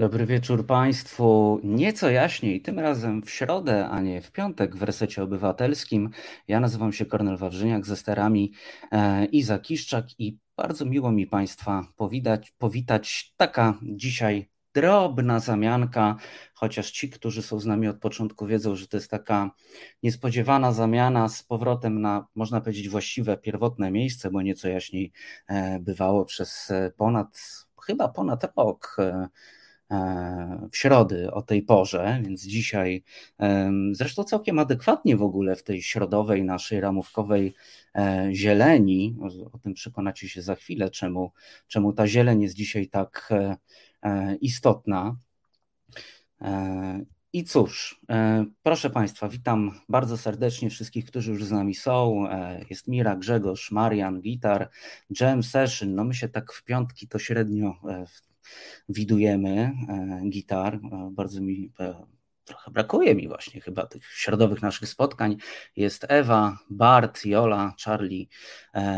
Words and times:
Dobry 0.00 0.26
wieczór 0.26 0.66
Państwu. 0.66 1.60
Nieco 1.64 2.10
jaśniej, 2.10 2.62
tym 2.62 2.78
razem 2.78 3.22
w 3.22 3.30
środę, 3.30 3.88
a 3.88 4.00
nie 4.00 4.20
w 4.22 4.32
piątek 4.32 4.76
w 4.76 4.82
resecie 4.82 5.22
obywatelskim. 5.22 6.10
Ja 6.48 6.60
nazywam 6.60 6.92
się 6.92 7.06
Kornel 7.06 7.36
Wawrzyniak 7.36 7.86
ze 7.86 7.96
sterami 7.96 8.52
e, 8.92 9.24
Iza 9.24 9.58
Kiszczak 9.58 10.04
i 10.18 10.38
bardzo 10.56 10.84
miło 10.84 11.12
mi 11.12 11.26
Państwa 11.26 11.84
powitać, 11.96 12.50
powitać. 12.58 13.34
Taka 13.36 13.78
dzisiaj 13.82 14.50
drobna 14.74 15.40
zamianka, 15.40 16.16
chociaż 16.54 16.90
ci, 16.90 17.10
którzy 17.10 17.42
są 17.42 17.60
z 17.60 17.66
nami 17.66 17.88
od 17.88 17.98
początku, 17.98 18.46
wiedzą, 18.46 18.76
że 18.76 18.88
to 18.88 18.96
jest 18.96 19.10
taka 19.10 19.50
niespodziewana 20.02 20.72
zamiana 20.72 21.28
z 21.28 21.42
powrotem 21.42 22.00
na, 22.00 22.26
można 22.34 22.60
powiedzieć, 22.60 22.88
właściwe, 22.88 23.36
pierwotne 23.36 23.90
miejsce, 23.90 24.30
bo 24.30 24.42
nieco 24.42 24.68
jaśniej 24.68 25.12
e, 25.48 25.80
bywało 25.80 26.24
przez 26.24 26.70
e, 26.70 26.92
ponad, 26.96 27.40
chyba 27.86 28.08
ponad 28.08 28.52
rok 28.56 28.96
w 30.72 30.76
środy 30.76 31.30
o 31.30 31.42
tej 31.42 31.62
porze, 31.62 32.20
więc 32.22 32.42
dzisiaj 32.42 33.04
zresztą 33.92 34.24
całkiem 34.24 34.58
adekwatnie 34.58 35.16
w 35.16 35.22
ogóle 35.22 35.56
w 35.56 35.62
tej 35.62 35.82
środowej 35.82 36.44
naszej 36.44 36.80
ramówkowej 36.80 37.54
e, 37.94 38.28
zieleni, 38.32 39.16
o 39.52 39.58
tym 39.58 39.74
przekonacie 39.74 40.28
się 40.28 40.42
za 40.42 40.54
chwilę, 40.54 40.90
czemu, 40.90 41.32
czemu 41.66 41.92
ta 41.92 42.06
zieleń 42.06 42.42
jest 42.42 42.54
dzisiaj 42.54 42.88
tak 42.88 43.28
e, 44.02 44.36
istotna. 44.36 45.16
I 47.32 47.44
cóż, 47.44 48.00
proszę 48.62 48.90
Państwa, 48.90 49.28
witam 49.28 49.80
bardzo 49.88 50.16
serdecznie 50.16 50.70
wszystkich, 50.70 51.04
którzy 51.04 51.30
już 51.30 51.44
z 51.44 51.50
nami 51.50 51.74
są. 51.74 52.24
Jest 52.70 52.88
Mira, 52.88 53.16
Grzegorz, 53.16 53.70
Marian, 53.70 54.20
Gitar, 54.20 54.70
Jam 55.20 55.42
Session. 55.42 55.94
No 55.94 56.04
my 56.04 56.14
się 56.14 56.28
tak 56.28 56.52
w 56.52 56.64
piątki 56.64 57.08
to 57.08 57.18
średnio 57.18 57.74
widujemy 58.88 59.72
e, 59.88 60.20
gitar. 60.30 60.74
E, 60.74 61.10
bardzo 61.12 61.40
mi 61.40 61.72
e, 61.80 61.94
trochę 62.44 62.70
brakuje 62.70 63.14
mi 63.14 63.28
właśnie 63.28 63.60
chyba 63.60 63.86
tych 63.86 64.06
środowych 64.06 64.62
naszych 64.62 64.88
spotkań. 64.88 65.36
Jest 65.76 66.06
Ewa, 66.08 66.58
Bart, 66.70 67.24
Jola, 67.24 67.74
Charlie, 67.84 68.26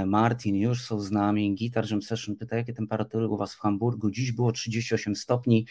Martin 0.07 0.57
już 0.57 0.85
są 0.85 1.01
z 1.01 1.11
nami. 1.11 1.55
Gitar 1.55 1.91
Jam 1.91 2.03
Session 2.03 2.37
pyta, 2.37 2.57
jakie 2.57 2.73
temperatury 2.73 3.29
u 3.29 3.37
Was 3.37 3.55
w 3.55 3.59
Hamburgu? 3.59 4.11
Dziś 4.11 4.33
było 4.33 4.53
38 4.53 5.17
stopni. 5.17 5.67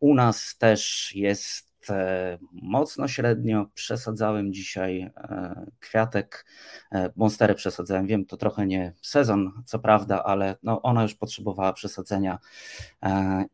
U 0.00 0.14
nas 0.14 0.56
też 0.58 1.12
jest 1.14 1.67
E, 1.90 2.38
mocno 2.52 3.08
średnio. 3.08 3.66
Przesadzałem 3.74 4.52
dzisiaj 4.52 5.00
e, 5.00 5.66
kwiatek, 5.80 6.46
e, 6.92 7.10
monsterę 7.16 7.54
przesadzałem. 7.54 8.06
Wiem, 8.06 8.26
to 8.26 8.36
trochę 8.36 8.66
nie 8.66 8.92
sezon, 9.02 9.62
co 9.66 9.78
prawda, 9.78 10.24
ale 10.24 10.56
no 10.62 10.82
ona 10.82 11.02
już 11.02 11.14
potrzebowała 11.14 11.72
przesadzenia 11.72 12.38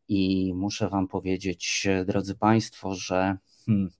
i 0.08 0.52
muszę 0.54 0.88
Wam 0.88 1.08
powiedzieć, 1.08 1.88
drodzy 2.06 2.34
Państwo, 2.34 2.94
że 2.94 3.36
hmm, 3.66 3.90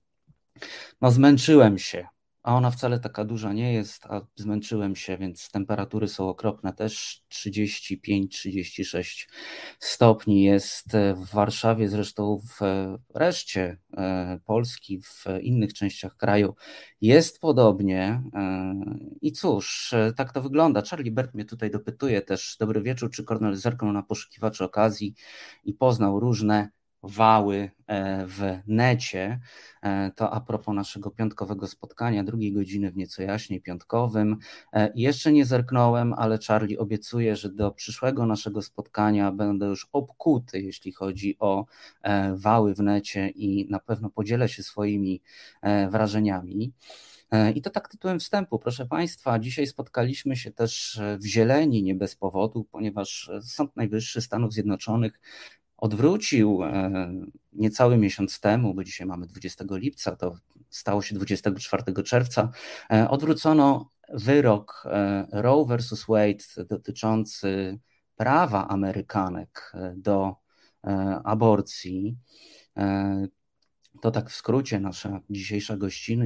no 1.01 1.11
zmęczyłem 1.11 1.77
się 1.77 2.07
a 2.45 2.55
ona 2.55 2.71
wcale 2.71 2.99
taka 2.99 3.25
duża 3.25 3.53
nie 3.53 3.73
jest, 3.73 4.05
a 4.05 4.21
zmęczyłem 4.35 4.95
się, 4.95 5.17
więc 5.17 5.51
temperatury 5.51 6.07
są 6.07 6.29
okropne 6.29 6.73
też 6.73 7.23
35-36 7.33 9.27
stopni 9.79 10.43
jest 10.43 10.87
w 11.15 11.33
Warszawie, 11.33 11.89
zresztą 11.89 12.39
w 12.39 12.59
reszcie 13.15 13.77
e, 13.97 14.39
Polski, 14.45 15.01
w 15.01 15.25
innych 15.41 15.73
częściach 15.73 16.17
kraju 16.17 16.55
jest 17.01 17.39
podobnie. 17.39 18.21
E, 18.33 18.75
I 19.21 19.31
cóż, 19.31 19.93
e, 19.93 20.13
tak 20.13 20.33
to 20.33 20.41
wygląda. 20.41 20.81
Charlie 20.89 21.11
Bert 21.11 21.33
mnie 21.33 21.45
tutaj 21.45 21.71
dopytuje 21.71 22.21
też, 22.21 22.57
dobry 22.59 22.81
wieczór, 22.81 23.11
czy 23.11 23.23
Kornel 23.23 23.55
zerknął 23.55 23.91
na 23.91 24.03
poszukiwaczy 24.03 24.63
okazji 24.63 25.13
i 25.63 25.73
poznał 25.73 26.19
różne 26.19 26.69
wały 27.07 27.71
e, 27.87 28.25
w 28.27 28.59
necie. 28.67 29.39
E, 29.81 30.11
to 30.11 30.31
a 30.31 30.41
propos 30.41 30.75
naszego 30.75 31.11
piątkowego 31.11 31.67
spotkania, 31.67 32.23
drugiej 32.23 32.53
godziny 32.53 32.91
w 32.91 32.97
nieco 32.97 33.23
jaśniej 33.23 33.61
piątkowym. 33.61 34.37
E, 34.73 34.91
jeszcze 34.95 35.31
nie 35.31 35.45
zerknąłem, 35.45 36.13
ale 36.13 36.39
Charlie 36.47 36.77
obiecuje, 36.77 37.35
że 37.35 37.49
do 37.49 37.71
przyszłego 37.71 38.25
naszego 38.25 38.61
spotkania 38.61 39.31
będę 39.31 39.65
już 39.65 39.89
obkuty, 39.93 40.61
jeśli 40.61 40.91
chodzi 40.91 41.35
o 41.39 41.65
wały 42.35 42.75
w 42.75 42.79
necie 42.79 43.29
i 43.29 43.67
na 43.69 43.79
pewno 43.79 44.09
podzielę 44.09 44.49
się 44.49 44.63
swoimi 44.63 45.21
wrażeniami. 45.89 46.73
I 47.55 47.61
to 47.61 47.69
tak 47.69 47.87
tytułem 47.87 48.19
wstępu. 48.19 48.59
Proszę 48.59 48.85
Państwa, 48.85 49.39
dzisiaj 49.39 49.67
spotkaliśmy 49.67 50.35
się 50.35 50.51
też 50.51 51.01
w 51.19 51.25
zieleni, 51.25 51.83
nie 51.83 51.95
bez 51.95 52.15
powodu, 52.15 52.63
ponieważ 52.71 53.31
Sąd 53.41 53.75
Najwyższy 53.75 54.21
Stanów 54.21 54.53
Zjednoczonych 54.53 55.19
odwrócił 55.77 56.63
e, 56.63 57.11
niecały 57.53 57.97
miesiąc 57.97 58.39
temu, 58.39 58.73
bo 58.73 58.83
dzisiaj 58.83 59.07
mamy 59.07 59.27
20 59.27 59.65
lipca, 59.69 60.15
to 60.15 60.35
stało 60.69 61.01
się 61.01 61.15
24 61.15 62.03
czerwca, 62.03 62.51
e, 62.91 63.09
odwrócono 63.09 63.91
wyrok 64.13 64.83
e, 64.85 65.27
Roe 65.31 65.65
versus 65.65 66.05
Wade 66.07 66.65
dotyczący 66.69 67.79
prawa 68.15 68.67
Amerykanek 68.67 69.73
do 69.95 70.35
aborcji. 71.23 72.17
To 74.01 74.11
tak 74.11 74.29
w 74.29 74.35
skrócie 74.35 74.79
nasza 74.79 75.19
dzisiejsza 75.29 75.77
gościna 75.77 76.25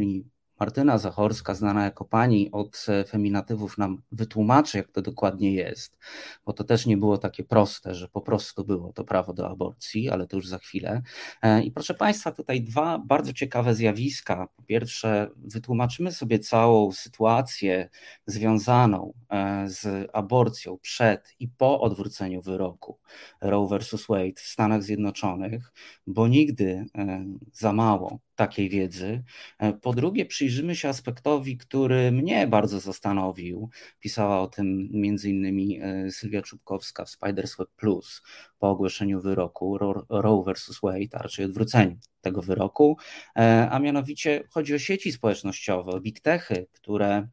Martyna 0.60 0.98
Zachorska, 0.98 1.56
znana 1.56 1.84
jako 1.84 2.06
pani 2.06 2.52
od 2.52 2.86
feminatywów, 3.08 3.78
nam 3.78 4.02
wytłumaczy, 4.12 4.78
jak 4.78 4.92
to 4.92 5.02
dokładnie 5.02 5.54
jest, 5.54 5.98
bo 6.46 6.54
to 6.54 6.64
też 6.64 6.86
nie 6.86 6.98
było 6.98 7.18
takie 7.18 7.44
proste, 7.44 7.96
że 7.96 8.08
po 8.08 8.22
prostu 8.22 8.66
było 8.66 8.94
to 8.94 9.04
prawo 9.04 9.34
do 9.34 9.50
aborcji, 9.50 10.10
ale 10.10 10.28
to 10.28 10.36
już 10.36 10.48
za 10.48 10.58
chwilę. 10.58 11.02
E, 11.42 11.64
I 11.64 11.72
proszę 11.72 11.94
Państwa, 11.94 12.32
tutaj 12.32 12.62
dwa 12.62 13.00
bardzo 13.06 13.34
ciekawe 13.34 13.76
zjawiska. 13.76 14.48
Po 14.56 14.64
pierwsze, 14.64 15.30
wytłumaczymy 15.38 16.12
sobie 16.12 16.40
całą 16.40 16.92
sytuację 16.92 17.90
związaną 18.26 19.14
e, 19.30 19.66
z 19.68 20.10
aborcją 20.14 20.78
przed 20.78 21.36
i 21.40 21.48
po 21.48 21.82
odwróceniu 21.82 22.42
wyroku 22.42 23.00
Roe 23.42 23.68
versus 23.68 24.08
Wade 24.08 24.36
w 24.36 24.40
Stanach 24.40 24.84
Zjednoczonych, 24.84 25.74
bo 26.08 26.28
nigdy 26.28 26.86
e, 26.98 27.26
za 27.54 27.74
mało 27.74 28.20
takiej 28.40 28.70
wiedzy. 28.70 29.24
E, 29.58 29.74
po 29.74 29.94
drugie, 29.94 30.26
przyjrzymy 30.26 30.76
się 30.76 30.90
aspektowi, 30.90 31.58
który 31.58 32.12
mnie 32.12 32.48
bardzo 32.48 32.80
zastanowił. 32.80 33.70
Pisała 34.00 34.42
o 34.42 34.48
tym 34.48 34.90
innymi 35.26 35.80
e, 35.82 36.12
Sylwia 36.12 36.42
Czubkowska 36.42 37.06
w 37.06 37.10
Spiders 37.10 37.58
Web 37.58 37.70
Plus 37.76 38.22
po 38.60 38.70
ogłoszeniu 38.70 39.22
wyroku 39.22 39.78
Roe 40.10 40.44
vs. 40.44 40.80
Wade, 40.84 41.14
a 41.14 41.18
raczej 41.18 41.46
odwróceniu 41.46 41.98
tego 42.22 42.42
wyroku, 42.42 42.98
e, 43.38 43.68
a 43.72 43.80
mianowicie 43.80 44.44
chodzi 44.50 44.76
o 44.76 44.80
sieci 44.80 45.12
społecznościowe, 45.12 45.92
o 45.92 46.00
big 46.02 46.20
techy, 46.20 46.68
które 46.72 47.28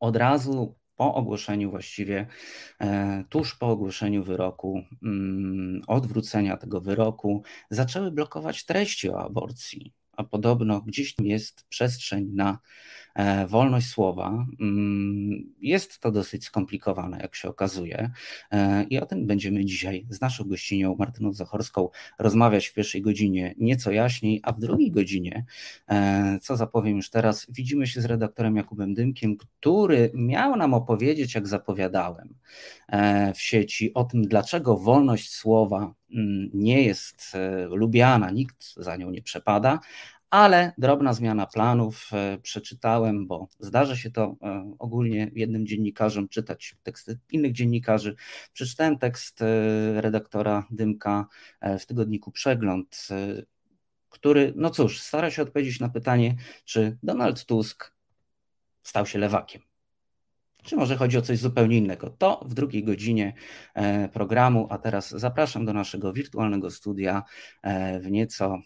od 0.00 0.16
razu 0.16 0.76
po 0.96 1.14
ogłoszeniu 1.14 1.70
właściwie, 1.70 2.26
tuż 3.28 3.54
po 3.54 3.68
ogłoszeniu 3.68 4.24
wyroku, 4.24 4.82
mm, 5.02 5.80
odwrócenia 5.86 6.56
tego 6.56 6.80
wyroku, 6.80 7.42
zaczęły 7.70 8.10
blokować 8.10 8.64
treści 8.64 9.10
o 9.10 9.20
aborcji 9.24 9.92
a 10.16 10.24
podobno 10.24 10.80
gdzieś 10.80 11.14
tam 11.14 11.26
jest 11.26 11.64
przestrzeń 11.68 12.28
na 12.32 12.58
wolność 13.48 13.88
słowa. 13.88 14.46
Mm, 14.60 15.54
jest 15.60 15.98
to 15.98 16.10
dosyć 16.10 16.44
skomplikowane, 16.44 17.18
jak 17.22 17.34
się 17.34 17.48
okazuje, 17.48 18.10
e, 18.50 18.84
i 18.84 18.98
o 18.98 19.06
tym 19.06 19.26
będziemy 19.26 19.64
dzisiaj 19.64 20.06
z 20.10 20.20
naszą 20.20 20.44
gościnią 20.44 20.96
Martyną 20.98 21.32
Zachorską 21.32 21.88
rozmawiać 22.18 22.66
w 22.66 22.74
pierwszej 22.74 23.02
godzinie 23.02 23.54
nieco 23.58 23.90
jaśniej, 23.90 24.40
a 24.42 24.52
w 24.52 24.60
drugiej 24.60 24.90
godzinie, 24.90 25.44
e, 25.88 26.38
co 26.42 26.56
zapowiem 26.56 26.96
już 26.96 27.10
teraz, 27.10 27.46
widzimy 27.48 27.86
się 27.86 28.00
z 28.00 28.04
redaktorem 28.04 28.56
Jakubem 28.56 28.94
Dymkiem, 28.94 29.36
który 29.36 30.10
miał 30.14 30.56
nam 30.56 30.74
opowiedzieć, 30.74 31.34
jak 31.34 31.48
zapowiadałem 31.48 32.34
w 33.34 33.40
sieci, 33.40 33.94
o 33.94 34.04
tym, 34.04 34.22
dlaczego 34.22 34.76
wolność 34.76 35.30
słowa 35.30 35.94
mm, 36.14 36.50
nie 36.54 36.82
jest 36.82 37.36
lubiana, 37.68 38.30
nikt 38.30 38.74
za 38.76 38.96
nią 38.96 39.10
nie 39.10 39.22
przepada, 39.22 39.80
ale 40.32 40.72
drobna 40.78 41.12
zmiana 41.12 41.46
planów. 41.46 42.10
E, 42.12 42.38
przeczytałem, 42.38 43.26
bo 43.26 43.48
zdarza 43.58 43.96
się 43.96 44.10
to 44.10 44.36
e, 44.42 44.74
ogólnie 44.78 45.30
jednym 45.34 45.66
dziennikarzom 45.66 46.28
czytać 46.28 46.76
teksty 46.82 47.18
innych 47.30 47.52
dziennikarzy. 47.52 48.14
Przeczytałem 48.52 48.98
tekst 48.98 49.42
e, 49.42 49.46
redaktora 50.00 50.66
Dymka 50.70 51.26
w 51.78 51.86
tygodniku 51.86 52.32
Przegląd, 52.32 53.08
który, 54.08 54.52
no 54.56 54.70
cóż, 54.70 55.00
stara 55.00 55.30
się 55.30 55.42
odpowiedzieć 55.42 55.80
na 55.80 55.88
pytanie, 55.88 56.36
czy 56.64 56.98
Donald 57.02 57.44
Tusk 57.44 57.92
stał 58.82 59.06
się 59.06 59.18
lewakiem. 59.18 59.62
Czy 60.62 60.76
może 60.76 60.96
chodzi 60.96 61.18
o 61.18 61.22
coś 61.22 61.38
zupełnie 61.38 61.78
innego? 61.78 62.10
To 62.10 62.44
w 62.48 62.54
drugiej 62.54 62.84
godzinie 62.84 63.34
programu, 64.12 64.66
a 64.70 64.78
teraz 64.78 65.10
zapraszam 65.10 65.66
do 65.66 65.72
naszego 65.72 66.12
wirtualnego 66.12 66.70
studia 66.70 67.22
w 68.00 68.10
nieco 68.10 68.58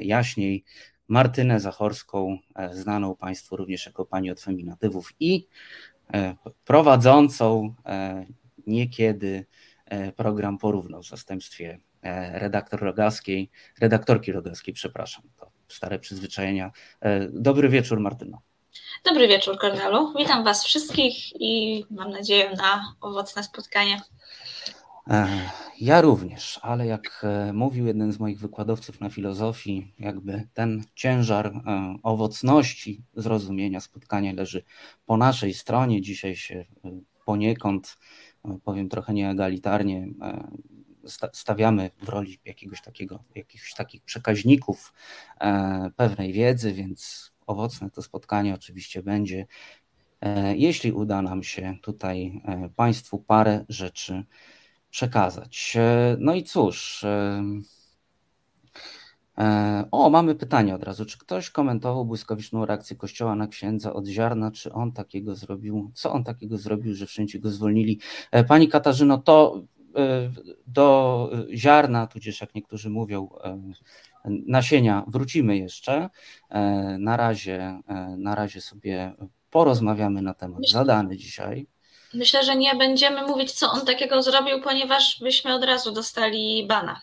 jaśniej 0.00 0.64
Martynę 1.12 1.60
Zachorską, 1.60 2.38
e, 2.56 2.74
znaną 2.74 3.16
Państwu 3.16 3.56
również 3.56 3.86
jako 3.86 4.04
pani 4.04 4.30
od 4.30 4.40
feminatywów 4.40 5.12
i 5.20 5.46
e, 6.14 6.36
prowadzącą 6.64 7.74
e, 7.86 8.26
niekiedy 8.66 9.46
program 10.16 10.58
Porówno 10.58 11.02
w 11.02 11.06
zastępstwie 11.06 11.78
redaktor 12.32 12.80
Rogaskiej, 12.80 13.50
redaktorki 13.80 14.32
Rogaskiej, 14.32 14.74
przepraszam, 14.74 15.24
to 15.36 15.50
stare 15.68 15.98
przyzwyczajenia. 15.98 16.70
Dobry 17.32 17.68
wieczór, 17.68 18.00
Martyno. 18.00 18.40
Dobry 19.04 19.28
wieczór, 19.28 19.58
Kornelu. 19.58 20.12
Witam 20.18 20.44
Was 20.44 20.64
wszystkich 20.64 21.40
i 21.40 21.84
mam 21.90 22.10
nadzieję 22.10 22.50
na 22.56 22.94
owocne 23.00 23.42
spotkanie. 23.42 24.00
Ja 25.80 26.00
również, 26.00 26.60
ale 26.62 26.86
jak 26.86 27.24
e, 27.24 27.52
mówił 27.52 27.86
jeden 27.86 28.12
z 28.12 28.18
moich 28.18 28.38
wykładowców 28.40 29.00
na 29.00 29.10
filozofii, 29.10 29.94
jakby 29.98 30.48
ten 30.54 30.84
ciężar 30.94 31.46
e, 31.46 31.96
owocności 32.02 33.02
zrozumienia 33.14 33.80
spotkania 33.80 34.32
leży 34.32 34.64
po 35.06 35.16
naszej 35.16 35.54
stronie. 35.54 36.00
Dzisiaj 36.00 36.36
się 36.36 36.54
e, 36.84 36.90
poniekąd, 37.24 37.98
powiem 38.64 38.88
trochę 38.88 39.14
nieegalitarnie, 39.14 40.08
stawiamy 41.32 41.90
w 42.02 42.08
roli 42.08 42.38
jakiegoś 42.44 42.82
takiego, 42.82 43.24
jakichś 43.34 43.74
takich 43.74 44.02
przekaźników 44.02 44.92
pewnej 45.96 46.32
wiedzy, 46.32 46.72
więc 46.72 47.32
owocne 47.46 47.90
to 47.90 48.02
spotkanie 48.02 48.54
oczywiście 48.54 49.02
będzie. 49.02 49.46
Jeśli 50.54 50.92
uda 50.92 51.22
nam 51.22 51.42
się 51.42 51.76
tutaj 51.82 52.42
Państwu 52.76 53.18
parę 53.18 53.64
rzeczy 53.68 54.24
przekazać. 54.92 55.74
E, 55.76 56.16
no 56.18 56.34
i 56.34 56.42
cóż. 56.42 57.04
E, 57.04 57.42
e, 59.38 59.84
o, 59.90 60.10
mamy 60.10 60.34
pytanie 60.34 60.74
od 60.74 60.82
razu. 60.82 61.06
Czy 61.06 61.18
ktoś 61.18 61.50
komentował 61.50 62.04
błyskawiczną 62.04 62.66
reakcję 62.66 62.96
Kościoła 62.96 63.36
na 63.36 63.48
księdza 63.48 63.92
od 63.92 64.06
ziarna? 64.06 64.50
Czy 64.50 64.72
on 64.72 64.92
takiego 64.92 65.34
zrobił? 65.34 65.90
Co 65.94 66.12
on 66.12 66.24
takiego 66.24 66.58
zrobił, 66.58 66.94
że 66.94 67.06
wszędzie 67.06 67.38
go 67.38 67.50
zwolnili? 67.50 68.00
Pani 68.48 68.68
Katarzyno, 68.68 69.18
to 69.18 69.62
do 70.66 71.30
ziarna, 71.54 72.06
tudzież 72.06 72.40
jak 72.40 72.54
niektórzy 72.54 72.90
mówią, 72.90 73.28
nasienia 74.24 75.04
wrócimy 75.08 75.56
jeszcze. 75.56 76.10
Na 76.98 77.16
razie, 77.16 77.80
na 78.18 78.34
razie 78.34 78.60
sobie 78.60 79.12
porozmawiamy 79.50 80.22
na 80.22 80.34
temat 80.34 80.68
zadany 80.68 81.16
dzisiaj. 81.16 81.66
Myślę, 82.14 82.44
że 82.44 82.56
nie 82.56 82.74
będziemy 82.74 83.26
mówić, 83.26 83.52
co 83.52 83.70
on 83.70 83.86
takiego 83.86 84.22
zrobił, 84.22 84.62
ponieważ 84.62 85.18
byśmy 85.20 85.54
od 85.54 85.64
razu 85.64 85.92
dostali 85.92 86.66
bana. 86.66 87.00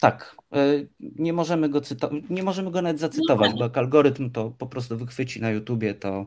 Tak, 0.00 0.36
e, 0.52 0.58
nie 1.00 1.32
możemy 1.32 1.68
go 1.68 1.80
cytować, 1.80 2.22
nie 2.30 2.42
możemy 2.42 2.70
go 2.70 2.82
nawet 2.82 3.00
zacytować, 3.00 3.52
bo 3.54 3.62
jak 3.62 3.78
algorytm 3.78 4.30
to 4.30 4.50
po 4.50 4.66
prostu 4.66 4.96
wychwyci 4.96 5.40
na 5.40 5.50
YouTubie, 5.50 5.94
to, 5.94 6.26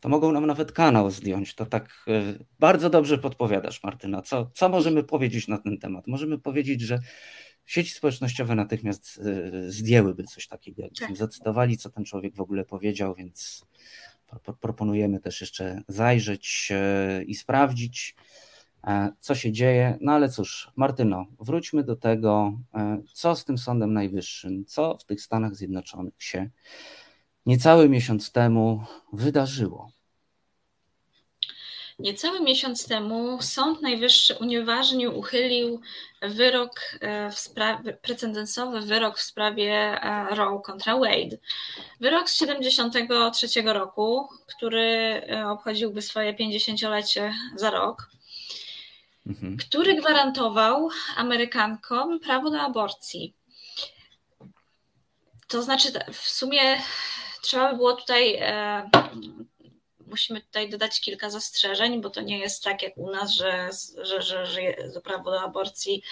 to 0.00 0.08
mogą 0.08 0.32
nam 0.32 0.46
nawet 0.46 0.72
kanał 0.72 1.10
zdjąć. 1.10 1.54
To 1.54 1.66
tak 1.66 2.04
e, 2.08 2.34
bardzo 2.58 2.90
dobrze 2.90 3.18
podpowiadasz, 3.18 3.82
Martyna. 3.82 4.22
Co, 4.22 4.50
co 4.54 4.68
możemy 4.68 5.02
powiedzieć 5.02 5.48
na 5.48 5.58
ten 5.58 5.78
temat? 5.78 6.06
Możemy 6.06 6.38
powiedzieć, 6.38 6.80
że 6.80 6.98
sieci 7.66 7.90
społecznościowe 7.90 8.54
natychmiast 8.54 9.20
e, 9.24 9.70
zdjęłyby 9.70 10.24
coś 10.24 10.48
takiego, 10.48 10.82
jakbyśmy 10.82 11.06
tak. 11.06 11.16
zacytowali, 11.16 11.76
co 11.76 11.90
ten 11.90 12.04
człowiek 12.04 12.34
w 12.34 12.40
ogóle 12.40 12.64
powiedział, 12.64 13.14
więc 13.14 13.66
proponujemy 14.60 15.20
też 15.20 15.40
jeszcze 15.40 15.82
zajrzeć 15.88 16.68
e, 16.70 17.22
i 17.22 17.34
sprawdzić, 17.34 18.16
e, 18.86 19.12
co 19.20 19.34
się 19.34 19.52
dzieje. 19.52 19.98
No 20.00 20.12
ale 20.12 20.28
cóż, 20.28 20.70
Martyno, 20.76 21.26
wróćmy 21.40 21.84
do 21.84 21.96
tego, 21.96 22.58
e, 22.74 23.02
co 23.12 23.36
z 23.36 23.44
tym 23.44 23.58
Sądem 23.58 23.92
Najwyższym, 23.92 24.64
co 24.66 24.96
w 24.98 25.04
tych 25.04 25.22
Stanach 25.22 25.54
Zjednoczonych 25.54 26.14
się 26.18 26.50
niecały 27.46 27.88
miesiąc 27.88 28.32
temu 28.32 28.84
wydarzyło. 29.12 29.93
Niecały 31.98 32.40
miesiąc 32.40 32.88
temu 32.88 33.42
Sąd 33.42 33.82
Najwyższy 33.82 34.34
unieważnił, 34.34 35.18
uchylił 35.18 35.80
wyrok 36.22 36.80
e, 37.00 37.30
w 37.30 37.38
sprawie, 37.38 37.92
precedensowy 37.92 38.80
wyrok 38.80 39.18
w 39.18 39.22
sprawie 39.22 39.72
e, 39.72 40.34
Roe 40.34 40.60
kontra 40.60 40.98
Wade. 40.98 41.36
Wyrok 42.00 42.30
z 42.30 42.36
73 42.36 43.62
roku, 43.62 44.28
który 44.46 44.82
e, 45.30 45.48
obchodziłby 45.48 46.02
swoje 46.02 46.34
50-lecie 46.34 47.34
za 47.56 47.70
rok, 47.70 48.10
mhm. 49.26 49.56
który 49.56 49.94
gwarantował 49.94 50.88
Amerykankom 51.16 52.20
prawo 52.20 52.50
do 52.50 52.60
aborcji. 52.60 53.34
To 55.48 55.62
znaczy, 55.62 55.88
w 56.12 56.28
sumie 56.28 56.60
trzeba 57.42 57.70
by 57.70 57.76
było 57.76 57.92
tutaj 57.92 58.40
musimy 60.14 60.40
tutaj 60.40 60.70
dodać 60.70 61.00
kilka 61.00 61.30
zastrzeżeń, 61.30 62.00
bo 62.00 62.10
to 62.10 62.20
nie 62.20 62.38
jest 62.38 62.64
tak 62.64 62.82
jak 62.82 62.96
u 62.96 63.10
nas, 63.10 63.32
że, 63.32 63.70
że, 64.02 64.22
że, 64.22 64.46
że 64.46 65.00
prawo 65.04 65.30
do 65.30 65.40
aborcji, 65.40 66.02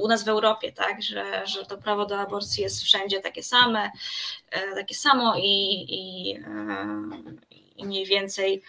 u 0.00 0.08
nas 0.08 0.24
w 0.24 0.28
Europie, 0.28 0.72
tak, 0.72 1.02
że, 1.02 1.46
że 1.46 1.64
to 1.64 1.78
prawo 1.78 2.06
do 2.06 2.18
aborcji 2.18 2.62
jest 2.62 2.82
wszędzie 2.82 3.20
takie 3.20 3.42
same, 3.42 3.90
e, 4.50 4.74
takie 4.74 4.94
samo 4.94 5.34
i, 5.36 5.86
i, 5.88 6.32
e, 6.36 6.86
i 7.76 7.86
mniej 7.86 8.06
więcej 8.06 8.62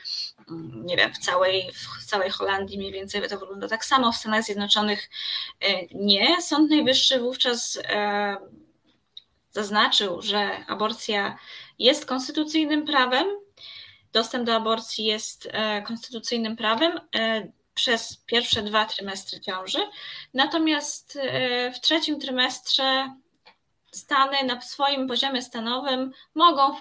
mm, 0.50 0.86
nie 0.86 0.98
wiem, 0.98 1.14
w 1.14 1.18
całej, 1.18 1.72
w 2.02 2.06
całej 2.06 2.30
Holandii 2.30 2.78
mniej 2.78 2.92
więcej 2.92 3.30
to 3.30 3.40
wygląda 3.40 3.68
tak 3.68 3.86
samo, 3.86 4.12
w 4.12 4.16
Stanach 4.16 4.44
Zjednoczonych 4.44 5.10
e, 5.62 5.86
nie. 5.92 6.42
Sąd 6.42 6.70
Najwyższy 6.70 7.20
wówczas 7.20 7.80
zaznaczył, 9.52 10.22
że 10.22 10.66
aborcja 10.68 11.38
jest 11.80 12.06
konstytucyjnym 12.06 12.86
prawem, 12.86 13.28
dostęp 14.14 14.46
do 14.46 14.56
aborcji 14.56 15.06
jest 15.06 15.50
e, 15.52 15.82
konstytucyjnym 15.82 16.56
prawem 16.56 17.00
e, 17.16 17.52
przez 17.74 18.18
pierwsze 18.26 18.64
dwa 18.64 18.86
trymestry 18.86 19.40
ciąży. 19.40 19.80
Natomiast 20.34 21.20
e, 21.22 21.72
w 21.72 21.82
trzecim 21.82 22.20
trymestrze 22.20 23.10
Stany 23.92 24.44
na 24.44 24.62
swoim 24.62 25.08
poziomie 25.08 25.42
stanowym 25.42 26.12
mogą 26.36 26.76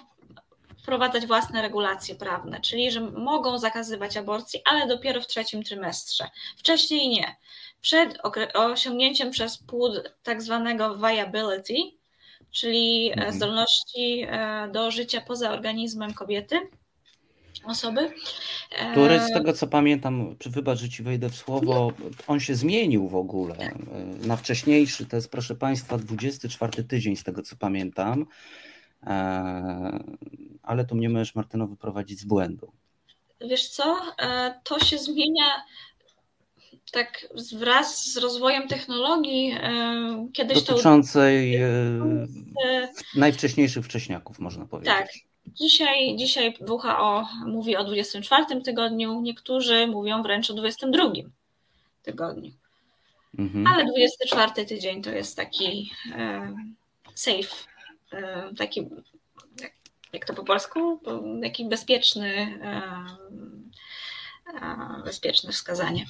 wprowadzać 0.81 1.25
własne 1.25 1.61
regulacje 1.61 2.15
prawne, 2.15 2.61
czyli 2.61 2.91
że 2.91 3.01
mogą 3.01 3.57
zakazywać 3.57 4.17
aborcji, 4.17 4.61
ale 4.65 4.87
dopiero 4.87 5.21
w 5.21 5.27
trzecim 5.27 5.63
trymestrze. 5.63 6.29
Wcześniej 6.57 7.09
nie. 7.09 7.35
Przed 7.81 8.17
osiągnięciem 8.53 9.31
przez 9.31 9.57
płód 9.57 10.13
tak 10.23 10.41
zwanego 10.41 10.97
viability, 10.97 11.75
czyli 12.51 13.11
mhm. 13.11 13.33
zdolności 13.33 14.27
do 14.71 14.91
życia 14.91 15.21
poza 15.21 15.51
organizmem 15.51 16.13
kobiety, 16.13 16.59
osoby. 17.65 18.11
Który 18.91 19.19
z 19.19 19.29
e, 19.29 19.33
tego 19.33 19.53
co 19.53 19.67
pamiętam, 19.67 20.35
czy 20.39 20.49
wybacz, 20.49 20.79
że 20.79 20.89
ci 20.89 21.03
wejdę 21.03 21.29
w 21.29 21.35
słowo, 21.35 21.91
on 22.27 22.39
się 22.39 22.55
zmienił 22.55 23.07
w 23.07 23.15
ogóle 23.15 23.55
e, 23.55 23.75
na 24.27 24.35
wcześniejszy, 24.35 25.05
to 25.05 25.15
jest 25.15 25.31
proszę 25.31 25.55
Państwa 25.55 25.97
24 25.97 26.83
tydzień 26.83 27.15
z 27.15 27.23
tego 27.23 27.41
co 27.41 27.55
pamiętam, 27.55 28.25
e, 29.03 30.03
ale 30.63 30.85
tu 30.85 30.95
mnie 30.95 31.09
możesz 31.09 31.35
Martyno 31.35 31.67
wyprowadzić 31.67 32.19
z 32.19 32.25
błędu. 32.25 32.71
Wiesz 33.41 33.69
co, 33.69 34.01
to 34.63 34.79
się 34.79 34.97
zmienia 34.97 35.63
tak 36.91 37.27
wraz 37.53 38.13
z 38.13 38.17
rozwojem 38.17 38.67
technologii. 38.67 39.55
Kiedyś 40.33 40.63
Dotyczącej 40.63 41.59
to... 43.13 43.19
najwcześniejszych 43.19 43.85
wcześniaków, 43.85 44.39
można 44.39 44.65
powiedzieć. 44.65 44.93
Tak, 44.93 45.07
Dzisiaj, 45.47 46.15
dzisiaj 46.15 46.53
WHO 46.67 47.27
mówi 47.45 47.77
o 47.77 47.83
24 47.83 48.61
tygodniu, 48.61 49.21
niektórzy 49.21 49.87
mówią 49.87 50.23
wręcz 50.23 50.49
o 50.49 50.53
22 50.53 51.11
tygodniu. 52.03 52.51
Mhm. 53.39 53.67
Ale 53.67 53.85
24 53.85 54.65
tydzień 54.65 55.01
to 55.01 55.11
jest 55.11 55.35
taki 55.35 55.91
e, 56.15 56.53
safe, 57.15 57.55
e, 58.11 58.53
taki, 58.57 58.87
jak, 59.61 59.71
jak, 60.13 60.25
to 60.25 60.33
po 60.33 60.43
polsku, 60.43 61.01
taki 61.41 61.65
bezpieczny, 61.65 62.59
e, 62.63 62.81
e, 64.61 65.03
bezpieczne 65.05 65.51
wskazanie. 65.51 66.05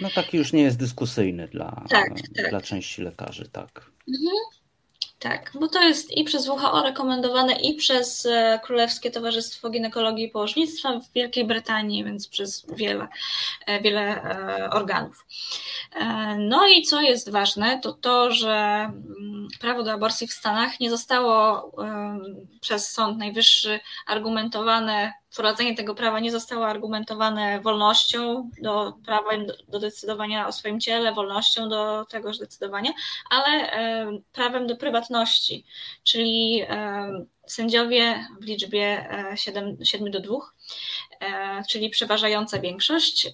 No 0.00 0.10
taki 0.14 0.36
już 0.36 0.52
nie 0.52 0.62
jest 0.62 0.78
dyskusyjny 0.78 1.48
dla, 1.48 1.84
tak, 1.90 2.12
tak. 2.36 2.50
dla 2.50 2.60
części 2.60 3.02
lekarzy, 3.02 3.48
tak. 3.52 3.90
Mhm. 4.08 4.63
Tak, 5.24 5.50
bo 5.54 5.68
to 5.68 5.82
jest 5.82 6.16
i 6.16 6.24
przez 6.24 6.48
WHO 6.48 6.82
rekomendowane, 6.82 7.52
i 7.52 7.74
przez 7.74 8.26
e, 8.26 8.60
Królewskie 8.62 9.10
Towarzystwo 9.10 9.70
Ginekologii 9.70 10.24
i 10.24 10.30
Położnictwa 10.30 11.00
w 11.00 11.12
Wielkiej 11.12 11.44
Brytanii, 11.44 12.04
więc 12.04 12.28
przez 12.28 12.66
wiele, 12.76 13.08
e, 13.66 13.80
wiele 13.80 14.22
e, 14.22 14.70
organów. 14.70 15.26
No 16.38 16.66
i 16.66 16.82
co 16.82 17.00
jest 17.00 17.30
ważne, 17.30 17.80
to 17.80 17.92
to, 17.92 18.32
że 18.32 18.52
mm, 18.54 19.48
prawo 19.60 19.82
do 19.82 19.92
aborcji 19.92 20.26
w 20.26 20.32
Stanach 20.32 20.80
nie 20.80 20.90
zostało 20.90 21.70
przez 22.60 22.90
Sąd 22.90 23.18
Najwyższy 23.18 23.80
argumentowane 24.06 25.12
wprowadzenie 25.34 25.74
tego 25.74 25.94
prawa 25.94 26.20
nie 26.20 26.32
zostało 26.32 26.66
argumentowane 26.66 27.60
wolnością 27.60 28.50
do 28.62 28.92
prawa 29.04 29.30
do 29.68 29.80
decydowania 29.80 30.48
o 30.48 30.52
swoim 30.52 30.80
ciele, 30.80 31.12
wolnością 31.12 31.68
do 31.68 32.04
tegoż 32.04 32.38
decydowania, 32.38 32.92
ale 33.30 33.70
prawem 34.32 34.66
do 34.66 34.76
prywatności, 34.76 35.64
czyli 36.04 36.62
sędziowie 37.46 38.26
w 38.40 38.44
liczbie 38.44 39.08
7, 39.34 39.76
7 39.84 40.10
do 40.10 40.20
2, 40.20 40.36
czyli 41.68 41.90
przeważająca 41.90 42.58
większość 42.58 43.32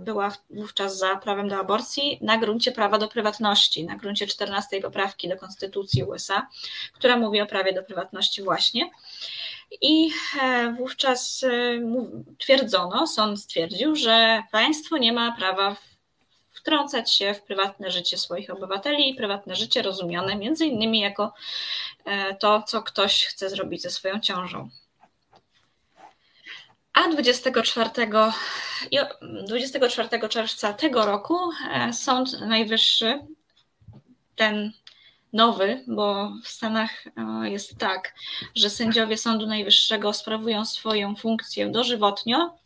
była 0.00 0.32
wówczas 0.50 0.98
za 0.98 1.16
prawem 1.16 1.48
do 1.48 1.58
aborcji 1.58 2.18
na 2.22 2.38
gruncie 2.38 2.72
prawa 2.72 2.98
do 2.98 3.08
prywatności, 3.08 3.84
na 3.84 3.96
gruncie 3.96 4.26
14 4.26 4.80
poprawki 4.80 5.28
do 5.28 5.36
Konstytucji 5.36 6.04
USA, 6.04 6.46
która 6.92 7.16
mówi 7.16 7.40
o 7.40 7.46
prawie 7.46 7.72
do 7.72 7.82
prywatności 7.82 8.42
właśnie. 8.42 8.90
I 9.80 10.10
e, 10.42 10.74
wówczas 10.78 11.42
e, 11.42 11.80
twierdzono, 12.38 13.06
sąd 13.06 13.40
stwierdził, 13.40 13.96
że 13.96 14.42
państwo 14.52 14.98
nie 14.98 15.12
ma 15.12 15.32
prawa 15.32 15.76
wtrącać 16.60 17.12
się 17.12 17.34
w 17.34 17.42
prywatne 17.42 17.90
życie 17.90 18.18
swoich 18.18 18.50
obywateli 18.50 19.10
i 19.10 19.14
prywatne 19.14 19.56
życie 19.56 19.82
rozumiane 19.82 20.36
między 20.36 20.66
innymi 20.66 21.00
jako 21.00 21.34
e, 22.04 22.34
to, 22.34 22.62
co 22.62 22.82
ktoś 22.82 23.24
chce 23.24 23.50
zrobić 23.50 23.82
ze 23.82 23.90
swoją 23.90 24.20
ciążą. 24.20 24.68
A 26.92 27.08
24, 27.08 27.90
24 29.46 30.28
czerwca 30.28 30.72
tego 30.72 31.06
roku 31.06 31.38
Sąd 31.92 32.40
Najwyższy, 32.40 33.20
ten 34.36 34.72
nowy, 35.32 35.84
bo 35.86 36.32
w 36.44 36.48
Stanach 36.48 37.04
e, 37.06 37.50
jest 37.50 37.78
tak, 37.78 38.14
że 38.54 38.70
sędziowie 38.70 39.16
Sądu 39.16 39.46
Najwyższego 39.46 40.12
sprawują 40.12 40.64
swoją 40.64 41.16
funkcję 41.16 41.70
dożywotnio, 41.70 42.58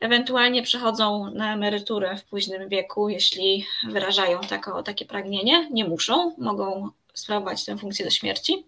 ewentualnie 0.00 0.62
przechodzą 0.62 1.30
na 1.30 1.54
emeryturę 1.54 2.16
w 2.16 2.24
późnym 2.24 2.68
wieku, 2.68 3.08
jeśli 3.08 3.66
wyrażają 3.88 4.40
tako, 4.40 4.82
takie 4.82 5.04
pragnienie. 5.04 5.68
Nie 5.70 5.84
muszą, 5.84 6.34
mogą 6.38 6.90
sprawować 7.14 7.64
tę 7.64 7.78
funkcję 7.78 8.04
do 8.04 8.10
śmierci. 8.10 8.66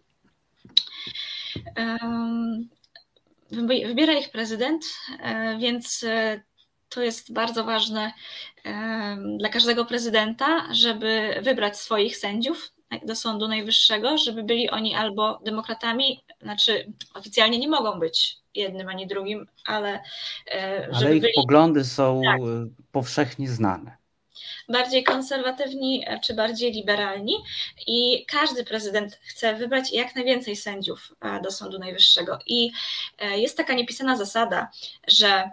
Wybiera 3.51 4.13
ich 4.13 4.31
prezydent, 4.31 4.85
e, 5.23 5.59
więc 5.59 6.05
e, 6.05 6.41
to 6.89 7.03
jest 7.03 7.33
bardzo 7.33 7.65
ważne 7.65 8.13
dla 9.39 9.49
każdego 9.49 9.85
prezydenta, 9.85 10.67
żeby 10.73 11.41
wybrać 11.43 11.79
swoich 11.79 12.17
sędziów 12.17 12.73
do 13.03 13.17
Sądu 13.17 13.49
Najwyższego, 13.49 14.19
żeby 14.19 14.43
byli 14.43 14.71
oni 14.71 14.95
albo 14.95 15.41
demokratami, 15.45 16.25
znaczy 16.43 16.93
oficjalnie 17.15 17.59
nie 17.59 17.69
mogą 17.69 17.99
być 17.99 18.37
jednym 18.55 18.89
ani 18.89 19.07
drugim, 19.07 19.47
ale. 19.67 20.01
E, 20.51 20.89
ale 20.93 21.15
ich 21.15 21.23
byli... 21.23 21.33
poglądy 21.35 21.85
są 21.85 22.23
tak. 22.25 22.41
E, 22.41 22.67
powszechnie 22.93 23.49
znane. 23.49 23.97
Bardziej 24.69 25.05
konserwatywni 25.05 26.05
e, 26.07 26.21
czy 26.21 26.35
bardziej 26.35 26.73
liberalni, 26.73 27.35
i 27.87 28.27
każdy 28.27 28.65
prezydent 28.65 29.15
chce 29.23 29.55
wybrać 29.55 29.93
jak 29.93 30.15
najwięcej 30.15 30.57
sędziów 30.57 31.15
do 31.43 31.51
Sądu 31.51 31.79
Najwyższego. 31.79 32.39
I 32.47 32.71
jest 33.35 33.57
taka 33.57 33.75
niepisana 33.75 34.17
zasada, 34.17 34.71
że 35.09 35.51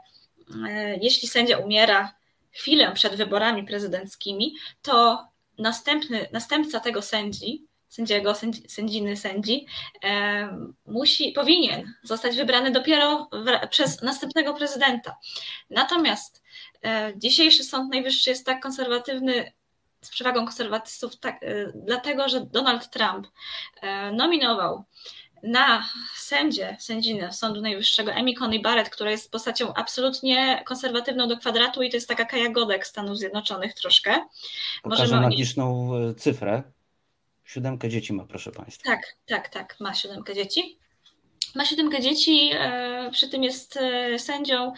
jeśli 1.01 1.27
sędzia 1.27 1.57
umiera 1.57 2.13
chwilę 2.51 2.91
przed 2.93 3.15
wyborami 3.15 3.63
prezydenckimi, 3.63 4.53
to 4.81 5.27
następny, 5.57 6.29
następca 6.33 6.79
tego 6.79 7.01
sędzi, 7.01 7.67
sędziego, 7.89 8.35
sędzi, 8.35 8.69
sędziny, 8.69 9.17
sędzi, 9.17 9.65
e, 10.03 10.49
musi, 10.85 11.31
powinien 11.31 11.93
zostać 12.03 12.37
wybrany 12.37 12.71
dopiero 12.71 13.29
w, 13.31 13.67
przez 13.69 14.01
następnego 14.01 14.53
prezydenta. 14.53 15.17
Natomiast 15.69 16.43
e, 16.85 17.13
dzisiejszy 17.15 17.63
Sąd 17.63 17.91
Najwyższy 17.91 18.29
jest 18.29 18.45
tak 18.45 18.61
konserwatywny, 18.61 19.51
z 20.01 20.09
przewagą 20.09 20.45
konserwatystów, 20.45 21.19
tak, 21.19 21.43
e, 21.43 21.71
dlatego 21.75 22.29
że 22.29 22.45
Donald 22.45 22.89
Trump 22.89 23.27
e, 23.81 24.11
nominował 24.11 24.83
na 25.43 25.89
sędzie, 26.15 26.77
sędzinę 26.79 27.33
Sądu 27.33 27.61
Najwyższego 27.61 28.13
Amy 28.13 28.33
Coney 28.33 28.61
Barrett, 28.61 28.89
która 28.89 29.11
jest 29.11 29.31
postacią 29.31 29.73
absolutnie 29.73 30.63
konserwatywną 30.65 31.27
do 31.27 31.37
kwadratu 31.37 31.83
i 31.83 31.89
to 31.89 31.97
jest 31.97 32.07
taka 32.07 32.25
Kaja 32.25 32.49
Godek 32.49 32.87
Stanów 32.87 33.17
Zjednoczonych 33.17 33.73
troszkę. 33.73 34.25
Pokażę 34.83 35.03
Możemy 35.03 35.21
magiczną 35.21 35.95
e, 35.95 36.13
cyfrę. 36.13 36.63
Siódemkę 37.45 37.89
dzieci 37.89 38.13
ma, 38.13 38.25
proszę 38.25 38.51
Państwa. 38.51 38.89
Tak, 38.89 39.15
tak, 39.25 39.49
tak, 39.49 39.79
ma 39.79 39.93
siódemkę 39.93 40.35
dzieci. 40.35 40.77
Ma 41.57 41.65
siódemkę 41.65 42.01
dzieci, 42.01 42.51
e, 42.53 43.09
przy 43.11 43.29
tym 43.29 43.43
jest 43.43 43.77
e, 43.77 44.19
sędzią 44.19 44.73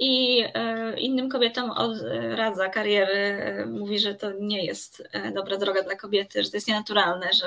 i 0.00 0.44
e, 0.54 1.00
innym 1.00 1.28
kobietom 1.28 1.70
odradza 1.70 2.68
kariery. 2.68 3.36
Mówi, 3.66 3.98
że 3.98 4.14
to 4.14 4.32
nie 4.40 4.64
jest 4.64 5.08
dobra 5.34 5.56
droga 5.56 5.82
dla 5.82 5.96
kobiety, 5.96 6.44
że 6.44 6.50
to 6.50 6.56
jest 6.56 6.68
nienaturalne, 6.68 7.32
że, 7.32 7.46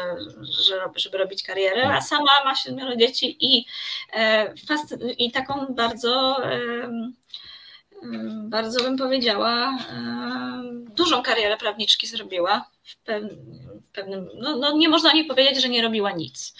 że, 0.63 0.89
żeby 0.95 1.17
robić 1.17 1.43
karierę, 1.43 1.93
a 1.93 2.01
sama 2.01 2.31
ma 2.45 2.55
siedmioro 2.55 2.95
dzieci 2.95 3.37
i, 3.39 3.65
i 5.17 5.31
taką 5.31 5.65
bardzo 5.69 6.37
bardzo 8.43 8.83
bym 8.83 8.97
powiedziała, 8.97 9.77
dużą 10.95 11.23
karierę 11.23 11.57
prawniczki 11.57 12.07
zrobiła. 12.07 12.65
Pewnym, 13.93 14.29
no, 14.35 14.57
no 14.57 14.77
nie 14.77 14.89
można 14.89 15.13
nie 15.13 15.25
powiedzieć, 15.25 15.61
że 15.61 15.69
nie 15.69 15.81
robiła 15.81 16.11
nic. 16.11 16.53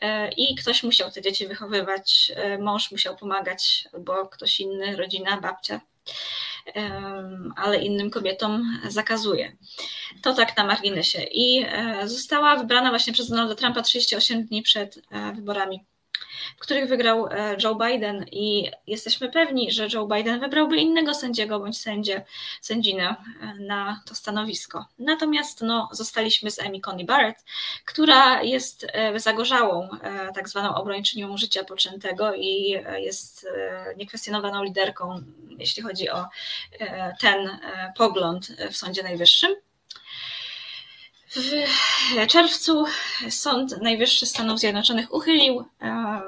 E, 0.00 0.32
I 0.32 0.54
ktoś 0.54 0.82
musiał 0.82 1.10
te 1.10 1.22
dzieci 1.22 1.46
wychowywać, 1.46 2.32
e, 2.34 2.58
mąż 2.58 2.90
musiał 2.90 3.16
pomagać, 3.16 3.88
albo 3.92 4.26
ktoś 4.26 4.60
inny, 4.60 4.96
rodzina, 4.96 5.40
babcia 5.40 5.80
ale 7.56 7.78
innym 7.78 8.10
kobietom 8.10 8.80
zakazuje. 8.88 9.56
To 10.22 10.34
tak 10.34 10.56
na 10.56 10.64
marginesie. 10.64 11.22
I 11.22 11.64
e, 11.68 12.08
została 12.08 12.56
wybrana 12.56 12.90
właśnie 12.90 13.12
przez 13.12 13.28
Donalda 13.28 13.54
Trumpa 13.54 13.82
38 13.82 14.46
dni 14.46 14.62
przed 14.62 15.02
wyborami 15.34 15.84
w 16.56 16.60
których 16.60 16.88
wygrał 16.88 17.26
e, 17.26 17.56
Joe 17.64 17.74
Biden 17.74 18.26
i 18.32 18.70
jesteśmy 18.86 19.28
pewni, 19.28 19.70
że 19.70 19.88
Joe 19.94 20.06
Biden 20.06 20.40
wybrałby 20.40 20.76
innego 20.76 21.14
sędziego 21.14 21.60
bądź 21.60 21.78
sędzię, 21.78 22.24
sędzinę 22.60 23.16
e, 23.40 23.54
na 23.54 24.02
to 24.06 24.14
stanowisko. 24.14 24.86
Natomiast 24.98 25.62
no, 25.62 25.88
zostaliśmy 25.92 26.50
z 26.50 26.58
Amy 26.58 26.80
Coney 26.80 27.04
Barrett, 27.04 27.44
która 27.84 28.42
jest 28.42 28.86
e, 28.92 29.20
zagorzałą 29.20 29.88
tak 30.34 30.48
zwaną 30.48 30.74
obrończynią 30.74 31.36
życia 31.36 31.64
poczętego 31.64 32.34
i 32.34 32.82
jest 32.96 33.48
niekwestionowaną 33.96 34.64
liderką, 34.64 35.22
jeśli 35.58 35.82
chodzi 35.82 36.10
o 36.10 36.24
ten 37.20 37.58
pogląd 37.96 38.48
w 38.70 38.76
Sądzie 38.76 39.02
Najwyższym. 39.02 39.67
W 41.30 42.26
czerwcu 42.26 42.84
Sąd 43.30 43.82
Najwyższy 43.82 44.26
Stanów 44.26 44.58
Zjednoczonych 44.58 45.14
uchylił 45.14 45.64
e, 45.80 46.22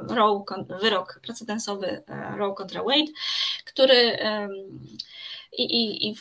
wyrok 0.81 1.21
precedensowy 1.23 2.03
e, 2.09 2.37
Roe 2.37 2.55
kontra 2.55 2.83
Wade, 2.83 3.13
który 3.65 4.19
i, 5.53 5.63
i, 5.63 6.09
i 6.09 6.17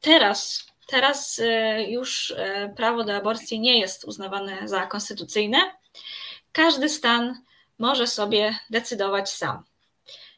teraz, 0.00 0.66
teraz 0.86 1.38
e, 1.38 1.82
już 1.90 2.34
prawo 2.76 3.04
do 3.04 3.16
aborcji 3.16 3.60
nie 3.60 3.80
jest 3.80 4.04
uznawane 4.04 4.68
za 4.68 4.86
konstytucyjne. 4.86 5.58
Każdy 6.52 6.88
stan 6.88 7.42
może 7.78 8.06
sobie 8.06 8.58
decydować 8.70 9.30
sam. 9.30 9.64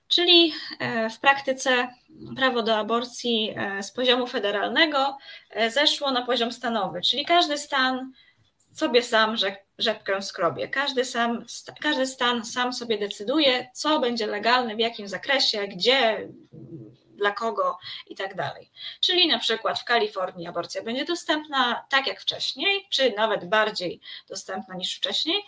Czyli 0.08 0.52
e, 0.78 1.10
w 1.10 1.20
praktyce 1.20 1.88
prawo 2.36 2.62
do 2.62 2.76
aborcji 2.76 3.54
e, 3.56 3.82
z 3.82 3.90
poziomu 3.90 4.26
federalnego 4.26 5.18
e, 5.50 5.70
zeszło 5.70 6.10
na 6.10 6.26
poziom 6.26 6.52
stanowy, 6.52 7.00
czyli 7.00 7.24
każdy 7.24 7.58
stan 7.58 8.12
sobie 8.74 9.02
sam 9.02 9.36
rzepkę 9.78 10.22
skrobie. 10.22 10.68
Każdy, 10.68 11.04
sam, 11.04 11.44
każdy 11.80 12.06
stan 12.06 12.44
sam 12.44 12.72
sobie 12.72 12.98
decyduje, 12.98 13.70
co 13.74 14.00
będzie 14.00 14.26
legalne, 14.26 14.76
w 14.76 14.78
jakim 14.78 15.08
zakresie, 15.08 15.68
gdzie, 15.68 16.28
dla 17.16 17.30
kogo 17.30 17.78
i 18.06 18.14
tak 18.14 18.34
dalej. 18.34 18.70
Czyli 19.00 19.28
na 19.28 19.38
przykład 19.38 19.80
w 19.80 19.84
Kalifornii 19.84 20.46
aborcja 20.46 20.82
będzie 20.82 21.04
dostępna 21.04 21.84
tak 21.88 22.06
jak 22.06 22.20
wcześniej, 22.20 22.86
czy 22.90 23.12
nawet 23.16 23.48
bardziej 23.48 24.00
dostępna 24.28 24.74
niż 24.74 24.96
wcześniej, 24.96 25.42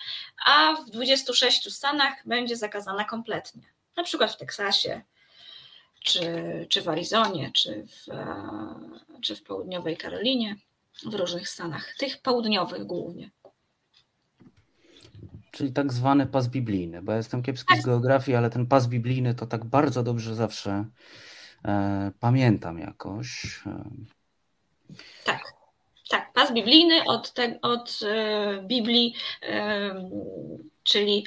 a 0.45 0.75
w 0.75 0.91
26 0.91 1.75
stanach 1.75 2.13
będzie 2.27 2.57
zakazana 2.57 3.05
kompletnie 3.05 3.78
na 3.99 4.05
przykład 4.05 4.33
w 4.33 4.37
Teksasie, 4.37 5.03
czy, 6.05 6.21
czy 6.69 6.83
w 6.83 6.89
Arizonie, 6.89 7.51
czy 7.55 7.87
w, 7.87 8.09
e, 8.09 8.45
czy 9.23 9.37
w 9.37 9.43
południowej 9.43 9.97
Karolinie, 9.97 10.57
w 11.07 11.15
różnych 11.15 11.49
stanach, 11.49 11.95
tych 11.99 12.23
południowych 12.23 12.85
głównie. 12.85 13.31
Czyli 15.51 15.73
tak 15.73 15.93
zwany 15.93 16.27
pas 16.27 16.49
biblijny, 16.49 17.03
bo 17.03 17.13
ja 17.13 17.19
jestem 17.19 17.43
kiepski 17.43 17.75
tak. 17.75 17.83
z 17.83 17.87
geografii, 17.87 18.37
ale 18.37 18.51
ten 18.51 18.67
pas 18.67 18.87
biblijny 18.87 19.35
to 19.35 19.47
tak 19.47 19.65
bardzo 19.65 20.03
dobrze 20.03 20.35
zawsze 20.35 20.85
e, 21.65 22.13
pamiętam 22.21 22.79
jakoś. 22.79 23.61
E. 23.67 23.85
Tak, 25.25 25.43
tak, 26.09 26.33
pas 26.33 26.53
biblijny 26.53 27.05
od, 27.07 27.33
te, 27.33 27.59
od 27.63 28.01
e, 28.03 28.63
Biblii 28.63 29.15
e, 29.43 29.95
czyli 30.89 31.27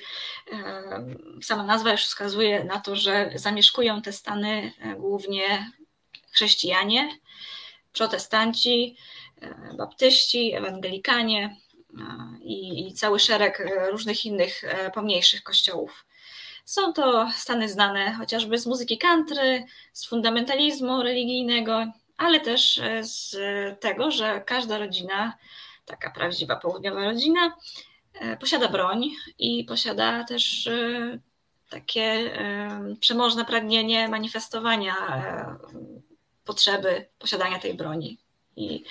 sama 1.41 1.63
nazwa 1.63 1.91
już 1.91 2.03
wskazuje 2.03 2.63
na 2.63 2.79
to, 2.79 2.95
że 2.95 3.31
zamieszkują 3.35 4.01
te 4.01 4.13
stany 4.13 4.73
głównie 4.97 5.71
chrześcijanie, 6.31 7.09
protestanci, 7.93 8.97
baptyści, 9.77 10.53
ewangelikanie 10.53 11.57
i, 12.41 12.87
i 12.87 12.93
cały 12.93 13.19
szereg 13.19 13.67
różnych 13.91 14.25
innych 14.25 14.63
pomniejszych 14.93 15.43
kościołów. 15.43 16.05
Są 16.65 16.93
to 16.93 17.29
stany 17.35 17.69
znane 17.69 18.13
chociażby 18.13 18.57
z 18.57 18.65
muzyki 18.65 18.97
country, 18.97 19.65
z 19.93 20.05
fundamentalizmu 20.07 21.03
religijnego, 21.03 21.85
ale 22.17 22.39
też 22.39 22.81
z 23.01 23.35
tego, 23.79 24.11
że 24.11 24.41
każda 24.45 24.77
rodzina, 24.77 25.37
taka 25.85 26.11
prawdziwa 26.11 26.55
południowa 26.55 27.05
rodzina, 27.05 27.45
e, 27.47 27.51
posiada 28.39 28.67
broń 28.67 29.09
i 29.39 29.63
posiada 29.63 30.23
też 30.23 30.67
e, 30.67 31.19
takie 31.69 32.01
e, 32.01 32.95
przemożne 32.99 33.45
pragnienie 33.45 34.09
manifestowania 34.09 34.95
potrzeby 36.45 37.05
posiadania 37.19 37.59
tej 37.59 37.73
broni. 37.73 38.17
I 38.55 38.83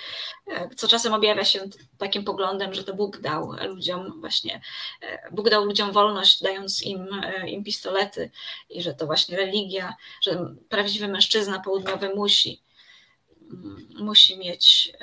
e, 0.47 0.69
co 0.75 0.87
czasem 0.87 1.13
objawia 1.13 1.45
się 1.45 1.69
takim 1.97 2.23
poglądem, 2.23 2.73
że 2.73 2.83
to 2.83 2.93
Bóg 2.93 3.17
dał 3.17 3.53
ludziom 3.67 4.19
właśnie, 4.19 4.61
e, 5.01 5.31
Bóg 5.31 5.49
dał 5.49 5.65
ludziom 5.65 5.91
wolność, 5.91 6.43
dając 6.43 6.81
im, 6.81 7.07
e, 7.23 7.49
im 7.49 7.63
pistolety, 7.63 8.31
i 8.69 8.81
że 8.81 8.93
to 8.93 9.05
właśnie 9.05 9.37
religia, 9.37 9.95
że 10.21 10.55
prawdziwy 10.69 11.07
mężczyzna 11.07 11.59
południowy 11.59 12.15
musi, 12.15 12.61
mm, 13.51 13.87
musi 13.99 14.37
mieć, 14.37 14.93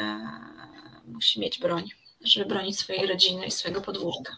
musi 1.06 1.40
mieć 1.40 1.58
broń, 1.58 1.90
żeby 2.32 2.46
bronić 2.46 2.78
swojej 2.78 3.06
rodziny 3.06 3.46
i 3.46 3.50
swojego 3.50 3.80
podwórka. 3.80 4.36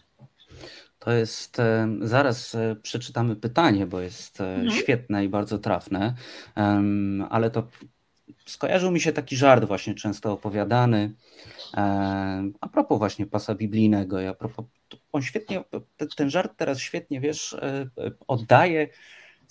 To 0.99 1.11
jest, 1.11 1.57
zaraz 2.01 2.57
przeczytamy 2.81 3.35
pytanie, 3.35 3.85
bo 3.85 3.99
jest 3.99 4.41
mhm. 4.41 4.71
świetne 4.71 5.25
i 5.25 5.29
bardzo 5.29 5.57
trafne, 5.57 6.13
ale 7.29 7.49
to 7.51 7.67
skojarzył 8.45 8.91
mi 8.91 8.99
się 8.99 9.11
taki 9.11 9.35
żart 9.35 9.65
właśnie 9.65 9.95
często 9.95 10.31
opowiadany 10.31 11.13
a 12.61 12.69
propos 12.73 12.97
właśnie 12.97 13.25
pasa 13.25 13.55
biblijnego. 13.55 14.19
Ja 14.19 14.33
propos, 14.33 14.65
on 15.11 15.21
świetnie, 15.21 15.63
ten 16.15 16.29
żart 16.29 16.53
teraz 16.57 16.79
świetnie, 16.79 17.21
wiesz, 17.21 17.53
e, 17.53 17.89
oddaje 18.27 18.87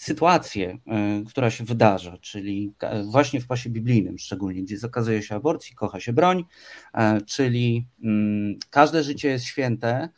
sytuację, 0.00 0.78
e, 0.86 1.24
która 1.28 1.50
się 1.50 1.64
wydarza, 1.64 2.18
czyli 2.20 2.72
właśnie 3.04 3.40
w 3.40 3.46
pasie 3.46 3.70
biblijnym 3.70 4.18
szczególnie, 4.18 4.62
gdzie 4.62 4.78
zakazuje 4.78 5.22
się 5.22 5.34
aborcji, 5.34 5.74
kocha 5.74 6.00
się 6.00 6.12
broń, 6.12 6.44
e, 6.94 7.20
czyli 7.20 7.86
mm, 8.04 8.58
każde 8.70 9.02
życie 9.02 9.28
jest 9.28 9.44
święte, 9.44 10.08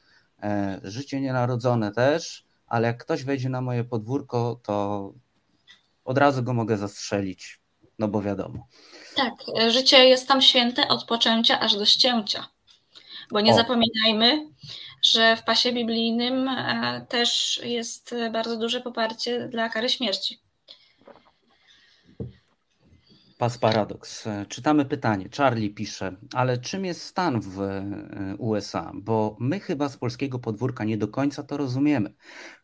życie 0.83 1.21
nienarodzone 1.21 1.93
też, 1.93 2.45
ale 2.67 2.89
jak 2.89 3.05
ktoś 3.05 3.25
wejdzie 3.25 3.49
na 3.49 3.61
moje 3.61 3.85
podwórko, 3.85 4.61
to 4.63 5.15
od 6.05 6.19
razu 6.19 6.43
go 6.43 6.53
mogę 6.53 6.77
zastrzelić 6.77 7.63
no 7.99 8.09
bo 8.09 8.23
wiadomo. 8.23 8.67
Tak, 9.17 9.33
życie 9.71 10.05
jest 10.05 10.29
tam 10.29 10.43
święte 10.43 10.89
od 10.89 11.05
poczęcia 11.05 11.61
aż 11.61 11.77
do 11.77 11.85
ścięcia. 11.85 12.47
Bo 13.31 13.41
nie 13.41 13.53
o. 13.53 13.57
zapominajmy, 13.57 14.47
że 15.03 15.37
w 15.37 15.45
pasie 15.45 15.73
biblijnym 15.73 16.49
e, 16.49 17.07
też 17.09 17.61
jest 17.65 18.15
bardzo 18.33 18.57
duże 18.57 18.81
poparcie 18.81 19.49
dla 19.49 19.69
kary 19.69 19.89
śmierci. 19.89 20.41
Pas 23.43 23.59
paradoks. 23.59 24.29
Czytamy 24.49 24.85
pytanie. 24.85 25.29
Charlie 25.37 25.71
pisze, 25.71 26.17
ale 26.35 26.59
czym 26.59 26.85
jest 26.85 27.03
stan 27.03 27.41
w 27.41 27.61
e, 27.61 27.85
USA? 28.39 28.93
Bo 28.95 29.37
my 29.41 29.61
chyba 29.61 29.89
z 29.89 29.97
polskiego 29.97 30.39
podwórka 30.39 30.85
nie 30.85 30.99
do 30.99 31.09
końca 31.09 31.43
to 31.43 31.57
rozumiemy. 31.57 32.15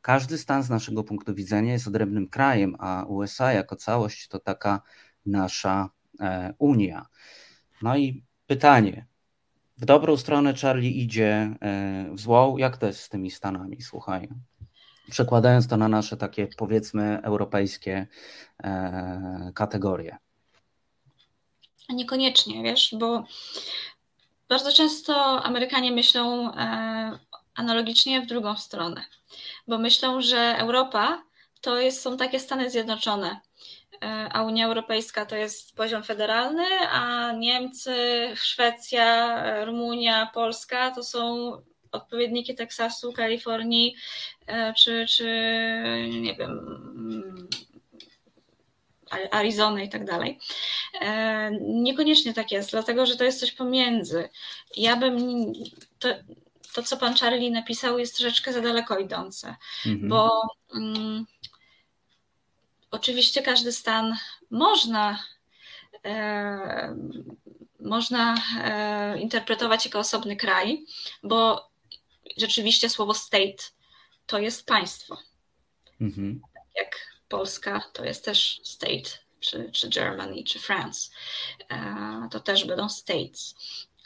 Każdy 0.02 0.38
stan 0.38 0.62
z 0.62 0.70
naszego 0.70 1.04
punktu 1.04 1.34
widzenia 1.34 1.72
jest 1.72 1.88
odrębnym 1.88 2.28
krajem, 2.28 2.76
a 2.78 3.04
USA 3.08 3.52
jako 3.52 3.76
całość 3.76 4.28
to 4.28 4.38
taka 4.38 4.82
nasza 5.26 5.90
e, 6.20 6.54
Unia. 6.58 7.06
No 7.82 7.96
i 7.96 8.24
pytanie, 8.46 9.06
w 9.78 9.84
dobrą 9.84 10.16
stronę 10.16 10.54
Charlie 10.54 11.02
idzie, 11.02 11.56
e, 11.60 12.10
w 12.12 12.20
złą, 12.20 12.56
jak 12.56 12.76
to 12.76 12.86
jest 12.86 13.00
z 13.00 13.08
tymi 13.08 13.30
Stanami, 13.30 13.82
słuchaj? 13.82 14.28
Przekładając 15.10 15.68
to 15.68 15.76
na 15.76 15.88
nasze 15.88 16.16
takie 16.16 16.48
powiedzmy 16.56 17.20
europejskie 17.22 18.06
e, 18.64 19.52
kategorie. 19.54 20.16
Niekoniecznie, 21.88 22.62
wiesz, 22.62 22.94
bo 22.98 23.24
bardzo 24.48 24.72
często 24.72 25.42
Amerykanie 25.44 25.92
myślą 25.92 26.52
analogicznie 27.54 28.20
w 28.20 28.26
drugą 28.26 28.56
stronę, 28.56 29.04
bo 29.68 29.78
myślą, 29.78 30.20
że 30.20 30.56
Europa 30.58 31.22
to 31.60 31.78
jest, 31.78 32.02
są 32.02 32.16
takie 32.16 32.40
Stany 32.40 32.70
Zjednoczone, 32.70 33.40
E, 33.40 33.47
a 34.32 34.42
Unia 34.42 34.66
Europejska 34.66 35.26
to 35.26 35.36
jest 35.36 35.76
poziom 35.76 36.02
federalny, 36.02 36.66
a 36.90 37.32
Niemcy, 37.32 37.96
Szwecja, 38.34 39.64
Rumunia, 39.64 40.30
Polska 40.34 40.90
to 40.90 41.02
są 41.02 41.52
odpowiedniki 41.92 42.54
Teksasu, 42.54 43.12
Kalifornii 43.12 43.94
e, 44.46 44.74
czy, 44.74 45.06
czy 45.08 45.24
nie 46.20 46.34
wiem, 46.34 46.78
Arizony 49.30 49.84
i 49.84 49.88
tak 49.88 50.04
dalej. 50.04 50.38
E, 51.00 51.50
niekoniecznie 51.60 52.34
tak 52.34 52.52
jest, 52.52 52.70
dlatego 52.70 53.06
że 53.06 53.16
to 53.16 53.24
jest 53.24 53.40
coś 53.40 53.52
pomiędzy. 53.52 54.28
Ja 54.76 54.96
bym. 54.96 55.18
To, 55.98 56.08
to 56.74 56.82
co 56.82 56.96
pan 56.96 57.14
Charlie 57.14 57.50
napisał, 57.50 57.98
jest 57.98 58.16
troszeczkę 58.16 58.52
za 58.52 58.60
daleko 58.60 58.98
idące, 58.98 59.56
mhm. 59.86 60.08
bo. 60.08 60.42
Mm, 60.74 61.26
Oczywiście 62.90 63.42
każdy 63.42 63.72
stan 63.72 64.16
można, 64.50 65.24
e, 66.04 66.96
można 67.80 68.34
e, 68.64 69.18
interpretować 69.18 69.84
jako 69.84 69.98
osobny 69.98 70.36
kraj, 70.36 70.84
bo 71.22 71.68
rzeczywiście 72.36 72.88
słowo 72.88 73.14
state 73.14 73.62
to 74.26 74.38
jest 74.38 74.66
państwo. 74.66 75.18
Mhm. 76.00 76.40
Jak 76.76 76.96
Polska 77.28 77.82
to 77.92 78.04
jest 78.04 78.24
też 78.24 78.60
state, 78.64 79.10
czy, 79.40 79.70
czy 79.72 79.88
Germany, 79.88 80.44
czy 80.44 80.58
France. 80.58 81.10
E, 81.70 82.28
to 82.30 82.40
też 82.40 82.64
będą 82.64 82.88
states. 82.88 83.54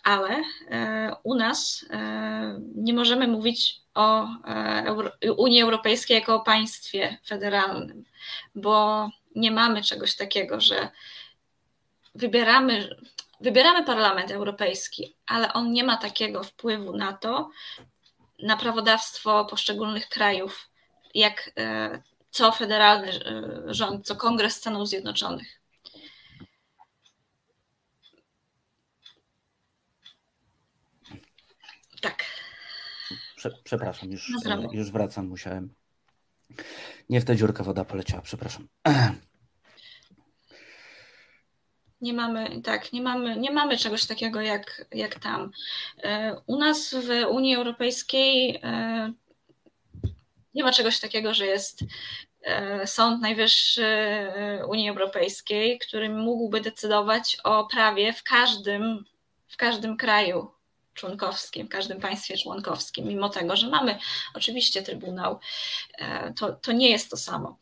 Ale 0.05 0.43
e, 0.71 1.17
u 1.23 1.35
nas 1.35 1.85
e, 1.91 2.61
nie 2.75 2.95
możemy 2.95 3.29
mówić 3.29 3.82
o 3.95 4.27
e, 5.23 5.33
Unii 5.33 5.63
Europejskiej 5.63 6.15
jako 6.15 6.35
o 6.35 6.41
państwie 6.41 7.19
federalnym 7.27 8.05
bo 8.55 9.09
nie 9.35 9.51
mamy 9.51 9.83
czegoś 9.83 10.17
takiego, 10.17 10.61
że 10.61 10.91
wybieramy, 12.15 12.97
wybieramy 13.41 13.85
Parlament 13.85 14.31
Europejski, 14.31 15.15
ale 15.27 15.53
on 15.53 15.73
nie 15.73 15.85
ma 15.85 15.97
takiego 15.97 16.43
wpływu 16.43 16.97
na 16.97 17.13
to, 17.13 17.51
na 18.43 18.57
prawodawstwo 18.57 19.45
poszczególnych 19.45 20.09
krajów, 20.09 20.69
jak 21.15 21.51
e, 21.59 22.03
co 22.31 22.53
federalny 22.53 23.13
e, 23.13 23.75
rząd, 23.75 24.07
co 24.07 24.17
Kongres 24.17 24.57
Stanów 24.57 24.89
Zjednoczonych. 24.89 25.61
Tak. 32.01 32.42
Przepraszam, 33.65 34.11
już, 34.11 34.33
już 34.73 34.91
wracam, 34.91 35.29
musiałem. 35.29 35.75
Nie 37.09 37.21
w 37.21 37.25
tę 37.25 37.37
dziurkę 37.37 37.63
woda 37.63 37.85
poleciała, 37.85 38.23
przepraszam. 38.23 38.69
Nie 42.01 42.13
mamy, 42.13 42.63
tak, 42.63 42.93
nie 42.93 43.03
mamy, 43.03 43.37
nie 43.37 43.51
mamy 43.51 43.79
czegoś 43.79 44.07
takiego 44.07 44.41
jak, 44.41 44.87
jak 44.93 45.19
tam. 45.19 45.51
E, 46.03 46.37
u 46.47 46.59
nas 46.59 46.95
w 46.95 47.31
Unii 47.31 47.57
Europejskiej 47.57 48.61
e, 48.63 49.13
nie 50.55 50.65
ma 50.65 50.73
czegoś 50.73 51.01
takiego, 51.01 51.35
że 51.35 51.47
jest 51.47 51.85
e, 52.43 52.87
Sąd 52.87 53.23
Najwyższy 53.23 53.87
Unii 54.69 54.89
Europejskiej, 54.89 55.79
który 55.79 56.09
mógłby 56.09 56.61
decydować 56.61 57.37
o 57.45 57.67
prawie 57.67 58.13
w 58.13 58.23
każdym, 58.23 59.05
w 59.49 59.57
każdym 59.57 59.97
kraju 59.97 60.51
członkowskim, 60.95 61.67
w 61.67 61.71
każdym 61.71 62.01
państwie 62.01 62.39
członkowskim, 62.39 63.09
mimo 63.09 63.29
tego, 63.29 63.57
że 63.57 63.69
mamy 63.69 63.99
oczywiście 64.35 64.83
Trybunał, 64.83 65.39
e, 65.99 66.33
to, 66.33 66.53
to 66.53 66.73
nie 66.73 66.91
jest 66.91 67.11
to 67.11 67.17
samo. 67.17 67.59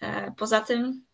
E, 0.00 0.32
poza 0.36 0.60
tym. 0.60 1.04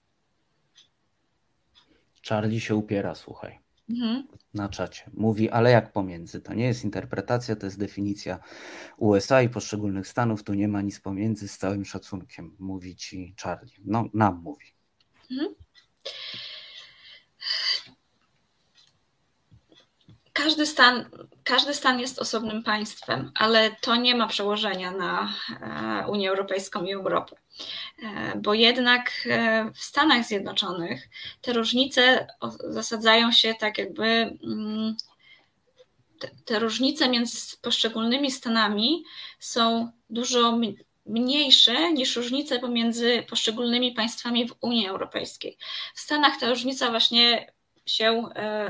Charlie 2.28 2.60
się 2.60 2.76
upiera, 2.76 3.14
słuchaj. 3.14 3.64
Mhm. 3.88 4.28
Na 4.54 4.68
czacie. 4.68 5.10
Mówi, 5.14 5.50
ale 5.50 5.70
jak 5.70 5.92
pomiędzy? 5.92 6.40
To 6.40 6.54
nie 6.54 6.64
jest 6.64 6.84
interpretacja, 6.84 7.56
to 7.56 7.66
jest 7.66 7.78
definicja 7.78 8.38
USA 8.96 9.42
i 9.42 9.48
poszczególnych 9.48 10.08
stanów. 10.08 10.44
Tu 10.44 10.54
nie 10.54 10.68
ma 10.68 10.82
nic 10.82 11.00
pomiędzy, 11.00 11.48
z 11.48 11.58
całym 11.58 11.84
szacunkiem, 11.84 12.56
mówi 12.58 12.96
ci 12.96 13.34
Charlie. 13.42 13.74
No, 13.84 14.04
nam 14.14 14.42
mówi. 14.42 14.66
Mhm. 15.30 15.54
Każdy 20.34 20.66
stan, 20.66 21.04
każdy 21.44 21.74
stan 21.74 22.00
jest 22.00 22.18
osobnym 22.18 22.62
państwem, 22.62 23.32
ale 23.34 23.76
to 23.80 23.96
nie 23.96 24.14
ma 24.14 24.26
przełożenia 24.26 24.90
na 24.90 25.32
e, 25.60 26.08
Unię 26.08 26.30
Europejską 26.30 26.84
i 26.84 26.92
Europę. 26.92 27.36
E, 28.02 28.32
bo 28.36 28.54
jednak 28.54 29.10
e, 29.26 29.70
w 29.74 29.78
Stanach 29.78 30.24
Zjednoczonych 30.24 31.08
te 31.40 31.52
różnice 31.52 32.26
zasadzają 32.68 33.32
się 33.32 33.54
tak 33.54 33.78
jakby. 33.78 34.04
Mm, 34.44 34.96
te, 36.18 36.28
te 36.44 36.58
różnice 36.58 37.08
między 37.08 37.56
poszczególnymi 37.56 38.30
stanami 38.30 39.04
są 39.38 39.90
dużo 40.10 40.58
mniejsze 41.06 41.92
niż 41.92 42.16
różnice 42.16 42.58
pomiędzy 42.58 43.24
poszczególnymi 43.28 43.92
państwami 43.92 44.48
w 44.48 44.54
Unii 44.60 44.88
Europejskiej. 44.88 45.56
W 45.94 46.00
Stanach 46.00 46.40
ta 46.40 46.48
różnica 46.48 46.90
właśnie 46.90 47.52
się 47.86 48.28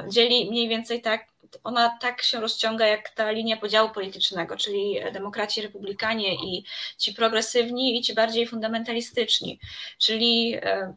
dzieli 0.08 0.50
mniej 0.50 0.68
więcej 0.68 1.02
tak 1.02 1.33
ona 1.64 1.98
tak 2.00 2.22
się 2.22 2.40
rozciąga 2.40 2.86
jak 2.86 3.10
ta 3.10 3.30
linia 3.30 3.56
podziału 3.56 3.90
politycznego, 3.90 4.56
czyli 4.56 5.00
demokraci, 5.12 5.62
republikanie 5.62 6.34
i 6.34 6.64
ci 6.98 7.14
progresywni 7.14 7.98
i 7.98 8.02
ci 8.02 8.14
bardziej 8.14 8.46
fundamentalistyczni, 8.46 9.60
czyli 9.98 10.54
e, 10.54 10.94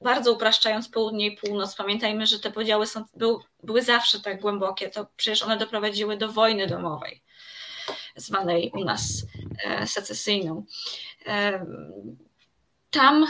bardzo 0.00 0.32
upraszczając 0.32 0.88
południe 0.88 1.26
i 1.26 1.36
północ, 1.36 1.74
pamiętajmy, 1.74 2.26
że 2.26 2.40
te 2.40 2.50
podziały 2.50 2.86
są, 2.86 3.04
był, 3.16 3.42
były 3.62 3.82
zawsze 3.82 4.20
tak 4.20 4.40
głębokie, 4.40 4.88
to 4.88 5.06
przecież 5.16 5.42
one 5.42 5.56
doprowadziły 5.56 6.16
do 6.16 6.32
wojny 6.32 6.66
domowej, 6.66 7.22
zwanej 8.16 8.70
u 8.74 8.84
nas 8.84 9.26
e, 9.64 9.86
secesyjną. 9.86 10.64
E, 11.26 11.66
tam, 12.90 13.26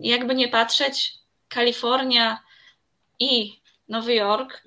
jakby 0.00 0.34
nie 0.34 0.48
patrzeć, 0.48 1.14
Kalifornia 1.48 2.42
i 3.18 3.60
Nowy 3.88 4.14
Jork 4.14 4.62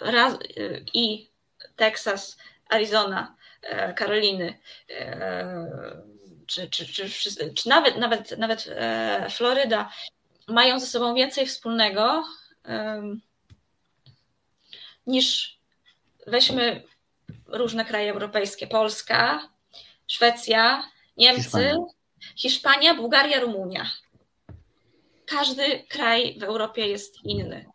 raz, 0.00 0.38
i 0.94 1.30
Teksas, 1.76 2.36
Arizona, 2.68 3.36
e, 3.62 3.94
Karoliny, 3.94 4.58
e, 4.90 5.66
czy, 6.46 6.70
czy, 6.70 6.86
czy, 6.86 7.10
czy, 7.54 7.68
nawet, 7.68 7.96
nawet, 7.96 8.38
nawet 8.38 8.66
e, 8.70 9.26
Floryda 9.30 9.90
mają 10.48 10.80
ze 10.80 10.86
sobą 10.86 11.14
więcej 11.14 11.46
wspólnego 11.46 12.24
niż 15.06 15.58
weźmy 16.26 16.82
różne 17.46 17.84
kraje 17.84 18.12
europejskie, 18.12 18.66
Polska, 18.66 19.48
Szwecja, 20.06 20.88
Niemcy, 21.16 21.42
Hiszpania, 21.42 21.76
Hiszpania 22.36 22.94
Bułgaria, 22.94 23.40
Rumunia. 23.40 23.90
Każdy 25.26 25.84
kraj 25.88 26.38
w 26.38 26.42
Europie 26.42 26.86
jest 26.86 27.24
inny 27.24 27.73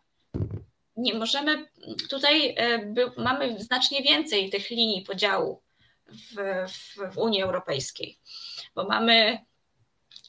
nie 1.00 1.14
możemy, 1.14 1.66
tutaj 2.10 2.54
e, 2.58 2.94
mamy 3.16 3.60
znacznie 3.60 4.02
więcej 4.02 4.50
tych 4.50 4.70
linii 4.70 5.02
podziału 5.02 5.62
w, 6.08 6.34
w, 6.68 7.14
w 7.14 7.18
Unii 7.18 7.42
Europejskiej, 7.42 8.18
bo 8.74 8.84
mamy, 8.84 9.38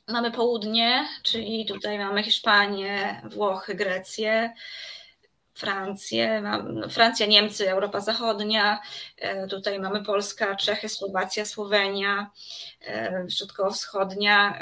mamy 0.07 0.31
południe, 0.31 1.07
czyli 1.23 1.65
tutaj 1.65 1.99
mamy 1.99 2.23
Hiszpanię, 2.23 3.21
Włochy, 3.31 3.75
Grecję, 3.75 4.53
Francję, 5.53 6.41
no, 6.41 6.89
Francja, 6.89 7.25
Niemcy, 7.25 7.69
Europa 7.69 7.99
Zachodnia, 7.99 8.81
e, 9.17 9.47
tutaj 9.47 9.79
mamy 9.79 10.03
Polska, 10.03 10.55
Czechy, 10.55 10.89
Słowacja, 10.89 11.45
Słowenia, 11.45 12.31
e, 12.88 13.25
Środkowo-Wschodnia 13.29 14.60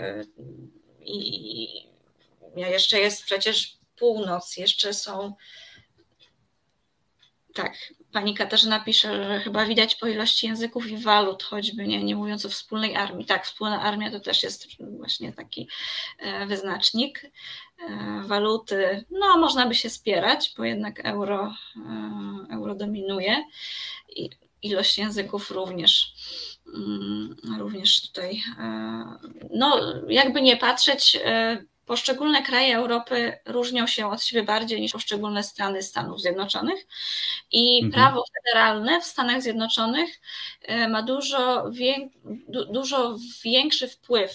i 1.02 1.90
jeszcze 2.56 3.00
jest 3.00 3.24
przecież 3.24 3.78
północ, 3.96 4.58
jeszcze 4.58 4.94
są 4.94 5.34
tak, 7.54 7.74
pani 8.12 8.34
Katarzyna 8.34 8.80
pisze, 8.80 9.24
że 9.24 9.40
chyba 9.40 9.66
widać 9.66 9.96
po 9.96 10.08
ilości 10.08 10.48
języków 10.48 10.88
i 10.88 10.98
walut, 10.98 11.44
choćby 11.44 11.88
nie, 11.88 12.04
nie 12.04 12.16
mówiąc 12.16 12.46
o 12.46 12.50
wspólnej 12.50 12.96
armii. 12.96 13.26
Tak, 13.26 13.46
wspólna 13.46 13.82
armia 13.82 14.12
to 14.12 14.20
też 14.20 14.44
jest 14.44 14.68
właśnie 14.80 15.34
taki 15.34 15.68
e, 16.20 16.46
wyznacznik. 16.46 17.22
E, 17.90 18.24
waluty, 18.28 19.06
no 19.12 19.38
można 19.38 19.66
by 19.66 19.76
się 19.76 19.90
spierać, 19.90 20.54
bo 20.58 20.64
jednak 20.64 21.06
euro, 21.06 21.54
e, 21.76 22.54
euro 22.54 22.76
dominuje. 22.76 23.44
I 24.16 24.30
ilość 24.62 24.98
języków 24.98 25.52
również 25.52 26.14
mm, 26.76 27.36
również 27.60 28.02
tutaj, 28.02 28.42
no 29.50 29.82
jakby 30.08 30.42
nie 30.42 30.58
patrzeć, 30.58 31.20
poszczególne 31.90 32.44
kraje 32.44 32.76
Europy 32.76 33.40
różnią 33.46 33.88
się 33.88 34.12
od 34.12 34.24
siebie 34.24 34.44
bardziej 34.44 34.82
niż 34.82 34.92
poszczególne 34.92 35.44
strony 35.44 35.84
Stanów 35.84 36.22
Zjednoczonych 36.22 36.88
i 37.52 37.84
mhm. 37.84 37.92
prawo 37.92 38.24
federalne 38.34 39.02
w 39.02 39.06
Stanach 39.06 39.42
Zjednoczonych 39.42 40.10
e, 40.62 40.88
ma 40.88 41.04
dużo, 41.04 41.72
wiek, 41.72 42.10
dużo 42.48 43.18
większy 43.44 43.88
wpływ 43.88 44.32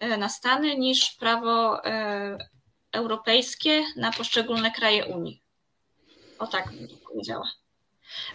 e, 0.00 0.16
na 0.16 0.28
Stany 0.28 0.76
niż 0.76 1.10
prawo 1.10 1.84
e, 1.84 2.38
europejskie 2.92 3.84
na 3.96 4.12
poszczególne 4.12 4.70
kraje 4.70 5.06
Unii. 5.06 5.42
O 6.38 6.46
tak 6.46 6.72
bym 6.72 6.88
powiedziała 7.08 7.50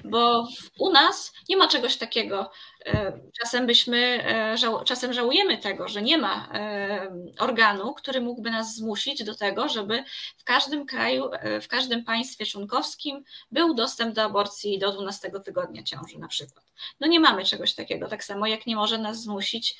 bo 0.03 0.47
u 0.79 0.91
nas 0.91 1.33
nie 1.49 1.57
ma 1.57 1.67
czegoś 1.67 1.97
takiego. 1.97 2.51
E, 2.85 3.19
czasem 3.41 3.65
byśmy, 3.65 3.97
e, 4.25 4.83
czasem 4.85 5.13
żałujemy 5.13 5.57
tego, 5.57 5.87
że 5.87 6.01
nie 6.01 6.17
ma 6.17 6.49
e, 6.53 7.15
organu, 7.39 7.93
który 7.93 8.21
mógłby 8.21 8.51
nas 8.51 8.75
zmusić 8.75 9.23
do 9.23 9.35
tego, 9.35 9.69
żeby 9.69 10.03
w 10.37 10.43
każdym 10.43 10.85
kraju, 10.85 11.29
w 11.61 11.67
każdym 11.67 12.03
państwie 12.03 12.45
członkowskim 12.45 13.23
był 13.51 13.73
dostęp 13.73 14.15
do 14.15 14.23
aborcji 14.23 14.79
do 14.79 14.91
12 14.91 15.31
tygodnia 15.45 15.83
ciąży 15.83 16.19
na 16.19 16.27
przykład. 16.27 16.65
No 16.99 17.07
nie 17.07 17.19
mamy 17.19 17.45
czegoś 17.45 17.75
takiego, 17.75 18.07
tak 18.07 18.23
samo 18.23 18.47
jak 18.47 18.65
nie 18.65 18.75
może 18.75 18.97
nas 18.97 19.21
zmusić, 19.21 19.77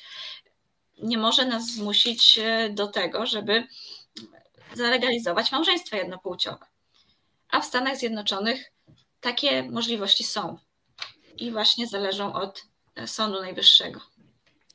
nie 0.98 1.18
może 1.18 1.44
nas 1.44 1.66
zmusić 1.66 2.40
do 2.70 2.86
tego, 2.86 3.26
żeby 3.26 3.66
zalegalizować 4.74 5.52
małżeństwa 5.52 5.96
jednopłciowe. 5.96 6.66
A 7.50 7.60
w 7.60 7.64
Stanach 7.64 7.96
Zjednoczonych 7.96 8.72
takie 9.24 9.70
możliwości 9.70 10.24
są 10.24 10.58
i 11.38 11.50
właśnie 11.50 11.86
zależą 11.86 12.32
od 12.32 12.66
e, 12.96 13.06
Sądu 13.06 13.40
Najwyższego. 13.40 14.00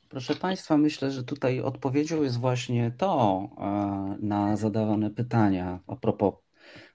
Proszę 0.08 0.34
Państwa, 0.34 0.76
myślę, 0.76 1.10
że 1.10 1.24
tutaj 1.24 1.60
odpowiedzią 1.60 2.22
jest 2.22 2.38
właśnie 2.38 2.92
to 2.98 3.42
e, 3.58 4.16
na 4.26 4.56
zadawane 4.56 5.10
pytania 5.10 5.80
a 5.86 5.96
propos 5.96 6.34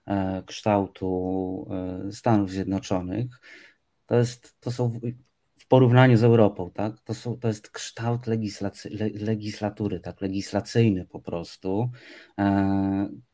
e, 0.08 0.44
kształtu 0.46 1.70
Stanów 2.12 2.50
Zjednoczonych. 2.50 3.26
To, 4.06 4.16
jest, 4.16 4.60
to 4.60 4.72
są 4.72 5.00
w 5.58 5.68
porównaniu 5.68 6.18
z 6.18 6.24
Europą, 6.24 6.72
tak? 6.74 7.02
To, 7.02 7.14
są, 7.14 7.38
to 7.40 7.48
jest 7.48 7.70
kształt 7.70 8.28
legislacy, 8.28 8.90
legislatury, 9.14 10.00
tak, 10.00 10.22
legislacyjny 10.22 11.06
po 11.06 11.20
prostu. 11.20 11.90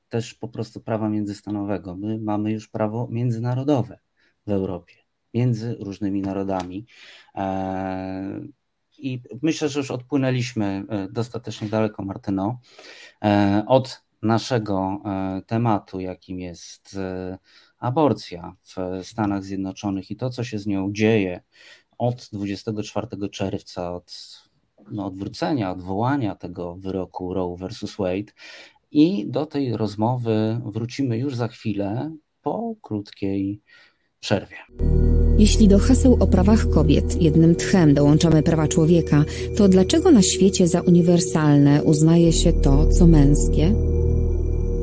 Też 0.09 0.33
po 0.33 0.47
prostu 0.47 0.81
prawa 0.81 1.09
międzystanowego. 1.09 1.95
My 1.97 2.19
mamy 2.19 2.51
już 2.51 2.67
prawo 2.67 3.07
międzynarodowe 3.11 3.99
w 4.51 4.53
Europie 4.53 4.93
między 5.33 5.75
różnymi 5.79 6.21
narodami. 6.21 6.85
E, 7.35 8.41
I 8.97 9.21
myślę, 9.41 9.69
że 9.69 9.79
już 9.79 9.91
odpłynęliśmy 9.91 10.83
e, 10.89 11.07
dostatecznie 11.11 11.69
daleko, 11.69 12.03
Martyno, 12.03 12.59
e, 13.23 13.63
od 13.67 14.03
naszego 14.21 15.01
tematu, 15.47 15.99
jakim 15.99 16.39
jest 16.39 16.97
aborcja 17.77 18.55
w 18.63 18.75
Stanach 19.03 19.43
Zjednoczonych 19.43 20.11
i 20.11 20.15
to, 20.15 20.29
co 20.29 20.43
się 20.43 20.59
z 20.59 20.67
nią 20.67 20.93
dzieje 20.93 21.41
od 21.97 22.29
24 22.33 23.29
czerwca, 23.29 23.93
od 23.93 24.13
no, 24.91 25.05
odwrócenia, 25.05 25.71
odwołania 25.71 26.35
tego 26.35 26.75
wyroku 26.75 27.33
Roe 27.33 27.57
versus 27.57 27.95
Wade. 27.95 28.31
I 28.91 29.27
do 29.27 29.45
tej 29.45 29.77
rozmowy 29.77 30.61
wrócimy 30.65 31.17
już 31.17 31.35
za 31.35 31.47
chwilę 31.47 32.15
po 32.41 32.75
krótkiej 32.81 33.61
przerwie. 34.21 34.55
Jeśli 35.37 35.67
do 35.67 35.79
haseł 35.79 36.17
o 36.19 36.27
prawach 36.27 36.69
kobiet 36.69 37.21
jednym 37.21 37.55
tchem 37.55 37.93
dołączamy 37.93 38.43
prawa 38.43 38.67
człowieka, 38.67 39.25
to 39.57 39.67
dlaczego 39.67 40.11
na 40.11 40.21
świecie 40.21 40.67
za 40.67 40.81
uniwersalne 40.81 41.83
uznaje 41.83 42.33
się 42.33 42.53
to, 42.53 42.87
co 42.87 43.07
męskie? 43.07 43.75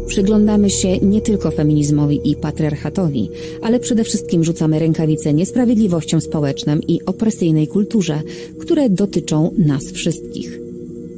Przyglądamy 0.07 0.70
się 0.70 0.98
nie 0.98 1.20
tylko 1.20 1.51
feminizmowi 1.51 2.31
i 2.31 2.37
patriarchatowi, 2.37 3.31
ale 3.62 3.81
przede 3.81 4.05
wszystkim 4.05 4.44
rzucamy 4.44 4.79
rękawice 4.79 5.35
niesprawiedliwościom 5.35 6.20
społecznym 6.20 6.81
i 6.83 7.05
opresyjnej 7.05 7.68
kulturze, 7.68 8.22
które 8.61 8.90
dotyczą 8.90 9.51
nas 9.59 9.92
wszystkich. 9.92 10.61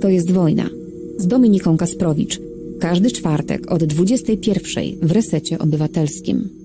To 0.00 0.08
jest 0.08 0.30
wojna. 0.30 0.70
Z 1.16 1.26
Dominiką 1.26 1.76
Kasprowicz. 1.76 2.40
Każdy 2.80 3.10
czwartek 3.10 3.72
od 3.72 3.84
21 3.84 4.84
w 5.02 5.12
Resecie 5.12 5.58
Obywatelskim. 5.58 6.59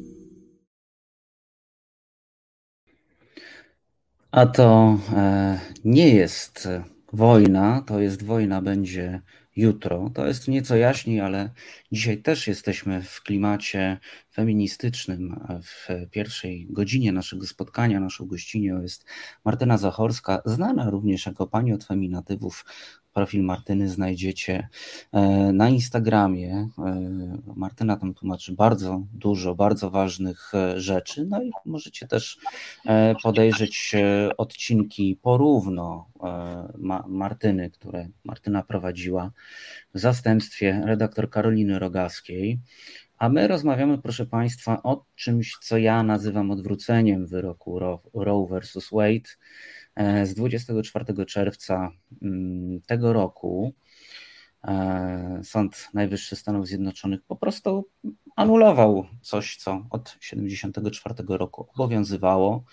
A 4.35 4.45
to 4.45 4.99
e, 5.13 5.59
nie 5.85 6.09
jest 6.15 6.67
wojna, 7.13 7.83
to 7.87 7.99
jest 7.99 8.23
wojna 8.23 8.61
będzie 8.61 9.21
jutro. 9.55 10.11
To 10.15 10.27
jest 10.27 10.47
nieco 10.47 10.75
jaśniej, 10.75 11.21
ale 11.21 11.49
dzisiaj 11.91 12.21
też 12.21 12.47
jesteśmy 12.47 13.01
w 13.01 13.21
klimacie 13.21 13.99
feministycznym. 14.33 15.39
W 15.63 16.09
pierwszej 16.11 16.67
godzinie 16.69 17.11
naszego 17.11 17.47
spotkania, 17.47 17.99
naszą 17.99 18.25
gościnią 18.25 18.81
jest 18.81 19.05
Martyna 19.45 19.77
Zachorska, 19.77 20.41
znana 20.45 20.89
również 20.89 21.25
jako 21.25 21.47
pani 21.47 21.73
od 21.73 21.83
feminatywów, 21.83 22.65
Profil 23.15 23.43
Martyny 23.43 23.89
znajdziecie 23.89 24.67
e, 25.11 25.21
na 25.53 25.69
Instagramie. 25.69 26.69
E, 26.77 27.01
Martyna 27.55 27.97
tam 27.97 28.13
tłumaczy 28.13 28.53
bardzo 28.53 29.01
dużo, 29.13 29.55
bardzo 29.55 29.89
ważnych 29.89 30.51
e, 30.53 30.79
rzeczy. 30.79 31.25
No 31.25 31.43
i 31.43 31.51
możecie 31.65 32.07
też 32.07 32.37
podejrzeć 33.23 33.95
odcinki 34.37 35.19
porówno 35.21 36.09
Martyny, 37.07 37.69
które 37.69 38.07
Martyna 38.23 38.63
prowadziła 38.63 39.31
w 39.93 39.99
zastępstwie 39.99 40.81
redaktor 40.85 41.29
Karoliny 41.29 41.79
Rogaskiej. 41.79 42.59
A 43.17 43.29
my 43.29 43.47
rozmawiamy, 43.47 43.97
proszę 43.97 44.25
Państwa, 44.25 44.83
o 44.83 45.05
czymś, 45.15 45.57
co 45.61 45.77
ja 45.77 46.03
nazywam 46.03 46.51
odwróceniem 46.51 47.27
wyroku 47.27 47.79
Roe 48.13 48.47
versus 48.49 48.89
Wade 48.91 49.29
z 50.23 50.33
24 50.33 51.25
czerwca 51.25 51.91
mm, 52.21 52.81
tego 52.81 53.13
roku 53.13 53.73
e, 54.63 55.41
Sąd 55.43 55.89
Najwyższy 55.93 56.35
Stanów 56.35 56.67
Zjednoczonych 56.67 57.21
po 57.27 57.35
prostu 57.35 57.89
anulował 58.35 59.05
coś, 59.21 59.57
co 59.57 59.87
od 59.89 60.17
74 60.19 61.15
roku 61.27 61.67
obowiązywało 61.73 62.63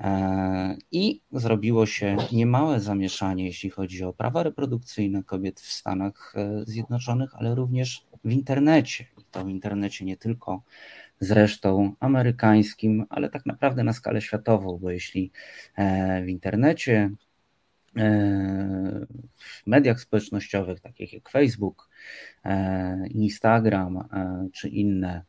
e, 0.00 0.76
i 0.92 1.20
zrobiło 1.32 1.86
się 1.86 2.16
niemałe 2.32 2.80
zamieszanie, 2.80 3.44
jeśli 3.44 3.70
chodzi 3.70 4.04
o 4.04 4.12
prawa 4.12 4.42
reprodukcyjne 4.42 5.22
kobiet 5.24 5.60
w 5.60 5.72
Stanach 5.72 6.34
e, 6.36 6.64
Zjednoczonych, 6.66 7.30
ale 7.34 7.54
również 7.54 8.06
w 8.24 8.32
internecie. 8.32 9.06
To 9.30 9.44
w 9.44 9.48
internecie 9.48 10.04
nie 10.04 10.16
tylko 10.16 10.62
zresztą 11.22 11.94
amerykańskim, 12.00 13.06
ale 13.10 13.28
tak 13.28 13.46
naprawdę 13.46 13.84
na 13.84 13.92
skalę 13.92 14.20
światową, 14.20 14.78
bo 14.78 14.90
jeśli 14.90 15.32
e, 15.76 16.22
w 16.22 16.28
internecie, 16.28 17.10
e, 17.96 19.06
w 19.36 19.66
mediach 19.66 20.00
społecznościowych, 20.00 20.80
takich 20.80 21.12
jak 21.12 21.28
Facebook, 21.28 21.88
e, 22.44 23.06
Instagram 23.08 24.08
czy 24.52 24.68
inne, 24.68 25.22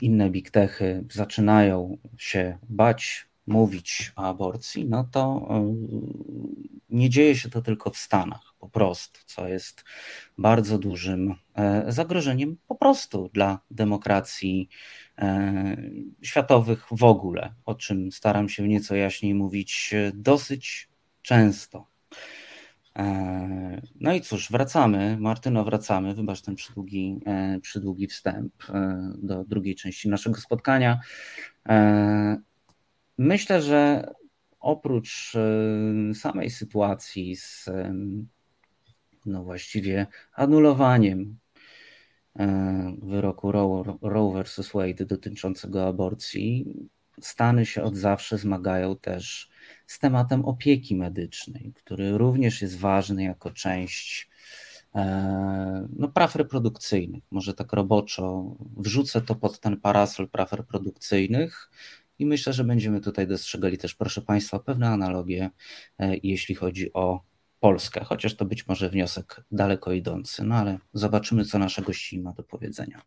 inne 0.00 0.30
big 0.30 0.50
techy 0.50 1.04
zaczynają 1.10 1.98
się 2.16 2.58
bać 2.68 3.27
mówić 3.48 4.12
o 4.16 4.24
aborcji, 4.24 4.86
no 4.88 5.04
to 5.12 5.48
nie 6.90 7.10
dzieje 7.10 7.36
się 7.36 7.50
to 7.50 7.62
tylko 7.62 7.90
w 7.90 7.96
Stanach 7.96 8.54
po 8.58 8.68
prostu, 8.68 9.20
co 9.26 9.48
jest 9.48 9.84
bardzo 10.38 10.78
dużym 10.78 11.34
e, 11.54 11.84
zagrożeniem 11.92 12.56
po 12.68 12.74
prostu 12.74 13.30
dla 13.34 13.60
demokracji 13.70 14.68
e, 15.18 15.76
światowych 16.22 16.86
w 16.90 17.04
ogóle, 17.04 17.54
o 17.64 17.74
czym 17.74 18.12
staram 18.12 18.48
się 18.48 18.68
nieco 18.68 18.96
jaśniej 18.96 19.34
mówić 19.34 19.90
e, 19.94 20.12
dosyć 20.14 20.88
często. 21.22 21.86
No 24.00 24.12
i 24.12 24.20
cóż, 24.20 24.50
wracamy, 24.50 25.16
Martyno, 25.20 25.64
wracamy, 25.64 26.14
wybacz 26.14 26.40
ten 26.42 26.54
przydługi, 26.54 27.20
przydługi 27.62 28.06
wstęp 28.06 28.52
do 29.14 29.44
drugiej 29.44 29.74
części 29.74 30.08
naszego 30.08 30.40
spotkania. 30.40 31.00
Myślę, 33.18 33.62
że 33.62 34.10
oprócz 34.60 35.32
samej 36.14 36.50
sytuacji 36.50 37.36
z 37.36 37.70
no 39.26 39.44
właściwie 39.44 40.06
anulowaniem 40.32 41.38
e, 42.38 42.96
wyroku 43.02 43.52
Roe, 43.52 43.98
Roe 44.02 44.42
vs. 44.42 44.72
Wade 44.72 45.04
dotyczącego 45.04 45.86
aborcji, 45.86 46.74
Stany 47.20 47.66
się 47.66 47.82
od 47.82 47.96
zawsze 47.96 48.38
zmagają 48.38 48.96
też 48.96 49.50
z 49.86 49.98
tematem 49.98 50.44
opieki 50.44 50.96
medycznej, 50.96 51.72
który 51.74 52.18
również 52.18 52.62
jest 52.62 52.78
ważny 52.78 53.24
jako 53.24 53.50
część 53.50 54.30
e, 54.94 55.88
no, 55.96 56.08
praw 56.08 56.36
reprodukcyjnych. 56.36 57.24
Może 57.30 57.54
tak 57.54 57.72
roboczo 57.72 58.56
wrzucę 58.76 59.20
to 59.20 59.34
pod 59.34 59.60
ten 59.60 59.80
parasol 59.80 60.28
praw 60.28 60.52
reprodukcyjnych 60.52 61.70
i 62.18 62.26
myślę, 62.26 62.52
że 62.52 62.64
będziemy 62.64 63.00
tutaj 63.00 63.26
dostrzegali 63.26 63.78
też, 63.78 63.94
proszę 63.94 64.22
Państwa, 64.22 64.58
pewne 64.58 64.88
analogie, 64.88 65.50
e, 65.98 66.16
jeśli 66.22 66.54
chodzi 66.54 66.92
o 66.92 67.20
Polskę, 67.60 68.04
chociaż 68.04 68.36
to 68.36 68.44
być 68.44 68.66
może 68.66 68.90
wniosek 68.90 69.44
daleko 69.50 69.92
idący, 69.92 70.44
no 70.44 70.54
ale 70.54 70.78
zobaczymy, 70.92 71.44
co 71.44 71.58
nasza 71.58 71.82
gości 71.82 72.20
ma 72.20 72.32
do 72.32 72.42
powiedzenia. 72.42 73.02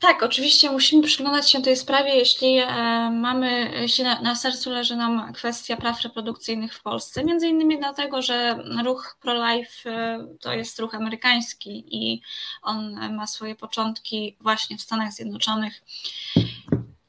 Tak, 0.00 0.22
oczywiście 0.22 0.70
musimy 0.70 1.02
przyglądać 1.02 1.50
się 1.50 1.62
tej 1.62 1.76
sprawie, 1.76 2.14
jeśli 2.14 2.58
e, 2.58 2.66
mamy, 3.10 3.70
jeśli 3.80 4.04
na, 4.04 4.20
na, 4.20 4.34
sercu 4.34 4.70
leży 4.70 4.96
nam 4.96 5.32
kwestia 5.32 5.76
praw 5.76 6.02
reprodukcyjnych 6.02 6.74
w 6.74 6.82
Polsce. 6.82 7.24
Między 7.24 7.48
innymi 7.48 7.78
dlatego, 7.78 8.22
że 8.22 8.58
ruch 8.84 9.16
pro-life 9.20 9.90
e, 9.90 10.26
to 10.40 10.52
jest 10.52 10.78
ruch 10.78 10.94
amerykański 10.94 11.84
i 11.90 12.22
on 12.62 13.14
ma 13.14 13.26
swoje 13.26 13.54
początki 13.54 14.36
właśnie 14.40 14.78
w 14.78 14.82
Stanach 14.82 15.12
Zjednoczonych 15.12 15.82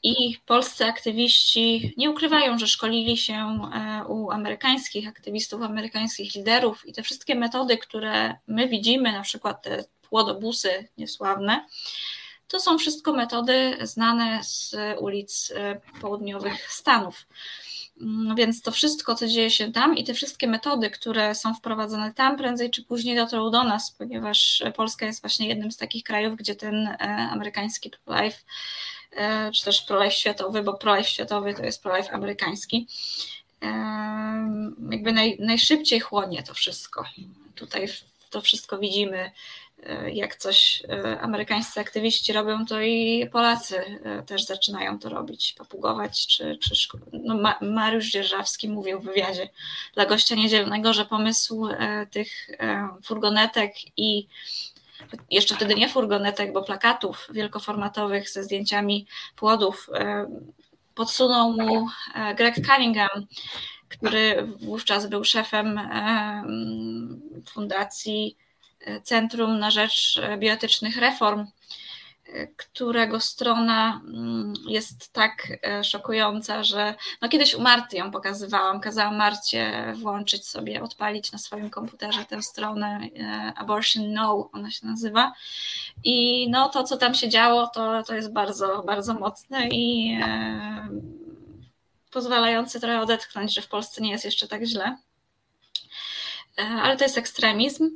i 0.05 0.37
polscy 0.45 0.85
aktywiści 0.85 1.93
nie 1.97 2.09
ukrywają, 2.11 2.57
że 2.57 2.67
szkolili 2.67 3.17
się 3.17 3.33
e, 3.33 4.05
u 4.07 4.31
amerykańskich 4.31 5.07
aktywistów, 5.07 5.61
amerykańskich 5.61 6.35
liderów 6.35 6.87
i 6.87 6.93
te 6.93 7.03
wszystkie 7.03 7.35
metody, 7.35 7.77
które 7.77 8.35
my 8.47 8.67
widzimy, 8.67 9.11
na 9.11 9.21
przykład 9.21 9.63
te 9.63 9.83
płodobusy 10.09 10.87
niesławne, 10.97 11.65
to 12.47 12.59
są 12.59 12.77
wszystko 12.77 13.13
metody 13.13 13.77
znane 13.81 14.43
z 14.43 14.75
ulic 14.99 15.53
e, 15.55 15.81
południowych 16.01 16.71
Stanów. 16.71 17.27
Mm, 18.01 18.35
więc 18.35 18.61
to 18.61 18.71
wszystko, 18.71 19.15
co 19.15 19.27
dzieje 19.27 19.49
się 19.51 19.71
tam 19.71 19.97
i 19.97 20.03
te 20.03 20.13
wszystkie 20.13 20.47
metody, 20.47 20.89
które 20.89 21.35
są 21.35 21.53
wprowadzone 21.53 22.13
tam, 22.13 22.37
prędzej 22.37 22.71
czy 22.71 22.83
później 22.83 23.15
dotrą 23.15 23.51
do 23.51 23.63
nas, 23.63 23.91
ponieważ 23.91 24.63
Polska 24.75 25.05
jest 25.05 25.21
właśnie 25.21 25.47
jednym 25.47 25.71
z 25.71 25.77
takich 25.77 26.03
krajów, 26.03 26.35
gdzie 26.35 26.55
ten 26.55 26.87
e, 26.87 26.97
amerykański 27.31 27.91
life 28.07 28.37
E, 29.15 29.51
czy 29.51 29.65
też 29.65 29.81
pro-life 29.81 30.15
światowy, 30.15 30.63
bo 30.63 30.73
pro-life 30.73 31.09
światowy 31.09 31.53
to 31.53 31.63
jest 31.63 31.83
pro-life 31.83 32.11
amerykański, 32.11 32.87
e, 33.61 33.67
jakby 34.91 35.11
naj, 35.11 35.37
najszybciej 35.39 35.99
chłonie 35.99 36.43
to 36.43 36.53
wszystko. 36.53 37.05
Tutaj 37.55 37.87
to 38.29 38.41
wszystko 38.41 38.77
widzimy, 38.77 39.31
jak 40.13 40.35
coś 40.35 40.83
amerykańscy 41.21 41.79
aktywiści 41.79 42.33
robią, 42.33 42.65
to 42.65 42.81
i 42.81 43.29
Polacy 43.31 43.81
też 44.25 44.45
zaczynają 44.45 44.99
to 44.99 45.09
robić, 45.09 45.55
papugować, 45.57 46.27
czy, 46.27 46.57
czy 46.57 46.75
no 47.13 47.55
Mariusz 47.61 48.11
Dzierżawski 48.11 48.69
mówił 48.69 48.99
w 48.99 49.05
wywiadzie 49.05 49.49
dla 49.93 50.05
gościa 50.05 50.35
niedzielnego, 50.35 50.93
że 50.93 51.05
pomysł 51.05 51.67
tych 52.11 52.49
furgonetek 53.03 53.73
i 53.97 54.27
jeszcze 55.31 55.55
wtedy 55.55 55.75
nie 55.75 55.89
furgonetek, 55.89 56.53
bo 56.53 56.63
plakatów 56.63 57.27
wielkoformatowych 57.33 58.29
ze 58.29 58.43
zdjęciami 58.43 59.07
płodów 59.35 59.89
e, 59.93 60.27
podsunął 60.95 61.51
mu 61.51 61.87
e, 62.15 62.35
Greg 62.35 62.55
Cunningham, 62.55 63.25
który 63.89 64.47
wówczas 64.61 65.07
był 65.07 65.23
szefem 65.23 65.77
e, 65.77 66.43
fundacji 67.49 68.37
Centrum 69.03 69.59
na 69.59 69.71
Rzecz 69.71 70.21
Bioetycznych 70.37 70.97
Reform 70.97 71.47
którego 72.57 73.19
strona 73.19 74.01
mm, 74.07 74.53
jest 74.67 75.13
tak 75.13 75.47
e, 75.63 75.83
szokująca, 75.83 76.63
że 76.63 76.95
no 77.21 77.29
kiedyś 77.29 77.55
u 77.55 77.61
Marty 77.61 77.97
ją 77.97 78.11
pokazywałam, 78.11 78.79
kazałam 78.79 79.17
Marcie 79.17 79.93
włączyć 79.95 80.47
sobie, 80.47 80.83
odpalić 80.83 81.31
na 81.31 81.37
swoim 81.37 81.69
komputerze 81.69 82.25
tę 82.25 82.41
stronę 82.41 82.99
e, 83.19 83.53
Abortion 83.55 84.13
No, 84.13 84.49
ona 84.53 84.71
się 84.71 84.87
nazywa 84.87 85.33
i 86.03 86.47
no 86.49 86.69
to, 86.69 86.83
co 86.83 86.97
tam 86.97 87.15
się 87.15 87.29
działo, 87.29 87.67
to, 87.67 88.03
to 88.03 88.15
jest 88.15 88.33
bardzo, 88.33 88.83
bardzo 88.83 89.13
mocne 89.13 89.67
i 89.67 90.17
e, 90.23 90.89
pozwalające 92.11 92.79
trochę 92.79 93.01
odetchnąć, 93.01 93.53
że 93.53 93.61
w 93.61 93.67
Polsce 93.67 94.01
nie 94.01 94.11
jest 94.11 94.25
jeszcze 94.25 94.47
tak 94.47 94.63
źle. 94.63 94.97
Ale 96.57 96.97
to 96.97 97.03
jest 97.03 97.17
ekstremizm. 97.17 97.89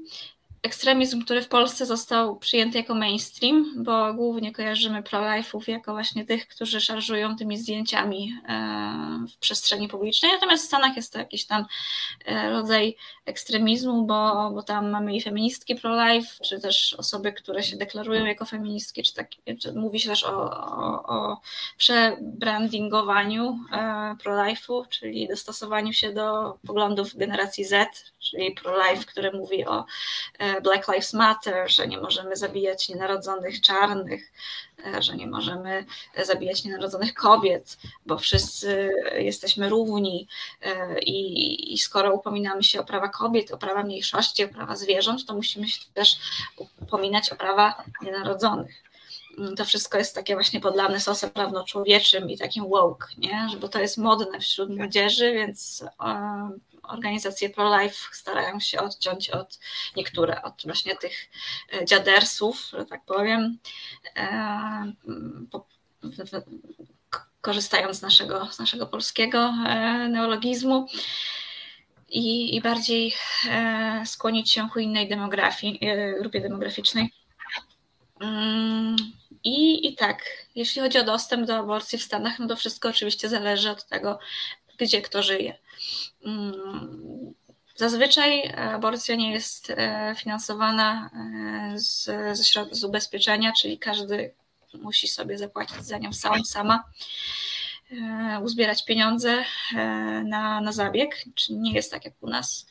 Ekstremizm, 0.64 1.24
który 1.24 1.42
w 1.42 1.48
Polsce 1.48 1.86
został 1.86 2.36
przyjęty 2.36 2.78
jako 2.78 2.96
mainstream, 2.96 3.84
bo 3.84 4.14
głównie 4.14 4.52
kojarzymy 4.52 5.04
pro-life'ów 5.04 5.62
jako 5.68 5.94
właśnie 5.94 6.26
tych, 6.26 6.48
którzy 6.48 6.82
szarżują 6.82 7.36
tymi 7.36 7.58
zdjęciami 7.58 8.34
e, 8.48 9.26
w 9.34 9.38
przestrzeni 9.38 9.88
publicznej. 9.88 10.32
Natomiast 10.32 10.64
w 10.64 10.68
Stanach 10.68 10.96
jest 10.96 11.14
to 11.14 11.20
jakiś 11.20 11.46
tam 11.46 11.66
e, 12.26 12.50
rodzaj 12.50 12.96
ekstremizmu, 13.26 14.06
bo, 14.06 14.52
bo 14.54 14.64
tam 14.64 14.90
mamy 14.90 15.16
i 15.16 15.22
feministki 15.22 15.76
pro-life, 15.76 16.44
czy 16.44 16.60
też 16.60 16.94
osoby, 16.94 17.34
które 17.34 17.64
się 17.64 17.78
deklarują 17.78 18.26
jako 18.26 18.46
feministki, 18.46 19.04
czy, 19.04 19.14
tak, 19.14 19.28
czy 19.62 19.74
mówi 19.74 20.00
się 20.00 20.10
też 20.10 20.24
o, 20.24 20.52
o, 20.52 21.04
o 21.04 21.42
przebrandingowaniu 21.78 23.60
e, 23.72 24.16
pro-life'u, 24.24 24.88
czyli 24.90 25.28
dostosowaniu 25.28 25.94
się 25.94 26.14
do 26.14 26.58
poglądów 26.68 27.16
generacji 27.16 27.66
Z, 27.66 27.90
czyli 28.20 28.52
pro-life, 28.52 29.06
który 29.06 29.32
mówi 29.32 29.66
o 29.66 29.86
Black 30.62 30.88
Lives 30.88 31.14
Matter, 31.14 31.72
że 31.72 31.88
nie 31.88 31.98
możemy 31.98 32.36
zabijać 32.36 32.90
nienarodzonych 32.90 33.62
czarnych, 33.62 34.32
e, 34.86 35.02
że 35.02 35.16
nie 35.16 35.28
możemy 35.28 35.86
zabijać 36.26 36.64
nienarodzonych 36.64 37.14
kobiet, 37.14 37.78
bo 38.06 38.18
wszyscy 38.18 38.92
jesteśmy 39.18 39.70
równi 39.70 40.28
e, 40.62 41.00
i, 41.00 41.74
i 41.74 41.78
skoro 41.78 42.14
upominamy 42.14 42.64
się 42.64 42.80
o 42.80 42.84
prawa 42.84 43.10
kobiet, 43.10 43.52
o 43.52 43.58
prawa 43.58 43.84
mniejszości, 43.84 44.44
o 44.44 44.50
prawa 44.50 44.76
zwierząt, 44.76 45.26
to 45.26 45.34
musimy 45.34 45.68
się 45.68 45.80
też 45.94 46.18
upominać 46.82 47.32
o 47.32 47.36
prawa 47.36 47.84
nienarodzonych 48.02 48.89
to 49.58 49.66
wszystko 49.66 49.98
jest 49.98 50.16
takie 50.16 50.34
właśnie 50.34 50.60
podlane 50.60 51.00
sosem 51.00 51.30
prawnoczłowieczym 51.30 52.30
i 52.30 52.38
takim 52.38 52.70
woke, 52.70 53.08
nie? 53.18 53.48
bo 53.62 53.68
to 53.68 53.80
jest 53.80 53.98
modne 53.98 54.40
wśród 54.40 54.78
młodzieży, 54.78 55.34
więc 55.34 55.84
organizacje 56.90 57.50
pro-life 57.50 57.96
starają 58.12 58.60
się 58.60 58.80
odciąć 58.80 59.30
od 59.30 59.60
niektóre, 59.96 60.42
od 60.42 60.64
właśnie 60.66 60.96
tych 60.96 61.30
e, 61.74 61.86
dziadersów, 61.86 62.70
że 62.74 62.86
tak 62.86 63.06
powiem, 63.06 63.58
e, 64.16 64.94
korzystając 67.42 67.98
z 67.98 68.02
naszego, 68.02 68.48
z 68.52 68.60
naszego 68.60 68.88
polskiego 68.88 69.54
e, 69.68 70.10
neologizmu. 70.10 70.88
I, 72.12 72.56
i 72.56 72.62
bardziej 72.62 73.16
skłonić 74.06 74.52
się 74.52 74.70
ku 74.70 74.80
innej 74.80 75.10
demografii, 75.10 75.80
grupie 76.22 76.42
demograficznej. 76.42 77.14
Mm, 78.20 78.96
I, 79.44 79.88
I 79.88 79.96
tak, 79.96 80.24
jeśli 80.56 80.82
chodzi 80.82 80.98
o 80.98 81.04
dostęp 81.04 81.48
do 81.48 81.58
aborcji 81.58 81.98
w 81.98 82.04
Stanach, 82.04 82.40
no 82.40 82.48
to 82.48 82.56
wszystko 82.56 82.90
oczywiście 82.90 83.30
zależy 83.30 83.70
od 83.70 83.86
tego, 83.86 84.20
gdzie 84.78 85.02
kto 85.02 85.24
żyje. 85.24 85.58
Mm, 86.26 87.34
zazwyczaj 87.76 88.54
aborcja 88.56 89.16
nie 89.16 89.34
jest 89.34 89.70
e, 89.70 90.16
finansowana 90.18 91.10
e, 91.74 91.80
z, 91.80 92.10
z, 92.72 92.84
ubezpieczenia, 92.84 93.52
czyli 93.62 93.80
każdy 93.80 94.34
musi 94.74 95.08
sobie 95.08 95.38
zapłacić 95.38 95.86
za 95.86 95.98
nią 95.98 96.14
sam, 96.14 96.46
sama, 96.46 96.84
e, 97.92 98.40
uzbierać 98.44 98.86
pieniądze 98.86 99.44
na, 100.26 100.62
na 100.62 100.72
zabieg, 100.72 101.24
czy 101.36 101.54
nie 101.54 101.74
jest 101.74 101.92
tak 101.92 102.06
jak 102.06 102.14
u 102.22 102.30
nas. 102.30 102.66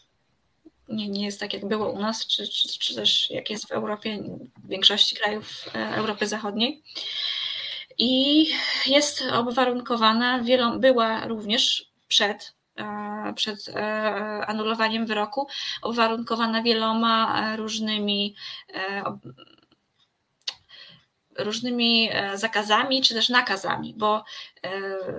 Nie, 0.88 1.08
nie 1.08 1.24
jest 1.24 1.40
tak, 1.40 1.52
jak 1.52 1.68
było 1.68 1.90
u 1.90 1.98
nas, 1.98 2.26
czy, 2.26 2.48
czy, 2.48 2.78
czy 2.78 2.94
też 2.94 3.30
jak 3.30 3.50
jest 3.50 3.68
w 3.68 3.72
Europie, 3.72 4.22
w 4.64 4.68
większości 4.68 5.16
krajów 5.16 5.64
Europy 5.74 6.26
Zachodniej. 6.26 6.82
I 7.98 8.46
jest 8.86 9.24
obwarunkowana, 9.32 10.42
wielą, 10.42 10.80
była 10.80 11.26
również 11.26 11.92
przed 12.08 12.58
E, 12.78 13.32
przed 13.34 13.68
e, 13.68 14.46
anulowaniem 14.46 15.06
wyroku, 15.06 15.46
uwarunkowana 15.84 16.62
wieloma 16.62 17.42
e, 17.52 17.56
różnymi 17.56 18.34
różnymi 21.38 22.10
zakazami 22.34 23.02
czy 23.02 23.14
też 23.14 23.28
nakazami, 23.28 23.94
bo 23.96 24.24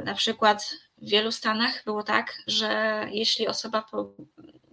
na 0.05 0.13
przykład 0.13 0.75
w 0.97 1.09
wielu 1.09 1.31
stanach 1.31 1.83
było 1.85 2.03
tak, 2.03 2.43
że 2.47 3.05
jeśli 3.11 3.47
osoba 3.47 3.85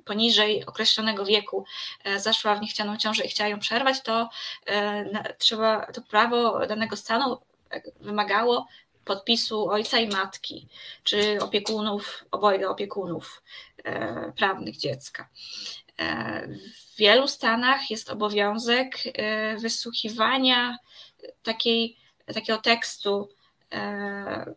poniżej 0.07 0.67
określonego 0.67 1.25
wieku 1.25 1.65
zaszła 2.17 2.55
w 2.55 2.61
niechcianą 2.61 2.97
ciążę 2.97 3.25
i 3.25 3.29
chciała 3.29 3.49
ją 3.49 3.59
przerwać, 3.59 4.03
to 4.03 4.29
trzeba, 5.39 5.87
to 5.93 6.03
prawo 6.03 6.67
danego 6.67 6.97
stanu 6.97 7.39
wymagało 8.01 8.67
podpisu 9.07 9.71
ojca 9.71 9.99
i 9.99 10.09
matki, 10.09 10.69
czy 11.03 11.39
opiekunów, 11.43 12.25
obojga 12.31 12.69
opiekunów 12.69 13.43
e, 13.85 14.33
prawnych 14.37 14.77
dziecka. 14.77 15.29
E, 15.99 16.49
w 16.49 16.97
wielu 16.97 17.29
stanach 17.29 17.91
jest 17.91 18.11
obowiązek 18.11 18.99
e, 19.15 19.57
wysłuchiwania 19.57 20.79
takiej, 21.43 21.97
takiego 22.35 22.59
tekstu, 22.59 23.29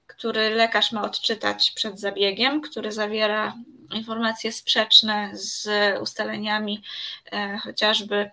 który 0.07 0.49
lekarz 0.49 0.91
ma 0.91 1.01
odczytać 1.01 1.71
przed 1.71 1.99
zabiegiem, 1.99 2.61
który 2.61 2.91
zawiera 2.91 3.53
informacje 3.93 4.51
sprzeczne 4.51 5.29
z 5.33 5.69
ustaleniami 6.01 6.83
chociażby 7.63 8.15
Mm, 8.15 8.31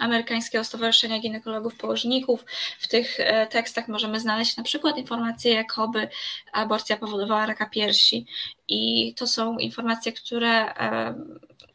amerykańskiego 0.00 0.64
Stowarzyszenia 0.64 1.18
Ginekologów 1.18 1.76
Położników. 1.76 2.44
W 2.78 2.88
tych 2.88 3.20
e, 3.20 3.46
tekstach 3.46 3.88
możemy 3.88 4.20
znaleźć 4.20 4.56
na 4.56 4.62
przykład 4.62 4.98
informacje, 4.98 5.52
jakoby 5.52 6.08
aborcja 6.52 6.96
powodowała 6.96 7.46
raka 7.46 7.66
piersi 7.68 8.26
i 8.68 9.14
to 9.14 9.26
są 9.26 9.58
informacje, 9.58 10.12
które 10.12 10.74
e, 10.74 11.14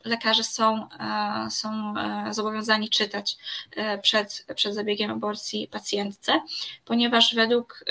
lekarze 0.06 0.44
są, 0.44 0.90
e, 1.00 1.52
są 1.52 1.94
zobowiązani 2.30 2.90
czytać 2.90 3.38
przed, 4.02 4.46
przed 4.56 4.76
zabiegiem 4.76 5.12
aborcji 5.12 5.68
pacjentce, 5.68 6.42
ponieważ 6.86 7.36
według 7.36 7.86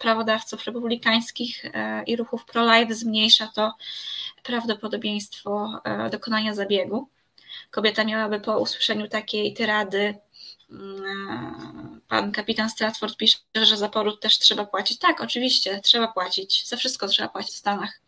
prawodawców 0.00 0.64
republikańskich 0.64 1.64
i 2.06 2.16
ruchów 2.16 2.44
pro-life 2.44 2.94
zmniejsza 2.94 3.46
to 3.54 3.74
prawdopodobieństwo 4.42 5.80
dokonania 6.10 6.54
zabiegu 6.54 7.08
kobieta 7.70 8.04
miałaby 8.04 8.40
po 8.40 8.58
usłyszeniu 8.58 9.08
takiej 9.08 9.54
tyrady 9.54 10.14
mm, 10.70 12.00
pan 12.08 12.32
kapitan 12.32 12.70
Stratford 12.70 13.16
pisze, 13.16 13.38
że 13.62 13.76
za 13.76 13.88
poród 13.88 14.20
też 14.20 14.38
trzeba 14.38 14.64
płacić. 14.66 14.98
Tak, 14.98 15.20
oczywiście, 15.20 15.80
trzeba 15.80 16.08
płacić. 16.08 16.68
Za 16.68 16.76
wszystko 16.76 17.08
trzeba 17.08 17.28
płacić 17.28 17.54
w 17.54 17.58
Stanach. 17.58 18.00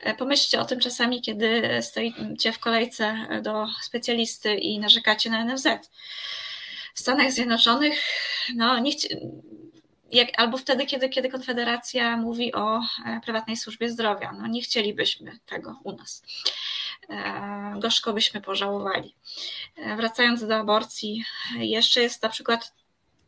E, 0.00 0.14
pomyślcie 0.14 0.60
o 0.60 0.64
tym 0.64 0.80
czasami, 0.80 1.22
kiedy 1.22 1.62
stoicie 1.82 2.52
w 2.52 2.58
kolejce 2.58 3.28
do 3.42 3.66
specjalisty 3.82 4.54
i 4.54 4.78
narzekacie 4.78 5.30
na 5.30 5.44
NFZ. 5.44 5.66
W 6.94 7.00
Stanach 7.00 7.32
Zjednoczonych, 7.32 7.98
no 8.54 8.78
nie 8.78 8.92
chci... 8.92 9.08
Jak, 10.12 10.28
albo 10.36 10.58
wtedy, 10.58 10.86
kiedy, 10.86 11.08
kiedy 11.08 11.28
Konfederacja 11.28 12.16
mówi 12.16 12.54
o 12.54 12.80
e, 13.06 13.20
prywatnej 13.24 13.56
służbie 13.56 13.90
zdrowia. 13.90 14.32
No 14.32 14.46
nie 14.46 14.62
chcielibyśmy 14.62 15.38
tego 15.46 15.80
u 15.84 15.92
nas. 15.92 16.22
E, 17.10 17.74
gorzko 17.78 18.12
byśmy 18.12 18.40
pożałowali. 18.40 19.14
E, 19.76 19.96
wracając 19.96 20.46
do 20.46 20.56
aborcji, 20.56 21.24
jeszcze 21.56 22.00
jest 22.02 22.22
na 22.22 22.28
przykład 22.28 22.74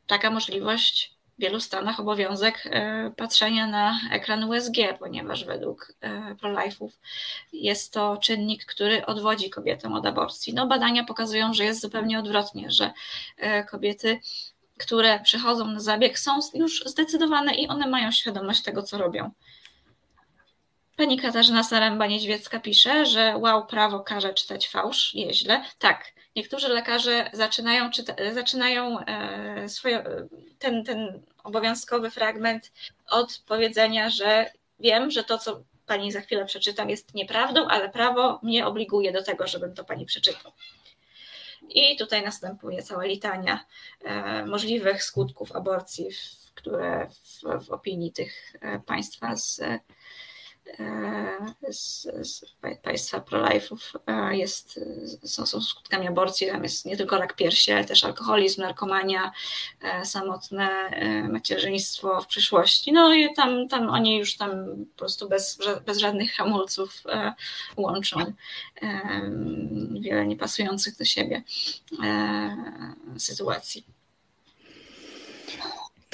taka 0.07 0.31
możliwość 0.31 1.17
w 1.39 1.41
wielu 1.41 1.61
stanach 1.61 2.01
obowiązek 2.01 2.63
e, 2.67 3.13
patrzenia 3.17 3.67
na 3.67 4.01
ekran 4.13 4.45
USG, 4.45 4.77
ponieważ 4.99 5.45
według 5.45 5.93
pro-life'ów 6.41 6.91
jest 7.53 7.93
to 7.93 8.17
czynnik, 8.17 8.65
który 8.65 9.07
odwodzi 9.07 9.51
kobietę 9.51 9.95
od 9.95 10.07
aborcji. 10.07 10.55
No, 10.55 10.67
badania 10.67 11.05
pokazują, 11.05 11.55
że 11.55 11.65
jest 11.65 11.81
zupełnie 11.81 12.19
odwrotnie, 12.19 12.71
że 12.71 12.93
kobiety, 13.71 14.21
które 14.79 15.21
przychodzą 15.21 15.67
na 15.67 15.81
zabieg, 15.81 16.19
są 16.19 16.39
już 16.55 16.85
zdecydowane 16.87 17.55
i 17.55 17.69
one 17.69 17.87
mają 17.87 18.13
świadomość 18.13 18.63
tego, 18.63 18.83
co 18.83 18.99
robią. 18.99 19.31
Pani 20.97 21.19
Katarzyna 21.19 21.63
Saręba-Niedźwiecka 21.63 22.61
pisze, 22.61 23.07
że 23.07 23.37
wow, 23.37 23.67
prawo 23.67 24.01
każe 24.01 24.35
czytać 24.35 24.69
fałsz, 24.69 25.15
nieźle. 25.15 25.65
Tak, 25.79 26.13
niektórzy 26.37 26.69
lekarze 26.69 27.31
zaczynają, 27.33 27.91
czyta, 27.91 28.15
zaczynają 28.35 29.01
e, 29.01 29.69
swoje, 29.69 30.05
ten, 30.59 30.85
ten 30.85 31.23
obowiązkowy 31.45 32.11
fragment 32.11 32.73
od 33.11 33.43
powiedzenia, 33.47 34.11
że 34.11 34.51
wiem, 34.81 35.11
że 35.11 35.25
to, 35.25 35.39
co 35.39 35.63
pani 35.87 36.13
za 36.13 36.21
chwilę 36.21 36.45
przeczytam, 36.45 36.91
jest 36.91 37.15
nieprawdą, 37.15 37.69
ale 37.69 37.89
prawo 37.89 38.41
mnie 38.43 38.67
obliguje 38.67 39.13
do 39.13 39.23
tego, 39.23 39.47
żebym 39.47 39.75
to 39.75 39.85
pani 39.85 40.07
przeczytał. 40.07 40.53
I 41.69 41.97
tutaj 41.97 42.23
następuje 42.23 42.83
cała 42.83 43.05
litania 43.05 43.65
e, 44.05 44.47
możliwych 44.47 45.03
skutków 45.03 45.53
aborcji, 45.53 46.09
które 46.55 47.07
w, 47.09 47.65
w 47.67 47.71
opinii 47.71 48.13
tych 48.13 48.57
e, 48.61 48.81
państwa 48.81 49.37
z 49.37 49.61
z, 51.71 52.03
z 52.23 52.45
państwa 52.83 53.21
pro-life'ów 53.21 53.79
jest, 54.31 54.81
są, 55.25 55.47
są 55.47 55.61
skutkami 55.61 56.09
aborcji. 56.09 56.47
Tam 56.47 56.63
jest 56.63 56.85
nie 56.85 56.97
tylko 56.97 57.19
rak 57.19 57.37
piersi, 57.37 57.73
ale 57.73 57.85
też 57.85 58.05
alkoholizm, 58.05 58.63
narkomania, 58.63 59.33
samotne 60.05 60.91
macierzyństwo 61.29 62.21
w 62.21 62.27
przyszłości. 62.27 62.93
No 62.93 63.15
i 63.15 63.35
tam, 63.35 63.69
tam 63.69 63.89
oni 63.91 64.19
już 64.19 64.37
tam 64.37 64.51
po 64.93 64.99
prostu 64.99 65.29
bez, 65.29 65.59
bez 65.87 65.99
żadnych 65.99 66.33
hamulców 66.33 67.03
łączą 67.77 68.33
wiele 70.01 70.27
niepasujących 70.27 70.97
do 70.97 71.05
siebie 71.05 71.43
sytuacji. 73.19 73.96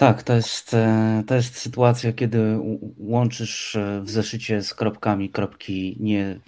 Tak, 0.02 0.22
to 0.22 0.34
jest, 0.34 0.74
e, 0.74 1.22
to 1.26 1.34
jest 1.34 1.56
sytuacja, 1.56 2.12
kiedy 2.12 2.58
łączysz 2.98 3.76
e, 3.76 4.00
w 4.04 4.10
zeszycie 4.10 4.62
z 4.62 4.74
kropkami 4.74 5.30
kropki 5.30 5.96
nie, 6.00 6.40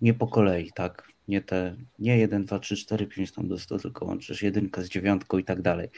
nie 0.00 0.14
po 0.14 0.26
kolei, 0.26 0.72
tak? 0.74 1.08
Nie 1.28 1.42
te, 1.42 1.76
nie 1.98 2.18
1, 2.18 2.44
2, 2.44 2.58
3, 2.58 2.76
4, 2.76 3.06
5 3.06 3.32
tam 3.32 3.48
do 3.48 3.58
100, 3.58 3.78
tylko 3.78 4.04
łączysz 4.04 4.42
jedynkę 4.42 4.84
z 4.84 4.88
dziewiątką 4.88 5.38
i 5.38 5.44
tak 5.44 5.62
dalej. 5.62 5.88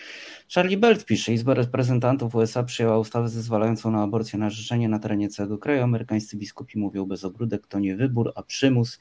Charlie 0.54 0.76
Belt 0.76 1.04
pisze, 1.04 1.32
Izba 1.32 1.54
Reprezentantów 1.54 2.34
USA 2.34 2.62
przyjęła 2.62 2.98
ustawę 2.98 3.28
zezwalającą 3.28 3.90
na 3.90 4.02
aborcję 4.02 4.38
na 4.38 4.50
życzenie 4.50 4.88
na 4.88 4.98
terenie 4.98 5.28
całego 5.28 5.58
kraju. 5.58 5.82
Amerykańscy 5.82 6.36
biskupi 6.36 6.78
mówią 6.78 7.06
bez 7.06 7.24
ogródek, 7.24 7.66
to 7.66 7.78
nie 7.78 7.96
wybór, 7.96 8.32
a 8.34 8.42
przymus 8.42 8.98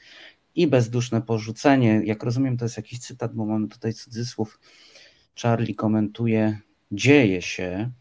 i 0.56 0.68
bezduszne 0.68 1.22
porzucenie. 1.22 2.02
Jak 2.06 2.24
rozumiem, 2.24 2.58
to 2.58 2.66
jest 2.66 2.78
jakiś 2.78 3.00
cytat, 3.00 3.34
bo 3.34 3.46
mamy 3.46 3.68
tutaj 3.68 3.94
cudzysłów. 3.94 4.60
Charlie 5.42 5.76
komentuje, 5.76 6.60
dzieje 6.92 7.42
się, 7.42 7.92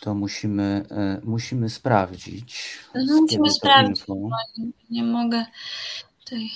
to 0.00 0.14
musimy, 0.14 0.86
e, 0.90 1.20
musimy 1.24 1.70
sprawdzić. 1.70 2.78
No, 2.94 3.20
musimy 3.20 3.50
sprawdzić. 3.50 4.04
Nie 4.90 5.02
mogę 5.02 5.46
tutaj. 6.24 6.50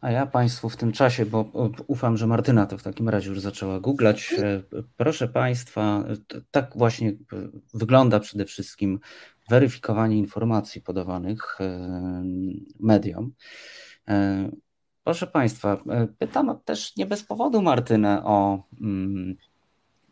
A 0.00 0.10
ja 0.10 0.26
Państwu 0.26 0.68
w 0.68 0.76
tym 0.76 0.92
czasie, 0.92 1.26
bo 1.26 1.44
ufam, 1.86 2.16
że 2.16 2.26
Martyna 2.26 2.66
to 2.66 2.78
w 2.78 2.82
takim 2.82 3.08
razie 3.08 3.28
już 3.28 3.40
zaczęła 3.40 3.80
googlać. 3.80 4.34
E, 4.38 4.62
proszę 4.96 5.28
Państwa, 5.28 6.04
tak 6.50 6.72
właśnie 6.76 7.12
wygląda 7.74 8.20
przede 8.20 8.44
wszystkim 8.44 9.00
weryfikowanie 9.50 10.18
informacji 10.18 10.80
podawanych 10.80 11.60
e, 11.60 12.22
mediom. 12.80 13.32
E, 14.08 14.48
proszę 15.04 15.26
Państwa, 15.26 15.82
e, 15.88 16.06
pytam 16.18 16.60
też 16.64 16.96
nie 16.96 17.06
bez 17.06 17.24
powodu 17.24 17.62
Martynę 17.62 18.24
o 18.24 18.62
mm, 18.80 19.36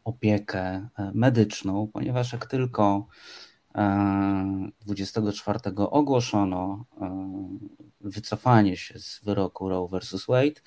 opiekę 0.04 0.88
medyczną, 1.14 1.88
ponieważ 1.92 2.32
jak 2.32 2.46
tylko 2.46 3.06
24 4.86 5.58
ogłoszono 5.76 6.84
wycofanie 8.00 8.76
się 8.76 8.98
z 8.98 9.24
wyroku 9.24 9.68
Roe 9.68 9.88
vs. 9.88 10.26
Wade, 10.26 10.60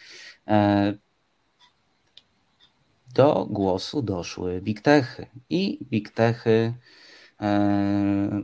do 3.14 3.48
głosu 3.50 4.02
doszły 4.02 4.62
big 4.62 4.82
techy 4.82 5.28
i 5.50 5.86
big 5.86 6.10
techy 6.10 6.74
E, 7.42 8.42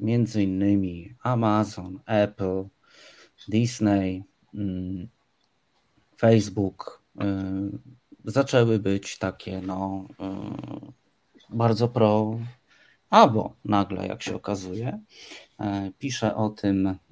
między 0.00 0.42
innymi 0.42 1.14
Amazon, 1.22 2.00
Apple, 2.06 2.64
Disney, 3.48 4.24
mm, 4.54 5.08
Facebook 6.20 7.02
e, 7.20 7.24
zaczęły 8.24 8.78
być 8.78 9.18
takie 9.18 9.60
no 9.60 10.08
e, 10.20 10.40
bardzo 11.50 11.88
pro 11.88 12.38
albo 13.10 13.56
nagle 13.64 14.06
jak 14.06 14.22
się 14.22 14.36
okazuje 14.36 15.00
pisze 15.98 16.36
o 16.36 16.48
tym 16.50 16.86
E, 16.86 17.07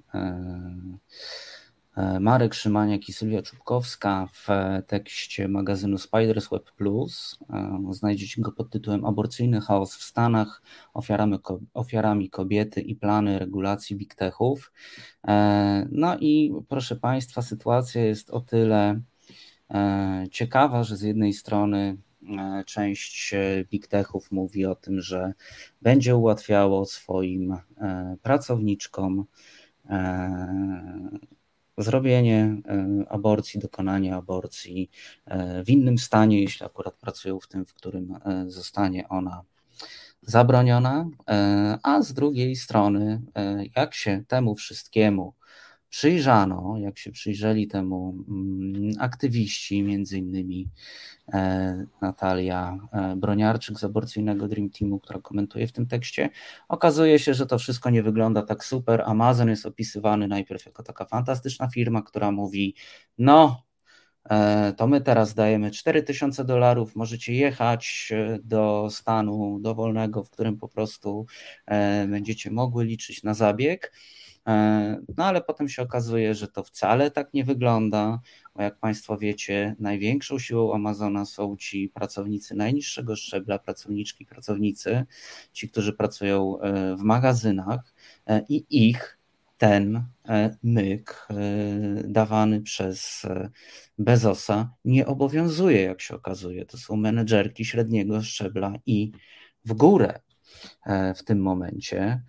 Marek 2.20 2.54
Szymaniak 2.54 3.08
i 3.08 3.12
Sylwia 3.12 3.42
Czubkowska 3.42 4.28
w 4.32 4.46
tekście 4.86 5.48
magazynu 5.48 5.98
Spiders 5.98 6.48
Web 6.50 6.72
Plus. 6.72 7.38
E, 7.50 7.80
znajdziecie 7.90 8.42
go 8.42 8.52
pod 8.52 8.70
tytułem 8.70 9.04
Aborcyjny 9.04 9.60
chaos 9.60 9.96
w 9.96 10.02
Stanach, 10.02 10.62
ofiarami, 10.94 11.38
ofiarami 11.74 12.30
kobiety 12.30 12.80
i 12.80 12.94
plany 12.94 13.38
regulacji 13.38 13.96
big 13.96 14.14
techów. 14.14 14.72
E, 15.28 15.88
no 15.92 16.16
i 16.20 16.52
proszę 16.68 16.96
Państwa, 16.96 17.42
sytuacja 17.42 18.04
jest 18.04 18.30
o 18.30 18.40
tyle 18.40 19.00
ciekawa, 20.30 20.84
że 20.84 20.96
z 20.96 21.02
jednej 21.02 21.32
strony 21.32 21.96
część 22.66 23.34
big 23.70 23.86
techów 23.86 24.32
mówi 24.32 24.66
o 24.66 24.74
tym, 24.74 25.00
że 25.00 25.32
będzie 25.82 26.16
ułatwiało 26.16 26.86
swoim 26.86 27.56
pracowniczkom 28.22 29.24
zrobienie 31.78 32.56
e, 32.68 33.04
aborcji, 33.08 33.60
dokonanie 33.60 34.14
aborcji 34.16 34.90
e, 35.26 35.64
w 35.64 35.70
innym 35.70 35.98
stanie, 35.98 36.40
jeśli 36.40 36.66
akurat 36.66 36.94
pracują 36.94 37.40
w 37.40 37.48
tym, 37.48 37.66
w 37.66 37.74
którym 37.74 38.18
e, 38.24 38.44
zostanie 38.50 39.08
ona 39.08 39.42
zabroniona, 40.22 41.08
a 41.82 42.02
z 42.02 42.12
drugiej 42.12 42.56
strony, 42.56 43.22
jak 43.76 43.94
się 43.94 44.24
temu 44.28 44.54
wszystkiemu 44.54 45.34
przyjrzano, 45.96 46.74
jak 46.78 46.98
się 46.98 47.12
przyjrzeli 47.12 47.68
temu 47.68 48.24
mm, 48.28 48.90
aktywiści, 48.98 49.82
między 49.82 50.18
innymi 50.18 50.68
e, 51.32 51.86
Natalia 52.02 52.78
e, 52.92 53.16
Broniarczyk 53.16 53.78
z 53.78 53.84
aborcyjnego 53.84 54.48
Dream 54.48 54.70
Teamu, 54.70 55.00
która 55.00 55.20
komentuje 55.20 55.66
w 55.66 55.72
tym 55.72 55.86
tekście, 55.86 56.30
okazuje 56.68 57.18
się, 57.18 57.34
że 57.34 57.46
to 57.46 57.58
wszystko 57.58 57.90
nie 57.90 58.02
wygląda 58.02 58.42
tak 58.42 58.64
super. 58.64 59.02
Amazon 59.06 59.48
jest 59.48 59.66
opisywany 59.66 60.28
najpierw 60.28 60.66
jako 60.66 60.82
taka 60.82 61.04
fantastyczna 61.04 61.68
firma, 61.68 62.02
która 62.02 62.30
mówi, 62.32 62.74
no 63.18 63.62
e, 64.30 64.72
to 64.76 64.86
my 64.86 65.00
teraz 65.00 65.34
dajemy 65.34 65.70
4000 65.70 66.44
dolarów, 66.44 66.96
możecie 66.96 67.34
jechać 67.34 68.12
do 68.42 68.88
stanu 68.90 69.58
dowolnego, 69.60 70.24
w 70.24 70.30
którym 70.30 70.58
po 70.58 70.68
prostu 70.68 71.26
będziecie 72.08 72.50
mogły 72.50 72.84
liczyć 72.84 73.22
na 73.22 73.34
zabieg. 73.34 73.92
E, 74.46 74.96
no 75.16 75.24
ale 75.24 75.42
potem 75.42 75.68
się 75.68 75.82
okazuje, 75.82 76.34
że 76.34 76.48
to 76.48 76.62
wcale 76.62 77.10
tak 77.10 77.34
nie 77.34 77.44
wygląda, 77.44 78.20
bo 78.54 78.62
jak 78.62 78.78
Państwo 78.78 79.18
wiecie, 79.18 79.76
największą 79.78 80.38
siłą 80.38 80.74
Amazona 80.74 81.24
są 81.24 81.56
ci 81.56 81.88
pracownicy 81.88 82.54
najniższego 82.54 83.16
szczebla, 83.16 83.58
pracowniczki, 83.58 84.26
pracownicy, 84.26 85.06
ci, 85.52 85.68
którzy 85.68 85.92
pracują 85.92 86.60
e, 86.60 86.96
w 86.96 87.00
magazynach 87.02 87.94
e, 88.26 88.44
i 88.48 88.88
ich 88.88 89.18
ten 89.58 90.04
myk 90.62 91.28
dawany 92.04 92.60
przez 92.60 93.26
Bezosa 93.98 94.74
nie 94.84 95.06
obowiązuje, 95.06 95.82
jak 95.82 96.00
się 96.00 96.14
okazuje. 96.14 96.66
To 96.66 96.78
są 96.78 96.96
menedżerki 96.96 97.64
średniego 97.64 98.22
szczebla 98.22 98.72
i 98.86 99.12
w 99.64 99.72
górę 99.72 100.20
w 101.16 101.24
tym 101.24 101.42
momencie. 101.42 102.22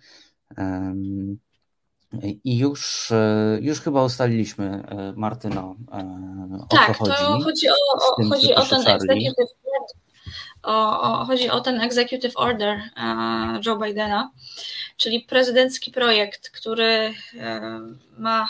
I 2.44 2.58
już, 2.58 3.10
e, 3.10 3.58
już 3.60 3.80
chyba 3.80 4.04
ustaliliśmy, 4.04 4.66
e, 4.88 5.12
Martyno, 5.16 5.76
e, 5.92 6.58
o 6.62 6.66
tak, 6.66 6.86
co 6.86 6.92
chodzi. 6.92 7.10
Tak, 7.10 7.20
to 7.20 7.40
chodzi 7.40 7.68
o, 7.68 7.72
o, 7.72 8.16
tym, 8.16 8.30
chodzi 8.30 8.54
o 8.54 8.62
ten 8.62 8.80
executive, 8.80 9.34
o, 10.62 11.00
o, 11.00 11.24
chodzi 11.24 11.50
o 11.50 11.60
ten 11.60 11.80
executive 11.80 12.32
order 12.36 12.80
Joe 13.66 13.78
Bidena, 13.78 14.30
czyli 14.96 15.20
prezydencki 15.20 15.92
projekt, 15.92 16.50
który 16.50 17.14
ma 18.18 18.48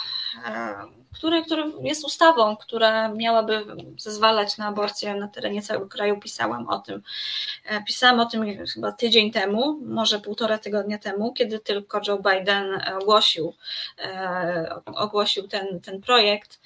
który, 1.18 1.44
który 1.44 1.72
jest 1.82 2.04
ustawą, 2.04 2.56
która 2.56 3.08
miałaby 3.08 3.64
zezwalać 3.96 4.58
na 4.58 4.66
aborcję 4.66 5.14
na 5.14 5.28
terenie 5.28 5.62
całego 5.62 5.88
kraju. 5.88 6.20
Pisałam 6.20 6.68
o 6.68 6.78
tym. 6.78 7.02
E, 7.64 7.82
pisałam 7.82 8.20
o 8.20 8.26
tym 8.26 8.66
chyba 8.66 8.92
tydzień 8.92 9.30
temu, 9.30 9.80
może 9.84 10.20
półtora 10.20 10.58
tygodnia 10.58 10.98
temu, 10.98 11.32
kiedy 11.32 11.58
tylko 11.58 12.00
Joe 12.08 12.18
Biden 12.18 12.82
ogłosił, 13.00 13.54
e, 13.98 14.80
ogłosił 14.86 15.48
ten, 15.48 15.80
ten 15.80 16.00
projekt. 16.00 16.60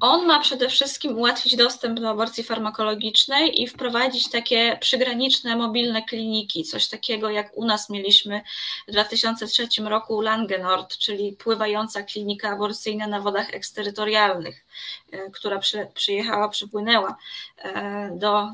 On 0.00 0.26
ma 0.26 0.40
przede 0.40 0.68
wszystkim 0.68 1.18
ułatwić 1.18 1.56
dostęp 1.56 2.00
do 2.00 2.10
aborcji 2.10 2.44
farmakologicznej 2.44 3.62
i 3.62 3.66
wprowadzić 3.66 4.30
takie 4.30 4.78
przygraniczne, 4.80 5.56
mobilne 5.56 6.02
kliniki, 6.02 6.64
coś 6.64 6.88
takiego 6.88 7.30
jak 7.30 7.56
u 7.56 7.64
nas 7.64 7.90
mieliśmy 7.90 8.40
w 8.88 8.92
2003 8.92 9.68
roku 9.84 10.20
Langenort, 10.20 10.98
czyli 10.98 11.32
pływająca 11.32 12.02
klinika 12.02 12.50
aborcyjna 12.50 13.06
na 13.06 13.20
wodach 13.20 13.54
eksterytorialnych, 13.54 14.66
e, 15.12 15.30
która 15.30 15.58
przy, 15.58 15.86
przyjechała, 15.94 16.48
przypłynęła 16.48 17.16
e, 17.58 18.10
do 18.18 18.48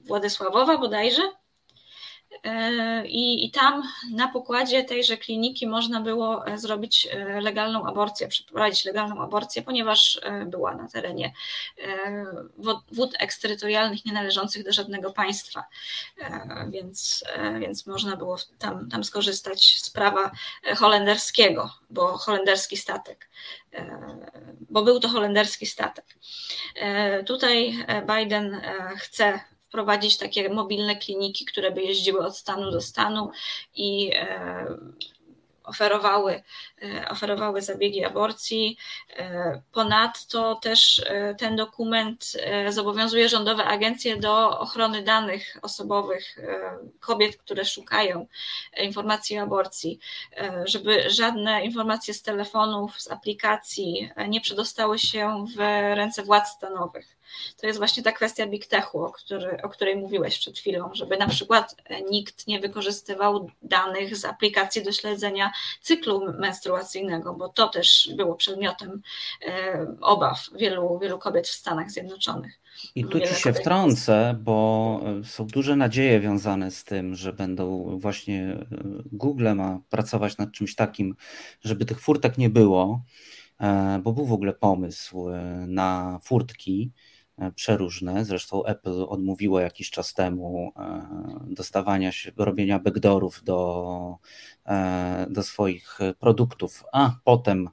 Władysławowa 0.00 0.78
bodajże 0.78 1.22
I, 3.06 3.44
I 3.44 3.50
tam 3.50 3.82
na 4.10 4.28
pokładzie 4.28 4.84
tejże 4.84 5.16
kliniki 5.16 5.66
można 5.66 6.00
było 6.00 6.46
e, 6.46 6.58
zrobić 6.58 7.08
e, 7.10 7.40
legalną 7.40 7.86
aborcję, 7.86 8.28
przeprowadzić 8.28 8.84
legalną 8.84 9.22
aborcję, 9.22 9.62
ponieważ 9.62 10.20
była 10.46 10.74
na 10.74 10.88
terenie 10.88 11.32
wód 12.92 13.14
eksterytorialnych 13.18 14.04
nie 14.04 14.12
należących 14.12 14.64
do 14.64 14.72
żadnego 14.72 15.12
państwa, 15.12 15.64
więc, 16.68 17.24
więc 17.60 17.86
można 17.86 18.16
było 18.16 18.36
tam, 18.58 18.90
tam 18.90 19.04
skorzystać 19.04 19.80
z 19.82 19.90
prawa 19.90 20.30
holenderskiego, 20.76 21.70
bo 21.90 22.18
holenderski 22.18 22.76
statek, 22.76 23.28
bo 24.70 24.82
był 24.82 25.00
to 25.00 25.08
holenderski 25.08 25.66
statek. 25.66 26.16
Tutaj 27.26 27.86
Biden 28.06 28.60
chce 28.96 29.40
wprowadzić 29.74 30.18
takie 30.18 30.48
mobilne 30.48 30.96
kliniki, 30.96 31.44
które 31.44 31.70
by 31.70 31.82
jeździły 31.82 32.26
od 32.26 32.36
stanu 32.36 32.70
do 32.70 32.80
stanu 32.80 33.30
i 33.74 34.10
e, 34.14 34.66
oferowały, 35.64 36.42
e, 36.82 37.08
oferowały 37.08 37.62
zabiegi 37.62 38.04
aborcji. 38.04 38.76
E, 39.16 39.62
ponadto 39.72 40.54
też 40.54 41.04
ten 41.38 41.56
dokument 41.56 42.32
zobowiązuje 42.68 43.28
rządowe 43.28 43.64
agencje 43.64 44.16
do 44.16 44.58
ochrony 44.58 45.02
danych 45.02 45.58
osobowych 45.62 46.38
kobiet, 47.00 47.36
które 47.36 47.64
szukają 47.64 48.26
informacji 48.78 49.38
o 49.38 49.42
aborcji, 49.42 49.98
żeby 50.64 51.10
żadne 51.10 51.64
informacje 51.64 52.14
z 52.14 52.22
telefonów, 52.22 53.00
z 53.00 53.10
aplikacji 53.10 54.10
nie 54.28 54.40
przedostały 54.40 54.98
się 54.98 55.46
w 55.56 55.58
ręce 55.94 56.22
władz 56.22 56.48
stanowych 56.48 57.16
to 57.56 57.66
jest 57.66 57.78
właśnie 57.78 58.02
ta 58.02 58.12
kwestia 58.12 58.46
big 58.46 58.66
techu, 58.66 59.04
o, 59.04 59.12
który, 59.12 59.62
o 59.62 59.68
której 59.68 59.96
mówiłeś 59.96 60.38
przed 60.38 60.58
chwilą, 60.58 60.90
żeby 60.92 61.16
na 61.16 61.28
przykład 61.28 61.76
nikt 62.10 62.46
nie 62.46 62.60
wykorzystywał 62.60 63.50
danych 63.62 64.16
z 64.16 64.24
aplikacji 64.24 64.82
do 64.82 64.92
śledzenia 64.92 65.52
cyklu 65.80 66.32
menstruacyjnego, 66.38 67.34
bo 67.34 67.48
to 67.48 67.68
też 67.68 68.10
było 68.16 68.34
przedmiotem 68.34 69.02
e, 69.46 69.86
obaw 70.00 70.50
wielu, 70.54 70.98
wielu 70.98 71.18
kobiet 71.18 71.48
w 71.48 71.54
Stanach 71.54 71.90
Zjednoczonych. 71.90 72.60
I 72.94 73.04
tu 73.04 73.20
ci 73.20 73.34
się 73.34 73.52
wtrącę, 73.52 74.36
bo 74.40 75.00
e, 75.20 75.24
są 75.24 75.46
duże 75.46 75.76
nadzieje 75.76 76.20
wiązane 76.20 76.70
z 76.70 76.84
tym, 76.84 77.14
że 77.14 77.32
będą 77.32 77.98
właśnie 77.98 78.42
e, 78.42 78.66
Google 79.12 79.54
ma 79.54 79.80
pracować 79.90 80.38
nad 80.38 80.52
czymś 80.52 80.74
takim, 80.74 81.16
żeby 81.60 81.84
tych 81.84 82.00
furtek 82.00 82.38
nie 82.38 82.50
było, 82.50 83.02
bo 84.02 84.12
był 84.12 84.26
w 84.26 84.32
ogóle 84.32 84.52
pomysł 84.52 85.26
na 85.66 86.18
furtki 86.22 86.92
przeróżne. 87.54 88.24
Zresztą 88.24 88.64
Apple 88.64 89.04
odmówiło 89.08 89.60
jakiś 89.60 89.90
czas 89.90 90.14
temu 90.14 90.72
e, 90.76 91.06
dostawania 91.46 92.12
się, 92.12 92.32
robienia 92.36 92.78
backdoorów 92.78 93.44
do, 93.44 94.18
e, 94.66 95.26
do 95.30 95.42
swoich 95.42 95.98
produktów, 96.18 96.84
a 96.92 97.16
potem 97.24 97.68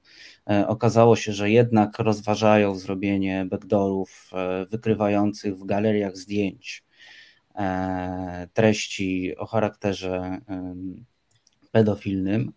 okazało 0.67 1.15
się, 1.15 1.33
że 1.33 1.49
jednak 1.49 1.99
rozważają 1.99 2.75
zrobienie 2.75 3.45
backdoorów 3.45 4.31
wykrywających 4.69 5.57
w 5.57 5.65
galeriach 5.65 6.17
zdjęć 6.17 6.83
treści 8.53 9.37
o 9.37 9.45
charakterze 9.45 10.37
pedofilnym. 11.71 12.53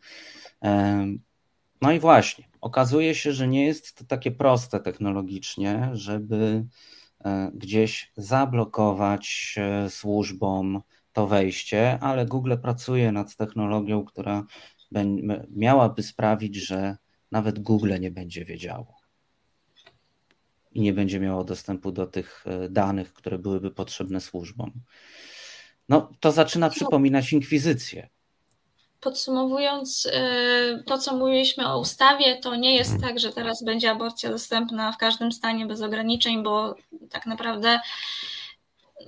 No 1.85 1.93
i 1.93 2.01
właśnie, 2.01 2.45
okazuje 2.61 3.15
się, 3.15 3.33
że 3.33 3.49
nie 3.49 3.67
jest 3.67 3.97
to 3.97 4.05
takie 4.05 4.31
proste 4.31 4.81
technologicznie, 4.81 5.91
żeby 5.93 6.37
e, 6.37 6.65
gdzieś 7.55 8.13
zablokować 8.17 9.55
e, 9.59 9.91
służbom 9.91 10.83
to 11.13 11.27
wejście, 11.27 11.99
ale 12.01 12.27
Google 12.27 12.55
pracuje 12.63 13.13
nad 13.13 13.37
technologią, 13.37 14.05
która 14.05 14.45
miałaby 15.51 16.03
sprawić, 16.03 16.57
że 16.57 16.97
nawet 17.31 17.59
Google 17.59 17.95
nie 18.01 18.11
będzie 18.11 18.45
wiedziało 18.45 18.97
i 20.73 20.81
nie 20.81 20.93
będzie 20.93 21.21
miało 21.21 21.45
dostępu 21.45 21.93
do 21.93 22.07
tych 22.07 22.45
e, 22.47 22.69
danych, 22.69 23.13
które 23.13 23.39
byłyby 23.39 23.71
potrzebne 23.71 24.21
służbom. 24.21 24.73
No, 25.89 26.11
to 26.21 26.33
zaczyna 26.33 26.71
przypominać 26.71 27.33
inkwizycję. 27.33 28.09
Podsumowując 29.01 30.09
to, 30.87 30.99
co 30.99 31.17
mówiliśmy 31.17 31.69
o 31.69 31.81
ustawie, 31.81 32.37
to 32.37 32.57
nie 32.57 32.77
jest 32.77 33.01
tak, 33.01 33.21
że 33.21 33.33
teraz 33.33 33.65
będzie 33.65 33.91
aborcja 33.91 34.31
dostępna 34.31 34.93
w 34.93 34.99
każdym 34.99 35.33
stanie 35.33 35.67
bez 35.67 35.83
ograniczeń, 35.83 36.43
bo 36.43 36.75
tak 37.11 37.27
naprawdę 37.27 37.81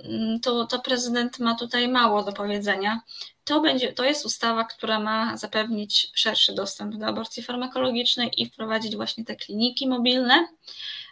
mm, 0.03 0.39
to, 0.39 0.67
to 0.67 0.79
prezydent 0.79 1.39
ma 1.39 1.55
tutaj 1.55 1.87
mało 1.87 2.23
do 2.23 2.33
powiedzenia. 2.33 3.01
To, 3.43 3.61
będzie, 3.61 3.93
to 3.93 4.05
jest 4.05 4.25
ustawa, 4.25 4.63
która 4.63 4.99
ma 4.99 5.37
zapewnić 5.37 6.11
szerszy 6.13 6.55
dostęp 6.55 6.95
do 6.95 7.05
aborcji 7.05 7.43
farmakologicznej 7.43 8.31
i 8.37 8.45
wprowadzić 8.45 8.95
właśnie 8.95 9.25
te 9.25 9.35
kliniki 9.35 9.87
mobilne. 9.87 10.47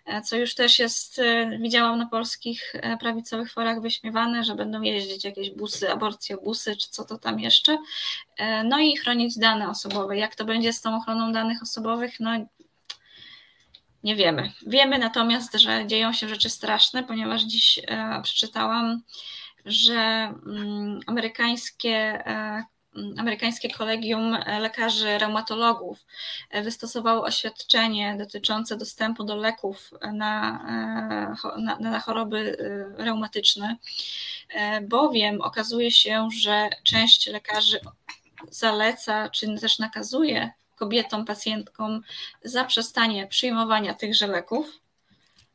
E, 0.06 0.22
co 0.22 0.36
już 0.36 0.56
też 0.56 0.80
jest, 0.80 1.20
e, 1.20 1.58
widziałam 1.58 2.00
na 2.00 2.06
polskich 2.06 2.76
e, 2.76 2.98
prawicowych 2.98 3.52
forach 3.52 3.82
wyśmiewane, 3.82 4.44
że 4.44 4.56
będą 4.56 4.82
jeździć 4.82 5.24
jakieś 5.24 5.50
busy, 5.50 5.92
aborcjobusy, 5.92 6.76
czy 6.76 6.90
co 6.90 7.06
to 7.06 7.18
tam 7.18 7.40
jeszcze, 7.40 7.78
no 8.66 8.80
i 8.80 8.98
chronić 8.98 9.38
dane 9.38 9.70
osobowe. 9.70 10.18
Jak 10.18 10.36
to 10.36 10.46
będzie 10.46 10.74
z 10.74 10.82
tą 10.82 10.96
ochroną 10.96 11.32
danych 11.32 11.62
osobowych, 11.62 12.20
no 12.20 12.32
nie 14.06 14.16
wiemy. 14.16 14.52
Wiemy 14.68 14.98
natomiast, 14.98 15.54
że 15.54 15.88
dzieją 15.88 16.14
się 16.14 16.30
rzeczy 16.30 16.50
straszne, 16.50 17.04
ponieważ 17.04 17.44
dziś 17.44 17.80
przeczytałam, 18.24 19.02
że 19.66 19.94
mm, 20.46 21.00
amerykańskie 21.08 22.24
amerykańskie 23.18 23.70
kolegium 23.70 24.38
lekarzy 24.60 25.18
reumatologów 25.18 26.06
wystosowało 26.64 27.24
oświadczenie 27.24 28.16
dotyczące 28.20 28.78
dostępu 28.78 29.24
do 29.24 29.36
leków 29.36 29.92
na, 30.14 30.60
na, 31.58 31.80
na 31.80 32.00
choroby 32.00 32.58
e, 33.00 33.04
reumatyczne, 33.04 33.78
e, 34.50 34.82
bowiem 34.82 35.42
okazuje 35.42 35.92
się, 35.92 36.28
że 36.42 36.70
część 36.84 37.28
lekarzy 37.28 37.80
zaleca 38.52 39.30
czy 39.30 39.60
też 39.60 39.80
nakazuje 39.80 40.52
kobietom, 40.76 41.26
pacjentkom 41.26 42.02
zaprzestanie 42.44 43.28
przyjmowania 43.28 43.94
tychże 43.94 44.28
leków 44.28 44.80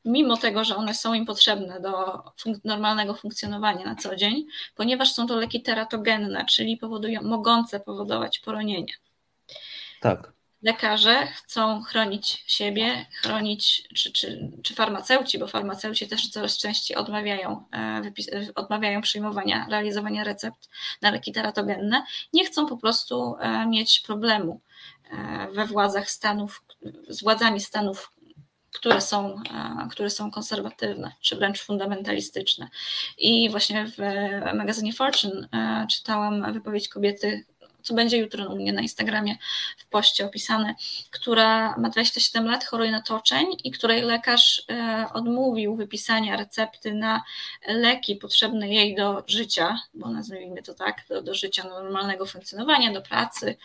mimo 0.05 0.37
tego, 0.37 0.65
że 0.65 0.77
one 0.77 0.95
są 0.95 1.15
im 1.15 1.27
potrzebne 1.27 1.81
do 1.81 2.23
funk 2.37 2.65
normalnego 2.65 3.15
funkcjonowania 3.15 3.85
na 3.85 3.95
co 3.95 4.17
dzień, 4.17 4.47
ponieważ 4.75 5.13
są 5.13 5.27
to 5.27 5.37
leki 5.37 5.63
teratogenne, 5.63 6.45
czyli 6.45 6.77
powodują, 6.77 7.23
mogące 7.23 7.81
powodować 7.81 8.39
poronienie. 8.39 8.95
Tak. 10.01 10.33
Lekarze 10.63 11.27
chcą 11.27 11.83
chronić 11.83 12.45
siebie, 12.47 13.07
chronić, 13.23 13.89
czy, 13.95 14.13
czy, 14.13 14.51
czy 14.63 14.75
farmaceuci, 14.75 15.39
bo 15.39 15.47
farmaceuci 15.47 16.09
też 16.09 16.29
coraz 16.29 16.59
częściej 16.59 16.97
odmawiają, 16.97 17.65
e, 17.75 18.03
odmawiają 18.55 19.01
przyjmowania, 19.01 19.67
realizowania 19.71 20.25
recept 20.25 20.69
na 21.03 21.11
leki 21.11 21.33
teratogenne, 21.33 22.05
nie 22.33 22.45
chcą 22.45 22.67
po 22.67 22.77
prostu 22.77 23.37
e, 23.41 23.67
mieć 23.67 24.01
problemu 24.01 24.61
e, 25.00 25.00
we 25.53 25.67
władzach 25.67 26.11
Stanów, 26.11 26.65
z 27.09 27.23
władzami 27.23 27.61
Stanów 27.61 28.13
które 28.73 29.01
są, 29.01 29.35
e, 29.35 29.89
które 29.91 30.11
są 30.11 30.31
konserwatywne, 30.31 31.13
czy 31.21 31.37
wręcz 31.37 31.63
fundamentalistyczne. 31.63 32.69
I 33.19 33.51
właśnie 33.51 33.87
w 33.87 33.99
magazynie 34.55 34.93
Fortune 34.93 35.49
e, 35.53 35.87
czytałam 35.91 36.53
wypowiedź 36.53 36.89
kobiety, 36.89 37.45
co 37.83 37.95
będzie 37.95 38.17
jutro 38.17 38.49
u 38.49 38.57
mnie 38.57 38.73
na 38.73 38.81
Instagramie 38.81 39.37
w 39.77 39.87
poście 39.87 40.27
opisane, 40.27 40.75
która 41.11 41.77
ma 41.79 41.89
27 41.89 42.47
lat, 42.47 42.65
choruje 42.65 42.91
na 42.91 43.03
toczeń 43.03 43.47
i 43.65 43.71
której 43.71 44.03
lekarz 44.03 44.63
e, 44.71 45.07
odmówił 45.13 45.77
wypisania 45.77 46.37
recepty 46.37 46.95
na 46.95 47.23
leki 47.69 48.17
potrzebne 48.17 48.69
jej 48.69 48.95
do 48.95 49.25
życia, 49.27 49.81
bo 49.95 50.09
nazwijmy 50.09 50.63
to 50.63 50.75
tak, 50.75 51.05
do, 51.09 51.23
do 51.23 51.35
życia 51.35 51.65
normalnego 51.65 52.27
funkcjonowania, 52.27 52.93
do 52.93 53.03
pracy. 53.03 53.57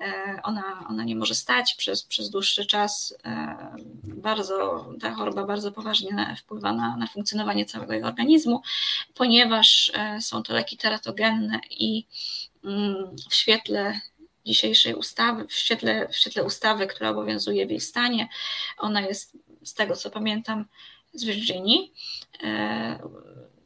E, 0.00 0.40
ona, 0.42 0.86
ona 0.88 1.04
nie 1.04 1.16
może 1.16 1.34
stać 1.34 1.74
przez, 1.74 2.02
przez 2.02 2.30
dłuższy 2.30 2.66
czas. 2.66 3.14
E, 3.24 3.56
bardzo, 4.04 4.86
ta 5.00 5.14
choroba 5.14 5.44
bardzo 5.44 5.72
poważnie 5.72 6.36
wpływa 6.38 6.72
na, 6.72 6.96
na 6.96 7.06
funkcjonowanie 7.06 7.64
całego 7.64 7.92
jej 7.92 8.02
organizmu, 8.02 8.62
ponieważ 9.14 9.92
są 10.20 10.42
to 10.42 10.54
leki 10.54 10.76
teratogenne 10.76 11.60
i 11.70 12.06
w 13.30 13.34
świetle 13.34 14.00
dzisiejszej 14.46 14.94
ustawy, 14.94 15.46
w 15.46 15.52
świetle, 15.52 16.08
w 16.08 16.16
świetle 16.16 16.44
ustawy, 16.44 16.86
która 16.86 17.10
obowiązuje 17.10 17.66
w 17.66 17.70
jej 17.70 17.80
stanie. 17.80 18.28
Ona 18.78 19.00
jest, 19.00 19.36
z 19.64 19.74
tego 19.74 19.96
co 19.96 20.10
pamiętam, 20.10 20.64
z 21.12 21.24
Virginii. 21.24 21.92
E, 22.42 22.98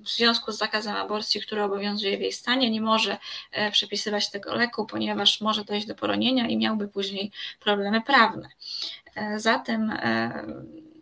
w 0.01 0.09
związku 0.09 0.53
z 0.53 0.59
zakazem 0.59 0.97
aborcji, 0.97 1.41
który 1.41 1.63
obowiązuje 1.63 2.19
w 2.19 2.21
jej 2.21 2.33
stanie, 2.33 2.71
nie 2.71 2.81
może 2.81 3.19
e, 3.53 3.71
przepisywać 3.71 4.31
tego 4.31 4.55
leku, 4.55 4.87
ponieważ 4.87 5.41
może 5.41 5.65
dojść 5.65 5.87
do 5.87 5.95
poronienia 5.95 6.49
i 6.49 6.57
miałby 6.57 6.89
później 6.89 7.33
problemy 7.61 8.01
prawne. 8.01 8.49
E, 9.15 9.41
zatem 9.41 9.93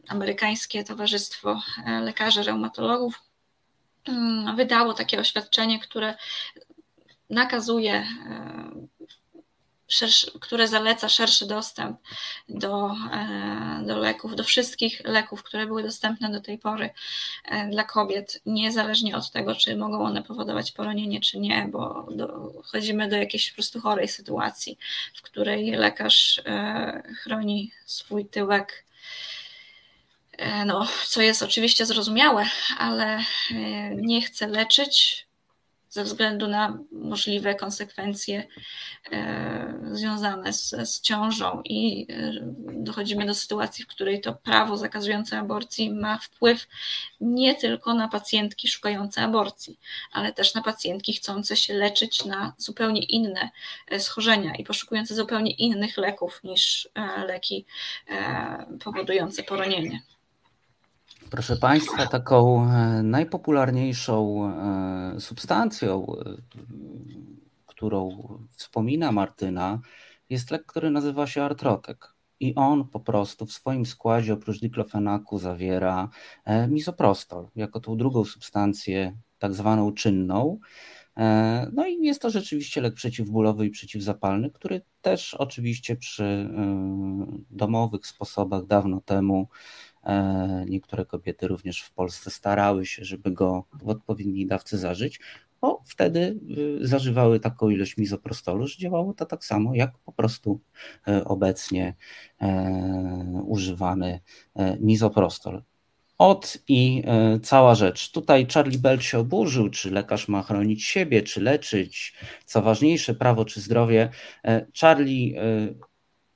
amerykańskie 0.08 0.84
Towarzystwo 0.84 1.62
Lekarzy 2.00 2.42
Reumatologów 2.42 3.22
mm, 4.04 4.56
wydało 4.56 4.94
takie 4.94 5.20
oświadczenie, 5.20 5.78
które 5.80 6.14
nakazuje 7.30 8.06
szerszy, 9.88 10.38
które 10.40 10.68
zaleca 10.68 11.08
szerszy 11.08 11.46
dostęp 11.46 12.00
do, 12.48 12.96
e, 13.12 13.82
do 13.86 13.98
leków, 13.98 14.36
do 14.36 14.44
wszystkich 14.44 15.00
leków, 15.04 15.42
które 15.42 15.66
były 15.66 15.82
dostępne 15.82 16.30
do 16.30 16.40
tej 16.40 16.58
pory 16.58 16.90
e, 17.44 17.68
dla 17.68 17.84
kobiet, 17.84 18.40
niezależnie 18.46 19.16
od 19.16 19.30
tego, 19.30 19.54
czy 19.54 19.76
mogą 19.76 20.04
one 20.04 20.22
powodować 20.22 20.72
poronienie, 20.72 21.20
czy 21.20 21.38
nie, 21.38 21.68
bo 21.72 22.06
dochodzimy 22.10 23.08
do 23.08 23.16
jakiejś 23.16 23.50
po 23.50 23.54
prostu 23.54 23.80
chorej 23.80 24.08
sytuacji, 24.08 24.78
w 25.14 25.22
której 25.22 25.70
lekarz 25.70 26.42
e, 26.46 27.02
chroni 27.22 27.72
swój 27.86 28.26
tyłek. 28.26 28.84
No, 30.66 30.86
co 31.06 31.22
jest 31.22 31.42
oczywiście 31.42 31.86
zrozumiałe, 31.86 32.46
ale 32.78 33.20
nie 33.94 34.22
chce 34.22 34.46
leczyć, 34.46 35.23
ze 35.94 36.04
względu 36.04 36.48
na 36.48 36.78
możliwe 36.92 37.54
konsekwencje 37.54 38.46
e, 39.12 39.74
związane 39.92 40.52
z, 40.52 40.70
z 40.70 41.00
ciążą 41.00 41.62
i 41.64 42.06
e, 42.10 42.32
dochodzimy 42.72 43.26
do 43.26 43.34
sytuacji, 43.34 43.84
w 43.84 43.86
której 43.86 44.20
to 44.20 44.32
prawo 44.32 44.76
zakazujące 44.76 45.38
aborcji 45.38 45.90
ma 45.90 46.18
wpływ 46.18 46.68
nie 47.20 47.54
tylko 47.54 47.94
na 47.94 48.08
pacjentki 48.08 48.68
szukające 48.68 49.22
aborcji, 49.22 49.78
ale 50.12 50.32
też 50.32 50.54
na 50.54 50.62
pacjentki 50.62 51.12
chcące 51.12 51.56
się 51.56 51.74
leczyć 51.74 52.24
na 52.24 52.52
zupełnie 52.58 53.02
inne 53.02 53.50
e, 53.88 54.00
schorzenia 54.00 54.54
i 54.54 54.64
poszukujące 54.64 55.14
zupełnie 55.14 55.52
innych 55.52 55.96
leków 55.96 56.40
niż 56.44 56.88
leki 57.26 57.64
powodujące 58.84 59.42
poronienie. 59.42 60.02
Proszę 61.34 61.56
Państwa, 61.56 62.06
taką 62.06 62.70
e, 62.70 63.02
najpopularniejszą 63.02 64.48
e, 65.16 65.20
substancją, 65.20 66.06
e, 66.06 66.36
którą 67.66 68.28
wspomina 68.56 69.12
Martyna, 69.12 69.80
jest 70.30 70.50
lek, 70.50 70.66
który 70.66 70.90
nazywa 70.90 71.26
się 71.26 71.42
artrotek. 71.42 72.14
I 72.40 72.54
on 72.54 72.88
po 72.88 73.00
prostu 73.00 73.46
w 73.46 73.52
swoim 73.52 73.86
składzie 73.86 74.34
oprócz 74.34 74.60
diklofenaku 74.60 75.38
zawiera 75.38 76.08
misoprostol, 76.68 77.48
jako 77.56 77.80
tą 77.80 77.96
drugą 77.96 78.24
substancję, 78.24 79.16
tak 79.38 79.54
zwaną 79.54 79.92
czynną. 79.92 80.58
No 81.72 81.86
i 81.86 82.02
jest 82.02 82.22
to 82.22 82.30
rzeczywiście 82.30 82.80
lek 82.80 82.94
przeciwbólowy 82.94 83.66
i 83.66 83.70
przeciwzapalny, 83.70 84.50
który 84.50 84.82
też 85.00 85.34
oczywiście 85.34 85.96
przy 85.96 86.50
domowych 87.50 88.06
sposobach 88.06 88.66
dawno 88.66 89.00
temu 89.00 89.48
niektóre 90.66 91.04
kobiety 91.04 91.48
również 91.48 91.82
w 91.82 91.92
Polsce 91.92 92.30
starały 92.30 92.86
się, 92.86 93.04
żeby 93.04 93.30
go 93.30 93.64
w 93.82 93.88
odpowiedniej 93.88 94.46
dawce 94.46 94.78
zażyć, 94.78 95.20
bo 95.60 95.82
wtedy 95.86 96.40
y, 96.82 96.86
zażywały 96.86 97.40
taką 97.40 97.68
ilość 97.68 97.96
mizoprostolu, 97.96 98.66
że 98.66 98.78
działało 98.78 99.14
to 99.14 99.26
tak 99.26 99.44
samo 99.44 99.74
jak 99.74 99.98
po 99.98 100.12
prostu 100.12 100.60
e, 101.08 101.24
obecnie 101.24 101.94
e, 102.40 103.42
używany 103.46 104.20
mizoprostol. 104.80 105.62
Od 106.18 106.58
i 106.68 107.02
cała 107.42 107.74
rzecz. 107.74 108.10
Tutaj 108.10 108.46
Charlie 108.54 108.78
Bell 108.78 109.00
się 109.00 109.18
oburzył, 109.18 109.70
czy 109.70 109.90
lekarz 109.90 110.28
ma 110.28 110.42
chronić 110.42 110.84
siebie, 110.84 111.22
czy 111.22 111.40
leczyć, 111.40 112.14
co 112.44 112.62
ważniejsze, 112.62 113.14
prawo 113.14 113.44
czy 113.44 113.60
zdrowie. 113.60 114.10
Charlie 114.80 115.34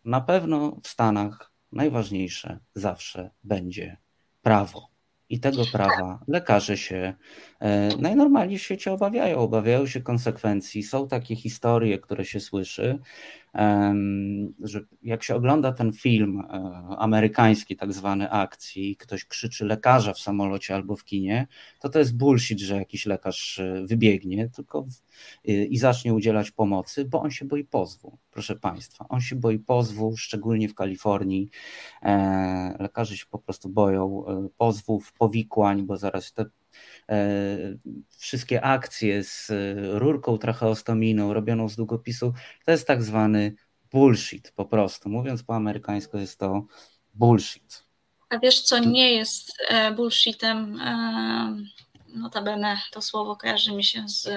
na 0.05 0.21
pewno 0.21 0.77
w 0.83 0.89
Stanach 0.89 1.53
najważniejsze 1.73 2.59
zawsze 2.75 3.31
będzie 3.45 3.97
prawo. 4.43 4.89
I 5.31 5.41
tego 5.41 5.63
prawa 5.73 6.25
lekarze 6.29 6.77
się 6.77 7.15
e, 7.61 7.97
najnormalniej 7.97 8.59
w 8.59 8.63
świecie 8.63 8.93
obawiają, 8.93 9.39
obawiają 9.39 9.87
się 9.87 10.01
konsekwencji. 10.01 10.83
Są 10.83 11.09
takie 11.09 11.37
historie, 11.37 11.99
które 11.99 12.25
się 12.25 12.41
słyszy, 12.41 12.99
że 14.61 14.81
jak 15.03 15.23
się 15.23 15.35
ogląda 15.35 15.73
ten 15.73 15.93
film 15.93 16.41
e, 16.41 16.45
amerykański, 16.99 17.77
tak 17.77 17.93
zwany 17.93 18.31
akcji, 18.31 18.97
ktoś 18.97 19.25
krzyczy 19.25 19.65
lekarza 19.65 20.13
w 20.13 20.19
samolocie 20.19 20.75
albo 20.75 20.97
w 20.97 21.05
kinie, 21.05 21.47
to 21.81 21.89
to 21.89 21.99
jest 21.99 22.17
bullshit, 22.17 22.61
że 22.61 22.77
jakiś 22.77 23.07
lekarz 23.07 23.59
e, 23.59 23.85
wybiegnie 23.87 24.49
tylko 24.49 24.83
w, 24.83 24.89
i 25.45 25.79
zacznie 25.79 26.15
udzielać 26.15 26.51
pomocy, 26.51 27.05
bo 27.05 27.23
on 27.23 27.31
się 27.31 27.45
boi 27.45 27.65
pozwu, 27.65 28.19
proszę 28.31 28.57
Państwa. 28.57 29.07
On 29.09 29.21
się 29.21 29.37
boi 29.37 29.59
pozwu, 29.59 30.17
szczególnie 30.17 30.69
w 30.69 30.75
Kalifornii. 30.75 31.51
E, 32.03 32.77
lekarze 32.81 33.17
się 33.17 33.27
po 33.31 33.39
prostu 33.39 33.69
boją 33.69 34.25
pozwów, 34.57 35.13
powikłań, 35.13 35.83
bo 35.83 35.97
zaraz 35.97 36.33
te 36.33 36.45
wszystkie 38.19 38.65
akcje 38.65 39.25
z 39.25 39.51
rurką 39.93 40.39
tracheostominą 40.39 41.35
robioną 41.35 41.69
z 41.69 41.77
długopisu, 41.77 42.33
to 42.65 42.71
jest 42.71 42.87
tak 42.87 43.03
zwany 43.03 43.55
bullshit 43.93 44.53
po 44.53 44.65
prostu. 44.65 45.09
Mówiąc 45.09 45.43
po 45.43 45.55
amerykańsku 45.55 46.19
jest 46.19 46.39
to 46.39 46.67
bullshit. 47.15 47.85
A 48.31 48.39
wiesz 48.39 48.61
co 48.61 48.79
nie 48.79 49.13
jest 49.13 49.53
e, 49.69 49.93
bullshitem? 49.93 50.81
E, 50.81 51.57
notabene 52.09 52.79
to 52.93 53.03
słowo 53.03 53.37
kojarzy 53.37 53.73
mi 53.73 53.85
się 53.85 54.09
z 54.09 54.29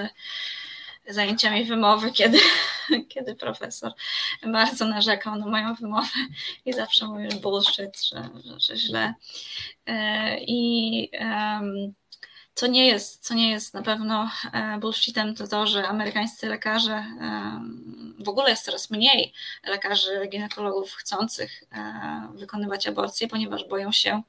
zajęciami 1.08 1.64
wymowy, 1.64 2.12
kiedy, 2.12 2.38
kiedy 3.12 3.34
profesor 3.34 3.92
bardzo 4.46 4.86
narzekał 4.86 5.36
na 5.36 5.46
moją 5.46 5.74
wymowę 5.74 6.08
i 6.64 6.72
zawsze 6.72 7.06
mówił 7.06 7.40
bullshit, 7.40 8.04
że, 8.04 8.28
że 8.56 8.76
źle. 8.76 9.14
E, 9.86 10.36
I 10.40 11.10
um, 11.20 11.94
co 12.54 12.66
nie 12.66 12.86
jest, 12.86 13.24
co 13.24 13.34
nie 13.34 13.50
jest 13.50 13.74
na 13.74 13.82
pewno 13.82 14.30
e, 14.52 14.78
bullshitem, 14.78 15.34
to 15.34 15.48
to, 15.48 15.66
że 15.66 15.88
amerykańscy 15.88 16.48
lekarze, 16.48 16.94
e, 16.94 17.60
w 18.18 18.28
ogóle 18.28 18.50
jest 18.50 18.64
coraz 18.64 18.90
mniej 18.90 19.32
lekarzy 19.66 20.26
ginekologów 20.28 20.92
chcących 20.92 21.64
e, 21.72 22.28
wykonywać 22.34 22.86
aborcję, 22.86 23.28
ponieważ 23.28 23.68
boją 23.68 23.92
się, 23.92 24.22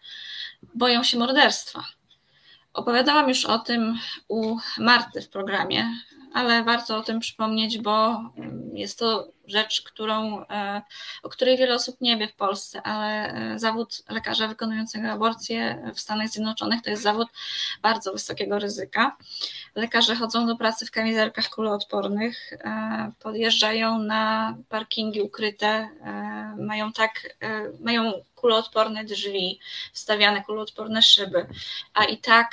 boją 0.76 1.04
się 1.04 1.18
morderstwa. 1.18 1.84
Opowiadałam 2.74 3.30
już 3.30 3.46
o 3.46 3.60
tym 3.60 4.00
u 4.28 4.58
Marty 4.78 5.22
w 5.22 5.30
programie, 5.30 5.86
ale 6.34 6.64
warto 6.64 6.98
o 6.98 7.04
tym 7.04 7.20
przypomnieć, 7.20 7.78
bo 7.78 8.22
jest 8.74 9.00
to 9.00 9.28
rzecz, 9.48 9.82
którą, 9.82 10.46
e, 10.50 10.82
o 11.24 11.30
której 11.30 11.58
wiele 11.58 11.76
osób 11.76 12.02
nie 12.02 12.18
wie 12.18 12.28
w 12.28 12.36
Polsce, 12.36 12.82
ale 12.82 13.34
e, 13.34 13.60
zawód 13.60 14.04
lekarza 14.10 14.48
wykonującego 14.48 15.10
aborcję 15.10 15.92
w 15.96 16.00
Stanach 16.00 16.30
Zjednoczonych 16.30 16.82
to 16.82 16.90
jest 16.90 17.04
zawód 17.04 17.28
bardzo 17.82 18.14
wysokiego 18.14 18.60
ryzyka. 18.60 19.18
Lekarze 19.76 20.16
chodzą 20.16 20.48
do 20.48 20.56
pracy 20.56 20.86
w 20.86 20.92
kamizelkach 20.92 21.50
kuloodpornych, 21.50 22.54
e, 22.54 23.12
podjeżdżają 23.20 24.00
na 24.00 24.56
parkingi 24.70 25.22
ukryte, 25.22 25.90
mają 26.58 26.94
tak, 26.94 27.38
mają 27.80 28.14
kuloodporne 28.36 29.04
drzwi, 29.04 29.60
wstawiane 29.94 30.44
kuloodporne 30.44 31.02
szyby, 31.02 31.48
a 31.94 32.04
i 32.04 32.18
tak 32.18 32.50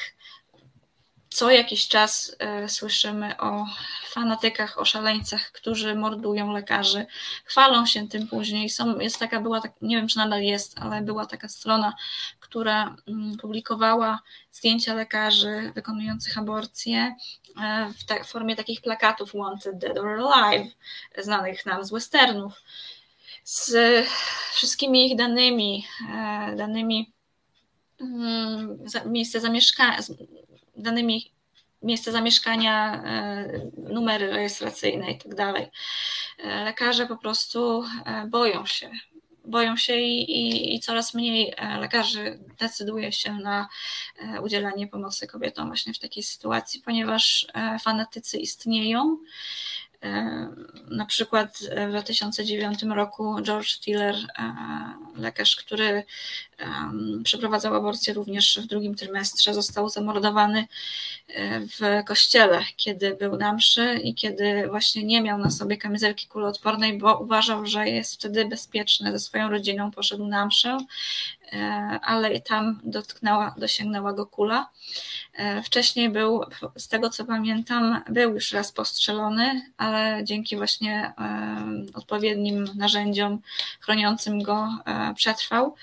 co 1.31 1.51
jakiś 1.51 1.89
czas 1.89 2.37
e, 2.39 2.69
słyszymy 2.69 3.39
o 3.39 3.67
fanatykach, 4.11 4.79
o 4.79 4.85
szaleńcach, 4.85 5.53
którzy 5.53 5.95
mordują 5.95 6.53
lekarzy, 6.53 7.07
chwalą 7.45 7.87
się 7.87 8.09
tym 8.09 8.29
później. 8.29 8.71
Są, 8.71 8.99
jest 8.99 9.19
taka, 9.19 9.41
była, 9.41 9.61
tak, 9.61 9.73
nie 9.83 9.97
wiem 9.97 10.09
czy 10.09 10.17
nadal 10.17 10.43
jest, 10.43 10.79
ale 10.79 11.03
była 11.03 11.27
taka 11.27 11.49
strona, 11.49 11.95
która 12.41 12.97
mm, 13.09 13.37
publikowała 13.37 14.21
zdjęcia 14.53 14.95
lekarzy 14.95 15.73
wykonujących 15.75 16.39
aborcje 16.39 17.17
e, 17.63 17.93
w, 17.99 18.05
ta, 18.05 18.25
w 18.25 18.27
formie 18.27 18.57
takich 18.57 18.81
plakatów 18.81 19.33
Wanted 19.35 19.79
Dead 19.79 19.99
or 19.99 20.09
Alive, 20.09 20.73
znanych 21.19 21.67
nam 21.67 21.85
z 21.85 21.91
westernów, 21.91 22.53
z 23.45 23.75
wszystkimi 24.53 25.07
ich 25.07 25.17
danymi, 25.17 25.87
e, 26.15 26.57
danymi 26.57 27.13
mm, 28.01 28.79
miejsce 29.07 29.41
zamieszkania, 29.41 29.99
danymi 30.77 31.33
miejsce 31.83 32.13
zamieszkania, 32.13 33.03
e, 33.05 33.71
numery 33.77 34.33
rejestracyjne 34.33 35.11
i 35.11 35.19
tak. 35.19 35.57
E, 36.39 36.65
lekarze 36.65 37.07
po 37.07 37.17
prostu 37.17 37.85
e, 38.07 38.27
boją 38.27 38.67
się. 38.67 38.91
Boją 39.45 39.77
się 39.77 39.97
i, 39.97 40.31
i, 40.31 40.75
i, 40.75 40.81
coraz 40.81 41.15
mniej 41.15 41.55
lekarzy 41.81 42.39
decyduje 42.59 43.13
się 43.13 43.35
na 43.35 43.69
udzielanie 44.43 44.87
pomocy 44.87 45.27
kobietom 45.27 45.67
właśnie 45.67 45.95
w 45.95 45.99
takiej 45.99 46.23
sytuacji, 46.23 46.81
ponieważ 46.81 47.47
fanatycy 47.83 48.39
istnieją 48.39 49.17
na 50.91 51.07
przykład 51.07 51.59
w 51.87 51.91
2009 51.91 52.83
roku 52.83 53.43
George 53.43 53.79
Tiller, 53.79 54.15
e, 54.15 54.53
lekarz, 55.17 55.57
który 55.57 56.05
przeprowadzał 57.25 57.75
aborcję 57.75 58.15
również 58.15 58.59
w 58.63 58.67
drugim 58.67 58.95
trymestrze, 58.95 59.55
został 59.55 59.89
zamordowany 59.89 60.67
e, 61.29 61.61
w 61.61 62.05
kościele, 62.07 62.65
kiedy 62.77 63.15
był 63.15 63.37
na 63.37 63.53
mszy 63.53 63.95
i 63.95 64.15
kiedy 64.15 64.69
właśnie 64.69 65.05
nie 65.05 65.23
miał 65.23 65.39
na 65.39 65.51
sobie 65.51 65.77
kamizelki 65.77 66.27
kuloodpornej, 66.27 66.99
bo 66.99 67.19
uważał, 67.19 67.67
że 67.67 67.89
jest 67.89 68.15
wtedy 68.15 68.45
bezpieczny 68.45 69.13
ze 69.13 69.19
swoją 69.19 69.51
rodziną, 69.51 69.91
poszedł 69.91 70.27
na 70.27 70.47
mszę, 70.47 70.79
e, 71.53 71.57
ale 72.03 72.41
tam 72.41 72.81
dotknęła, 72.85 73.55
dosięgnęła 73.59 74.13
go 74.13 74.27
kula 74.27 74.71
E, 75.41 75.63
wcześniej 75.63 76.11
był, 76.11 76.45
z 76.77 76.89
tego 76.89 77.11
co 77.11 77.25
pamiętam, 77.25 78.03
był 78.09 78.35
już 78.35 78.53
raz 78.53 78.73
postrzelony, 78.73 79.73
ale 79.77 80.21
dzięki 80.25 80.57
właśnie 80.57 81.13
odpowiednim 81.95 82.69
narzędziom 82.75 83.41
chroniącym 83.81 84.43
go 84.43 84.69
przetrwał. 85.15 85.75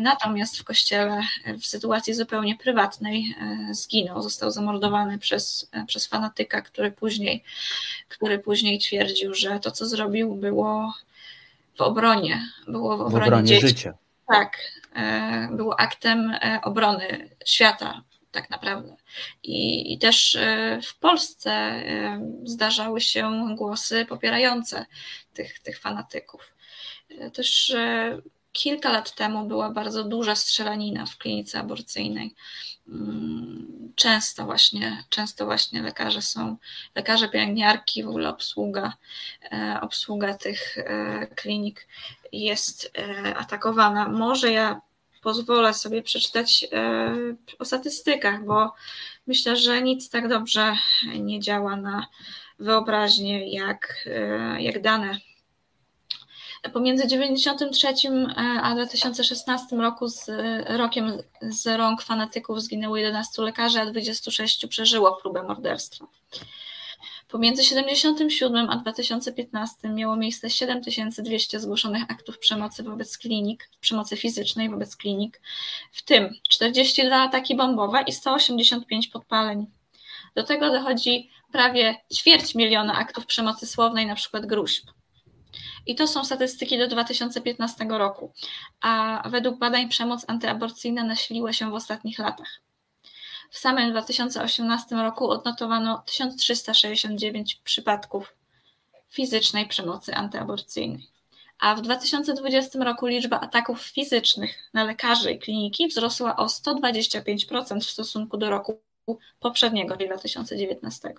Natomiast 0.00 0.58
w 0.58 0.64
kościele 0.64 1.22
w 1.58 1.66
sytuacji 1.66 2.14
zupełnie 2.14 2.56
prywatnej 2.56 3.34
zginął, 3.70 4.22
został 4.22 4.50
zamordowany 4.50 5.18
przez, 5.18 5.70
przez 5.86 6.06
fanatyka, 6.06 6.62
który 6.62 6.92
później, 6.92 7.44
który 8.08 8.38
później 8.38 8.78
twierdził, 8.78 9.34
że 9.34 9.60
to 9.60 9.70
co 9.70 9.86
zrobił 9.86 10.34
było 10.34 10.94
w 11.76 11.80
obronie, 11.80 12.48
było 12.68 12.96
w 12.96 13.00
obronie, 13.00 13.24
w 13.24 13.26
obronie 13.26 13.48
dzieci. 13.48 13.68
życia. 13.68 13.94
Tak, 14.28 14.58
e, 14.94 15.48
było 15.52 15.80
aktem 15.80 16.30
e, 16.30 16.60
obrony 16.62 17.30
świata, 17.44 18.02
tak 18.30 18.50
naprawdę. 18.50 18.96
I, 19.42 19.92
I, 19.92 19.98
też 19.98 20.36
e, 20.36 20.80
w 20.82 20.98
Polsce 20.98 21.82
zdarzały 22.44 23.00
się 23.00 23.54
głosy 23.56 24.06
popierające 24.06 24.86
tych, 25.34 25.60
tych 25.60 25.78
fanatyków. 25.78 26.54
Też 27.32 27.76
kilka 28.52 28.92
lat 28.92 29.14
temu 29.14 29.46
była 29.46 29.70
bardzo 29.70 30.04
duża 30.04 30.34
strzelanina 30.34 31.06
w 31.06 31.16
klinice 31.18 31.58
aborcyjnej. 31.58 32.34
Mm, 32.88 33.92
często 33.96 34.44
właśnie, 34.44 35.04
często 35.08 35.44
właśnie 35.44 35.82
lekarze 35.82 36.22
są, 36.22 36.56
lekarze, 36.94 37.28
pielęgniarki, 37.28 38.04
w 38.04 38.08
ogóle 38.08 38.28
obsługa, 38.28 38.92
obsługa 39.80 40.34
tych 40.34 40.76
klinik 41.36 41.86
jest 42.42 42.92
e, 42.98 43.36
atakowana. 43.36 44.08
Może 44.08 44.52
ja 44.52 44.80
pozwolę 45.22 45.74
sobie 45.74 46.02
przeczytać 46.02 46.66
o 47.58 47.64
statystykach, 47.64 48.44
bo 48.44 48.72
myślę, 49.26 49.56
że 49.56 49.82
nic 49.82 50.10
tak 50.10 50.28
dobrze 50.28 50.76
nie 51.18 51.40
działa 51.40 51.76
na 51.76 52.06
wyobraźnię 52.58 53.50
jak, 53.50 54.08
jak 54.58 54.82
dane 54.82 55.18
Pomiędzy 56.72 57.02
1993 57.02 58.08
e, 58.08 58.62
a 58.62 58.74
2016 58.74 59.76
roku 59.76 60.08
z 60.08 60.30
rokiem 60.68 61.12
z 61.42 61.66
rąk 61.66 62.02
fanatyków 62.02 62.62
zginęło 62.62 62.96
11 62.96 63.42
lekarzy, 63.42 63.80
a 63.80 63.86
26 63.86 64.66
przeżyło 64.66 65.16
próbę 65.22 65.42
morderstwa. 65.42 66.06
Pomiędzy 67.34 67.62
1977 67.62 68.70
a 68.70 68.76
2015 68.76 69.88
miało 69.88 70.16
miejsce 70.16 70.50
7200 70.50 71.60
zgłoszonych 71.60 72.02
aktów 72.08 72.38
przemocy 72.38 72.82
wobec 72.82 73.18
klinik, 73.18 73.68
przemocy 73.80 74.16
fizycznej 74.16 74.70
wobec 74.70 74.96
klinik, 74.96 75.40
w 75.92 76.02
tym 76.02 76.34
42 76.48 77.16
ataki 77.16 77.56
bombowe 77.56 78.04
i 78.06 78.12
185 78.12 79.08
podpaleń. 79.08 79.66
Do 80.34 80.42
tego 80.42 80.70
dochodzi 80.70 81.30
prawie 81.52 81.96
ćwierć 82.14 82.54
miliona 82.54 82.94
aktów 82.94 83.26
przemocy 83.26 83.66
słownej, 83.66 84.06
na 84.06 84.14
przykład 84.14 84.46
gruźb. 84.46 84.90
I 85.86 85.94
to 85.94 86.06
są 86.06 86.24
statystyki 86.24 86.78
do 86.78 86.88
2015 86.88 87.86
roku, 87.88 88.32
a 88.80 89.22
według 89.30 89.58
badań 89.58 89.88
przemoc 89.88 90.24
antyaborcyjna 90.28 91.04
nasiliła 91.04 91.52
się 91.52 91.70
w 91.70 91.74
ostatnich 91.74 92.18
latach. 92.18 92.63
W 93.54 93.58
samym 93.58 93.90
2018 93.90 94.96
roku 94.96 95.30
odnotowano 95.30 96.02
1369 96.06 97.54
przypadków 97.54 98.34
fizycznej 99.08 99.66
przemocy 99.66 100.14
antyaborcyjnej. 100.14 101.06
A 101.60 101.74
w 101.74 101.82
2020 101.82 102.84
roku 102.84 103.06
liczba 103.06 103.40
ataków 103.40 103.82
fizycznych 103.82 104.70
na 104.72 104.84
lekarzy 104.84 105.32
i 105.32 105.38
kliniki 105.38 105.88
wzrosła 105.88 106.36
o 106.36 106.46
125% 106.46 107.80
w 107.80 107.90
stosunku 107.90 108.36
do 108.36 108.50
roku 108.50 108.80
poprzedniego, 109.40 109.96
czyli 109.96 110.08
2019 110.08 111.14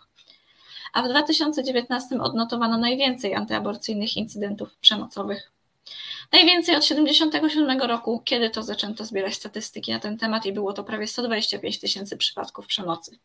a 0.93 1.03
w 1.03 1.09
2019 1.09 2.21
odnotowano 2.21 2.77
najwięcej 2.77 3.35
antyaborcyjnych 3.35 4.17
incydentów 4.17 4.75
przemocowych. 4.75 5.51
Najwięcej 6.31 6.75
od 6.75 6.81
1977 6.81 7.89
roku, 7.89 8.21
kiedy 8.25 8.49
to 8.49 8.63
zaczęto 8.63 9.05
zbierać 9.05 9.35
statystyki 9.35 9.91
na 9.91 9.99
ten 9.99 10.17
temat 10.17 10.45
i 10.45 10.53
było 10.53 10.73
to 10.73 10.83
prawie 10.83 11.07
125 11.07 11.79
tysięcy 11.79 12.17
przypadków 12.17 12.67
przemocy. 12.67 13.17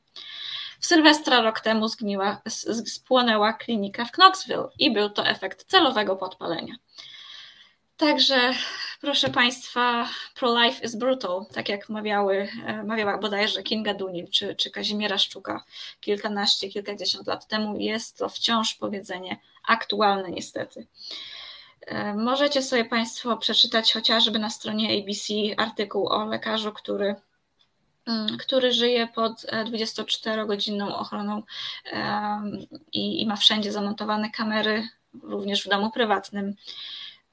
W 0.80 0.86
Sylwestra 0.86 1.40
rok 1.40 1.60
temu 1.60 1.88
zgniła, 1.88 2.40
spłonęła 2.86 3.52
klinika 3.52 4.04
w 4.04 4.12
Knoxville 4.12 4.68
i 4.78 4.92
był 4.92 5.10
to 5.10 5.26
efekt 5.26 5.64
celowego 5.64 6.16
podpalenia. 6.16 6.74
Także, 8.00 8.54
proszę 9.00 9.28
Państwa, 9.28 10.08
pro-life 10.34 10.84
is 10.84 10.96
brutal, 10.96 11.46
tak 11.52 11.68
jak 11.68 11.88
mawiały, 11.88 12.48
e, 12.66 12.84
mawiała 12.84 13.18
bodajże 13.18 13.62
Kinga 13.62 13.94
Dunil 13.94 14.30
czy, 14.30 14.54
czy 14.54 14.70
Kazimiera 14.70 15.18
Szczuka 15.18 15.64
kilkanaście, 16.00 16.68
kilkadziesiąt 16.68 17.26
lat 17.26 17.46
temu. 17.46 17.78
Jest 17.78 18.18
to 18.18 18.28
wciąż 18.28 18.74
powiedzenie 18.74 19.36
aktualne 19.68 20.30
niestety. 20.30 20.86
E, 21.86 22.14
możecie 22.14 22.62
sobie 22.62 22.84
Państwo 22.84 23.36
przeczytać 23.36 23.92
chociażby 23.92 24.38
na 24.38 24.50
stronie 24.50 25.02
ABC 25.02 25.34
artykuł 25.56 26.08
o 26.08 26.24
lekarzu, 26.24 26.72
który, 26.72 27.14
mm, 28.06 28.38
który 28.38 28.72
żyje 28.72 29.08
pod 29.14 29.32
24-godzinną 29.42 30.88
e, 30.88 30.94
ochroną 30.94 31.42
i, 32.92 33.22
i 33.22 33.26
ma 33.26 33.36
wszędzie 33.36 33.72
zamontowane 33.72 34.30
kamery, 34.30 34.88
również 35.22 35.64
w 35.64 35.68
domu 35.68 35.90
prywatnym 35.90 36.54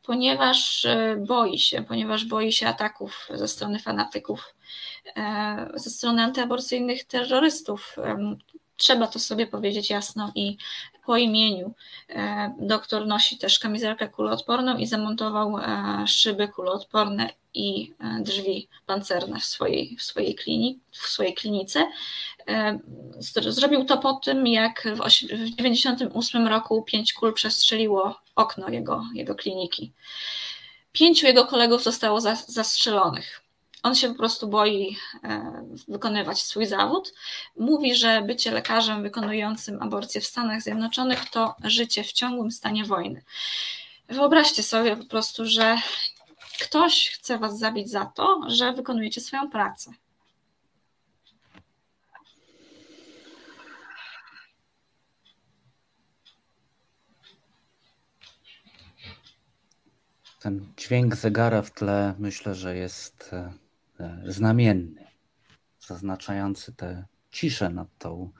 ponieważ 0.03 0.85
e, 0.85 1.15
boi 1.27 1.59
się, 1.59 1.83
ponieważ 1.83 2.25
boi 2.25 2.51
się 2.51 2.67
ataków 2.67 3.27
ze 3.33 3.47
strony 3.47 3.79
fanatyków, 3.79 4.53
ze 5.73 5.89
strony 5.89 6.23
antyaborcyjnych 6.23 7.03
terrorystów. 7.03 7.95
Trzeba 8.77 9.07
to 9.07 9.19
sobie 9.19 9.47
powiedzieć 9.47 9.89
jasno 9.89 10.31
i 10.35 10.57
po 11.05 11.17
imieniu. 11.17 11.73
E, 12.09 12.55
doktor 12.59 13.07
nosi 13.07 13.37
też 13.37 13.59
kamizelkę 13.59 14.07
kuloodporną 14.07 14.77
i 14.77 14.87
zamontował 14.87 15.55
szyby 16.07 16.47
kuloodporne 16.47 17.29
i 17.53 17.93
drzwi 18.19 18.67
pancerne 18.85 19.39
w 19.39 19.45
swojej, 19.45 19.95
w 19.99 20.03
swojej, 20.03 20.37
w 20.91 20.97
swojej 20.97 21.33
klinice. 21.33 21.91
Zrobił 23.49 23.85
to 23.85 23.97
po 23.97 24.13
tym, 24.13 24.47
jak 24.47 24.83
w 24.95 25.03
1998 25.03 26.47
roku 26.47 26.83
pięć 26.83 27.13
kul 27.13 27.33
przestrzeliło 27.33 28.21
okno 28.35 28.69
jego, 28.69 29.03
jego 29.13 29.35
kliniki. 29.35 29.91
Pięciu 30.91 31.27
jego 31.27 31.45
kolegów 31.45 31.83
zostało 31.83 32.21
zastrzelonych. 32.47 33.46
On 33.83 33.95
się 33.95 34.07
po 34.09 34.15
prostu 34.15 34.47
boi 34.47 34.97
e, 35.23 35.63
wykonywać 35.87 36.41
swój 36.41 36.65
zawód. 36.65 37.13
Mówi, 37.57 37.95
że 37.95 38.21
bycie 38.21 38.51
lekarzem 38.51 39.03
wykonującym 39.03 39.81
aborcję 39.81 40.21
w 40.21 40.25
Stanach 40.25 40.61
Zjednoczonych 40.61 41.29
to 41.29 41.55
życie 41.63 42.03
w 42.03 42.11
ciągłym 42.11 42.51
stanie 42.51 42.85
wojny. 42.85 43.23
Wyobraźcie 44.09 44.63
sobie 44.63 44.97
po 44.97 45.05
prostu, 45.05 45.45
że 45.45 45.77
ktoś 46.61 47.09
chce 47.09 47.37
was 47.37 47.59
zabić 47.59 47.89
za 47.89 48.05
to, 48.05 48.41
że 48.47 48.73
wykonujecie 48.73 49.21
swoją 49.21 49.49
pracę. 49.49 49.91
ten 60.47 60.65
dźwięk 60.77 61.15
zegara 61.15 61.61
w 61.61 61.71
tle 61.71 62.13
myślę, 62.19 62.55
że 62.55 62.75
jest 62.75 63.29
e, 63.33 63.53
znamienny, 64.25 65.07
zaznaczający 65.79 66.73
tę 66.73 67.05
ciszę 67.31 67.69
nad 67.69 67.87
tą 67.97 68.31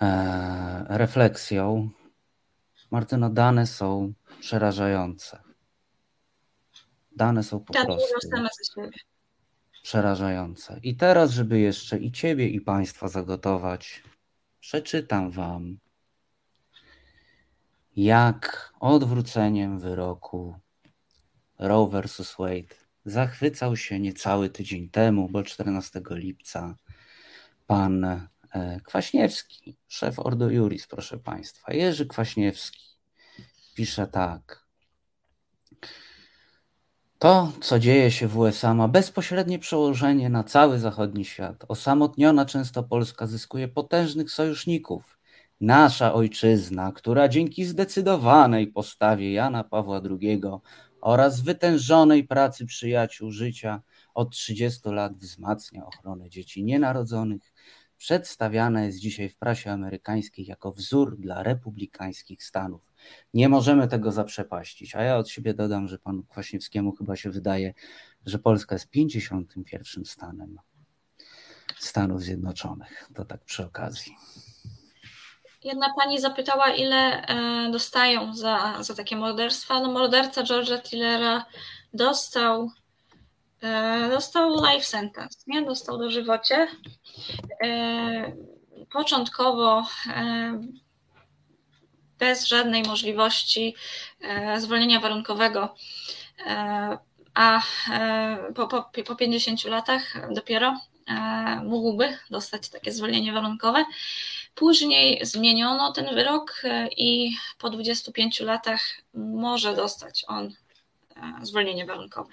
e, 0.00 0.84
refleksją. 0.88 1.90
Martyno, 2.90 3.30
dane 3.30 3.66
są 3.66 4.12
przerażające. 4.40 5.42
Dane 7.16 7.42
są 7.42 7.60
po 7.60 7.72
tak, 7.72 7.86
prostu 7.86 8.08
przerażające. 9.82 10.80
I 10.82 10.96
teraz, 10.96 11.30
żeby 11.30 11.58
jeszcze 11.58 11.98
i 11.98 12.12
Ciebie, 12.12 12.48
i 12.48 12.60
Państwa 12.60 13.08
zagotować, 13.08 14.02
przeczytam 14.60 15.30
Wam, 15.30 15.78
jak 17.96 18.72
odwróceniem 18.80 19.78
wyroku 19.78 20.56
Roe 21.58 21.88
vs. 21.88 22.36
Wade 22.38 22.83
zachwycał 23.04 23.76
się 23.76 24.00
niecały 24.00 24.50
tydzień 24.50 24.88
temu, 24.88 25.28
bo 25.28 25.42
14 25.42 26.02
lipca 26.10 26.76
pan 27.66 28.04
e, 28.04 28.28
Kwaśniewski, 28.84 29.76
szef 29.88 30.18
Ordo 30.18 30.50
Juris, 30.50 30.86
proszę 30.86 31.18
Państwa, 31.18 31.72
Jerzy 31.72 32.06
Kwaśniewski 32.06 32.84
pisze 33.74 34.06
tak. 34.06 34.64
To, 37.18 37.52
co 37.60 37.78
dzieje 37.78 38.10
się 38.10 38.28
w 38.28 38.38
USA, 38.38 38.74
ma 38.74 38.88
bezpośrednie 38.88 39.58
przełożenie 39.58 40.28
na 40.28 40.44
cały 40.44 40.78
zachodni 40.78 41.24
świat. 41.24 41.64
Osamotniona 41.68 42.44
często 42.44 42.82
Polska 42.82 43.26
zyskuje 43.26 43.68
potężnych 43.68 44.30
sojuszników. 44.30 45.18
Nasza 45.60 46.14
ojczyzna, 46.14 46.92
która 46.92 47.28
dzięki 47.28 47.64
zdecydowanej 47.64 48.66
postawie 48.66 49.32
Jana 49.32 49.64
Pawła 49.64 50.00
II 50.20 50.40
oraz 51.04 51.40
wytężonej 51.40 52.24
pracy 52.24 52.66
przyjaciół 52.66 53.30
życia 53.30 53.82
od 54.14 54.30
30 54.30 54.88
lat 54.88 55.18
wzmacnia 55.18 55.86
ochronę 55.86 56.30
dzieci 56.30 56.64
nienarodzonych, 56.64 57.52
przedstawiana 57.96 58.84
jest 58.84 58.98
dzisiaj 58.98 59.28
w 59.28 59.36
prasie 59.36 59.70
amerykańskiej 59.70 60.46
jako 60.46 60.72
wzór 60.72 61.16
dla 61.18 61.42
republikańskich 61.42 62.44
stanów. 62.44 62.92
Nie 63.34 63.48
możemy 63.48 63.88
tego 63.88 64.12
zaprzepaścić, 64.12 64.94
a 64.94 65.02
ja 65.02 65.16
od 65.16 65.28
siebie 65.28 65.54
dodam, 65.54 65.88
że 65.88 65.98
panu 65.98 66.22
Kwaśniewskiemu 66.22 66.92
chyba 66.92 67.16
się 67.16 67.30
wydaje, 67.30 67.74
że 68.26 68.38
Polska 68.38 68.74
jest 68.74 68.90
51 68.90 70.04
stanem 70.04 70.58
Stanów 71.78 72.22
Zjednoczonych. 72.22 73.10
To 73.14 73.24
tak 73.24 73.44
przy 73.44 73.64
okazji. 73.64 74.16
Jedna 75.64 75.94
pani 75.94 76.20
zapytała, 76.20 76.68
ile 76.68 77.26
e, 77.26 77.70
dostają 77.70 78.34
za, 78.34 78.82
za 78.82 78.94
takie 78.94 79.16
morderstwa. 79.16 79.80
No, 79.80 79.92
morderca 79.92 80.42
George'a 80.42 80.82
Tillera 80.82 81.44
dostał 81.94 82.70
e, 83.62 84.08
dostał 84.08 84.50
life 84.50 84.84
sentence, 84.84 85.38
nie? 85.46 85.62
Dostał 85.62 85.98
dożywocie. 85.98 86.66
E, 87.64 88.32
początkowo 88.92 89.86
bez 92.18 92.46
żadnej 92.46 92.82
możliwości 92.82 93.74
zwolnienia 94.58 95.00
warunkowego, 95.00 95.74
a 97.34 97.62
po, 98.54 98.68
po, 98.68 98.90
po 99.06 99.16
50 99.16 99.64
latach 99.64 100.14
dopiero 100.34 100.80
mógłby 101.64 102.18
dostać 102.30 102.68
takie 102.68 102.92
zwolnienie 102.92 103.32
warunkowe. 103.32 103.84
Później 104.54 105.26
zmieniono 105.26 105.92
ten 105.92 106.14
wyrok 106.14 106.60
e, 106.64 106.88
i 106.88 107.36
po 107.58 107.70
25 107.70 108.40
latach 108.40 108.80
może 109.14 109.74
dostać 109.74 110.24
on 110.28 110.46
e, 110.46 110.52
zwolnienie 111.42 111.86
warunkowe. 111.86 112.32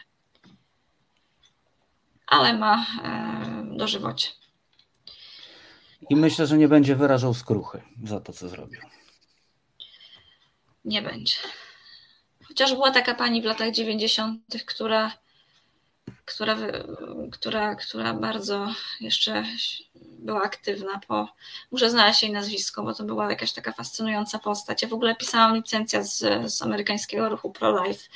Ale 2.28 2.54
ma 2.54 2.86
e, 3.04 3.78
dożywocie. 3.78 4.30
I 6.10 6.16
myślę, 6.16 6.48
że 6.48 6.58
nie 6.58 6.68
będzie 6.68 6.96
wyrażał 6.96 7.34
skruchy 7.34 7.82
za 8.04 8.20
to, 8.20 8.34
co 8.34 8.50
zrobił. 8.50 8.82
Nie 10.86 11.02
będzie. 11.02 11.36
Chociaż 12.48 12.74
była 12.74 12.92
taka 12.92 13.16
pani 13.16 13.42
w 13.42 13.46
latach 13.46 13.72
90., 13.72 14.42
która 14.66 15.12
która, 16.26 16.58
która, 17.32 17.76
która 17.76 18.14
bardzo 18.14 18.68
jeszcze 19.02 19.44
była 20.20 20.42
aktywna 20.42 21.00
po. 21.08 21.28
Muszę 21.72 21.90
znaleźć 21.90 22.24
jej 22.24 22.32
nazwisko, 22.32 22.84
bo 22.84 22.94
to 22.94 23.04
była 23.04 23.30
jakaś 23.30 23.54
taka 23.54 23.72
fascynująca 23.72 24.40
postać. 24.40 24.82
Ja 24.82 24.88
w 24.88 24.94
ogóle 24.94 25.16
pisałam 25.16 25.56
licencjat 25.56 26.08
z, 26.08 26.52
z 26.54 26.62
amerykańskiego 26.62 27.30
ruchu 27.30 27.52
pro-life, 27.52 28.10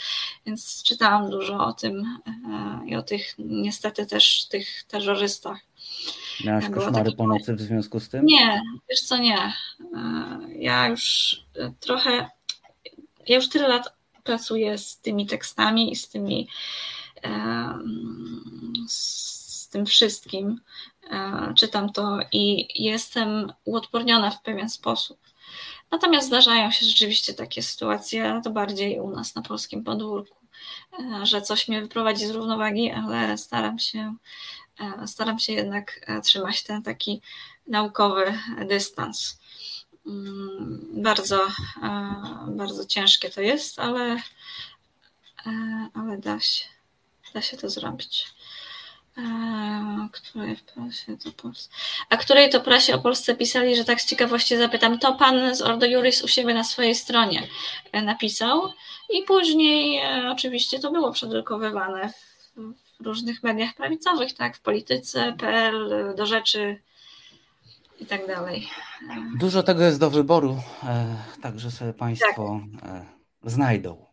więc 0.45 0.83
czytałam 0.83 1.29
dużo 1.29 1.65
o 1.65 1.73
tym 1.73 2.19
e, 2.27 2.81
i 2.87 2.95
o 2.95 3.03
tych 3.03 3.35
niestety 3.39 4.05
też 4.05 4.47
tych 4.47 4.83
terrorystach. 4.83 5.57
Miałaś 6.45 6.69
koszmary 6.69 7.11
po 7.11 7.27
nocy 7.27 7.53
w 7.53 7.61
związku 7.61 7.99
z 7.99 8.09
tym? 8.09 8.25
Nie, 8.25 8.61
wiesz 8.89 9.01
co, 9.01 9.17
nie. 9.17 9.37
E, 9.37 9.53
ja 10.59 10.87
już 10.87 11.35
trochę, 11.79 12.29
ja 13.27 13.35
już 13.35 13.49
tyle 13.49 13.67
lat 13.67 13.93
pracuję 14.23 14.77
z 14.77 14.97
tymi 14.97 15.27
tekstami 15.27 15.91
i 15.91 15.95
z 15.95 16.09
tymi 16.09 16.47
z 18.87 19.69
tym 19.75 19.85
wszystkim. 19.85 20.61
E, 21.11 21.53
czytam 21.57 21.91
to 21.93 22.19
i 22.31 22.67
jestem 22.83 23.53
uodporniona 23.65 24.31
w 24.31 24.41
pewien 24.41 24.69
sposób. 24.69 25.19
Natomiast 25.91 26.27
zdarzają 26.27 26.71
się 26.71 26.85
rzeczywiście 26.85 27.33
takie 27.33 27.63
sytuacje, 27.63 28.41
to 28.43 28.49
bardziej 28.49 28.99
u 28.99 29.09
nas 29.09 29.35
na 29.35 29.41
polskim 29.41 29.83
podwórku, 29.83 30.37
e, 30.99 31.25
że 31.25 31.41
coś 31.41 31.67
mnie 31.67 31.81
wyprowadzi 31.81 32.27
z 32.27 32.31
równowagi, 32.31 32.91
ale 32.91 33.37
staram 33.37 33.79
się, 33.79 34.15
e, 34.79 35.07
staram 35.07 35.39
się 35.39 35.53
jednak 35.53 36.11
trzymać 36.23 36.63
ten 36.63 36.83
taki 36.83 37.21
naukowy 37.67 38.39
dystans. 38.67 39.39
Mm, 40.05 40.87
bardzo, 40.93 41.47
bardzo 42.47 42.85
ciężkie 42.85 43.29
to 43.29 43.41
jest, 43.41 43.79
ale, 43.79 44.21
ale 45.93 46.17
da 46.17 46.39
się 46.39 46.74
da 47.35 47.41
się 47.41 47.57
to 47.57 47.69
zrobić. 47.69 48.27
A 49.17 50.09
której 50.11 50.55
w 50.55 50.63
prasie 50.63 51.17
to 51.17 51.31
Polsce. 51.31 51.69
A 52.09 52.17
której 52.17 52.49
to 52.49 52.61
prasie 52.61 52.95
o 52.95 52.99
Polsce 52.99 53.35
pisali, 53.35 53.75
że 53.75 53.85
tak 53.85 54.01
z 54.01 54.05
ciekawości 54.05 54.57
zapytam, 54.57 54.99
to 54.99 55.15
pan 55.15 55.55
z 55.55 55.61
Ordo 55.61 55.85
Juris 55.85 56.23
u 56.23 56.27
siebie 56.27 56.53
na 56.53 56.63
swojej 56.63 56.95
stronie 56.95 57.47
e, 57.91 58.01
napisał 58.01 58.61
i 59.09 59.23
później 59.23 59.97
e, 59.97 60.31
oczywiście 60.31 60.79
to 60.79 60.91
było 60.91 61.11
przedrukowywane 61.11 62.13
w 62.99 63.05
różnych 63.05 63.43
mediach 63.43 63.73
prawicowych, 63.73 64.33
tak, 64.33 64.57
w 64.57 64.61
polityce, 64.61 65.33
PL, 65.37 66.13
do 66.17 66.25
rzeczy 66.25 66.81
i 67.99 68.05
tak 68.05 68.27
dalej. 68.27 68.69
Dużo 69.39 69.63
tego 69.63 69.83
jest 69.83 69.99
do 69.99 70.09
wyboru, 70.09 70.59
e, 70.83 71.15
także 71.41 71.71
sobie 71.71 71.93
Państwo 71.93 72.61
tak. 72.81 73.03
znajdą. 73.43 74.04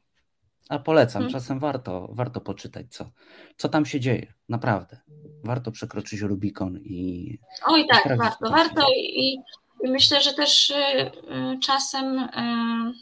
A 0.72 0.78
polecam, 0.78 1.22
hmm. 1.22 1.32
czasem 1.32 1.58
warto, 1.58 2.08
warto 2.12 2.40
poczytać, 2.40 2.86
co, 2.90 3.10
co 3.56 3.68
tam 3.68 3.86
się 3.86 4.00
dzieje. 4.00 4.32
Naprawdę. 4.48 5.00
Warto 5.44 5.72
przekroczyć 5.72 6.20
Rubikon 6.20 6.78
i. 6.78 7.38
Oj, 7.66 7.86
tak, 7.90 8.18
warto, 8.18 8.50
warto 8.50 8.86
i, 8.96 9.34
i, 9.34 9.38
myślę, 9.84 10.20
że 10.20 10.34
też 10.34 10.70
y, 10.70 10.74
y, 10.74 11.58
czasem 11.62 12.18
y, 12.18 12.92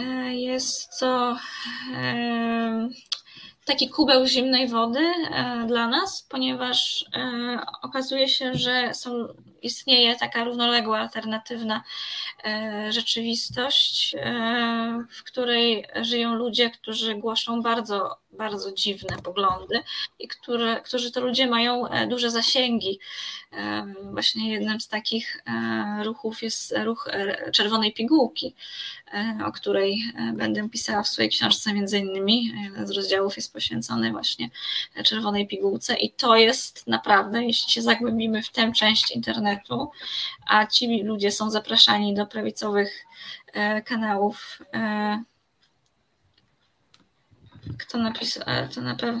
y 0.00 0.34
jest 0.34 1.00
to 1.00 1.32
y, 1.32 2.88
taki 3.64 3.88
kubeł 3.88 4.26
zimnej 4.26 4.68
wody 4.68 5.00
y, 5.00 5.66
dla 5.66 5.88
nas, 5.88 6.26
ponieważ 6.30 7.04
okazuje 7.82 8.28
się, 8.28 8.54
że 8.54 8.94
są 8.94 9.28
istnieje 9.62 10.16
taka 10.16 10.44
równoległa, 10.44 10.98
alternatywna 10.98 11.82
e, 12.44 12.92
rzeczywistość, 12.92 14.14
e, 14.18 15.04
w 15.10 15.24
której 15.24 15.84
żyją 16.02 16.34
ludzie, 16.34 16.70
którzy 16.70 17.14
głoszą 17.14 17.62
bardzo, 17.62 18.19
bardzo 18.32 18.72
dziwne 18.72 19.16
poglądy 19.22 19.82
i 20.18 20.28
które, 20.28 20.80
którzy 20.80 21.12
to 21.12 21.20
ludzie 21.20 21.46
mają 21.46 21.88
e, 21.88 22.06
duże 22.06 22.30
zasięgi. 22.30 22.98
Właśnie 24.02 24.52
jednym 24.52 24.80
z 24.80 24.88
takich 24.88 25.42
ruchów 26.04 26.42
jest 26.42 26.74
ruch 26.84 27.08
czerwonej 27.52 27.92
pigułki, 27.92 28.54
o 29.46 29.52
której 29.52 30.02
będę 30.34 30.68
pisała 30.68 31.02
w 31.02 31.08
swojej 31.08 31.30
książce 31.30 31.72
między 31.72 31.98
innymi. 31.98 32.52
Jeden 32.64 32.86
z 32.86 32.90
rozdziałów 32.90 33.36
jest 33.36 33.52
poświęcony 33.52 34.10
właśnie 34.10 34.50
czerwonej 35.04 35.46
pigułce 35.46 35.94
i 35.94 36.12
to 36.12 36.36
jest 36.36 36.86
naprawdę, 36.86 37.44
jeśli 37.44 37.72
się 37.72 37.82
zagłębimy 37.82 38.42
w 38.42 38.50
tę 38.50 38.72
część 38.72 39.10
internetu, 39.10 39.90
a 40.48 40.66
ci 40.66 41.02
ludzie 41.02 41.32
są 41.32 41.50
zapraszani 41.50 42.14
do 42.14 42.26
prawicowych 42.26 43.06
e, 43.52 43.82
kanałów. 43.82 44.58
Kto 47.78 47.98
napisał? 47.98 48.44
To 48.74 48.80
na 48.80 48.94
pewno. 48.94 49.20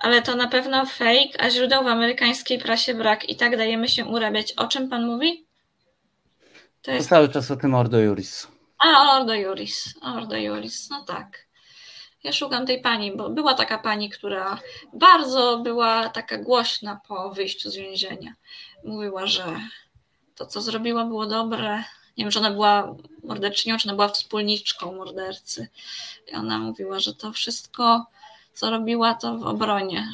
Ale 0.00 0.22
to 0.22 0.36
na 0.36 0.48
pewno 0.48 0.86
fake, 0.86 1.40
a 1.40 1.50
źródeł 1.50 1.84
w 1.84 1.86
amerykańskiej 1.86 2.58
prasie 2.58 2.94
brak 2.94 3.28
i 3.28 3.36
tak 3.36 3.56
dajemy 3.56 3.88
się 3.88 4.04
urabiać. 4.04 4.52
O 4.52 4.68
czym 4.68 4.88
pan 4.88 5.06
mówi? 5.06 5.46
To 6.82 6.90
jest... 6.90 7.08
Cały 7.08 7.28
czas 7.28 7.50
o 7.50 7.56
tym 7.56 7.74
Ordo 7.74 7.98
Juris. 7.98 8.48
A, 8.78 9.16
Ordo 9.16 9.34
Juris. 9.34 9.94
Ordo 10.02 10.36
Juris, 10.36 10.90
no 10.90 11.04
tak. 11.04 11.46
Ja 12.24 12.32
szukam 12.32 12.66
tej 12.66 12.80
pani, 12.80 13.16
bo 13.16 13.30
była 13.30 13.54
taka 13.54 13.78
pani, 13.78 14.10
która 14.10 14.58
bardzo 14.92 15.58
była 15.58 16.08
taka 16.08 16.38
głośna 16.38 17.00
po 17.08 17.30
wyjściu 17.30 17.70
z 17.70 17.76
więzienia 17.76 18.34
mówiła, 18.84 19.26
że 19.26 19.44
to, 20.34 20.46
co 20.46 20.62
zrobiła, 20.62 21.04
było 21.04 21.26
dobre. 21.26 21.84
Nie 22.16 22.24
wiem, 22.24 22.30
czy 22.30 22.38
ona 22.38 22.50
była 22.50 22.94
morderczynią, 23.24 23.78
czy 23.78 23.88
ona 23.88 23.96
była 23.96 24.08
wspólniczką 24.08 24.94
mordercy. 24.94 25.68
I 26.32 26.34
ona 26.34 26.58
mówiła, 26.58 27.00
że 27.00 27.14
to 27.14 27.32
wszystko, 27.32 28.06
co 28.52 28.70
robiła, 28.70 29.14
to 29.14 29.38
w 29.38 29.42
obronie. 29.42 30.08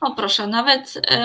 O 0.00 0.10
proszę, 0.10 0.46
nawet, 0.46 0.94
e, 1.10 1.18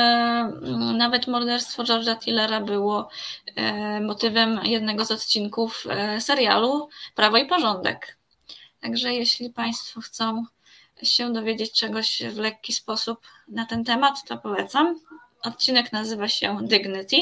nawet 0.97 1.27
morderstwo 1.27 1.83
George'a 1.83 2.19
Tillera 2.19 2.61
było 2.61 3.09
e, 3.55 4.01
motywem 4.01 4.59
jednego 4.63 5.05
z 5.05 5.11
odcinków 5.11 5.83
e, 5.89 6.21
serialu 6.21 6.89
Prawo 7.15 7.37
i 7.37 7.45
Porządek. 7.45 8.17
Także 8.81 9.13
jeśli 9.13 9.49
Państwo 9.49 10.01
chcą 10.01 10.45
się 11.05 11.33
dowiedzieć 11.33 11.71
czegoś 11.71 12.21
w 12.31 12.37
lekki 12.37 12.73
sposób 12.73 13.19
na 13.47 13.65
ten 13.65 13.83
temat, 13.83 14.23
to 14.27 14.37
polecam. 14.37 14.99
Odcinek 15.41 15.91
nazywa 15.91 16.27
się 16.27 16.57
Dignity, 16.61 17.17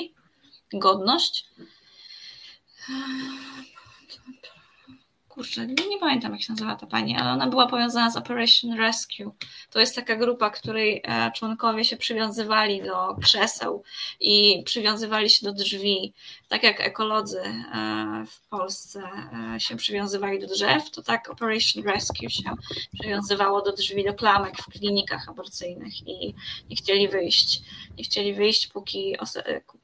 godność. 0.74 1.46
Kurczę, 5.34 5.68
nie 5.68 6.00
pamiętam 6.00 6.32
jak 6.32 6.42
się 6.42 6.54
nazywa 6.54 6.76
ta 6.76 6.88
pani, 6.88 7.18
ale 7.18 7.32
ona 7.32 7.48
była 7.48 7.68
powiązana 7.68 8.12
z 8.12 8.18
Operation 8.18 8.74
Rescue. 8.74 9.36
To 9.70 9.80
jest 9.80 9.96
taka 9.96 10.16
grupa, 10.16 10.50
której 10.50 11.02
e, 11.04 11.32
członkowie 11.32 11.86
się 11.86 11.98
przywiązywali 11.98 12.84
do 12.84 13.16
krzeseł 13.22 13.84
i 14.20 14.64
przywiązywali 14.66 15.30
się 15.30 15.46
do 15.46 15.54
drzwi. 15.54 16.14
Tak 16.48 16.64
jak 16.64 16.82
ekolodzy 16.82 17.42
e, 17.42 18.26
w 18.28 18.50
Polsce 18.50 19.04
e, 19.56 19.60
się 19.60 19.76
przywiązywali 19.76 20.40
do 20.40 20.48
drzew, 20.48 20.92
to 20.92 21.02
tak 21.02 21.30
Operation 21.30 21.84
Rescue 21.84 22.30
się 22.30 22.56
przywiązywało 23.00 23.62
do 23.62 23.72
drzwi, 23.72 24.04
do 24.04 24.14
klamek 24.14 24.58
w 24.58 24.66
klinikach 24.66 25.30
aborcyjnych 25.30 26.08
i 26.08 26.36
nie 26.70 26.76
chcieli 26.76 27.08
wyjść. 27.08 27.62
Nie 27.98 28.04
chcieli 28.04 28.34
wyjść, 28.34 28.68
póki, 28.68 29.16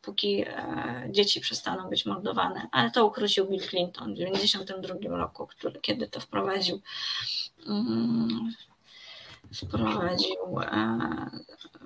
póki 0.02 0.46
dzieci 1.10 1.42
przestaną 1.42 1.90
być 1.90 2.06
mordowane. 2.06 2.68
Ale 2.72 2.92
to 2.92 3.06
ukrócił 3.06 3.46
Bill 3.46 3.62
Clinton 3.62 4.14
w 4.14 4.18
1992 4.18 5.18
roku 5.18 5.37
roku, 5.38 5.48
który, 5.48 5.80
kiedy 5.82 6.08
to 6.08 6.20
wprowadził, 6.20 6.82
mm, 7.68 8.52
wprowadził 9.54 10.60
e, 10.62 11.30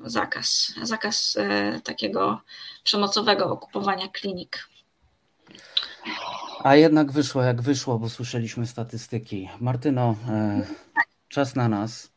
zakaz, 0.05 0.73
zakaz 0.83 1.37
e, 1.39 1.81
takiego 1.83 2.41
przemocowego 2.83 3.45
okupowania 3.45 4.07
klinik. 4.07 4.69
A 6.63 6.75
jednak 6.75 7.11
wyszło 7.11 7.41
jak 7.41 7.61
wyszło, 7.61 7.99
bo 7.99 8.09
słyszeliśmy 8.09 8.67
statystyki. 8.67 9.49
Martyno, 9.59 10.15
e, 10.29 10.67
czas 11.27 11.55
na 11.55 11.69
nas. 11.69 12.11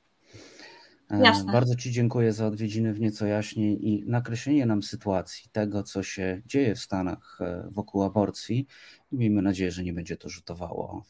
Jasne. 1.10 1.52
Bardzo 1.52 1.76
Ci 1.76 1.92
dziękuję 1.92 2.32
za 2.32 2.46
odwiedziny 2.46 2.92
w 2.92 3.00
nieco 3.00 3.26
jaśniej 3.26 3.88
i 3.88 4.04
nakreślenie 4.06 4.66
nam 4.66 4.82
sytuacji, 4.82 5.50
tego, 5.52 5.82
co 5.82 6.02
się 6.02 6.42
dzieje 6.46 6.74
w 6.74 6.78
Stanach 6.78 7.38
wokół 7.70 8.02
aborcji. 8.02 8.66
Miejmy 9.12 9.42
nadzieję, 9.42 9.70
że 9.70 9.82
nie 9.82 9.92
będzie 9.92 10.16
to 10.16 10.28
rzutowało 10.28 11.04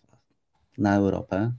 na 0.79 0.97
Europę, 0.97 1.53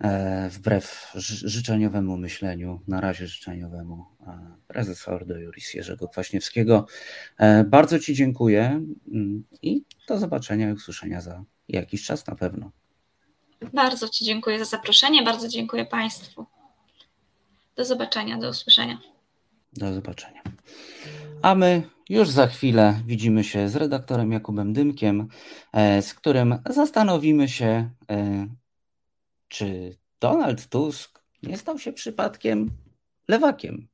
e, 0.00 0.48
wbrew 0.48 1.12
życzeniowemu 1.14 2.16
myśleniu, 2.16 2.80
na 2.88 3.00
razie 3.00 3.26
życzeniowemu 3.26 4.06
e, 4.26 4.56
prezesa 4.68 5.12
Ordo 5.12 5.38
Juris 5.38 5.74
Jerzego 5.74 6.08
Kwaśniewskiego. 6.08 6.86
E, 7.38 7.64
bardzo 7.64 7.98
Ci 7.98 8.14
dziękuję 8.14 8.82
mm, 9.12 9.44
i 9.62 9.84
do 10.08 10.18
zobaczenia 10.18 10.70
i 10.70 10.72
usłyszenia 10.72 11.20
za 11.20 11.44
jakiś 11.68 12.04
czas 12.04 12.26
na 12.26 12.34
pewno. 12.34 12.70
Bardzo 13.72 14.08
Ci 14.08 14.24
dziękuję 14.24 14.58
za 14.58 14.64
zaproszenie, 14.64 15.22
bardzo 15.22 15.48
dziękuję 15.48 15.84
Państwu. 15.86 16.46
Do 17.76 17.84
zobaczenia, 17.84 18.38
do 18.38 18.48
usłyszenia. 18.48 18.98
Do 19.72 19.94
zobaczenia. 19.94 20.42
A 21.42 21.54
my 21.54 21.82
już 22.10 22.30
za 22.30 22.46
chwilę 22.46 23.00
widzimy 23.06 23.44
się 23.44 23.68
z 23.68 23.76
redaktorem 23.76 24.32
Jakubem 24.32 24.72
Dymkiem, 24.72 25.28
e, 25.72 26.02
z 26.02 26.14
którym 26.14 26.58
zastanowimy 26.70 27.48
się, 27.48 27.90
e, 28.10 28.46
czy 29.48 29.96
Donald 30.20 30.68
Tusk 30.68 31.20
nie 31.42 31.58
stał 31.58 31.78
się 31.78 31.92
przypadkiem 31.92 32.70
lewakiem. 33.28 33.88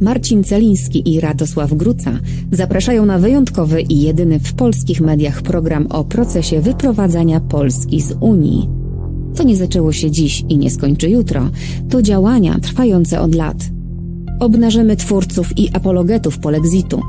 Marcin 0.00 0.44
Celiński 0.44 1.14
i 1.14 1.20
Radosław 1.20 1.74
Gruca 1.74 2.10
zapraszają 2.52 3.06
na 3.06 3.18
wyjątkowy 3.18 3.82
i 3.82 4.00
jedyny 4.00 4.38
w 4.38 4.54
polskich 4.54 5.00
mediach 5.00 5.42
program 5.42 5.86
o 5.86 6.04
procesie 6.04 6.60
wyprowadzania 6.60 7.40
Polski 7.40 8.00
z 8.00 8.12
Unii. 8.20 8.68
To 9.36 9.42
nie 9.42 9.56
zaczęło 9.56 9.92
się 9.92 10.10
dziś 10.10 10.44
i 10.48 10.58
nie 10.58 10.70
skończy 10.70 11.10
jutro. 11.10 11.50
To 11.90 12.02
działania 12.02 12.58
trwające 12.58 13.20
od 13.20 13.34
lat. 13.34 13.73
Obnażymy 14.40 14.96
twórców 14.96 15.58
i 15.58 15.76
apologetów 15.76 16.38
polexitu. 16.38 17.00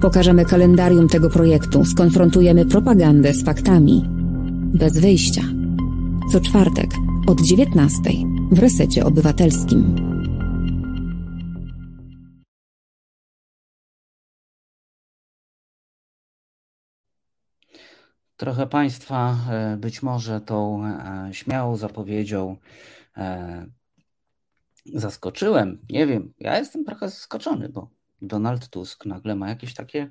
Pokażemy 0.00 0.44
kalendarium 0.44 1.08
tego 1.08 1.30
projektu, 1.30 1.84
skonfrontujemy 1.84 2.66
propagandę 2.66 3.34
z 3.34 3.44
faktami. 3.44 4.04
Bez 4.74 4.98
wyjścia. 4.98 5.42
Co 6.32 6.40
czwartek 6.40 6.90
od 7.26 7.40
19 7.40 8.00
w 8.52 8.58
resecie 8.58 9.04
obywatelskim. 9.04 9.96
Trochę 18.36 18.66
Państwa 18.66 19.36
e, 19.50 19.76
być 19.76 20.02
może 20.02 20.40
tą 20.40 20.86
e, 20.86 21.28
śmiałą 21.32 21.76
zapowiedzią 21.76 22.56
e, 23.16 23.66
zaskoczyłem. 24.86 25.78
Nie 25.90 26.06
wiem, 26.06 26.32
ja 26.38 26.58
jestem 26.58 26.84
trochę 26.84 27.08
zaskoczony, 27.08 27.68
bo 27.68 27.90
Donald 28.22 28.68
Tusk 28.68 29.06
nagle 29.06 29.34
ma 29.34 29.48
jakieś 29.48 29.74
takie 29.74 30.10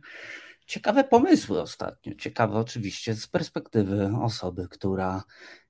ciekawe 0.66 1.04
pomysły 1.04 1.62
ostatnio. 1.62 2.16
Ciekawe 2.16 2.60
oczywiście 2.60 3.14
z 3.16 3.28
perspektywy 3.28 4.12
osoby, 4.22 4.68
która 4.68 5.24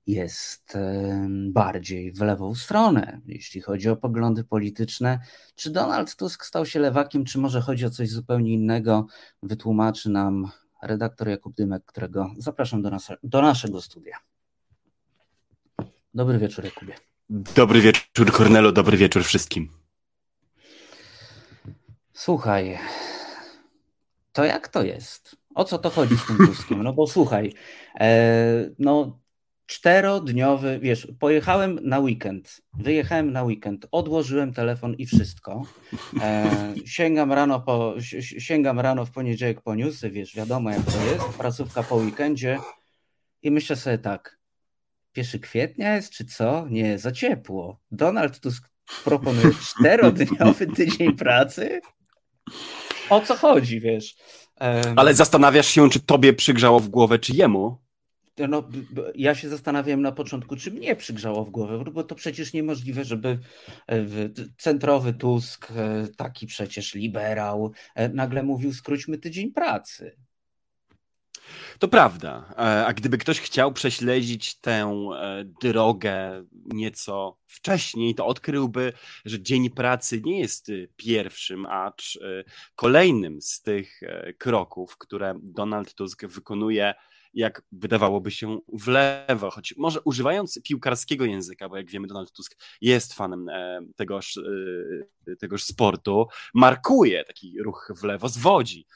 jest 0.06 0.78
bardziej 1.48 2.12
w 2.12 2.20
lewą 2.20 2.54
stronę, 2.54 3.20
jeśli 3.26 3.60
chodzi 3.60 3.88
o 3.88 3.96
poglądy 3.96 4.44
polityczne. 4.44 5.20
Czy 5.54 5.70
Donald 5.70 6.16
Tusk 6.16 6.44
stał 6.44 6.66
się 6.66 6.80
lewakiem, 6.80 7.24
czy 7.24 7.38
może 7.38 7.60
chodzi 7.60 7.86
o 7.86 7.90
coś 7.90 8.10
zupełnie 8.10 8.52
innego? 8.52 9.06
Wytłumaczy 9.42 10.10
nam 10.10 10.50
redaktor 10.82 11.28
Jakub 11.28 11.54
Dymek, 11.54 11.84
którego 11.84 12.30
zapraszam 12.38 12.82
do, 12.82 12.90
nas, 12.90 13.08
do 13.22 13.42
naszego 13.42 13.80
studia. 13.80 14.16
Dobry 16.14 16.38
wieczór, 16.38 16.64
Jakubie. 16.64 17.11
Dobry 17.34 17.80
wieczór, 17.80 18.32
Kornelo, 18.32 18.72
dobry 18.72 18.96
wieczór 18.96 19.24
wszystkim. 19.24 19.68
Słuchaj, 22.12 22.78
to 24.32 24.44
jak 24.44 24.68
to 24.68 24.82
jest? 24.82 25.36
O 25.54 25.64
co 25.64 25.78
to 25.78 25.90
chodzi 25.90 26.16
z 26.18 26.26
tym 26.26 26.36
Tuskiem? 26.46 26.82
No 26.82 26.92
bo 26.92 27.06
słuchaj, 27.06 27.54
e, 28.00 28.70
no 28.78 29.18
czterodniowy, 29.66 30.78
wiesz, 30.82 31.08
pojechałem 31.18 31.78
na 31.82 31.98
weekend, 31.98 32.60
wyjechałem 32.74 33.32
na 33.32 33.42
weekend, 33.42 33.86
odłożyłem 33.92 34.54
telefon 34.54 34.94
i 34.94 35.06
wszystko. 35.06 35.62
E, 36.20 36.50
sięgam, 36.84 37.32
rano 37.32 37.60
po, 37.60 37.94
sięgam 38.38 38.80
rano 38.80 39.04
w 39.04 39.10
poniedziałek 39.10 39.60
po 39.60 39.74
newsy, 39.74 40.10
wiesz, 40.10 40.34
wiadomo 40.34 40.70
jak 40.70 40.84
to 40.84 41.04
jest, 41.04 41.38
pracówka 41.38 41.82
po 41.82 41.96
weekendzie 41.96 42.58
i 43.42 43.50
myślę 43.50 43.76
sobie 43.76 43.98
tak, 43.98 44.41
1 45.16 45.40
kwietnia 45.40 45.94
jest, 45.94 46.12
czy 46.12 46.24
co? 46.24 46.66
Nie, 46.70 46.98
za 46.98 47.12
ciepło. 47.12 47.80
Donald 47.90 48.40
Tusk 48.40 48.68
proponuje 49.04 49.50
czterodniowy 49.54 50.66
tydzień 50.76 51.16
pracy? 51.16 51.80
O 53.10 53.20
co 53.20 53.36
chodzi, 53.36 53.80
wiesz? 53.80 54.16
Ale 54.96 55.14
zastanawiasz 55.14 55.66
się, 55.66 55.90
czy 55.90 56.00
tobie 56.00 56.32
przygrzało 56.32 56.80
w 56.80 56.88
głowę, 56.88 57.18
czy 57.18 57.36
jemu? 57.36 57.82
No, 58.48 58.68
ja 59.14 59.34
się 59.34 59.48
zastanawiałem 59.48 60.02
na 60.02 60.12
początku, 60.12 60.56
czy 60.56 60.70
mnie 60.70 60.96
przygrzało 60.96 61.44
w 61.44 61.50
głowę, 61.50 61.84
bo 61.92 62.04
to 62.04 62.14
przecież 62.14 62.52
niemożliwe, 62.52 63.04
żeby 63.04 63.38
e, 63.88 64.06
centrowy 64.58 65.14
Tusk, 65.14 65.70
e, 65.70 66.08
taki 66.16 66.46
przecież 66.46 66.94
liberał, 66.94 67.72
e, 67.94 68.08
nagle 68.08 68.42
mówił 68.42 68.72
skróćmy 68.72 69.18
tydzień 69.18 69.52
pracy. 69.52 70.16
To 71.78 71.88
prawda. 71.88 72.44
E, 72.50 72.86
a 72.86 72.92
gdyby 72.92 73.18
ktoś 73.18 73.40
chciał 73.40 73.72
prześledzić 73.72 74.54
tę 74.54 74.72
e, 75.20 75.44
drogę 75.62 76.44
nieco 76.64 77.38
wcześniej, 77.52 78.14
to 78.14 78.26
odkryłby, 78.26 78.92
że 79.24 79.42
Dzień 79.42 79.70
Pracy 79.70 80.20
nie 80.24 80.40
jest 80.40 80.68
y, 80.68 80.88
pierwszym, 80.96 81.66
acz 81.66 82.16
y, 82.16 82.44
kolejnym 82.74 83.42
z 83.42 83.62
tych 83.62 84.02
e, 84.02 84.32
kroków, 84.32 84.98
które 84.98 85.34
Donald 85.42 85.94
Tusk 85.94 86.26
wykonuje 86.26 86.94
jak 87.34 87.62
wydawałoby 87.72 88.30
się 88.30 88.58
w 88.72 88.88
lewo, 88.88 89.50
choć 89.50 89.74
może 89.76 90.00
używając 90.00 90.60
piłkarskiego 90.62 91.24
języka, 91.24 91.68
bo 91.68 91.76
jak 91.76 91.90
wiemy 91.90 92.06
Donald 92.06 92.32
Tusk 92.32 92.56
jest 92.80 93.14
fanem 93.14 93.46
tegoż, 93.96 94.38
tegoż 95.38 95.64
sportu, 95.64 96.26
markuje 96.54 97.24
taki 97.24 97.62
ruch 97.62 97.92
w 97.96 98.04
lewo, 98.04 98.28
zwodzi 98.28 98.86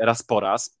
raz 0.00 0.22
po 0.22 0.40
raz, 0.40 0.77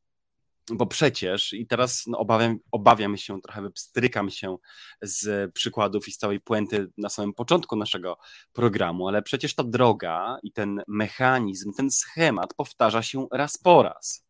bo 0.70 0.86
przecież, 0.86 1.52
i 1.52 1.66
teraz 1.66 2.02
no, 2.06 2.18
obawiam, 2.18 2.58
obawiam 2.72 3.16
się, 3.16 3.40
trochę 3.40 3.62
wypstrykam 3.62 4.30
się 4.30 4.56
z 5.02 5.52
przykładów 5.52 6.08
i 6.08 6.12
z 6.12 6.18
całej 6.18 6.40
puenty 6.40 6.90
na 6.98 7.08
samym 7.08 7.34
początku 7.34 7.76
naszego 7.76 8.18
programu, 8.52 9.08
ale 9.08 9.22
przecież 9.22 9.54
ta 9.54 9.64
droga 9.64 10.38
i 10.42 10.52
ten 10.52 10.82
mechanizm, 10.88 11.72
ten 11.72 11.90
schemat 11.90 12.54
powtarza 12.54 13.02
się 13.02 13.26
raz 13.32 13.58
po 13.58 13.82
raz 13.82 14.27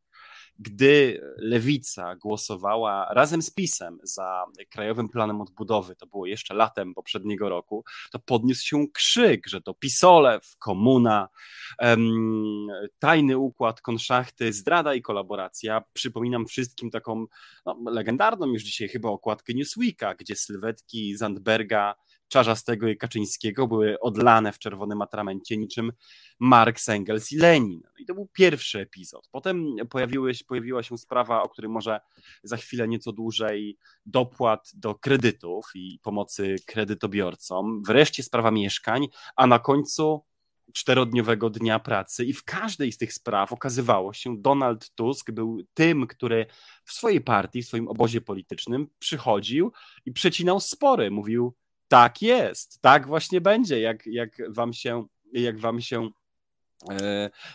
gdy 0.59 1.21
lewica 1.37 2.17
głosowała 2.17 3.09
razem 3.11 3.43
z 3.43 3.51
PiSem 3.51 3.99
za 4.03 4.45
Krajowym 4.71 5.09
Planem 5.09 5.41
Odbudowy, 5.41 5.97
to 5.97 6.07
było 6.07 6.27
jeszcze 6.27 6.55
latem 6.55 6.95
poprzedniego 6.95 7.49
roku, 7.49 7.85
to 8.13 8.19
podniósł 8.19 8.67
się 8.67 8.87
krzyk, 8.95 9.47
że 9.47 9.61
to 9.61 9.75
Pisolew, 9.75 10.57
komuna, 10.59 11.29
tajny 12.99 13.39
układ 13.39 13.81
konszachty, 13.81 14.53
zdrada 14.53 14.95
i 14.95 15.03
kolaboracja. 15.03 15.83
Przypominam 15.93 16.47
wszystkim 16.47 16.91
taką 16.91 17.27
no, 17.67 17.77
legendarną 17.91 18.47
już 18.47 18.63
dzisiaj 18.63 18.89
chyba 18.89 19.09
okładkę 19.09 19.55
Newsweeka, 19.55 20.15
gdzie 20.15 20.37
sylwetki 20.37 21.17
Zandberga 21.17 21.95
Czarzastego 22.29 22.89
i 22.89 22.97
Kaczyńskiego 22.97 23.67
były 23.67 24.01
odlane 24.01 24.53
w 24.53 24.59
czerwonym 24.59 25.03
atramencie 25.03 25.57
niczym 25.57 25.93
Marx, 26.39 26.89
Engels 26.89 27.33
i 27.33 27.37
Lenin. 27.37 27.83
I 27.99 28.07
to 28.07 28.15
był 28.15 28.29
pierwszy 28.33 28.81
epizod. 28.81 29.29
Potem 29.33 29.67
pojawiły, 29.91 30.33
pojawiła 30.49 30.83
się 30.83 30.99
sprawa, 30.99 31.43
o 31.43 31.49
której 31.49 31.71
może 31.71 32.01
za 32.43 32.57
chwilę 32.57 32.89
nieco 32.89 33.13
dłużej, 33.13 33.79
dopłat 34.07 34.71
do 34.75 34.95
kredytów 34.95 35.65
i 35.75 35.99
pomocy 36.03 36.57
kredytobiorcom. 36.67 37.83
Wreszcie 37.83 38.23
sprawa 38.23 38.51
mieszkań, 38.51 39.07
a 39.37 39.47
na 39.47 39.59
końcu 39.59 40.25
czterodniowego 40.73 41.51
dnia 41.51 41.79
pracy 41.79 42.25
i 42.25 42.33
w 42.33 42.45
każdej 42.45 42.93
z 42.93 42.99
tych 42.99 43.13
spraw 43.13 43.53
okazywało 43.53 44.13
się, 44.13 44.37
Donald 44.39 44.91
Tusk 44.95 45.31
był 45.31 45.59
tym, 45.75 46.07
który 46.07 46.47
w 46.85 46.93
swojej 46.93 47.21
partii, 47.21 47.63
w 47.63 47.67
swoim 47.67 47.89
obozie 47.89 48.21
politycznym 48.21 48.89
przychodził 48.99 49.73
i 50.07 50.13
przecinał 50.13 50.61
spory. 50.61 51.11
Mówił, 51.11 51.55
tak 51.89 52.23
jest, 52.23 52.81
tak 52.81 53.07
właśnie 53.07 53.41
będzie, 53.41 53.81
jak, 53.81 54.07
jak 54.07 54.31
wam 54.49 54.73
się, 54.73 55.07
jak 55.33 55.59
wam 55.59 55.81
się 55.81 56.09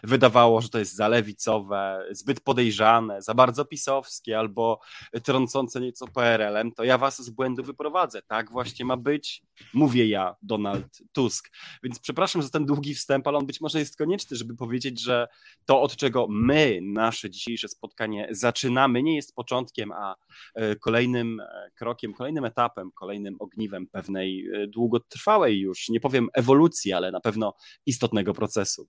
wydawało, 0.04 0.62
że 0.62 0.70
to 0.70 0.80
jest 0.80 0.96
za 0.96 1.08
lewicowe, 1.08 2.08
zbyt 2.12 2.40
podejrzane, 2.40 3.22
za 3.22 3.34
bardzo 3.34 3.66
pisowskie 3.66 4.40
albo 4.40 4.80
trącące 5.24 5.82
nieco 5.82 6.08
PRL-em, 6.08 6.72
to 6.72 6.84
ja 6.84 6.98
was 6.98 7.22
z 7.22 7.30
błędu 7.30 7.64
wyprowadzę. 7.64 8.22
Tak 8.22 8.52
właśnie 8.52 8.86
ma 8.86 8.98
być, 8.98 9.44
mówię 9.74 10.08
ja, 10.08 10.36
Donald 10.42 10.98
Tusk. 11.14 11.52
Więc 11.84 12.00
przepraszam 12.00 12.44
za 12.44 12.50
ten 12.50 12.66
długi 12.66 12.96
wstęp, 12.96 13.28
ale 13.28 13.38
on 13.38 13.46
być 13.46 13.62
może 13.62 13.80
jest 13.80 13.98
konieczny, 13.98 14.38
żeby 14.38 14.56
powiedzieć, 14.56 15.02
że 15.02 15.28
to, 15.66 15.82
od 15.82 15.96
czego 15.96 16.28
my, 16.30 16.80
nasze 16.82 17.30
dzisiejsze 17.30 17.68
spotkanie 17.68 18.28
zaczynamy, 18.32 19.04
nie 19.04 19.16
jest 19.16 19.36
początkiem, 19.36 19.92
a 19.92 20.16
e, 20.56 20.76
kolejnym 20.76 21.40
e, 21.40 21.72
krokiem, 21.76 22.14
kolejnym 22.14 22.46
etapem, 22.46 22.92
kolejnym 22.92 23.36
ogniwem 23.40 23.88
pewnej 23.88 24.50
długotrwałej 24.68 25.60
już, 25.60 25.90
nie 25.90 26.00
powiem 26.00 26.30
ewolucji, 26.34 26.94
ale 26.94 27.12
na 27.12 27.20
pewno 27.20 27.54
istotnego 27.86 28.34
procesu. 28.34 28.88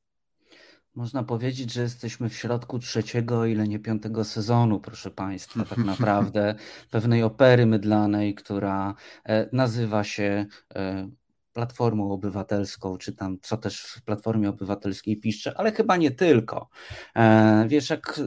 Można 0.95 1.23
powiedzieć, 1.23 1.73
że 1.73 1.83
jesteśmy 1.83 2.29
w 2.29 2.37
środku 2.37 2.79
trzeciego, 2.79 3.47
ile 3.47 3.69
nie 3.69 3.79
piątego 3.79 4.25
sezonu, 4.25 4.81
proszę 4.81 5.11
Państwa, 5.11 5.65
tak 5.65 5.79
naprawdę, 5.95 6.55
pewnej 6.91 7.23
opery 7.23 7.67
mydlanej, 7.67 8.35
która 8.35 8.95
e, 9.25 9.49
nazywa 9.53 10.05
się 10.05 10.47
e, 10.75 11.09
Platformą 11.53 12.13
Obywatelską, 12.13 12.99
czy 12.99 13.13
tam 13.13 13.39
co 13.43 13.57
też 13.57 13.81
w 13.81 14.03
Platformie 14.03 14.49
Obywatelskiej 14.49 15.21
pisze, 15.21 15.55
ale 15.57 15.73
chyba 15.73 15.97
nie 15.97 16.11
tylko. 16.11 16.69
E, 17.17 17.65
wiesz, 17.69 17.91
jak 17.91 18.21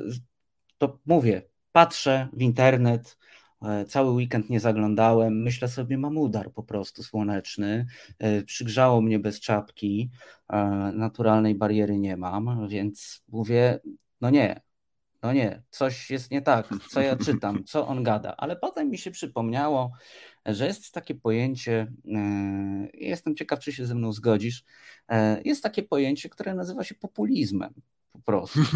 to 0.78 1.00
mówię, 1.06 1.42
patrzę 1.72 2.28
w 2.34 2.42
internet, 2.42 3.18
cały 3.88 4.12
weekend 4.12 4.50
nie 4.50 4.60
zaglądałem. 4.60 5.42
Myślę 5.42 5.68
sobie, 5.68 5.98
mam 5.98 6.18
udar 6.18 6.52
po 6.52 6.64
prostu 6.64 7.04
słoneczny. 7.04 7.86
E, 8.20 8.44
przygrzało 8.44 9.02
mnie 9.02 9.20
bez 9.20 9.40
czapki. 9.40 10.10
E, 10.50 10.58
naturalnej 10.96 11.56
bariery 11.56 11.98
nie 11.98 12.18
mam, 12.18 12.68
więc 12.70 13.24
mówię, 13.28 13.80
no 14.22 14.30
nie, 14.30 14.62
no 15.24 15.34
nie, 15.34 15.64
coś 15.70 16.12
jest 16.12 16.32
nie 16.32 16.42
tak, 16.42 16.70
co 16.90 17.02
ja 17.02 17.16
czytam, 17.16 17.64
co 17.72 17.88
on 17.88 18.04
gada. 18.04 18.36
Ale 18.38 18.56
potem 18.56 18.90
mi 18.90 18.98
się 18.98 19.12
przypomniało, 19.12 19.92
że 20.46 20.68
jest 20.68 20.92
takie 20.92 21.16
pojęcie, 21.16 21.94
jestem 22.94 23.36
ciekaw, 23.36 23.60
czy 23.60 23.72
się 23.72 23.86
ze 23.86 23.96
mną 23.96 24.14
zgodzisz, 24.14 24.64
jest 25.46 25.64
takie 25.64 25.84
pojęcie, 25.84 26.30
które 26.30 26.56
nazywa 26.56 26.84
się 26.84 26.96
populizmem 26.96 27.74
po 28.12 28.20
prostu. 28.20 28.60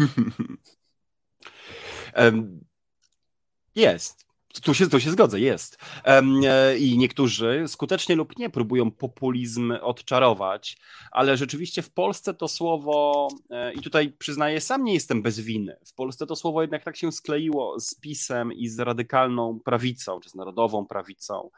Jest. 3.74 4.31
Tu 4.60 4.74
się, 4.74 4.88
tu 4.88 5.00
się 5.00 5.10
zgodzę, 5.10 5.40
jest. 5.40 5.78
E, 6.04 6.78
I 6.78 6.98
niektórzy 6.98 7.64
skutecznie 7.66 8.16
lub 8.16 8.38
nie 8.38 8.50
próbują 8.50 8.90
populizm 8.90 9.74
odczarować, 9.82 10.78
ale 11.10 11.36
rzeczywiście 11.36 11.82
w 11.82 11.90
Polsce 11.90 12.34
to 12.34 12.48
słowo, 12.48 13.28
e, 13.50 13.72
i 13.72 13.80
tutaj 13.80 14.12
przyznaję, 14.18 14.60
sam 14.60 14.84
nie 14.84 14.94
jestem 14.94 15.22
bez 15.22 15.40
winy, 15.40 15.76
w 15.86 15.94
Polsce 15.94 16.26
to 16.26 16.36
słowo 16.36 16.62
jednak 16.62 16.84
tak 16.84 16.96
się 16.96 17.12
skleiło 17.12 17.80
z 17.80 17.94
PiSem 17.94 18.52
i 18.52 18.68
z 18.68 18.78
radykalną 18.78 19.60
prawicą, 19.64 20.20
czy 20.20 20.30
z 20.30 20.34
narodową 20.34 20.86
prawicą, 20.86 21.50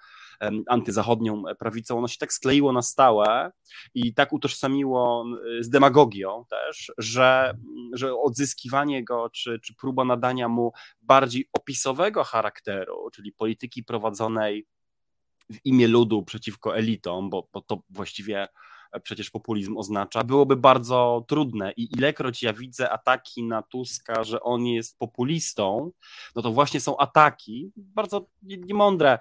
antyzachodnią 0.67 1.43
prawicą, 1.59 1.99
ono 1.99 2.09
się 2.09 2.19
tak 2.19 2.33
skleiło 2.33 2.73
na 2.73 2.83
stałe 2.83 3.53
i 3.95 4.15
tak 4.15 4.33
utożsamiło 4.33 5.25
z 5.61 5.69
demagogią 5.71 6.45
też, 6.51 6.93
że, 6.99 7.55
że 7.93 8.17
odzyskiwanie 8.17 9.05
go, 9.05 9.31
czy, 9.31 9.61
czy 9.61 9.75
próba 9.75 10.05
nadania 10.05 10.49
mu 10.49 10.73
bardziej 11.03 11.49
opisowego 11.53 12.25
charakteru, 12.25 13.11
czyli 13.13 13.33
polityki 13.33 13.85
prowadzonej 13.85 14.67
w 15.53 15.59
imię 15.65 15.89
ludu 15.89 16.23
przeciwko 16.23 16.77
elitom, 16.77 17.31
bo, 17.31 17.49
bo 17.53 17.61
to 17.61 17.83
właściwie 17.91 18.49
przecież 19.03 19.31
populizm 19.31 19.77
oznacza, 19.77 20.25
byłoby 20.25 20.57
bardzo 20.57 21.25
trudne. 21.29 21.73
I 21.73 21.97
ilekroć 21.97 22.43
ja 22.43 22.53
widzę 22.53 22.91
ataki 22.91 23.43
na 23.43 23.63
Tuska, 23.63 24.25
że 24.25 24.41
on 24.41 24.67
jest 24.67 24.99
populistą, 24.99 25.91
no 26.37 26.43
to 26.43 26.53
właśnie 26.53 26.81
są 26.81 26.97
ataki, 26.97 27.73
bardzo 27.77 28.27
niemądre, 28.43 29.13
e, 29.13 29.19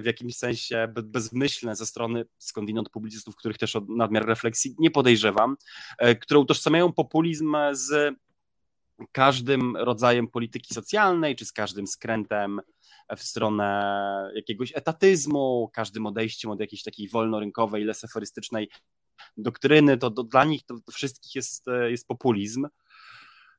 w 0.00 0.04
jakimś 0.04 0.36
sensie 0.36 0.88
bezmyślne 1.04 1.76
ze 1.76 1.86
strony 1.86 2.24
skądinąd 2.38 2.88
publicystów, 2.88 3.36
których 3.36 3.58
też 3.58 3.76
od 3.76 3.88
nadmiar 3.88 4.26
refleksji 4.26 4.74
nie 4.78 4.90
podejrzewam, 4.90 5.56
e, 5.98 6.14
które 6.14 6.40
utożsamiają 6.40 6.92
populizm 6.92 7.56
z 7.72 8.14
każdym 9.12 9.76
rodzajem 9.76 10.28
polityki 10.28 10.74
socjalnej, 10.74 11.36
czy 11.36 11.44
z 11.44 11.52
każdym 11.52 11.86
skrętem 11.86 12.60
w 13.16 13.22
stronę 13.22 14.30
jakiegoś 14.34 14.72
etatyzmu, 14.74 15.70
każdym 15.72 16.06
odejściem 16.06 16.50
od 16.50 16.60
jakiejś 16.60 16.82
takiej 16.82 17.08
wolnorynkowej, 17.08 17.84
leseforystycznej 17.84 18.68
doktryny, 19.36 19.98
to, 19.98 20.10
dla 20.10 20.44
nich 20.44 20.64
to, 20.64 20.74
to 20.84 20.92
wszystkich 20.92 21.34
jest, 21.34 21.66
jest 21.88 22.06
populizm. 22.06 22.68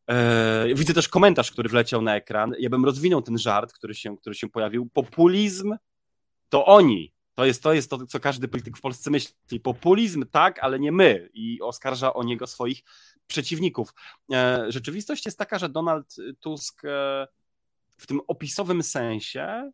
E, 0.10 0.66
widzę 0.76 0.94
też 0.94 1.10
komentarz, 1.10 1.52
który 1.52 1.70
wleciał 1.70 2.02
na 2.02 2.16
ekran. 2.16 2.54
Ja 2.60 2.70
bym 2.70 2.86
rozwinął 2.86 3.22
ten 3.22 3.38
żart, 3.38 3.74
który 3.74 3.96
się, 3.96 4.18
który 4.18 4.36
się 4.36 4.50
pojawił. 4.50 4.90
Populizm 4.94 5.76
to 6.50 6.66
oni. 6.66 7.14
To 7.36 7.46
jest, 7.46 7.64
to 7.64 7.74
jest 7.74 7.90
to, 7.90 8.06
co 8.06 8.20
każdy 8.20 8.48
polityk 8.48 8.78
w 8.78 8.82
Polsce 8.82 9.12
myśli. 9.12 9.60
Populizm 9.64 10.26
tak, 10.32 10.60
ale 10.60 10.80
nie 10.80 10.92
my. 10.92 11.30
I 11.34 11.62
oskarża 11.62 12.14
o 12.14 12.24
niego 12.24 12.48
swoich 12.48 12.84
przeciwników. 13.28 13.94
E, 14.34 14.66
rzeczywistość 14.70 15.26
jest 15.26 15.38
taka, 15.38 15.60
że 15.60 15.70
Donald 15.70 16.16
Tusk 16.40 16.86
e, 16.86 17.28
w 17.98 18.08
tym 18.08 18.20
opisowym 18.28 18.84
sensie 18.84 19.72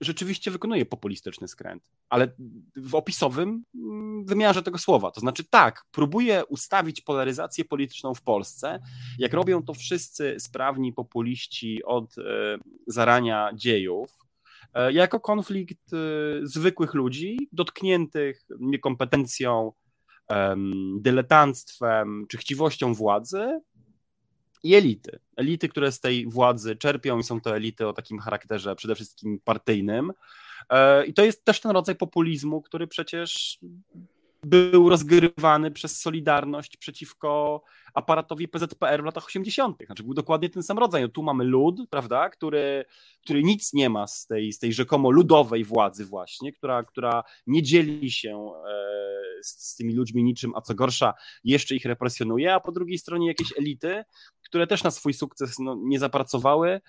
rzeczywiście 0.00 0.50
wykonuje 0.50 0.86
populistyczny 0.86 1.48
skręt, 1.48 1.90
ale 2.08 2.32
w 2.76 2.94
opisowym 2.94 3.64
mm, 3.74 4.24
wymiarze 4.24 4.62
tego 4.62 4.78
słowa. 4.78 5.10
To 5.10 5.20
znaczy, 5.20 5.44
tak, 5.44 5.84
próbuje 5.90 6.44
ustawić 6.44 7.00
polaryzację 7.00 7.64
polityczną 7.64 8.14
w 8.14 8.22
Polsce, 8.22 8.80
jak 9.18 9.32
robią 9.32 9.62
to 9.62 9.74
wszyscy 9.74 10.36
sprawni 10.40 10.92
populiści 10.92 11.84
od 11.84 12.18
e, 12.18 12.22
zarania 12.86 13.50
dziejów, 13.54 14.10
e, 14.74 14.92
jako 14.92 15.20
konflikt 15.20 15.92
e, 15.92 15.96
zwykłych 16.42 16.94
ludzi, 16.94 17.48
dotkniętych 17.52 18.44
niekompetencją, 18.60 19.72
dyletanctwem 21.00 22.26
czy 22.28 22.38
chciwością 22.38 22.94
władzy, 22.94 23.60
i 24.62 24.74
elity. 24.74 25.18
Elity, 25.36 25.68
które 25.68 25.92
z 25.92 26.00
tej 26.00 26.26
władzy 26.26 26.76
czerpią 26.76 27.18
i 27.18 27.22
są 27.22 27.40
to 27.40 27.56
elity 27.56 27.88
o 27.88 27.92
takim 27.92 28.18
charakterze 28.18 28.76
przede 28.76 28.94
wszystkim 28.94 29.40
partyjnym. 29.44 30.12
E, 30.70 31.06
I 31.06 31.14
to 31.14 31.24
jest 31.24 31.44
też 31.44 31.60
ten 31.60 31.70
rodzaj 31.70 31.96
populizmu, 31.96 32.62
który 32.62 32.86
przecież 32.86 33.58
był 34.42 34.88
rozgrywany 34.88 35.70
przez 35.70 36.00
Solidarność 36.00 36.76
przeciwko 36.76 37.62
aparatowi 37.96 38.48
PZPR 38.48 39.02
w 39.02 39.04
latach 39.04 39.26
80. 39.26 39.76
Znaczy 39.86 40.02
był 40.02 40.14
dokładnie 40.14 40.50
ten 40.50 40.62
sam 40.62 40.78
rodzaj. 40.78 41.02
No, 41.02 41.08
tu 41.08 41.22
mamy 41.22 41.44
lud, 41.44 41.80
prawda, 41.90 42.30
który, 42.30 42.84
który 43.24 43.42
nic 43.42 43.72
nie 43.72 43.90
ma 43.90 44.06
z 44.06 44.26
tej, 44.26 44.52
z 44.52 44.58
tej 44.58 44.72
rzekomo 44.72 45.10
ludowej 45.10 45.64
władzy 45.64 46.04
właśnie, 46.04 46.52
która, 46.52 46.84
która 46.84 47.24
nie 47.46 47.62
dzieli 47.62 48.10
się 48.10 48.50
e, 48.68 49.42
z, 49.42 49.72
z 49.72 49.76
tymi 49.76 49.94
ludźmi 49.94 50.24
niczym, 50.24 50.52
a 50.54 50.60
co 50.60 50.74
gorsza 50.74 51.14
jeszcze 51.44 51.74
ich 51.74 51.84
represjonuje, 51.84 52.54
a 52.54 52.60
po 52.60 52.72
drugiej 52.72 52.98
stronie 52.98 53.26
jakieś 53.26 53.58
elity, 53.58 54.04
które 54.44 54.66
też 54.66 54.84
na 54.84 54.90
swój 54.90 55.14
sukces 55.14 55.58
no, 55.58 55.76
nie 55.84 55.98
zapracowały, 55.98 56.80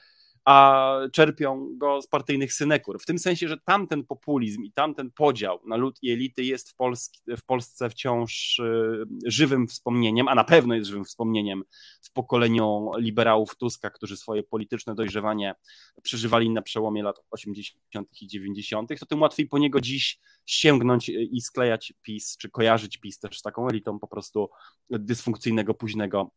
a 0.47 0.93
czerpią 1.11 1.77
go 1.77 2.01
z 2.01 2.07
partyjnych 2.07 2.53
synekur. 2.53 3.01
W 3.01 3.05
tym 3.05 3.19
sensie, 3.19 3.47
że 3.47 3.57
tamten 3.57 4.05
populizm 4.05 4.63
i 4.63 4.71
tamten 4.71 5.11
podział 5.11 5.59
na 5.65 5.75
lud 5.75 5.99
i 6.01 6.11
elity 6.11 6.43
jest 6.43 6.69
w, 6.69 6.75
w 7.37 7.43
Polsce 7.45 7.89
wciąż 7.89 8.59
y, 8.59 9.05
żywym 9.25 9.67
wspomnieniem, 9.67 10.27
a 10.27 10.35
na 10.35 10.43
pewno 10.43 10.75
jest 10.75 10.87
żywym 10.87 11.05
wspomnieniem 11.05 11.63
w 12.01 12.11
pokoleniu 12.11 12.91
liberałów 12.97 13.55
Tuska, 13.55 13.89
którzy 13.89 14.17
swoje 14.17 14.43
polityczne 14.43 14.95
dojrzewanie 14.95 15.55
przeżywali 16.03 16.49
na 16.49 16.61
przełomie 16.61 17.03
lat 17.03 17.15
80. 17.31 18.21
i 18.21 18.27
90., 18.27 18.99
to 18.99 19.05
tym 19.05 19.21
łatwiej 19.21 19.47
po 19.47 19.57
niego 19.57 19.81
dziś 19.81 20.19
sięgnąć 20.45 21.09
i 21.09 21.41
sklejać 21.41 21.93
PiS, 22.01 22.37
czy 22.37 22.49
kojarzyć 22.49 22.97
PiS 22.97 23.19
też 23.19 23.39
z 23.39 23.41
taką 23.41 23.69
elitą 23.69 23.99
po 23.99 24.07
prostu 24.07 24.49
dysfunkcyjnego, 24.89 25.73
późnego 25.73 26.31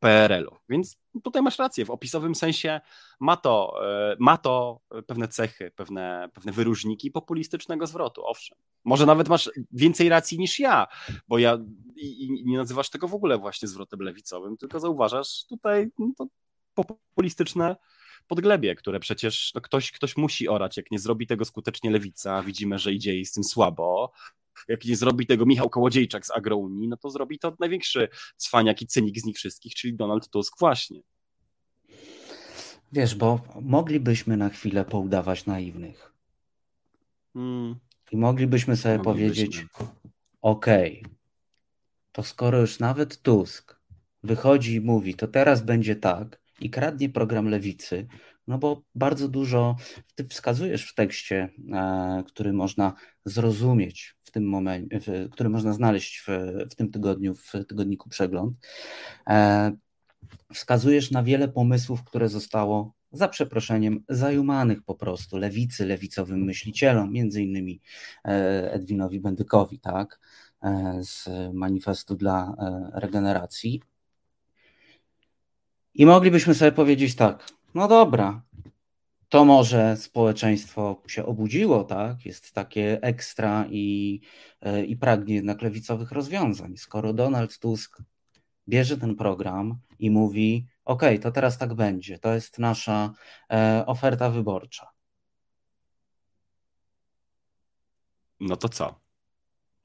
PRL-u. 0.00 0.56
Więc 0.68 0.96
tutaj 1.24 1.42
masz 1.42 1.58
rację, 1.58 1.84
w 1.84 1.90
opisowym 1.90 2.34
sensie 2.34 2.80
ma 3.20 3.36
to, 3.36 3.74
e, 3.86 4.16
ma 4.18 4.36
to 4.36 4.80
pewne 5.06 5.28
cechy, 5.28 5.70
pewne, 5.76 6.28
pewne 6.34 6.52
wyróżniki 6.52 7.10
populistycznego 7.10 7.86
zwrotu, 7.86 8.26
owszem. 8.26 8.58
Może 8.84 9.06
nawet 9.06 9.28
masz 9.28 9.50
więcej 9.72 10.08
racji 10.08 10.38
niż 10.38 10.58
ja, 10.58 10.86
bo 11.28 11.38
ja 11.38 11.58
i, 11.96 12.24
i 12.24 12.44
nie 12.46 12.58
nazywasz 12.58 12.90
tego 12.90 13.08
w 13.08 13.14
ogóle 13.14 13.38
właśnie 13.38 13.68
zwrotem 13.68 14.00
lewicowym, 14.00 14.56
tylko 14.56 14.80
zauważasz 14.80 15.46
tutaj 15.48 15.90
no, 15.98 16.12
to 16.16 16.26
populistyczne 16.74 17.76
podglebie, 18.28 18.74
które 18.74 19.00
przecież 19.00 19.54
no, 19.54 19.60
ktoś, 19.60 19.92
ktoś 19.92 20.16
musi 20.16 20.48
orać. 20.48 20.76
Jak 20.76 20.90
nie 20.90 20.98
zrobi 20.98 21.26
tego 21.26 21.44
skutecznie 21.44 21.90
lewica, 21.90 22.42
widzimy, 22.42 22.78
że 22.78 22.92
idzie 22.92 23.14
jej 23.14 23.24
z 23.24 23.32
tym 23.32 23.44
słabo, 23.44 24.12
jak 24.68 24.84
nie 24.84 24.96
zrobi 24.96 25.26
tego 25.26 25.46
Michał 25.46 25.70
Kołodziejczak 25.70 26.26
z 26.26 26.30
Agrounii, 26.30 26.88
no 26.88 26.96
to 26.96 27.10
zrobi 27.10 27.38
to 27.38 27.56
największy 27.60 28.08
cwaniak 28.36 28.82
i 28.82 28.86
cynik 28.86 29.20
z 29.20 29.24
nich 29.24 29.36
wszystkich, 29.36 29.74
czyli 29.74 29.96
Donald 29.96 30.28
Tusk 30.30 30.58
właśnie. 30.58 31.00
Wiesz, 32.92 33.14
bo 33.14 33.40
moglibyśmy 33.60 34.36
na 34.36 34.48
chwilę 34.48 34.84
poudawać 34.84 35.46
naiwnych. 35.46 36.12
Hmm. 37.32 37.76
I 38.12 38.16
moglibyśmy 38.16 38.76
sobie 38.76 38.98
moglibyśmy. 38.98 39.44
powiedzieć, 39.44 39.66
okej, 40.40 41.00
okay, 41.00 41.14
to 42.12 42.22
skoro 42.22 42.60
już 42.60 42.78
nawet 42.78 43.22
Tusk 43.22 43.78
wychodzi 44.22 44.74
i 44.74 44.80
mówi, 44.80 45.14
to 45.14 45.28
teraz 45.28 45.62
będzie 45.62 45.96
tak 45.96 46.40
i 46.60 46.70
kradnie 46.70 47.08
program 47.08 47.48
lewicy, 47.48 48.06
no 48.46 48.58
bo 48.58 48.82
bardzo 48.94 49.28
dużo 49.28 49.76
ty 50.14 50.28
wskazujesz 50.28 50.90
w 50.90 50.94
tekście, 50.94 51.48
e, 51.72 52.22
który 52.26 52.52
można 52.52 52.92
zrozumieć 53.24 54.16
w 54.28 54.30
tym 54.30 54.48
momencie, 54.48 55.28
który 55.30 55.48
można 55.48 55.72
znaleźć 55.72 56.18
w, 56.18 56.28
w 56.70 56.74
tym 56.74 56.90
tygodniu 56.90 57.34
w 57.34 57.52
tygodniku 57.68 58.08
Przegląd. 58.08 58.56
E, 59.26 59.72
wskazujesz 60.52 61.10
na 61.10 61.22
wiele 61.22 61.48
pomysłów, 61.48 62.04
które 62.04 62.28
zostało 62.28 62.92
za 63.12 63.28
przeproszeniem 63.28 64.04
zajumanych 64.08 64.82
po 64.82 64.94
prostu 64.94 65.36
lewicy, 65.36 65.86
lewicowym 65.86 66.44
myślicielom, 66.44 67.12
między 67.12 67.42
innymi 67.42 67.80
e, 68.24 68.72
Edwinowi 68.72 69.20
Bendykowi, 69.20 69.78
tak, 69.78 70.20
z 71.00 71.28
manifestu 71.52 72.16
dla 72.16 72.56
regeneracji. 72.92 73.82
I 75.94 76.06
moglibyśmy 76.06 76.54
sobie 76.54 76.72
powiedzieć 76.72 77.14
tak, 77.14 77.48
no 77.74 77.88
dobra, 77.88 78.42
to 79.28 79.44
może 79.44 79.96
społeczeństwo 79.96 81.02
się 81.06 81.26
obudziło, 81.26 81.84
tak? 81.84 82.26
Jest 82.26 82.52
takie 82.52 83.02
ekstra 83.02 83.66
i, 83.70 84.20
e, 84.60 84.84
i 84.84 84.96
pragnie 84.96 85.34
jednak 85.34 85.62
lewicowych 85.62 86.12
rozwiązań. 86.12 86.76
Skoro 86.76 87.12
Donald 87.12 87.58
Tusk 87.58 87.98
bierze 88.68 88.98
ten 88.98 89.16
program 89.16 89.78
i 89.98 90.10
mówi: 90.10 90.66
OK, 90.84 91.02
to 91.22 91.30
teraz 91.30 91.58
tak 91.58 91.74
będzie, 91.74 92.18
to 92.18 92.34
jest 92.34 92.58
nasza 92.58 93.12
e, 93.52 93.84
oferta 93.86 94.30
wyborcza. 94.30 94.90
No 98.40 98.56
to 98.56 98.68
co? 98.68 99.00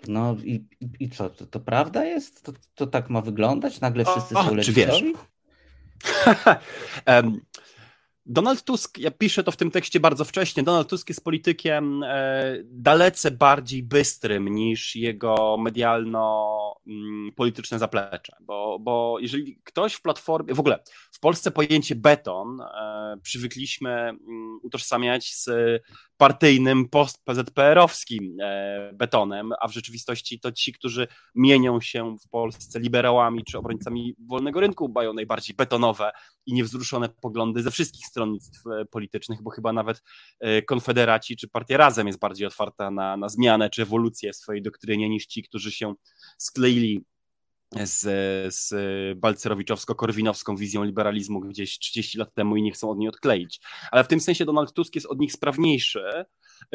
No 0.08 0.36
i, 0.44 0.68
i, 1.00 1.10
co? 1.10 1.30
To, 1.30 1.46
to, 1.46 1.60
prawda 1.60 2.06
jest? 2.06 2.44
To, 2.44 2.54
to 2.76 2.88
tak 2.88 3.10
ma 3.10 3.22
wyglądać? 3.22 3.82
Nagle 3.82 4.06
wszyscy 4.06 4.36
o, 4.36 4.44
są 4.44 4.56
lewicowi? 4.56 4.66
Czy 4.66 4.74
wiesz? 4.74 5.04
um, 7.08 7.42
Donald 8.26 8.64
Tusk, 8.64 8.98
ja 8.98 9.12
piszę 9.12 9.44
to 9.44 9.52
w 9.52 9.58
tym 9.58 9.72
tekście 9.72 10.00
bardzo 10.00 10.26
wcześnie, 10.26 10.64
Donald 10.64 10.90
Tusk 10.90 11.10
jest 11.10 11.24
politykiem 11.24 12.04
e, 12.04 12.44
dalece 12.64 13.32
bardziej 13.32 13.84
bystrym 13.84 14.48
niż 14.48 14.96
jego 14.96 15.58
medialno-polityczne 15.60 17.76
mm, 17.76 17.80
zaplecze, 17.80 18.36
bo, 18.42 18.80
bo 18.80 19.18
jeżeli 19.20 19.60
ktoś 19.64 19.94
w 19.94 20.02
platformie, 20.02 20.54
w 20.54 20.60
ogóle 20.60 20.80
Polsce 21.24 21.52
pojęcie 21.52 21.96
beton 21.96 22.62
e, 22.62 23.18
przywykliśmy 23.22 23.90
mm, 23.90 24.60
utożsamiać 24.64 25.34
z 25.36 25.50
partyjnym 26.18 26.90
post-PZPR-owskim 26.90 28.38
e, 28.42 28.92
betonem, 28.94 29.52
a 29.62 29.68
w 29.68 29.74
rzeczywistości 29.74 30.40
to 30.40 30.52
ci, 30.52 30.74
którzy 30.74 31.08
mienią 31.36 31.82
się 31.82 32.16
w 32.26 32.30
Polsce 32.30 32.80
liberałami 32.80 33.44
czy 33.44 33.58
obrońcami 33.58 34.16
wolnego 34.28 34.60
rynku, 34.60 34.92
mają 34.96 35.14
najbardziej 35.14 35.56
betonowe 35.56 36.12
i 36.46 36.54
niewzruszone 36.54 37.10
poglądy 37.10 37.62
ze 37.62 37.72
wszystkich 37.72 38.06
stronnictw 38.06 38.68
e, 38.68 38.86
politycznych, 38.86 39.42
bo 39.42 39.50
chyba 39.50 39.74
nawet 39.74 40.04
Konfederaci 40.68 41.38
czy 41.38 41.48
Partia 41.48 41.78
Razem 41.78 42.08
jest 42.08 42.20
bardziej 42.20 42.48
otwarta 42.48 42.92
na, 42.92 43.18
na 43.18 43.30
zmianę 43.30 43.70
czy 43.70 43.82
ewolucję 43.82 44.34
w 44.34 44.36
swojej 44.36 44.62
doktrynie 44.62 45.10
niż 45.10 45.26
ci, 45.26 45.44
którzy 45.44 45.72
się 45.72 45.94
skleili 46.38 47.06
z, 47.84 48.00
z 48.56 48.74
balcerowiczowsko-korwinowską 49.20 50.58
wizją 50.58 50.84
liberalizmu 50.84 51.40
gdzieś 51.40 51.80
30 51.80 52.18
lat 52.18 52.34
temu 52.34 52.56
i 52.56 52.62
nie 52.62 52.72
chcą 52.72 52.90
od 52.90 52.98
niej 52.98 53.10
odkleić. 53.10 53.62
Ale 53.92 54.04
w 54.04 54.08
tym 54.08 54.20
sensie 54.20 54.46
Donald 54.46 54.74
Tusk 54.74 54.96
jest 54.96 55.08
od 55.08 55.20
nich 55.20 55.32
sprawniejszy, 55.32 56.26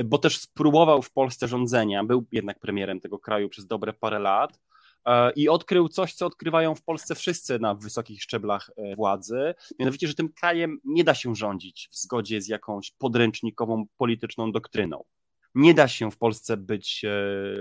bo 0.05 0.19
też 0.19 0.39
spróbował 0.39 1.03
w 1.03 1.13
Polsce 1.13 1.49
rządzenia, 1.49 2.05
był 2.05 2.27
jednak 2.33 2.59
premierem 2.59 3.01
tego 3.01 3.19
kraju 3.19 3.49
przez 3.49 3.67
dobre 3.67 3.93
parę 3.93 4.19
lat 4.19 4.61
e, 5.07 5.33
i 5.33 5.49
odkrył 5.49 5.89
coś, 5.89 6.15
co 6.15 6.27
odkrywają 6.27 6.75
w 6.75 6.83
Polsce 6.83 7.15
wszyscy 7.15 7.59
na 7.59 7.75
wysokich 7.75 8.23
szczeblach 8.23 8.71
e, 8.77 8.97
władzy, 8.97 9.55
mianowicie, 9.79 10.09
że 10.09 10.15
tym 10.15 10.33
krajem 10.33 10.81
nie 10.85 11.05
da 11.05 11.15
się 11.15 11.35
rządzić 11.35 11.89
w 11.93 11.97
zgodzie 11.97 12.43
z 12.43 12.49
jakąś 12.49 12.93
podręcznikową 12.99 13.87
polityczną 13.97 14.53
doktryną. 14.53 15.05
Nie 15.59 15.75
da 15.75 15.89
się 15.89 16.11
w 16.11 16.17
Polsce 16.17 16.57
być 16.57 17.05
e, 17.05 17.11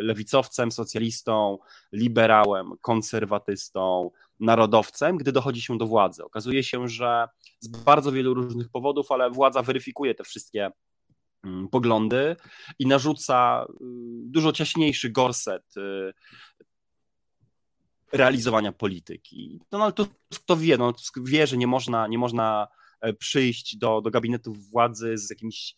lewicowcem, 0.03 0.71
socjalistą, 0.71 1.57
liberałem, 1.91 2.71
konserwatystą, 2.81 4.11
narodowcem, 4.39 5.17
gdy 5.17 5.31
dochodzi 5.31 5.61
się 5.61 5.77
do 5.77 5.87
władzy. 5.87 6.23
Okazuje 6.23 6.63
się, 6.63 6.87
że 6.87 7.27
z 7.59 7.67
bardzo 7.67 8.11
wielu 8.11 8.33
różnych 8.33 8.69
powodów, 8.69 9.11
ale 9.11 9.31
władza 9.31 9.61
weryfikuje 9.61 10.15
te 10.15 10.23
wszystkie 10.23 10.71
mm, 11.43 11.67
poglądy 11.67 12.35
i 12.79 12.87
narzuca 12.87 13.65
y, 13.69 13.73
dużo 14.23 14.51
ciaśniejszy 14.51 15.09
gorset 15.09 15.77
y, 15.77 16.13
realizowania 18.11 18.71
polityki. 18.71 19.59
Donald 19.71 19.95
Tusk 19.95 20.45
to 20.45 20.57
wie, 20.57 20.77
Donald 20.77 20.97
Tusk 20.97 21.19
wie, 21.23 21.47
że 21.47 21.57
nie 21.57 21.67
można, 21.67 22.07
nie 22.07 22.17
można 22.17 22.67
e, 23.01 23.13
przyjść 23.13 23.77
do, 23.77 24.01
do 24.01 24.11
gabinetu 24.11 24.53
władzy 24.53 25.17
z 25.17 25.29
jakimś 25.29 25.75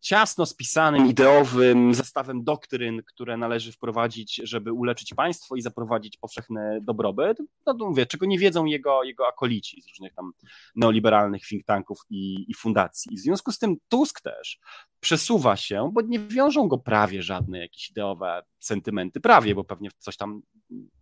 ciasno 0.00 0.46
spisanym, 0.46 1.06
ideowym 1.06 1.94
zestawem 1.94 2.44
doktryn, 2.44 3.02
które 3.06 3.36
należy 3.36 3.72
wprowadzić, 3.72 4.40
żeby 4.44 4.72
uleczyć 4.72 5.14
państwo 5.14 5.56
i 5.56 5.62
zaprowadzić 5.62 6.16
powszechny 6.16 6.78
dobrobyt, 6.82 7.38
no 7.66 7.74
to 7.74 7.88
mówię, 7.88 8.06
czego 8.06 8.26
nie 8.26 8.38
wiedzą 8.38 8.64
jego, 8.64 9.02
jego 9.02 9.28
akolici 9.28 9.82
z 9.82 9.88
różnych 9.88 10.14
tam 10.14 10.32
neoliberalnych 10.76 11.46
think 11.46 11.64
tanków 11.64 11.98
i, 12.10 12.50
i 12.50 12.54
fundacji. 12.54 13.14
I 13.14 13.16
w 13.16 13.20
związku 13.20 13.52
z 13.52 13.58
tym 13.58 13.76
Tusk 13.88 14.20
też 14.20 14.58
przesuwa 15.00 15.56
się, 15.56 15.90
bo 15.92 16.00
nie 16.00 16.18
wiążą 16.18 16.68
go 16.68 16.78
prawie 16.78 17.22
żadne 17.22 17.58
jakieś 17.58 17.90
ideowe 17.90 18.42
sentymenty, 18.58 19.20
prawie, 19.20 19.54
bo 19.54 19.64
pewnie 19.64 19.90
coś 19.98 20.16
tam 20.16 20.42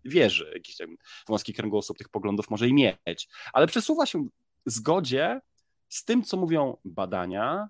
wierzy, 0.05 0.51
jakiś 0.55 0.77
tam 0.77 0.97
wąski 1.29 1.55
kręgosłup 1.55 1.99
tych 1.99 2.09
poglądów 2.09 2.51
może 2.51 2.69
i 2.69 2.75
mieć, 2.75 3.29
ale 3.53 3.67
przesuwa 3.67 4.07
się 4.07 4.29
w 4.67 4.71
zgodzie 4.71 5.41
z 5.89 6.05
tym, 6.05 6.23
co 6.23 6.37
mówią 6.37 6.77
badania, 6.85 7.69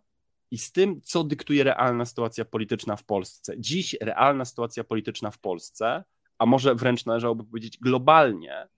i 0.55 0.59
z 0.59 0.73
tym, 0.73 1.01
co 1.03 1.25
dyktuje 1.25 1.65
realna 1.65 2.05
sytuacja 2.05 2.45
polityczna 2.45 2.97
w 2.97 3.05
Polsce. 3.05 3.55
Dziś 3.59 3.97
realna 4.01 4.45
sytuacja 4.45 4.85
polityczna 4.85 5.31
w 5.31 5.39
Polsce, 5.39 6.05
a 6.39 6.47
może 6.47 6.75
wręcz 6.75 7.07
należałoby 7.07 7.45
powiedzieć 7.45 7.79
globalnie, 7.79 8.69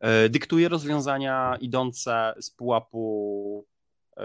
e, 0.00 0.28
dyktuje 0.28 0.68
rozwiązania 0.68 1.56
idące 1.60 2.34
z 2.40 2.50
pułapu 2.50 3.66
e, 4.16 4.24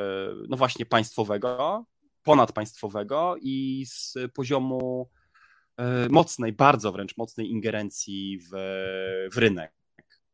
no 0.50 0.58
właśnie 0.58 0.86
państwowego, 0.86 1.86
ponadpaństwowego 2.24 3.36
i 3.42 3.86
z 3.88 4.18
poziomu 4.34 5.10
e, 5.78 6.10
mocnej, 6.10 6.54
bardzo 6.54 6.92
wręcz 6.92 7.18
mocnej 7.18 7.52
ingerencji 7.52 8.40
w, 8.40 8.50
w 9.34 9.38
rynek 9.38 9.79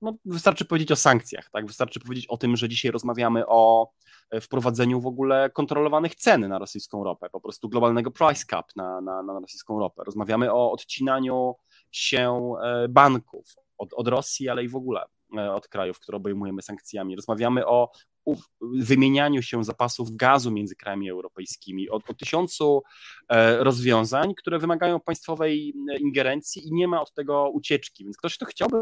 no, 0.05 0.17
wystarczy 0.25 0.65
powiedzieć 0.65 0.91
o 0.91 0.95
sankcjach, 0.95 1.49
tak? 1.49 1.65
Wystarczy 1.65 1.99
powiedzieć 1.99 2.27
o 2.27 2.37
tym, 2.37 2.57
że 2.57 2.69
dzisiaj 2.69 2.91
rozmawiamy 2.91 3.43
o 3.47 3.91
e, 4.31 4.41
wprowadzeniu 4.41 5.01
w 5.01 5.05
ogóle 5.05 5.49
kontrolowanych 5.49 6.15
cen 6.15 6.47
na 6.47 6.59
rosyjską 6.59 7.03
ropę, 7.03 7.29
po 7.29 7.41
prostu 7.41 7.69
globalnego 7.69 8.11
price 8.11 8.45
cap 8.49 8.75
na, 8.75 9.01
na, 9.01 9.23
na 9.23 9.39
rosyjską 9.39 9.79
ropę. 9.79 10.03
Rozmawiamy 10.03 10.53
o 10.53 10.71
odcinaniu 10.71 11.55
się 11.91 12.53
e, 12.63 12.87
banków 12.87 13.55
od, 13.77 13.93
od 13.93 14.07
Rosji, 14.07 14.49
ale 14.49 14.63
i 14.63 14.67
w 14.67 14.75
ogóle 14.75 15.05
e, 15.37 15.53
od 15.53 15.67
krajów, 15.67 15.99
które 15.99 16.15
obejmujemy 16.15 16.61
sankcjami. 16.61 17.15
Rozmawiamy 17.15 17.67
o 17.67 17.91
wymienianiu 18.61 19.41
się 19.41 19.63
zapasów 19.63 20.15
gazu 20.15 20.51
między 20.51 20.75
krajami 20.75 21.09
europejskimi, 21.09 21.89
o, 21.89 21.99
o 22.07 22.13
tysiącu 22.13 22.83
e, 23.29 23.63
rozwiązań, 23.63 24.35
które 24.35 24.59
wymagają 24.59 24.99
państwowej 24.99 25.73
e, 25.91 25.97
ingerencji 25.97 26.67
i 26.67 26.73
nie 26.73 26.87
ma 26.87 27.01
od 27.01 27.13
tego 27.13 27.49
ucieczki. 27.49 28.03
Więc 28.03 28.17
ktoś, 28.17 28.35
kto 28.35 28.45
chciałby 28.45 28.77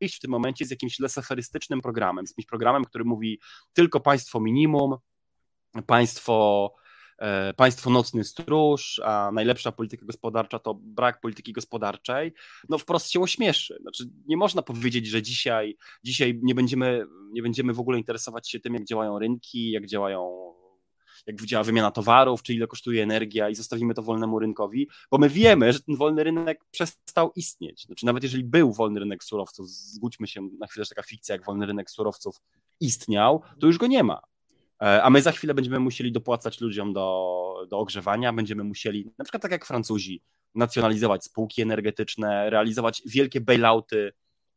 wyjść 0.00 0.16
w 0.16 0.20
tym 0.20 0.30
momencie 0.30 0.64
z 0.64 0.70
jakimś 0.70 0.98
lesaferystycznym 0.98 1.80
programem, 1.80 2.26
z 2.26 2.30
jakimś 2.30 2.46
programem, 2.46 2.84
który 2.84 3.04
mówi 3.04 3.40
tylko 3.72 4.00
państwo 4.00 4.40
minimum, 4.40 4.96
państwo 5.86 6.74
państwo 7.56 7.90
nocny 7.90 8.24
stróż, 8.24 9.00
a 9.04 9.30
najlepsza 9.34 9.72
polityka 9.72 10.06
gospodarcza 10.06 10.58
to 10.58 10.74
brak 10.74 11.20
polityki 11.20 11.52
gospodarczej, 11.52 12.32
no 12.68 12.78
wprost 12.78 13.10
się 13.10 13.20
ośmieszy. 13.20 13.78
Znaczy, 13.80 14.04
nie 14.26 14.36
można 14.36 14.62
powiedzieć, 14.62 15.06
że 15.06 15.22
dzisiaj, 15.22 15.76
dzisiaj 16.04 16.40
nie, 16.42 16.54
będziemy, 16.54 17.06
nie 17.32 17.42
będziemy 17.42 17.72
w 17.72 17.80
ogóle 17.80 17.98
interesować 17.98 18.50
się 18.50 18.60
tym, 18.60 18.74
jak 18.74 18.84
działają 18.84 19.18
rynki, 19.18 19.70
jak 19.70 19.86
działają 19.86 20.46
jak 21.26 21.42
działa 21.42 21.64
wymiana 21.64 21.90
towarów, 21.90 22.42
czy 22.42 22.54
ile 22.54 22.66
kosztuje 22.66 23.02
energia 23.02 23.48
i 23.48 23.54
zostawimy 23.54 23.94
to 23.94 24.02
wolnemu 24.02 24.38
rynkowi, 24.38 24.88
bo 25.10 25.18
my 25.18 25.28
wiemy, 25.28 25.72
że 25.72 25.80
ten 25.80 25.96
wolny 25.96 26.24
rynek 26.24 26.64
przestał 26.70 27.32
istnieć. 27.36 27.82
Znaczy 27.82 28.06
nawet 28.06 28.22
jeżeli 28.22 28.44
był 28.44 28.72
wolny 28.72 29.00
rynek 29.00 29.24
surowców, 29.24 29.70
zgódźmy 29.70 30.26
się 30.26 30.48
na 30.58 30.66
chwilę, 30.66 30.84
że 30.84 30.88
taka 30.88 31.02
fikcja 31.02 31.34
jak 31.34 31.44
wolny 31.44 31.66
rynek 31.66 31.90
surowców 31.90 32.36
istniał, 32.80 33.42
to 33.60 33.66
już 33.66 33.78
go 33.78 33.86
nie 33.86 34.02
ma. 34.02 34.20
E, 34.82 35.02
a 35.02 35.10
my 35.10 35.22
za 35.22 35.32
chwilę 35.32 35.54
będziemy 35.54 35.80
musieli 35.80 36.12
dopłacać 36.12 36.60
ludziom 36.60 36.92
do, 36.92 37.66
do 37.70 37.78
ogrzewania, 37.78 38.32
będziemy 38.32 38.64
musieli, 38.64 39.10
na 39.18 39.24
przykład 39.24 39.42
tak 39.42 39.52
jak 39.52 39.66
Francuzi, 39.66 40.22
nacjonalizować 40.54 41.24
spółki 41.24 41.62
energetyczne, 41.62 42.50
realizować 42.50 43.02
wielkie 43.06 43.40
bailouty 43.40 44.12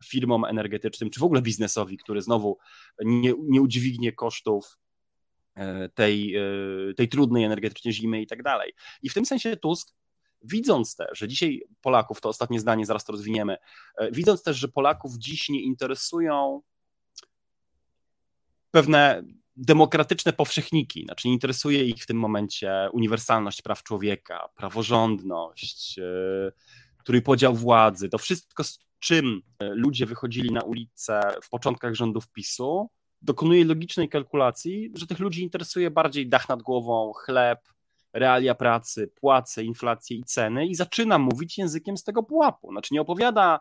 firmom 0.05 0.45
energetycznym, 0.45 1.09
czy 1.09 1.19
w 1.19 1.23
ogóle 1.23 1.41
biznesowi, 1.41 1.97
który 1.97 2.21
znowu 2.21 2.57
nie, 2.99 3.33
nie 3.39 3.61
udźwignie 3.61 4.13
kosztów 4.13 4.77
E, 5.59 5.89
tej, 5.89 6.35
e, 6.35 6.93
tej 6.97 7.09
trudnej 7.09 7.43
energetycznie 7.43 7.93
zimy 7.93 8.21
i 8.21 8.27
tak 8.27 8.43
dalej. 8.43 8.73
I 9.01 9.09
w 9.09 9.13
tym 9.13 9.25
sensie 9.25 9.57
Tusk 9.57 9.95
widząc 10.41 10.95
też, 10.95 11.19
że 11.19 11.27
dzisiaj 11.27 11.61
Polaków, 11.81 12.21
to 12.21 12.29
ostatnie 12.29 12.59
zdanie, 12.59 12.85
zaraz 12.85 13.05
to 13.05 13.11
rozwiniemy, 13.11 13.57
widząc 14.11 14.43
też, 14.43 14.57
że 14.57 14.67
Polaków 14.67 15.17
dziś 15.17 15.49
nie 15.49 15.61
interesują 15.61 16.61
pewne 18.71 19.23
demokratyczne 19.59 20.33
powszechniki, 20.33 21.03
znaczy 21.03 21.27
nie 21.27 21.33
interesuje 21.33 21.85
ich 21.85 22.03
w 22.03 22.05
tym 22.05 22.17
momencie 22.17 22.89
uniwersalność 22.93 23.61
praw 23.61 23.83
człowieka, 23.83 24.49
praworządność, 24.55 25.99
trójpodział 27.05 27.55
władzy, 27.55 28.09
to 28.09 28.17
wszystko 28.17 28.63
z 28.63 28.79
czym 28.99 29.41
ludzie 29.59 30.05
wychodzili 30.05 30.51
na 30.51 30.61
ulicę 30.61 31.21
w 31.43 31.49
początkach 31.49 31.93
rządów 31.93 32.27
PiSu, 32.27 32.89
dokonuje 33.21 33.65
logicznej 33.65 34.09
kalkulacji, 34.09 34.91
że 34.95 35.07
tych 35.07 35.19
ludzi 35.19 35.43
interesuje 35.43 35.91
bardziej 35.91 36.29
dach 36.29 36.49
nad 36.49 36.61
głową, 36.61 37.13
chleb, 37.13 37.59
realia 38.13 38.55
pracy, 38.55 39.07
płace, 39.07 39.63
inflacje 39.63 40.17
i 40.17 40.23
ceny 40.23 40.67
i 40.67 40.75
zaczyna 40.75 41.19
mówić 41.19 41.57
językiem 41.57 41.97
z 41.97 42.03
tego 42.03 42.23
pułapu. 42.23 42.71
Znaczy 42.71 42.93
nie 42.93 43.01
opowiada, 43.01 43.55
e, 43.55 43.59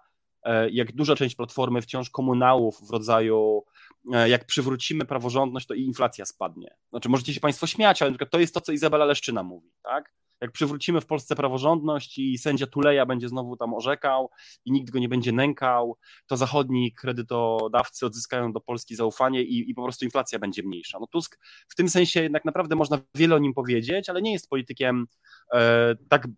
jak 0.70 0.92
duża 0.92 1.16
część 1.16 1.36
platformy 1.36 1.82
wciąż 1.82 2.10
komunałów 2.10 2.88
w 2.88 2.90
rodzaju 2.90 3.64
e, 4.12 4.28
jak 4.28 4.44
przywrócimy 4.44 5.04
praworządność, 5.04 5.66
to 5.66 5.74
i 5.74 5.82
inflacja 5.82 6.24
spadnie. 6.24 6.76
Znaczy 6.90 7.08
możecie 7.08 7.34
się 7.34 7.40
Państwo 7.40 7.66
śmiać, 7.66 8.02
ale 8.02 8.12
to 8.30 8.40
jest 8.40 8.54
to, 8.54 8.60
co 8.60 8.72
Izabela 8.72 9.04
Leszczyna 9.04 9.42
mówi, 9.42 9.70
tak? 9.82 10.12
jak 10.40 10.52
przywrócimy 10.52 11.00
w 11.00 11.06
Polsce 11.06 11.36
praworządność 11.36 12.18
i 12.18 12.38
sędzia 12.38 12.66
Tuleja 12.66 13.06
będzie 13.06 13.28
znowu 13.28 13.56
tam 13.56 13.74
orzekał 13.74 14.30
i 14.64 14.72
nikt 14.72 14.90
go 14.90 14.98
nie 14.98 15.08
będzie 15.08 15.32
nękał, 15.32 15.96
to 16.26 16.36
zachodni 16.36 16.92
kredytodawcy 16.92 18.06
odzyskają 18.06 18.52
do 18.52 18.60
Polski 18.60 18.96
zaufanie 18.96 19.42
i, 19.42 19.70
i 19.70 19.74
po 19.74 19.82
prostu 19.82 20.04
inflacja 20.04 20.38
będzie 20.38 20.62
mniejsza. 20.62 20.98
No 21.00 21.06
Tusk 21.06 21.38
w 21.68 21.74
tym 21.74 21.88
sensie 21.88 22.22
jednak 22.22 22.44
naprawdę 22.44 22.76
można 22.76 22.98
wiele 23.14 23.34
o 23.34 23.38
nim 23.38 23.54
powiedzieć, 23.54 24.08
ale 24.08 24.22
nie 24.22 24.32
jest 24.32 24.48
politykiem 24.48 25.06
e, 25.54 25.94
tak 26.08 26.28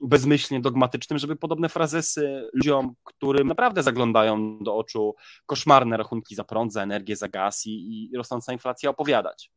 bezmyślnie 0.00 0.60
dogmatycznym, 0.60 1.18
żeby 1.18 1.36
podobne 1.36 1.68
frazesy 1.68 2.48
ludziom, 2.52 2.94
którym 3.04 3.48
naprawdę 3.48 3.82
zaglądają 3.82 4.58
do 4.58 4.76
oczu 4.76 5.14
koszmarne 5.46 5.96
rachunki 5.96 6.34
za 6.34 6.44
prąd, 6.44 6.72
za 6.72 6.82
energię, 6.82 7.16
za 7.16 7.28
gaz 7.28 7.66
i, 7.66 8.08
i 8.12 8.16
rosnąca 8.16 8.52
inflacja 8.52 8.90
opowiadać. 8.90 9.50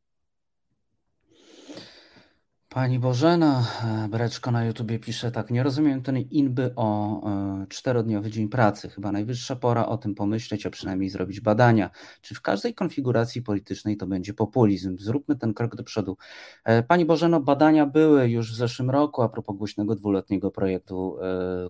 Pani 2.74 3.00
Bożena 3.00 3.64
e, 3.84 4.08
Breczko 4.10 4.52
na 4.52 4.66
YouTubie 4.66 5.00
pisze 5.00 5.32
tak, 5.32 5.50
nie 5.50 5.64
rozumiem 5.64 6.02
ten 6.02 6.18
inby 6.18 6.74
o 6.76 7.22
e, 7.62 7.66
czterodniowy 7.70 8.32
dzień 8.32 8.50
pracy. 8.50 8.90
Chyba 8.90 9.12
najwyższa 9.12 9.56
pora 9.56 9.86
o 9.86 9.98
tym 9.98 10.16
pomyśleć, 10.16 10.66
a 10.66 10.70
przynajmniej 10.70 11.10
zrobić 11.10 11.42
badania. 11.42 11.90
Czy 12.22 12.36
w 12.36 12.42
każdej 12.42 12.74
konfiguracji 12.74 13.42
politycznej 13.42 13.98
to 13.98 14.08
będzie 14.08 14.34
populizm? 14.34 14.98
Zróbmy 14.98 15.36
ten 15.36 15.54
krok 15.54 15.76
do 15.76 15.84
przodu. 15.84 16.18
E, 16.64 16.84
pani 16.84 17.06
Bożeno, 17.06 17.40
badania 17.40 17.86
były 17.86 18.30
już 18.30 18.54
w 18.54 18.56
zeszłym 18.56 18.90
roku 18.90 19.22
a 19.22 19.30
propos 19.30 19.58
głośnego 19.58 19.96
dwuletniego 19.96 20.52
projektu, 20.52 21.18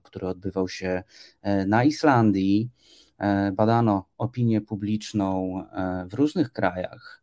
który 0.04 0.28
odbywał 0.28 0.68
się 0.68 1.04
na 1.68 1.84
Islandii. 1.84 2.70
Badano 3.54 4.06
opinię 4.18 4.62
publiczną 4.62 5.54
w 6.10 6.14
różnych 6.14 6.52
krajach 6.52 7.21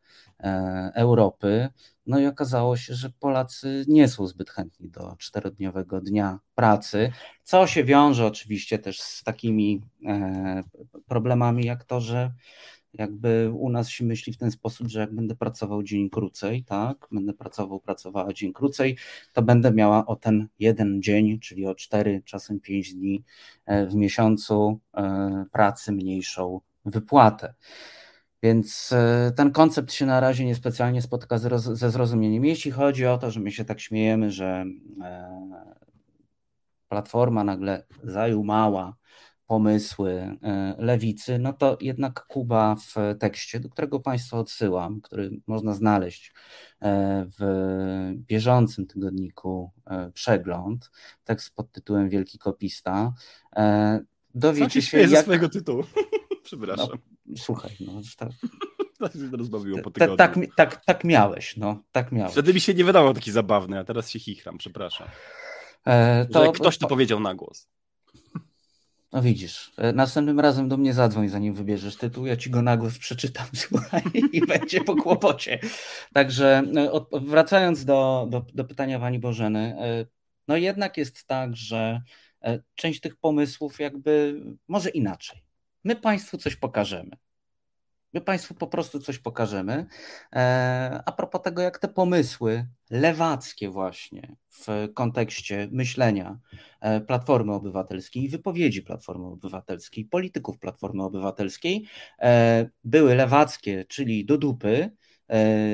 Europy. 0.94 1.68
No 2.06 2.18
i 2.18 2.26
okazało 2.26 2.76
się, 2.76 2.94
że 2.94 3.10
Polacy 3.10 3.84
nie 3.88 4.08
są 4.08 4.26
zbyt 4.26 4.50
chętni 4.50 4.88
do 4.88 5.16
czterodniowego 5.18 6.00
dnia 6.00 6.38
pracy, 6.54 7.12
co 7.42 7.66
się 7.66 7.84
wiąże 7.84 8.26
oczywiście 8.26 8.78
też 8.78 9.00
z 9.00 9.22
takimi 9.22 9.82
e, 10.06 10.62
problemami, 11.06 11.64
jak 11.64 11.84
to, 11.84 12.00
że 12.00 12.32
jakby 12.94 13.50
u 13.50 13.70
nas 13.70 13.88
się 13.88 14.04
myśli 14.04 14.32
w 14.32 14.36
ten 14.36 14.50
sposób, 14.50 14.88
że 14.88 15.00
jak 15.00 15.14
będę 15.14 15.36
pracował 15.36 15.82
dzień 15.82 16.10
krócej, 16.10 16.64
tak, 16.64 17.08
będę 17.12 17.32
pracował, 17.32 17.80
pracowała 17.80 18.32
dzień 18.32 18.52
krócej, 18.52 18.96
to 19.32 19.42
będę 19.42 19.72
miała 19.72 20.06
o 20.06 20.16
ten 20.16 20.48
jeden 20.58 21.02
dzień, 21.02 21.38
czyli 21.40 21.66
o 21.66 21.74
cztery, 21.74 22.22
czasem 22.24 22.60
pięć 22.60 22.94
dni 22.94 23.24
e, 23.66 23.86
w 23.86 23.94
miesiącu 23.94 24.80
e, 24.94 25.44
pracy 25.52 25.92
mniejszą 25.92 26.60
wypłatę. 26.84 27.54
Więc 28.42 28.92
e, 28.92 29.32
ten 29.36 29.52
koncept 29.52 29.92
się 29.92 30.06
na 30.06 30.20
razie 30.20 30.44
niespecjalnie 30.44 31.02
spotka 31.02 31.38
ze 31.58 31.90
zrozumieniem. 31.90 32.44
Jeśli 32.44 32.70
chodzi 32.70 33.06
o 33.06 33.18
to, 33.18 33.30
że 33.30 33.40
my 33.40 33.52
się 33.52 33.64
tak 33.64 33.80
śmiejemy, 33.80 34.30
że 34.30 34.64
e, 35.02 35.40
Platforma 36.88 37.44
nagle 37.44 37.86
zajumała 38.02 38.96
pomysły 39.46 40.12
e, 40.42 40.74
lewicy, 40.78 41.38
no 41.38 41.52
to 41.52 41.78
jednak 41.80 42.26
Kuba 42.26 42.76
w 42.76 42.94
tekście, 43.18 43.60
do 43.60 43.68
którego 43.68 44.00
Państwu 44.00 44.36
odsyłam, 44.36 45.00
który 45.00 45.30
można 45.46 45.74
znaleźć 45.74 46.32
w 47.38 48.14
bieżącym 48.14 48.86
tygodniku 48.86 49.70
Przegląd, 50.14 50.90
tekst 51.24 51.54
pod 51.54 51.72
tytułem 51.72 52.08
Wielki 52.08 52.38
Kopista, 52.38 53.12
dowiecie 54.34 54.82
się, 54.82 54.98
jak... 54.98 55.10
ze 55.10 55.22
swojego 55.22 55.48
tytułu. 55.48 55.84
Przepraszam. 56.44 56.88
No, 56.92 57.17
słuchaj, 57.36 57.70
no 57.80 58.00
tak. 58.16 58.28
Rozbawiło 59.38 59.78
po 59.78 59.90
tygodniu. 59.90 60.16
Tak, 60.16 60.36
tak, 60.56 60.84
tak 60.84 61.04
miałeś, 61.04 61.56
no, 61.56 61.82
tak 61.92 62.12
miałeś. 62.12 62.32
Wtedy 62.32 62.54
mi 62.54 62.60
się 62.60 62.74
nie 62.74 62.84
wydało 62.84 63.14
taki 63.14 63.32
zabawny, 63.32 63.78
a 63.78 63.84
teraz 63.84 64.10
się 64.10 64.18
chichram, 64.18 64.58
przepraszam. 64.58 65.08
E, 65.86 66.26
to, 66.26 66.52
ktoś 66.52 66.78
to 66.78 66.88
powiedział 66.88 67.20
na 67.20 67.34
głos. 67.34 67.68
No 69.12 69.22
widzisz, 69.22 69.72
e, 69.76 69.92
następnym 69.92 70.40
razem 70.40 70.68
do 70.68 70.76
mnie 70.76 70.94
zadzwoń, 70.94 71.28
zanim 71.28 71.54
wybierzesz 71.54 71.96
tytuł, 71.96 72.26
ja 72.26 72.36
ci 72.36 72.50
go 72.50 72.62
na 72.62 72.76
głos 72.76 72.98
przeczytam, 72.98 73.46
słuchaj, 73.66 74.02
i 74.32 74.40
będzie 74.40 74.84
po 74.84 74.96
kłopocie. 74.96 75.58
Także 76.12 76.62
e, 76.76 77.20
wracając 77.20 77.84
do, 77.84 78.26
do, 78.30 78.46
do 78.54 78.64
pytania 78.64 78.98
Pani 78.98 79.18
Bożeny, 79.18 79.76
e, 79.80 80.06
no 80.48 80.56
jednak 80.56 80.96
jest 80.96 81.24
tak, 81.26 81.56
że 81.56 82.02
część 82.74 83.00
tych 83.00 83.16
pomysłów 83.16 83.80
jakby 83.80 84.42
może 84.68 84.90
inaczej. 84.90 85.42
My 85.88 85.96
Państwu 85.96 86.38
coś 86.38 86.56
pokażemy. 86.56 87.10
My 88.12 88.20
Państwu 88.20 88.54
po 88.54 88.66
prostu 88.66 89.00
coś 89.00 89.18
pokażemy. 89.18 89.86
E, 90.32 91.02
a 91.06 91.12
propos 91.12 91.42
tego, 91.42 91.62
jak 91.62 91.78
te 91.78 91.88
pomysły 91.88 92.66
lewackie, 92.90 93.70
właśnie 93.70 94.36
w 94.50 94.88
kontekście 94.94 95.68
myślenia 95.72 96.38
e, 96.80 97.00
Platformy 97.00 97.52
Obywatelskiej 97.52 98.28
wypowiedzi 98.28 98.82
Platformy 98.82 99.26
Obywatelskiej, 99.26 100.04
polityków 100.04 100.58
Platformy 100.58 101.02
Obywatelskiej, 101.02 101.86
e, 102.18 102.70
były 102.84 103.14
lewackie, 103.14 103.84
czyli 103.88 104.24
do 104.24 104.38
dupy, 104.38 104.90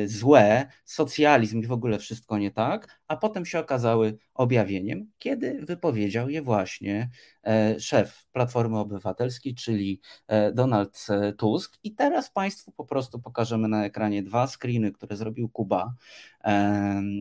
złe, 0.07 0.67
socjalizm 0.85 1.61
i 1.61 1.67
w 1.67 1.73
ogóle 1.73 1.99
wszystko 1.99 2.39
nie 2.39 2.51
tak, 2.51 3.01
a 3.09 3.17
potem 3.17 3.47
się 3.47 3.59
okazały 3.59 4.19
objawieniem, 4.35 5.11
kiedy 5.19 5.65
wypowiedział 5.65 6.29
je 6.29 6.43
właśnie 6.43 7.11
e, 7.45 7.81
szef 7.81 8.27
Platformy 8.33 8.79
Obywatelskiej, 8.79 9.55
czyli 9.55 10.01
e, 10.27 10.53
Donald 10.53 11.07
Tusk. 11.37 11.79
I 11.83 11.95
teraz 11.95 12.31
Państwu 12.31 12.73
po 12.73 12.85
prostu 12.85 13.21
pokażemy 13.21 13.69
na 13.69 13.85
ekranie 13.85 14.23
dwa 14.23 14.47
screeny, 14.47 14.93
które 14.93 15.17
zrobił 15.17 15.49
Kuba 15.49 15.95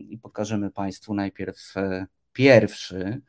i 0.08 0.18
pokażemy 0.18 0.70
Państwu 0.70 1.14
najpierw 1.14 1.74
pierwszy. 2.32 3.20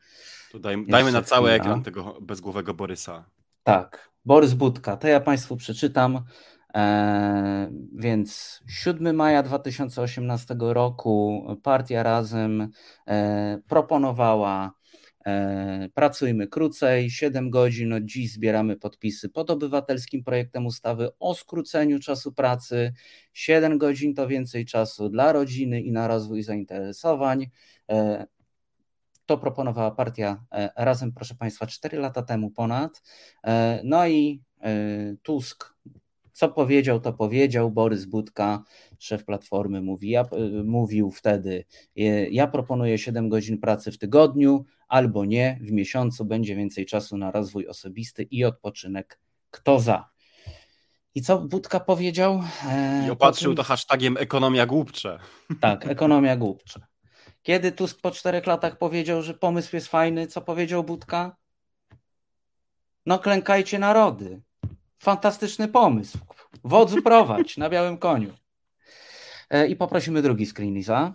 Daj, 0.60 0.86
dajmy 0.86 1.12
na 1.12 1.22
cały 1.22 1.50
ekran 1.50 1.82
tego 1.82 2.18
bezgłowego 2.20 2.74
Borysa. 2.74 3.24
Tak, 3.62 4.10
Borys 4.24 4.54
Budka. 4.54 4.96
To 4.96 5.08
ja 5.08 5.20
Państwu 5.20 5.56
przeczytam. 5.56 6.24
E, 6.76 7.70
więc 7.92 8.60
7 8.68 9.16
maja 9.16 9.42
2018 9.42 10.56
roku 10.58 11.46
partia 11.62 12.02
Razem 12.02 12.68
e, 13.06 13.58
proponowała 13.68 14.72
E, 15.26 15.88
pracujmy 15.94 16.48
krócej, 16.48 17.10
7 17.10 17.50
godzin. 17.50 17.92
Od 17.92 18.04
dziś 18.04 18.32
zbieramy 18.32 18.76
podpisy 18.76 19.28
pod 19.28 19.50
obywatelskim 19.50 20.24
projektem 20.24 20.66
ustawy 20.66 21.08
o 21.18 21.34
skróceniu 21.34 22.00
czasu 22.00 22.32
pracy. 22.32 22.92
7 23.32 23.78
godzin 23.78 24.14
to 24.14 24.28
więcej 24.28 24.64
czasu 24.64 25.08
dla 25.08 25.32
rodziny 25.32 25.80
i 25.80 25.92
na 25.92 26.08
rozwój 26.08 26.42
zainteresowań. 26.42 27.46
To 29.26 29.38
proponowała 29.38 29.90
partia 29.90 30.44
razem, 30.76 31.12
proszę 31.12 31.34
Państwa, 31.34 31.66
4 31.66 31.98
lata 31.98 32.22
temu 32.22 32.50
ponad. 32.50 33.02
No 33.84 34.06
i 34.06 34.42
Tusk 35.22 35.74
co 36.36 36.48
powiedział, 36.48 37.00
to 37.00 37.12
powiedział. 37.12 37.70
Borys 37.70 38.04
Budka, 38.04 38.64
szef 38.98 39.24
Platformy, 39.24 39.82
mówi, 39.82 40.10
ja, 40.10 40.24
mówił 40.64 41.10
wtedy: 41.10 41.64
Ja 42.30 42.46
proponuję 42.46 42.98
7 42.98 43.28
godzin 43.28 43.58
pracy 43.58 43.92
w 43.92 43.98
tygodniu, 43.98 44.64
albo 44.88 45.24
nie, 45.24 45.58
w 45.62 45.72
miesiącu 45.72 46.24
będzie 46.24 46.56
więcej 46.56 46.86
czasu 46.86 47.16
na 47.16 47.30
rozwój 47.30 47.66
osobisty 47.66 48.22
i 48.22 48.44
odpoczynek. 48.44 49.20
Kto 49.50 49.80
za? 49.80 50.08
I 51.14 51.22
co 51.22 51.38
Budka 51.38 51.80
powiedział? 51.80 52.42
E, 52.68 53.06
I 53.06 53.10
opatrzył 53.10 53.54
to 53.54 53.62
hashtagiem 53.62 54.16
ekonomia 54.16 54.66
głupcze. 54.66 55.18
Tak, 55.60 55.86
ekonomia 55.86 56.36
głupcze. 56.36 56.80
Kiedy 57.42 57.72
Tusk 57.72 58.00
po 58.00 58.10
czterech 58.10 58.46
latach 58.46 58.78
powiedział, 58.78 59.22
że 59.22 59.34
pomysł 59.34 59.76
jest 59.76 59.88
fajny, 59.88 60.26
co 60.26 60.40
powiedział 60.40 60.84
Budka? 60.84 61.36
No 63.06 63.18
klękajcie 63.18 63.78
narody. 63.78 64.42
Fantastyczny 64.98 65.68
pomysł. 65.68 66.18
Wodzu 66.64 67.02
prowadź 67.02 67.56
na 67.56 67.70
białym 67.70 67.98
koniu. 67.98 68.34
E, 69.50 69.66
I 69.66 69.76
poprosimy 69.76 70.22
drugi 70.22 70.46
screen, 70.46 70.74
Lisa. 70.74 71.14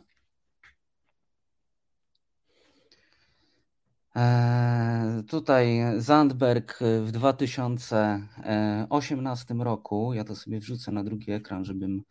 E, 4.16 5.24
tutaj 5.28 5.82
Zandberg 5.98 6.80
w 7.06 7.12
2018 7.12 9.54
roku, 9.54 10.14
ja 10.14 10.24
to 10.24 10.36
sobie 10.36 10.60
wrzucę 10.60 10.92
na 10.92 11.04
drugi 11.04 11.32
ekran, 11.32 11.66
żebym 11.66 12.04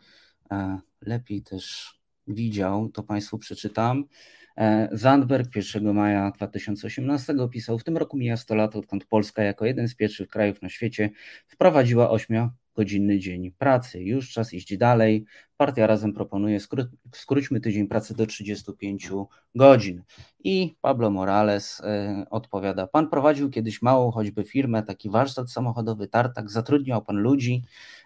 e, 0.50 0.80
lepiej 1.00 1.42
też 1.42 1.94
widział, 2.26 2.88
to 2.88 3.02
Państwu 3.02 3.38
przeczytam. 3.38 4.04
E, 4.60 4.88
Zandberg 4.92 5.56
1 5.56 5.94
maja 5.94 6.30
2018 6.30 7.34
pisał: 7.52 7.78
W 7.78 7.84
tym 7.84 7.96
roku 7.96 8.16
mija 8.16 8.36
100 8.36 8.54
lat, 8.54 8.76
odkąd 8.76 9.04
Polska 9.04 9.42
jako 9.42 9.66
jeden 9.66 9.88
z 9.88 9.94
pierwszych 9.94 10.28
krajów 10.28 10.62
na 10.62 10.68
świecie 10.68 11.10
wprowadziła 11.46 12.08
8-godzinny 12.08 13.18
dzień 13.18 13.50
pracy. 13.50 14.02
Już 14.02 14.32
czas 14.32 14.54
iść 14.54 14.76
dalej. 14.76 15.24
Partia 15.56 15.86
razem 15.86 16.12
proponuje: 16.12 16.60
skró 16.60 16.84
skróćmy 17.14 17.60
tydzień 17.60 17.88
pracy 17.88 18.16
do 18.16 18.26
35 18.26 19.08
godzin. 19.54 20.02
I 20.44 20.76
Pablo 20.80 21.10
Morales 21.10 21.80
y, 21.80 21.84
odpowiada: 22.30 22.86
Pan 22.86 23.08
prowadził 23.08 23.50
kiedyś 23.50 23.82
małą 23.82 24.10
choćby 24.10 24.44
firmę, 24.44 24.82
taki 24.82 25.10
warsztat 25.10 25.50
samochodowy, 25.50 26.08
tartak, 26.08 26.50
zatrudniał 26.50 27.04
pan 27.04 27.16
ludzi. 27.16 27.62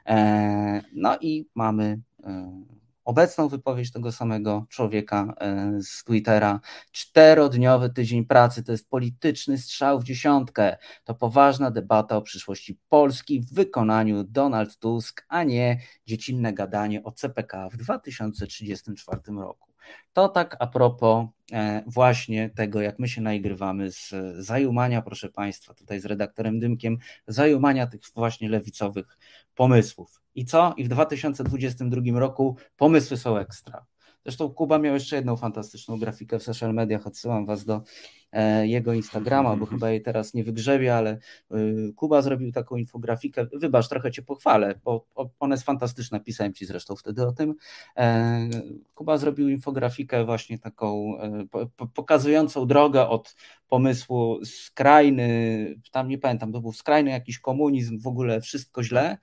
E, 0.06 0.82
no 0.92 1.18
i 1.20 1.46
mamy. 1.54 2.00
Y, 2.20 2.83
obecną 3.04 3.48
wypowiedź 3.48 3.92
tego 3.92 4.12
samego 4.12 4.66
człowieka 4.68 5.34
e, 5.40 5.72
z 5.82 6.04
Twittera. 6.04 6.60
Czterodniowy 6.92 7.90
tydzień 7.90 8.24
pracy 8.24 8.62
to 8.62 8.72
jest 8.72 8.88
polityczny 8.88 9.58
strzał 9.58 10.00
w 10.00 10.04
dziesiątkę. 10.04 10.76
To 11.04 11.14
poważna 11.14 11.70
debata 11.70 12.16
o 12.16 12.22
przyszłości 12.22 12.78
Polski 12.88 13.40
w 13.40 13.54
wykonaniu 13.54 14.24
Donald 14.24 14.78
Tusk, 14.78 15.24
a 15.28 15.42
nie 15.42 15.80
dziecinne 16.06 16.52
gadanie 16.52 17.02
o 17.02 17.12
CPK 17.12 17.68
w 17.70 17.76
2034 17.76 19.20
roku. 19.26 19.74
To 20.12 20.28
tak 20.28 20.56
a 20.58 20.66
propos 20.66 21.26
e, 21.52 21.82
właśnie 21.86 22.50
tego, 22.50 22.80
jak 22.80 22.98
my 22.98 23.08
się 23.08 23.20
naigrywamy 23.20 23.90
z 23.90 24.14
zajumania, 24.38 25.02
proszę 25.02 25.28
Państwa, 25.28 25.74
tutaj 25.74 26.00
z 26.00 26.04
redaktorem 26.04 26.58
Dymkiem, 26.58 26.98
zajumania 27.26 27.86
tych 27.86 28.00
właśnie 28.14 28.48
lewicowych 28.48 29.18
pomysłów. 29.54 30.23
I 30.34 30.44
co? 30.44 30.74
I 30.76 30.84
w 30.84 30.88
2022 30.88 32.20
roku 32.20 32.56
pomysły 32.76 33.16
są 33.16 33.38
ekstra. 33.38 33.86
Zresztą 34.24 34.50
Kuba 34.50 34.78
miał 34.78 34.94
jeszcze 34.94 35.16
jedną 35.16 35.36
fantastyczną 35.36 35.98
grafikę 35.98 36.38
w 36.38 36.42
social 36.42 36.74
mediach. 36.74 37.06
Odsyłam 37.06 37.46
Was 37.46 37.64
do 37.64 37.82
e, 38.32 38.66
jego 38.66 38.92
Instagrama, 38.92 39.56
bo 39.56 39.66
chyba 39.66 39.90
jej 39.90 40.02
teraz 40.02 40.34
nie 40.34 40.44
wygrzebie, 40.44 40.96
ale 40.96 41.18
y, 41.54 41.92
Kuba 41.96 42.22
zrobił 42.22 42.52
taką 42.52 42.76
infografikę. 42.76 43.46
Wybacz, 43.52 43.88
trochę 43.88 44.10
Cię 44.10 44.22
pochwalę, 44.22 44.80
bo 44.84 45.06
ona 45.40 45.54
jest 45.54 45.64
fantastyczna. 45.64 46.20
Pisałem 46.20 46.54
Ci 46.54 46.66
zresztą 46.66 46.96
wtedy 46.96 47.26
o 47.26 47.32
tym. 47.32 47.54
E, 47.96 48.48
Kuba 48.94 49.18
zrobił 49.18 49.48
infografikę 49.48 50.24
właśnie 50.24 50.58
taką 50.58 51.18
e, 51.20 51.46
pokazującą 51.94 52.66
drogę 52.66 53.08
od 53.08 53.36
pomysłu 53.68 54.44
skrajny, 54.44 55.80
tam 55.92 56.08
nie 56.08 56.18
pamiętam, 56.18 56.52
to 56.52 56.60
był 56.60 56.72
skrajny 56.72 57.10
jakiś 57.10 57.38
komunizm, 57.38 58.00
w 58.00 58.06
ogóle 58.06 58.40
wszystko 58.40 58.82
źle, 58.82 59.18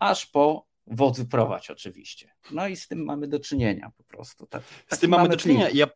aż 0.00 0.26
po 0.26 0.66
wodzu 0.86 1.26
prowadź 1.26 1.70
oczywiście. 1.70 2.32
No 2.50 2.68
i 2.68 2.76
z 2.76 2.88
tym 2.88 3.04
mamy 3.04 3.28
do 3.28 3.40
czynienia 3.40 3.92
po 3.96 4.04
prostu. 4.04 4.46
Tak, 4.46 4.62
z 4.90 4.98
tym 4.98 5.10
mamy 5.10 5.28
do 5.28 5.36
czynienia. 5.36 5.68
Ja, 5.70 5.86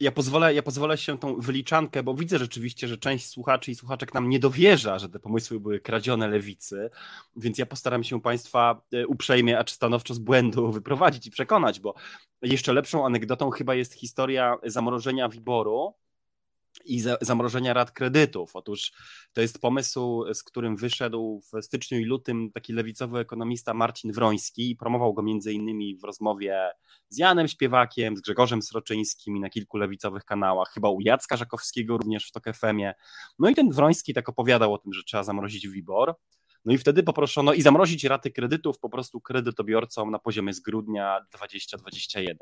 ja, 0.00 0.12
pozwolę, 0.12 0.54
ja 0.54 0.62
pozwolę 0.62 0.98
się 0.98 1.18
tą 1.18 1.40
wyliczankę, 1.40 2.02
bo 2.02 2.14
widzę 2.14 2.38
rzeczywiście, 2.38 2.88
że 2.88 2.98
część 2.98 3.26
słuchaczy 3.26 3.70
i 3.70 3.74
słuchaczek 3.74 4.14
nam 4.14 4.28
nie 4.28 4.38
dowierza, 4.38 4.98
że 4.98 5.08
te 5.08 5.18
pomysły 5.18 5.60
były 5.60 5.80
kradzione 5.80 6.28
lewicy, 6.28 6.90
więc 7.36 7.58
ja 7.58 7.66
postaram 7.66 8.04
się 8.04 8.20
Państwa 8.20 8.82
e, 8.92 9.06
uprzejmie, 9.06 9.58
a 9.58 9.64
czy 9.64 9.74
stanowczo 9.74 10.14
z 10.14 10.18
błędu 10.18 10.70
wyprowadzić 10.72 11.26
i 11.26 11.30
przekonać, 11.30 11.80
bo 11.80 11.94
jeszcze 12.42 12.72
lepszą 12.72 13.06
anegdotą 13.06 13.50
chyba 13.50 13.74
jest 13.74 13.94
historia 13.94 14.56
zamrożenia 14.64 15.28
wyboru 15.28 15.94
i 16.84 17.02
zamrożenia 17.20 17.74
rat 17.74 17.90
kredytów. 17.92 18.56
Otóż 18.56 18.92
to 19.32 19.40
jest 19.40 19.60
pomysł, 19.60 20.24
z 20.34 20.42
którym 20.42 20.76
wyszedł 20.76 21.42
w 21.52 21.62
styczniu 21.64 21.98
i 21.98 22.04
lutym 22.04 22.50
taki 22.54 22.72
lewicowy 22.72 23.18
ekonomista 23.18 23.74
Marcin 23.74 24.12
Wroński 24.12 24.70
i 24.70 24.76
promował 24.76 25.14
go 25.14 25.22
między 25.22 25.52
innymi 25.52 25.96
w 25.96 26.04
rozmowie 26.04 26.70
z 27.08 27.18
Janem 27.18 27.48
Śpiewakiem, 27.48 28.16
z 28.16 28.20
Grzegorzem 28.20 28.62
Sroczyńskim 28.62 29.36
i 29.36 29.40
na 29.40 29.50
kilku 29.50 29.76
lewicowych 29.76 30.24
kanałach, 30.24 30.70
chyba 30.74 30.90
u 30.90 31.00
Jacka 31.00 31.36
Żakowskiego 31.36 31.96
również 31.96 32.28
w 32.28 32.32
TOK 32.32 32.44
FM-ie. 32.44 32.94
No 33.38 33.48
i 33.48 33.54
ten 33.54 33.70
Wroński 33.70 34.14
tak 34.14 34.28
opowiadał 34.28 34.74
o 34.74 34.78
tym, 34.78 34.92
że 34.92 35.02
trzeba 35.02 35.22
zamrozić 35.22 35.68
WIBOR. 35.68 36.14
No 36.64 36.72
i 36.72 36.78
wtedy 36.78 37.02
poproszono 37.02 37.52
i 37.52 37.62
zamrozić 37.62 38.04
raty 38.04 38.30
kredytów 38.30 38.78
po 38.78 38.88
prostu 38.88 39.20
kredytobiorcom 39.20 40.10
na 40.10 40.18
poziomie 40.18 40.52
z 40.52 40.60
grudnia 40.60 41.20
2021. 41.32 42.36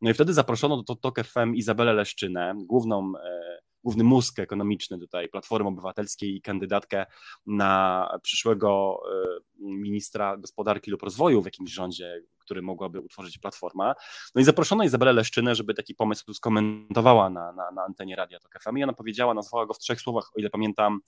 No 0.00 0.10
i 0.10 0.14
wtedy 0.14 0.34
zaproszono 0.34 0.82
do 0.82 0.96
TOK 0.96 1.24
FM 1.24 1.54
Izabelę 1.54 1.94
Leszczynę, 1.94 2.54
główną, 2.56 3.12
e, 3.24 3.58
główny 3.84 4.04
mózg 4.04 4.38
ekonomiczny 4.38 4.98
tutaj 4.98 5.28
Platformy 5.28 5.68
Obywatelskiej 5.68 6.36
i 6.36 6.42
kandydatkę 6.42 7.06
na 7.46 8.08
przyszłego 8.22 9.00
e, 9.12 9.38
ministra 9.58 10.36
gospodarki 10.36 10.90
lub 10.90 11.02
rozwoju 11.02 11.42
w 11.42 11.44
jakimś 11.44 11.72
rządzie, 11.72 12.22
który 12.38 12.62
mogłaby 12.62 13.00
utworzyć 13.00 13.38
Platforma. 13.38 13.94
No 14.34 14.40
i 14.40 14.44
zaproszono 14.44 14.84
Izabelę 14.84 15.12
Leszczynę, 15.12 15.54
żeby 15.54 15.74
taki 15.74 15.94
pomysł 15.94 16.34
skomentowała 16.34 17.30
na, 17.30 17.52
na, 17.52 17.70
na 17.70 17.82
antenie 17.82 18.16
Radia 18.16 18.40
TOK 18.40 18.62
FM 18.62 18.76
i 18.76 18.82
ona 18.82 18.92
powiedziała, 18.92 19.34
nazwała 19.34 19.66
go 19.66 19.74
w 19.74 19.78
trzech 19.78 20.00
słowach, 20.00 20.30
o 20.36 20.40
ile 20.40 20.50
pamiętam, 20.50 21.00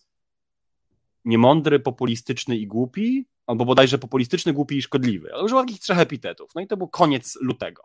niemądry, 1.25 1.81
populistyczny 1.81 2.57
i 2.57 2.67
głupi, 2.67 3.27
albo 3.47 3.65
bodajże 3.65 3.99
populistyczny, 3.99 4.53
głupi 4.53 4.77
i 4.77 4.83
szkodliwy. 4.83 5.35
Ale 5.35 5.45
użyła 5.45 5.63
takich 5.63 5.81
trzech 5.81 5.99
epitetów. 5.99 6.51
No 6.55 6.61
i 6.61 6.67
to 6.67 6.77
był 6.77 6.89
koniec 6.89 7.39
lutego. 7.41 7.83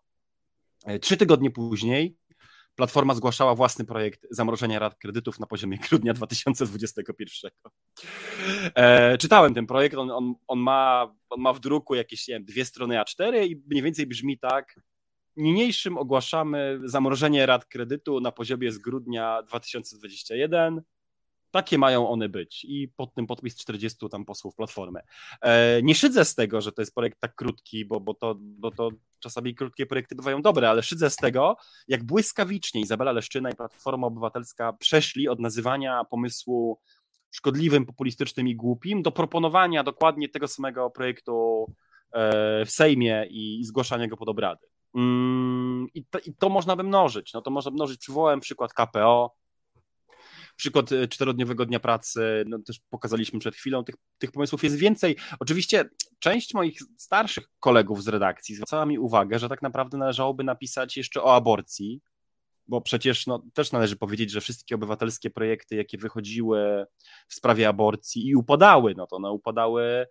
E, 0.86 1.00
trzy 1.00 1.18
tygodnie 1.18 1.52
później 1.52 2.18
Platforma 2.76 3.14
zgłaszała 3.14 3.56
własny 3.56 3.86
projekt 3.86 4.28
zamrożenia 4.32 4.80
rat 4.80 4.96
kredytów 4.96 5.40
na 5.40 5.48
poziomie 5.48 5.78
grudnia 5.90 6.14
2021. 6.14 7.52
E, 8.76 9.18
czytałem 9.18 9.54
ten 9.54 9.66
projekt, 9.66 9.96
on, 9.96 10.12
on, 10.12 10.36
on, 10.48 10.60
ma, 10.60 11.16
on 11.30 11.42
ma 11.42 11.54
w 11.54 11.60
druku 11.60 11.96
jakieś 11.96 12.28
nie 12.28 12.34
wiem, 12.34 12.46
dwie 12.46 12.66
strony 12.66 12.96
A4 12.96 13.48
i 13.48 13.64
mniej 13.68 13.84
więcej 13.84 14.08
brzmi 14.08 14.40
tak. 14.40 14.80
Niniejszym 15.36 15.98
ogłaszamy 15.98 16.80
zamrożenie 16.84 17.46
rat 17.46 17.66
kredytu 17.66 18.20
na 18.20 18.32
poziomie 18.32 18.72
z 18.72 18.78
grudnia 18.78 19.44
2021 19.44 20.82
takie 21.54 21.78
mają 21.78 22.10
one 22.10 22.30
być. 22.30 22.66
I 22.66 22.88
pod 22.88 23.14
tym 23.14 23.28
podpis 23.28 23.58
40 23.58 24.10
tam 24.12 24.26
posłów 24.26 24.56
Platformy. 24.56 25.00
E, 25.42 25.82
nie 25.84 25.96
szydzę 25.96 26.26
z 26.26 26.36
tego, 26.36 26.62
że 26.62 26.72
to 26.72 26.82
jest 26.82 26.96
projekt 26.96 27.20
tak 27.20 27.36
krótki, 27.36 27.86
bo, 27.86 28.00
bo, 28.00 28.14
to, 28.14 28.36
bo 28.40 28.72
to 28.72 28.90
czasami 29.20 29.56
krótkie 29.56 29.86
projekty 29.86 30.16
bywają 30.16 30.42
dobre, 30.42 30.70
ale 30.70 30.84
szydzę 30.84 31.10
z 31.10 31.16
tego, 31.16 31.56
jak 31.88 32.04
błyskawicznie 32.04 32.82
Izabela 32.82 33.12
Leszczyna 33.12 33.50
i 33.50 33.56
Platforma 33.56 34.08
Obywatelska 34.08 34.74
przeszli 34.74 35.28
od 35.28 35.40
nazywania 35.40 36.04
pomysłu 36.04 36.80
szkodliwym, 37.32 37.86
populistycznym 37.86 38.48
i 38.48 38.56
głupim 38.56 39.02
do 39.02 39.12
proponowania 39.12 39.84
dokładnie 39.84 40.30
tego 40.30 40.48
samego 40.48 40.90
projektu 40.90 41.66
e, 42.12 42.66
w 42.66 42.72
Sejmie 42.72 43.26
i 43.30 43.64
zgłaszania 43.66 44.08
go 44.08 44.18
pod 44.18 44.30
obrady. 44.30 44.68
Mm, 44.96 45.88
I 45.94 46.06
to, 46.06 46.20
I 46.20 46.34
to 46.34 46.50
można 46.50 46.76
by 46.76 46.84
mnożyć. 46.84 47.34
No 47.34 47.42
to 47.42 47.52
można 47.52 47.72
mnożyć. 47.72 48.00
Przywołałem 48.00 48.40
przykład 48.40 48.74
KPO, 48.74 49.36
przykład 50.64 50.92
e, 50.92 51.08
czterodniowego 51.08 51.66
dnia 51.66 51.80
pracy, 51.80 52.44
no 52.48 52.60
też 52.60 52.80
pokazaliśmy 52.90 53.40
przed 53.40 53.56
chwilą, 53.56 53.84
tych, 53.84 53.96
tych 54.18 54.32
pomysłów 54.32 54.64
jest 54.64 54.76
więcej. 54.76 55.16
Oczywiście 55.40 55.90
część 56.20 56.54
moich 56.54 56.80
starszych 56.98 57.50
kolegów 57.60 58.04
z 58.04 58.08
redakcji 58.08 58.56
zwracała 58.56 58.86
mi 58.86 59.00
uwagę, 59.00 59.40
że 59.40 59.50
tak 59.50 59.62
naprawdę 59.62 59.98
należałoby 59.98 60.44
napisać 60.44 60.98
jeszcze 60.98 61.24
o 61.24 61.36
aborcji, 61.36 62.02
bo 62.68 62.82
przecież 62.82 63.28
no, 63.28 63.44
też 63.54 63.72
należy 63.72 63.96
powiedzieć, 63.96 64.32
że 64.32 64.42
wszystkie 64.42 64.76
obywatelskie 64.76 65.30
projekty, 65.30 65.76
jakie 65.76 65.98
wychodziły 65.98 66.86
w 67.28 67.34
sprawie 67.34 67.68
aborcji 67.68 68.28
i 68.28 68.36
upadały, 68.36 68.94
no 68.98 69.08
to 69.08 69.16
one 69.16 69.32
upadały 69.32 70.08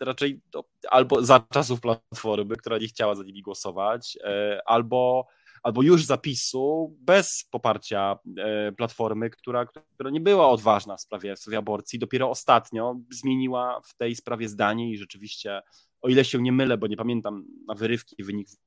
raczej 0.00 0.40
to, 0.50 0.64
albo 0.90 1.24
za 1.24 1.46
czasów 1.52 1.80
Platformy, 1.80 2.56
która 2.56 2.78
nie 2.78 2.88
chciała 2.88 3.14
za 3.14 3.22
nimi 3.22 3.42
głosować, 3.42 4.18
e, 4.24 4.60
albo, 4.66 5.26
albo 5.66 5.82
już 5.82 6.04
zapisu 6.04 6.96
bez 7.00 7.44
poparcia 7.50 8.18
e, 8.38 8.72
Platformy, 8.72 9.30
która, 9.30 9.66
która 9.94 10.10
nie 10.10 10.20
była 10.20 10.48
odważna 10.48 10.96
w 10.96 11.00
sprawie, 11.00 11.36
w 11.36 11.38
sprawie 11.38 11.58
aborcji, 11.58 11.98
dopiero 11.98 12.30
ostatnio 12.30 12.96
zmieniła 13.10 13.80
w 13.84 13.94
tej 13.96 14.16
sprawie 14.16 14.48
zdanie 14.48 14.90
i 14.90 14.98
rzeczywiście, 14.98 15.62
o 16.02 16.08
ile 16.08 16.24
się 16.24 16.42
nie 16.42 16.52
mylę, 16.52 16.78
bo 16.78 16.86
nie 16.86 16.96
pamiętam 16.96 17.44
na 17.68 17.74
wyrywki 17.74 18.24
wyników 18.24 18.58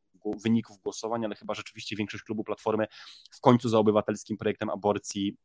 wyników 0.44 0.78
głosowań, 0.78 1.26
ale 1.26 1.36
chyba 1.36 1.54
rzeczywiście 1.54 1.96
większość 1.96 2.24
klubu 2.24 2.44
Platformy 2.44 2.88
w 3.32 3.42
końcu 3.42 3.70
za 3.70 3.78
obywatelskim 3.78 4.38
projektem 4.38 4.70
aborcji 4.70 5.38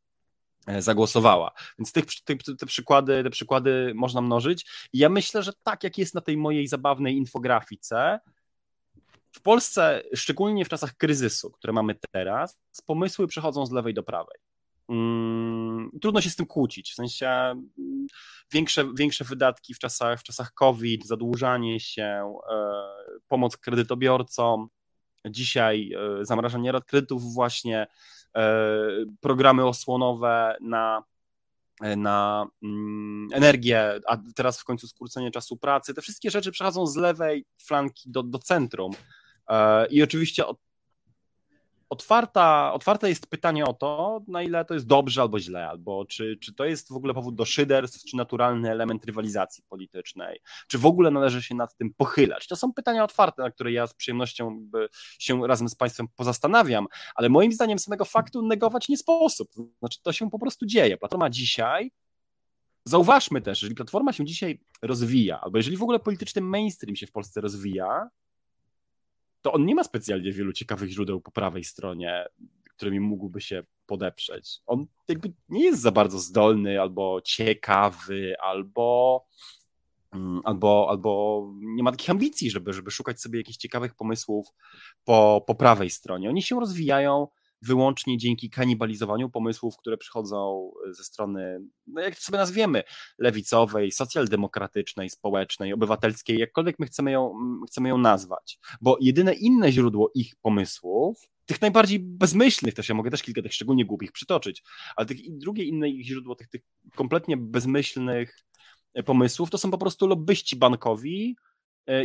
e, 0.66 0.82
zagłosowała. 0.82 1.52
Więc 1.78 1.92
tych, 1.92 2.04
te, 2.24 2.36
te, 2.36 2.66
przykłady, 2.66 3.22
te 3.22 3.30
przykłady 3.30 3.92
można 3.94 4.20
mnożyć. 4.20 4.66
I 4.92 4.98
ja 4.98 5.08
myślę, 5.08 5.42
że 5.42 5.52
tak 5.62 5.84
jak 5.84 5.98
jest 5.98 6.14
na 6.14 6.20
tej 6.20 6.36
mojej 6.36 6.68
zabawnej 6.68 7.16
infografice, 7.16 8.20
w 9.34 9.42
Polsce, 9.42 10.02
szczególnie 10.14 10.64
w 10.64 10.68
czasach 10.68 10.96
kryzysu, 10.96 11.50
które 11.50 11.72
mamy 11.72 11.94
teraz, 12.10 12.58
pomysły 12.86 13.26
przechodzą 13.26 13.66
z 13.66 13.72
lewej 13.72 13.94
do 13.94 14.02
prawej. 14.02 14.38
Hmm, 14.86 15.90
trudno 16.00 16.20
się 16.20 16.30
z 16.30 16.36
tym 16.36 16.46
kłócić, 16.46 16.92
w 16.92 16.94
sensie 16.94 17.28
mm, 17.28 18.06
większe, 18.52 18.94
większe 18.94 19.24
wydatki 19.24 19.74
w 19.74 19.78
czasach, 19.78 20.20
w 20.20 20.22
czasach 20.22 20.52
COVID, 20.52 21.06
zadłużanie 21.06 21.80
się, 21.80 22.34
e, 22.52 22.82
pomoc 23.28 23.56
kredytobiorcom, 23.56 24.68
dzisiaj 25.26 25.92
e, 25.92 26.24
zamrażanie 26.24 26.72
rat 26.72 26.84
kredytów 26.84 27.34
właśnie, 27.34 27.86
e, 28.36 28.68
programy 29.20 29.66
osłonowe 29.66 30.56
na, 30.60 31.04
na 31.80 32.46
mm, 32.62 33.28
energię, 33.32 34.00
a 34.06 34.16
teraz 34.34 34.60
w 34.60 34.64
końcu 34.64 34.88
skrócenie 34.88 35.30
czasu 35.30 35.56
pracy, 35.56 35.94
te 35.94 36.02
wszystkie 36.02 36.30
rzeczy 36.30 36.52
przechodzą 36.52 36.86
z 36.86 36.96
lewej 36.96 37.44
flanki 37.58 38.10
do, 38.10 38.22
do 38.22 38.38
centrum. 38.38 38.92
I 39.90 40.02
oczywiście 40.02 40.44
otwarta, 41.94 42.72
otwarte 42.72 43.08
jest 43.08 43.26
pytanie 43.26 43.64
o 43.64 43.72
to, 43.72 44.22
na 44.28 44.42
ile 44.42 44.64
to 44.64 44.74
jest 44.74 44.86
dobrze 44.86 45.20
albo 45.20 45.40
źle, 45.40 45.68
albo 45.68 46.04
czy, 46.04 46.36
czy 46.40 46.54
to 46.54 46.64
jest 46.64 46.88
w 46.88 46.96
ogóle 46.96 47.14
powód 47.14 47.34
do 47.34 47.44
szyderstw, 47.44 48.04
czy 48.04 48.16
naturalny 48.16 48.70
element 48.70 49.04
rywalizacji 49.04 49.64
politycznej, 49.68 50.40
czy 50.68 50.78
w 50.78 50.86
ogóle 50.86 51.10
należy 51.10 51.42
się 51.42 51.54
nad 51.54 51.76
tym 51.76 51.94
pochylać. 51.94 52.46
To 52.46 52.56
są 52.56 52.72
pytania 52.72 53.04
otwarte, 53.04 53.42
na 53.42 53.50
które 53.50 53.72
ja 53.72 53.86
z 53.86 53.94
przyjemnością 53.94 54.70
się 55.18 55.46
razem 55.46 55.68
z 55.68 55.74
Państwem 55.74 56.08
pozastanawiam, 56.16 56.86
ale 57.14 57.28
moim 57.28 57.52
zdaniem 57.52 57.78
samego 57.78 58.04
faktu 58.04 58.46
negować 58.46 58.88
nie 58.88 58.96
sposób. 58.96 59.48
Znaczy, 59.78 60.02
to 60.02 60.12
się 60.12 60.30
po 60.30 60.38
prostu 60.38 60.66
dzieje. 60.66 60.96
Platforma 60.96 61.30
dzisiaj 61.30 61.90
Zauważmy 62.86 63.40
też, 63.40 63.62
jeżeli 63.62 63.74
platforma 63.74 64.12
się 64.12 64.24
dzisiaj 64.24 64.60
rozwija, 64.82 65.40
albo 65.40 65.58
jeżeli 65.58 65.76
w 65.76 65.82
ogóle 65.82 65.98
polityczny 65.98 66.42
mainstream 66.42 66.96
się 66.96 67.06
w 67.06 67.12
Polsce 67.12 67.40
rozwija, 67.40 68.08
to 69.44 69.52
on 69.52 69.64
nie 69.64 69.74
ma 69.74 69.84
specjalnie 69.84 70.32
wielu 70.32 70.52
ciekawych 70.52 70.90
źródeł 70.90 71.20
po 71.20 71.30
prawej 71.30 71.64
stronie, 71.64 72.26
którymi 72.70 73.00
mógłby 73.00 73.40
się 73.40 73.62
podeprzeć. 73.86 74.60
On 74.66 74.86
jakby 75.08 75.32
nie 75.48 75.64
jest 75.64 75.82
za 75.82 75.90
bardzo 75.90 76.18
zdolny, 76.18 76.80
albo 76.80 77.20
ciekawy, 77.24 78.34
albo, 78.42 79.26
mm, 80.12 80.40
albo, 80.44 80.86
albo 80.90 81.42
nie 81.60 81.82
ma 81.82 81.90
takich 81.90 82.10
ambicji, 82.10 82.50
żeby, 82.50 82.72
żeby 82.72 82.90
szukać 82.90 83.20
sobie 83.20 83.38
jakichś 83.38 83.58
ciekawych 83.58 83.94
pomysłów 83.94 84.46
po, 85.04 85.44
po 85.46 85.54
prawej 85.54 85.90
stronie. 85.90 86.28
Oni 86.28 86.42
się 86.42 86.60
rozwijają 86.60 87.28
wyłącznie 87.66 88.18
dzięki 88.18 88.50
kanibalizowaniu 88.50 89.30
pomysłów, 89.30 89.76
które 89.76 89.96
przychodzą 89.96 90.70
ze 90.90 91.04
strony, 91.04 91.60
no 91.86 92.00
jak 92.00 92.14
to 92.16 92.20
sobie 92.20 92.38
nazwiemy, 92.38 92.82
lewicowej, 93.18 93.92
socjaldemokratycznej, 93.92 95.10
społecznej, 95.10 95.72
obywatelskiej, 95.72 96.38
jakkolwiek 96.38 96.78
my 96.78 96.86
chcemy 96.86 97.10
ją, 97.10 97.34
chcemy 97.66 97.88
ją 97.88 97.98
nazwać. 97.98 98.58
Bo 98.80 98.96
jedyne 99.00 99.34
inne 99.34 99.72
źródło 99.72 100.10
ich 100.14 100.36
pomysłów, 100.42 101.28
tych 101.46 101.60
najbardziej 101.60 101.98
bezmyślnych 102.00 102.74
też, 102.74 102.88
ja 102.88 102.94
mogę 102.94 103.10
też 103.10 103.22
kilka 103.22 103.42
tych 103.42 103.54
szczególnie 103.54 103.84
głupich 103.84 104.12
przytoczyć, 104.12 104.62
ale 104.96 105.06
tych, 105.06 105.38
drugie 105.38 105.64
inne 105.64 105.88
ich 105.88 106.06
źródło 106.06 106.34
tych, 106.34 106.48
tych 106.48 106.62
kompletnie 106.94 107.36
bezmyślnych 107.36 108.38
pomysłów, 109.04 109.50
to 109.50 109.58
są 109.58 109.70
po 109.70 109.78
prostu 109.78 110.06
lobbyści 110.06 110.56
bankowi, 110.56 111.36
E, 111.36 111.53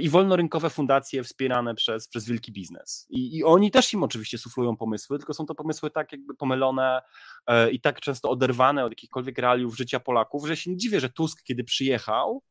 i 0.01 0.09
wolnorynkowe 0.09 0.69
fundacje 0.69 1.23
wspierane 1.23 1.75
przez, 1.75 2.07
przez 2.07 2.25
wielki 2.25 2.51
biznes. 2.51 3.07
I, 3.09 3.37
I 3.37 3.43
oni 3.43 3.71
też 3.71 3.93
im 3.93 4.03
oczywiście 4.03 4.37
suflują 4.37 4.77
pomysły, 4.77 5.17
tylko 5.17 5.33
są 5.33 5.45
to 5.45 5.55
pomysły 5.55 5.91
tak 5.91 6.11
jakby 6.11 6.35
pomylone 6.35 7.01
e, 7.47 7.71
i 7.71 7.81
tak 7.81 8.01
często 8.01 8.29
oderwane 8.29 8.85
od 8.85 8.91
jakichkolwiek 8.91 9.37
realiów 9.37 9.77
życia 9.77 9.99
Polaków, 9.99 10.47
że 10.47 10.57
się 10.57 10.71
nie 10.71 10.77
dziwię, 10.77 10.99
że 10.99 11.09
Tusk, 11.09 11.43
kiedy 11.43 11.63
przyjechał, 11.63 12.43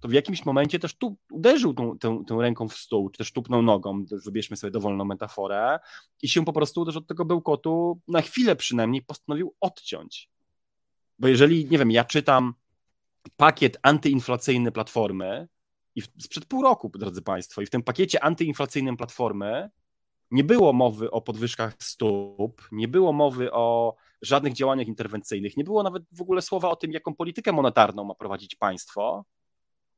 to 0.00 0.08
w 0.08 0.12
jakimś 0.12 0.44
momencie 0.44 0.78
też 0.78 0.94
tu 0.94 1.16
uderzył 1.30 1.74
tą, 1.74 1.98
tą, 1.98 2.24
tą 2.24 2.42
ręką 2.42 2.68
w 2.68 2.74
stół, 2.74 3.10
czy 3.10 3.18
też 3.18 3.32
tupnął 3.32 3.62
nogą, 3.62 4.04
wybierzmy 4.24 4.56
sobie 4.56 4.70
dowolną 4.70 5.04
metaforę, 5.04 5.78
i 6.22 6.28
się 6.28 6.44
po 6.44 6.52
prostu 6.52 6.84
też 6.84 6.96
od 6.96 7.06
tego 7.06 7.24
bełkotu 7.24 8.00
na 8.08 8.22
chwilę 8.22 8.56
przynajmniej 8.56 9.02
postanowił 9.02 9.54
odciąć. 9.60 10.30
Bo 11.18 11.28
jeżeli, 11.28 11.68
nie 11.70 11.78
wiem, 11.78 11.90
ja 11.90 12.04
czytam 12.04 12.54
pakiet 13.36 13.78
antyinflacyjny 13.82 14.72
Platformy, 14.72 15.48
i 15.98 16.02
sprzed 16.22 16.44
pół 16.44 16.62
roku, 16.62 16.90
drodzy 16.94 17.22
Państwo, 17.22 17.62
i 17.62 17.66
w 17.66 17.70
tym 17.70 17.82
pakiecie 17.82 18.24
antyinflacyjnym 18.24 18.96
Platformy 18.96 19.70
nie 20.30 20.44
było 20.44 20.72
mowy 20.72 21.10
o 21.10 21.20
podwyżkach 21.20 21.74
stóp, 21.78 22.68
nie 22.72 22.88
było 22.88 23.12
mowy 23.12 23.52
o 23.52 23.96
żadnych 24.22 24.52
działaniach 24.52 24.86
interwencyjnych, 24.86 25.56
nie 25.56 25.64
było 25.64 25.82
nawet 25.82 26.02
w 26.12 26.22
ogóle 26.22 26.42
słowa 26.42 26.70
o 26.70 26.76
tym, 26.76 26.92
jaką 26.92 27.14
politykę 27.14 27.52
monetarną 27.52 28.04
ma 28.04 28.14
prowadzić 28.14 28.54
państwo. 28.54 29.24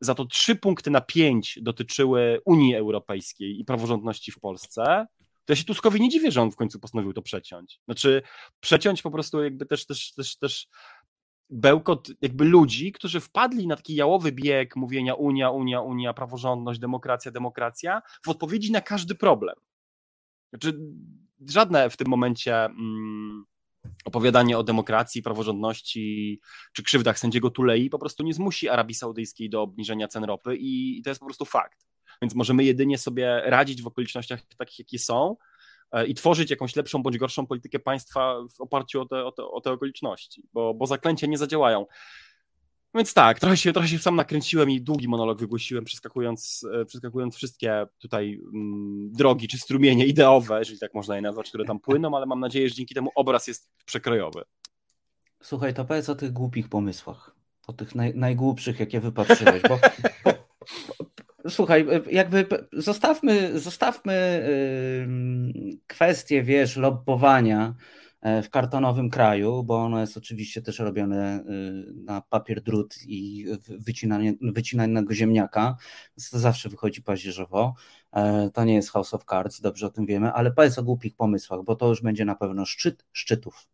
Za 0.01 0.15
to 0.15 0.25
trzy 0.25 0.57
punkty 0.57 0.91
na 0.91 1.01
pięć 1.01 1.59
dotyczyły 1.63 2.41
Unii 2.45 2.75
Europejskiej 2.75 3.61
i 3.61 3.65
praworządności 3.65 4.33
w 4.33 4.41
Polsce. 4.41 5.07
To 5.45 5.53
ja 5.53 5.57
się 5.57 5.65
Tuskowi 5.65 6.01
nie 6.01 6.09
dziwię, 6.09 6.31
że 6.31 6.43
on 6.43 6.51
w 6.51 6.57
końcu 6.57 6.81
postanowił 6.81 7.13
to 7.13 7.23
przeciąć. 7.23 7.81
Znaczy, 7.85 8.23
przeciąć 8.61 9.03
po 9.03 9.11
prostu 9.11 9.45
jakby 9.45 9.67
też, 9.67 9.87
też, 9.87 10.15
też, 10.15 10.37
też 10.37 10.69
bełkot 11.51 12.09
jakby 12.21 12.45
ludzi, 12.45 12.93
którzy 12.93 13.21
wpadli 13.21 13.67
na 13.67 13.77
taki 13.77 13.95
jałowy 13.95 14.33
bieg 14.33 14.77
mówienia 14.77 15.15
Unia, 15.15 15.51
Unia, 15.51 15.81
Unia, 15.81 16.15
praworządność, 16.15 16.81
demokracja, 16.81 17.31
demokracja, 17.31 18.03
w 18.25 18.29
odpowiedzi 18.29 18.73
na 18.73 18.81
każdy 18.81 19.15
problem. 19.15 19.57
Znaczy, 20.51 20.81
żadne 21.49 21.91
w 21.91 21.97
tym 21.97 22.09
momencie 22.09 22.65
mm, 22.65 23.45
opowiadanie 24.05 24.59
o 24.59 24.63
demokracji, 24.63 25.23
praworządności 25.23 26.41
czy 26.73 26.83
krzywdach 26.83 27.19
sędziego 27.19 27.51
Tulei 27.51 27.91
po 27.91 27.99
prostu 27.99 28.23
nie 28.23 28.35
zmusi 28.35 28.69
Arabii 28.69 28.95
Saudyjskiej 28.95 29.51
do 29.51 29.63
obniżenia 29.63 30.09
cen 30.09 30.25
ropy 30.25 30.57
i, 30.57 30.99
i 30.99 31.03
to 31.03 31.11
jest 31.11 31.21
po 31.21 31.27
prostu 31.27 31.45
fakt. 31.45 31.87
Więc 32.23 32.35
możemy 32.35 32.65
jedynie 32.65 32.99
sobie 32.99 33.43
radzić 33.45 33.83
w 33.83 33.87
okolicznościach 33.87 34.43
takich, 34.57 34.79
jakie 34.79 34.99
są, 34.99 35.37
i 36.07 36.15
tworzyć 36.15 36.51
jakąś 36.51 36.77
lepszą 36.77 37.03
bądź 37.03 37.19
gorszą 37.19 37.47
politykę 37.47 37.79
państwa 37.79 38.37
w 38.57 38.61
oparciu 38.61 39.01
o 39.01 39.07
te, 39.07 39.25
o 39.25 39.33
te, 39.33 39.45
o 39.45 39.61
te 39.61 39.73
okoliczności, 39.73 40.43
bo, 40.53 40.75
bo 40.75 40.87
zaklęcia 40.87 41.27
nie 41.27 41.39
zadziałają. 41.39 41.87
Więc 42.95 43.15
tak, 43.15 43.41
trochę 43.41 43.57
się, 43.57 43.73
trochę 43.73 43.89
się 43.89 43.99
sam 43.99 44.17
nakręciłem 44.17 44.71
i 44.71 44.81
długi 44.81 45.09
monolog 45.09 45.41
wygłosiłem, 45.41 45.85
przeskakując, 45.85 46.67
e, 46.73 46.85
przeskakując 46.85 47.37
wszystkie 47.37 47.87
tutaj 47.99 48.41
mm, 48.55 49.13
drogi 49.13 49.49
czy 49.49 49.59
strumienie 49.59 50.07
ideowe, 50.07 50.59
jeżeli 50.59 50.79
tak 50.79 50.95
można 50.95 51.17
je 51.17 51.23
nazwać, 51.23 51.49
które 51.49 51.65
tam 51.65 51.81
płyną, 51.81 52.17
ale 52.17 52.27
mam 52.27 52.41
nadzieję, 52.41 52.69
że 52.69 52.75
dzięki 52.75 52.95
temu 52.95 53.11
obraz 53.15 53.47
jest 53.47 53.71
przekrojowy. 53.85 54.43
Słuchaj, 55.43 55.75
to 55.75 55.85
powiedz 55.85 56.09
o 56.09 56.15
tych 56.15 56.33
głupich 56.33 56.69
pomysłach, 56.69 57.37
o 57.67 57.73
tych 57.73 57.95
naj, 57.95 58.15
najgłupszych, 58.15 58.81
jakie 58.81 59.01
wypatrzyłeś, 59.01 59.63
bo, 59.63 59.79
Słuchaj, 61.49 61.87
jakby 62.11 62.47
zostawmy, 62.73 63.59
zostawmy 63.59 64.45
kwestię, 65.87 66.43
wiesz, 66.43 66.77
lobbowania 66.77 67.75
e, 68.21 68.43
w 68.43 68.51
kartonowym 68.51 69.11
kraju, 69.11 69.63
bo 69.63 69.77
ono 69.77 70.01
jest 70.01 70.17
oczywiście 70.17 70.63
też 70.63 70.79
robione 70.79 71.41
y, 71.41 71.45
na 71.95 72.21
papier 72.21 72.63
drut 72.63 72.95
i 73.07 73.47
wycinanie, 73.69 74.35
wycinanego 74.41 75.15
ziemniaka, 75.15 75.77
to 76.31 76.39
zawsze 76.39 76.69
wychodzi 76.69 77.03
paździerzowo. 77.03 77.75
E, 78.13 78.51
to 78.51 78.65
nie 78.65 78.75
jest 78.75 78.91
House 78.91 79.15
of 79.15 79.25
Cards, 79.25 79.61
dobrze 79.61 79.87
o 79.87 79.91
tym 79.91 80.07
wiemy, 80.07 80.33
ale 80.33 80.51
powiedz 80.51 80.79
o 80.79 80.83
głupich 80.83 81.17
pomysłach, 81.17 81.61
bo 81.65 81.77
to 81.77 81.89
już 81.89 82.03
będzie 82.03 82.25
na 82.25 82.35
pewno 82.35 82.67
szczyt 82.67 83.07
szczytów. 83.13 83.67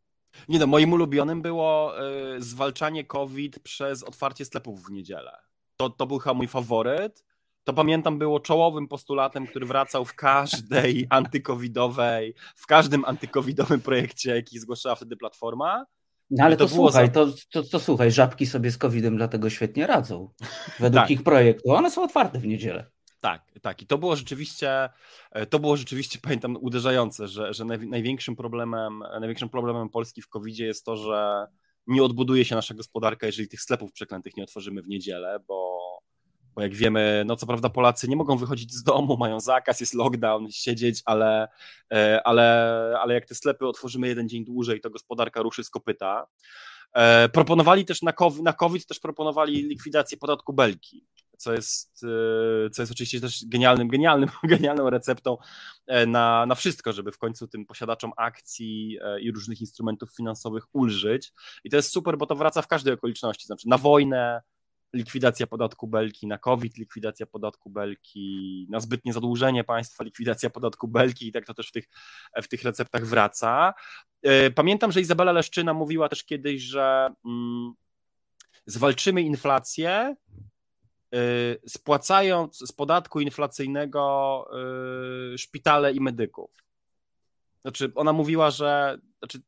Nie 0.48 0.58
no, 0.58 0.66
moim 0.66 0.92
ulubionym 0.92 1.42
było 1.42 1.94
y, 2.36 2.42
zwalczanie 2.42 3.04
COVID 3.04 3.58
przez 3.58 4.02
otwarcie 4.02 4.44
sklepów 4.44 4.86
w 4.86 4.90
niedzielę. 4.90 5.38
To, 5.76 5.90
to 5.90 6.06
był 6.06 6.18
chyba 6.18 6.34
mój 6.34 6.48
faworyt 6.48 7.24
to 7.66 7.72
pamiętam 7.72 8.18
było 8.18 8.40
czołowym 8.40 8.88
postulatem, 8.88 9.46
który 9.46 9.66
wracał 9.66 10.04
w 10.04 10.14
każdej 10.14 11.06
antykowidowej, 11.10 12.34
w 12.56 12.66
każdym 12.66 13.04
antykowidowym 13.04 13.80
projekcie, 13.80 14.36
jaki 14.36 14.58
zgłaszała 14.58 14.94
wtedy 14.94 15.16
Platforma. 15.16 15.86
No 16.30 16.44
ale 16.44 16.56
to, 16.56 16.64
to 16.64 16.74
słuchaj, 16.74 17.06
za... 17.06 17.12
to, 17.12 17.26
to, 17.52 17.62
to, 17.62 17.80
słuchaj, 17.80 18.12
żabki 18.12 18.46
sobie 18.46 18.70
z 18.70 18.78
COVID-em 18.78 19.16
dlatego 19.16 19.50
świetnie 19.50 19.86
radzą. 19.86 20.30
Według 20.78 21.02
tak. 21.02 21.10
ich 21.10 21.22
projektu. 21.22 21.70
One 21.70 21.90
są 21.90 22.02
otwarte 22.02 22.38
w 22.38 22.46
niedzielę. 22.46 22.90
Tak, 23.20 23.52
tak. 23.62 23.82
I 23.82 23.86
to 23.86 23.98
było 23.98 24.16
rzeczywiście, 24.16 24.88
e, 25.32 25.46
to 25.46 25.58
było 25.58 25.76
rzeczywiście, 25.76 26.18
pamiętam, 26.22 26.56
uderzające, 26.60 27.28
że, 27.28 27.54
że 27.54 27.64
największym 27.64 28.36
problemem, 28.36 29.02
największym 29.20 29.48
problemem 29.48 29.88
Polski 29.88 30.22
w 30.22 30.28
covid 30.28 30.58
jest 30.58 30.84
to, 30.84 30.96
że 30.96 31.46
nie 31.86 32.02
odbuduje 32.02 32.44
się 32.44 32.54
nasza 32.54 32.74
gospodarka, 32.74 33.26
jeżeli 33.26 33.48
tych 33.48 33.60
sklepów 33.60 33.92
przeklętych 33.92 34.36
nie 34.36 34.42
otworzymy 34.44 34.82
w 34.82 34.88
niedzielę, 34.88 35.40
bo, 35.48 35.65
bo 36.56 36.62
jak 36.62 36.74
wiemy, 36.74 37.22
no 37.26 37.36
co 37.36 37.46
prawda 37.46 37.68
Polacy 37.68 38.08
nie 38.08 38.16
mogą 38.16 38.36
wychodzić 38.36 38.74
z 38.74 38.82
domu, 38.82 39.16
mają 39.24 39.40
zakaz, 39.40 39.80
jest 39.80 39.94
lockdown, 39.94 40.50
siedzieć, 40.50 41.02
ale, 41.04 41.48
e, 41.92 42.20
ale, 42.24 42.94
ale 43.00 43.14
jak 43.14 43.26
te 43.26 43.34
sklepy 43.34 43.66
otworzymy 43.66 44.08
jeden 44.08 44.28
dzień 44.28 44.44
dłużej, 44.44 44.80
to 44.80 44.90
gospodarka 44.90 45.42
ruszy 45.42 45.64
z 45.64 45.70
kopyta. 45.70 46.26
E, 46.92 47.28
proponowali 47.28 47.84
też 47.84 48.02
na 48.02 48.12
COVID, 48.12 48.42
na 48.42 48.52
COVID 48.52 48.86
też 48.86 49.00
proponowali 49.00 49.62
likwidację 49.62 50.18
podatku 50.18 50.52
belki 50.52 51.06
co 51.38 51.52
jest, 51.52 52.04
e, 52.66 52.70
co 52.70 52.82
jest 52.82 52.92
oczywiście 52.92 53.20
też 53.20 53.44
genialnym, 53.46 53.88
genialnym, 53.88 54.28
genialną 54.44 54.90
receptą 54.90 55.36
na, 56.06 56.46
na 56.46 56.54
wszystko, 56.54 56.92
żeby 56.92 57.12
w 57.12 57.18
końcu 57.18 57.48
tym 57.48 57.66
posiadaczom 57.66 58.12
akcji 58.16 58.98
i 59.20 59.32
różnych 59.32 59.60
instrumentów 59.60 60.16
finansowych 60.16 60.64
ulżyć. 60.72 61.32
I 61.64 61.70
to 61.70 61.76
jest 61.76 61.92
super, 61.92 62.18
bo 62.18 62.26
to 62.26 62.34
wraca 62.34 62.62
w 62.62 62.66
każdej 62.66 62.94
okoliczności, 62.94 63.46
znaczy 63.46 63.68
na 63.68 63.78
wojnę, 63.78 64.42
likwidacja 64.96 65.46
podatku 65.46 65.86
belki, 65.86 66.26
na 66.26 66.38
COVID 66.38 66.78
likwidacja 66.78 67.26
podatku 67.26 67.70
belki, 67.70 68.66
na 68.70 68.80
zbytnie 68.80 69.12
zadłużenie 69.12 69.64
państwa, 69.64 70.04
likwidacja 70.04 70.50
podatku 70.50 70.88
belki 70.88 71.28
i 71.28 71.32
tak 71.32 71.46
to 71.46 71.54
też 71.54 71.68
w 71.68 71.72
tych, 71.72 71.88
w 72.42 72.48
tych 72.48 72.62
receptach 72.62 73.06
wraca. 73.06 73.74
Pamiętam, 74.54 74.92
że 74.92 75.00
Izabela 75.00 75.32
Leszczyna 75.32 75.74
mówiła 75.74 76.08
też 76.08 76.24
kiedyś, 76.24 76.62
że 76.62 77.14
mm, 77.24 77.72
zwalczymy 78.66 79.22
inflację, 79.22 80.16
Y, 81.14 81.60
spłacając 81.68 82.58
z 82.58 82.72
podatku 82.72 83.20
inflacyjnego 83.20 84.44
y, 85.34 85.38
szpitale 85.38 85.92
i 85.92 86.00
medyków. 86.00 86.64
Znaczy, 87.62 87.92
ona 87.94 88.12
mówiła, 88.12 88.50
że, 88.50 88.98
znaczy, 89.18 89.40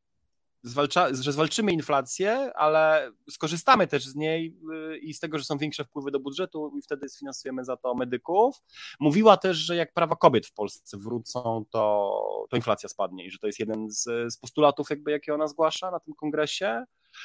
zwalcza, 0.63 1.15
że 1.15 1.33
zwalczymy 1.33 1.73
inflację, 1.73 2.53
ale 2.55 3.13
skorzystamy 3.31 3.87
też 3.87 4.07
z 4.07 4.15
niej 4.15 4.57
y, 4.95 4.99
i 4.99 5.15
z 5.15 5.21
tego, 5.21 5.39
że 5.39 5.45
są 5.45 5.59
większe 5.59 5.85
wpływy 5.85 6.11
do 6.11 6.21
budżetu 6.21 6.73
i 6.79 6.83
wtedy 6.83 7.09
sfinansujemy 7.09 7.65
za 7.65 7.77
to 7.77 7.95
medyków. 7.95 8.57
Mówiła 9.01 9.37
też, 9.37 9.57
że 9.57 9.77
jak 9.77 9.95
prawa 9.95 10.17
kobiet 10.17 10.47
w 10.47 10.53
Polsce 10.53 10.99
wrócą, 10.99 11.65
to, 11.71 12.47
to 12.51 12.57
inflacja 12.57 12.89
spadnie 12.89 13.27
i 13.27 13.31
że 13.31 13.39
to 13.39 13.47
jest 13.47 13.59
jeden 13.59 13.91
z, 13.91 14.33
z 14.33 14.37
postulatów, 14.37 14.91
jakby, 14.91 15.11
jakie 15.11 15.35
ona 15.35 15.47
zgłasza 15.47 15.91
na 15.91 16.01
tym 16.01 16.15
kongresie. 16.15 16.85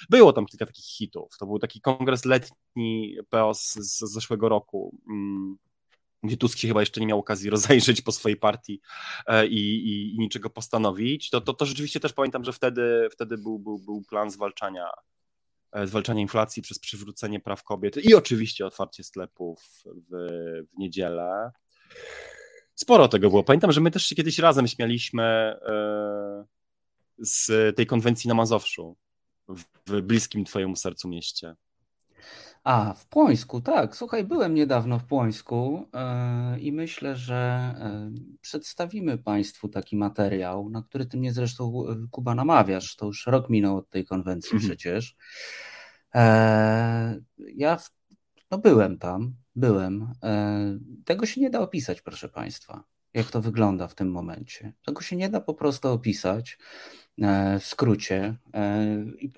Było 0.10 0.34
tam 0.34 0.45
kilka 0.45 0.65
takich 0.65 0.85
hitów. 0.85 1.38
To 1.39 1.45
był 1.45 1.60
taki 1.60 1.81
kongres 1.81 2.26
letni 2.26 3.18
POS 3.30 3.73
z, 3.73 3.99
z 3.99 4.14
zeszłego 4.14 4.49
roku, 4.49 4.97
mm, 5.10 5.57
gdzie 6.24 6.38
Tusk 6.38 6.60
chyba 6.60 6.80
jeszcze 6.80 7.02
nie 7.02 7.08
miał 7.08 7.20
okazji 7.20 7.50
rozejrzeć 7.50 8.02
po 8.02 8.12
swojej 8.12 8.38
partii 8.38 8.82
e, 9.28 9.48
i, 9.48 9.88
i, 9.88 10.16
i 10.16 10.20
niczego 10.20 10.50
postanowić. 10.50 11.30
To, 11.30 11.41
to, 11.41 11.54
to 11.54 11.66
rzeczywiście 11.66 12.00
też 12.00 12.14
pamiętam, 12.14 12.44
że 12.44 12.54
wtedy, 12.54 13.08
wtedy 13.12 13.38
był, 13.38 13.60
był, 13.60 13.80
był 13.80 14.04
plan 14.10 14.32
zwalczania 14.32 14.90
e, 15.72 15.88
zwalczania 15.88 16.22
inflacji 16.22 16.64
przez 16.64 16.80
przywrócenie 16.80 17.40
praw 17.40 17.64
kobiet 17.64 17.98
i 18.06 18.16
oczywiście 18.16 18.66
otwarcie 18.66 19.04
sklepów 19.04 19.62
w, 19.62 19.84
w 20.10 20.78
niedzielę. 20.78 21.52
Sporo 22.76 23.08
tego 23.08 23.30
było. 23.30 23.44
Pamiętam, 23.44 23.72
że 23.72 23.82
my 23.82 23.91
też 23.91 24.06
się 24.06 24.16
kiedyś 24.16 24.40
razem 24.40 24.68
śmialiśmy 24.68 25.24
e, 25.24 26.45
z 27.18 27.76
tej 27.76 27.86
konwencji 27.86 28.28
na 28.28 28.34
Mazowszu, 28.34 28.98
w 29.88 30.02
bliskim 30.02 30.45
twojemu 30.45 30.76
sercu 30.76 31.08
mieście? 31.08 31.56
A, 32.64 32.94
w 32.94 33.06
Płońsku, 33.06 33.61
tak. 33.61 33.95
Słuchaj, 33.95 34.23
byłem 34.23 34.53
niedawno 34.53 34.99
w 34.99 35.03
Płońsku 35.03 35.88
yy, 36.53 36.60
i 36.60 36.72
myślę, 36.72 37.15
że 37.15 37.73
yy, 38.15 38.38
przedstawimy 38.41 39.18
Państwu 39.18 39.69
taki 39.69 39.95
materiał, 39.95 40.69
na 40.69 40.81
który 40.81 41.06
ty 41.06 41.18
mnie 41.18 41.34
zresztą, 41.34 41.85
yy, 41.90 42.07
Kuba, 42.11 42.35
namawiasz. 42.35 42.95
To 42.95 43.06
już 43.06 43.27
rok 43.27 43.49
minął 43.49 43.77
od 43.77 43.90
tej 43.90 44.06
konwencji 44.06 44.53
mhm. 44.53 44.69
przecież. 44.69 45.15
Ja 47.56 47.77
no 48.52 48.57
byłem 48.57 48.98
tam, 48.98 49.35
byłem. 49.56 50.14
Tego 51.06 51.26
się 51.26 51.41
nie 51.41 51.49
da 51.49 51.60
opisać, 51.60 52.02
proszę 52.02 52.30
Państwa, 52.30 52.84
jak 53.14 53.31
to 53.31 53.41
wygląda 53.41 53.88
w 53.88 53.95
tym 53.95 54.11
momencie. 54.11 54.73
Tego 54.85 55.02
się 55.02 55.15
nie 55.15 55.30
da 55.30 55.41
po 55.41 55.53
prostu 55.53 55.88
opisać. 55.88 56.57
W 57.60 57.65
skrócie. 57.65 58.35
I 59.19 59.31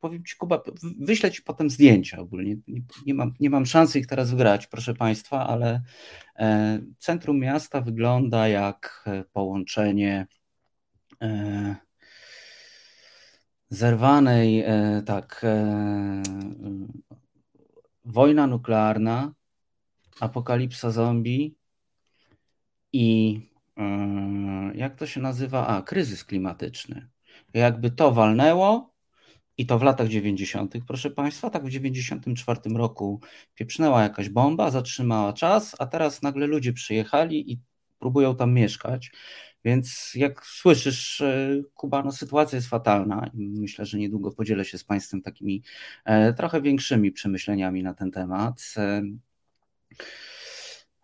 powiem 0.00 0.24
Ci, 0.24 0.36
Kuba, 0.36 0.62
wyślę 1.00 1.30
Ci 1.30 1.42
potem 1.42 1.70
zdjęcia 1.70 2.18
ogólnie. 2.18 2.56
Nie, 2.68 2.80
nie, 3.06 3.14
mam, 3.14 3.34
nie 3.40 3.50
mam 3.50 3.66
szansy 3.66 3.98
ich 3.98 4.06
teraz 4.06 4.30
wygrać, 4.30 4.66
proszę 4.66 4.94
Państwa, 4.94 5.46
ale 5.46 5.82
e, 6.38 6.80
centrum 6.98 7.38
miasta 7.38 7.80
wygląda 7.80 8.48
jak 8.48 9.04
połączenie 9.32 10.26
zerwanej, 13.68 14.64
tak, 15.06 15.46
wojna 18.04 18.46
nuklearna, 18.46 19.34
apokalipsa 20.20 20.90
zombie 20.90 21.56
i 22.92 23.40
jak 24.74 24.96
to 24.96 25.06
się 25.06 25.20
nazywa? 25.20 25.66
A, 25.66 25.82
kryzys 25.82 26.24
klimatyczny 26.24 27.08
jakby 27.54 27.90
to 27.90 28.12
walnęło 28.12 28.93
i 29.58 29.66
to 29.66 29.78
w 29.78 29.82
latach 29.82 30.08
90., 30.08 30.74
proszę 30.86 31.10
Państwa, 31.10 31.50
tak 31.50 31.64
w 31.64 31.70
94 31.70 32.60
roku 32.74 33.20
pieprznęła 33.54 34.02
jakaś 34.02 34.28
bomba, 34.28 34.70
zatrzymała 34.70 35.32
czas, 35.32 35.76
a 35.78 35.86
teraz 35.86 36.22
nagle 36.22 36.46
ludzie 36.46 36.72
przyjechali 36.72 37.52
i 37.52 37.60
próbują 37.98 38.36
tam 38.36 38.52
mieszkać. 38.52 39.10
Więc 39.64 40.12
jak 40.14 40.46
słyszysz, 40.46 41.20
e, 41.20 41.62
Kuba, 41.74 42.02
no 42.02 42.12
sytuacja 42.12 42.56
jest 42.56 42.68
fatalna. 42.68 43.30
Myślę, 43.34 43.86
że 43.86 43.98
niedługo 43.98 44.32
podzielę 44.32 44.64
się 44.64 44.78
z 44.78 44.84
Państwem 44.84 45.22
takimi 45.22 45.62
e, 46.04 46.32
trochę 46.32 46.62
większymi 46.62 47.12
przemyśleniami 47.12 47.82
na 47.82 47.94
ten 47.94 48.10
temat. 48.10 48.74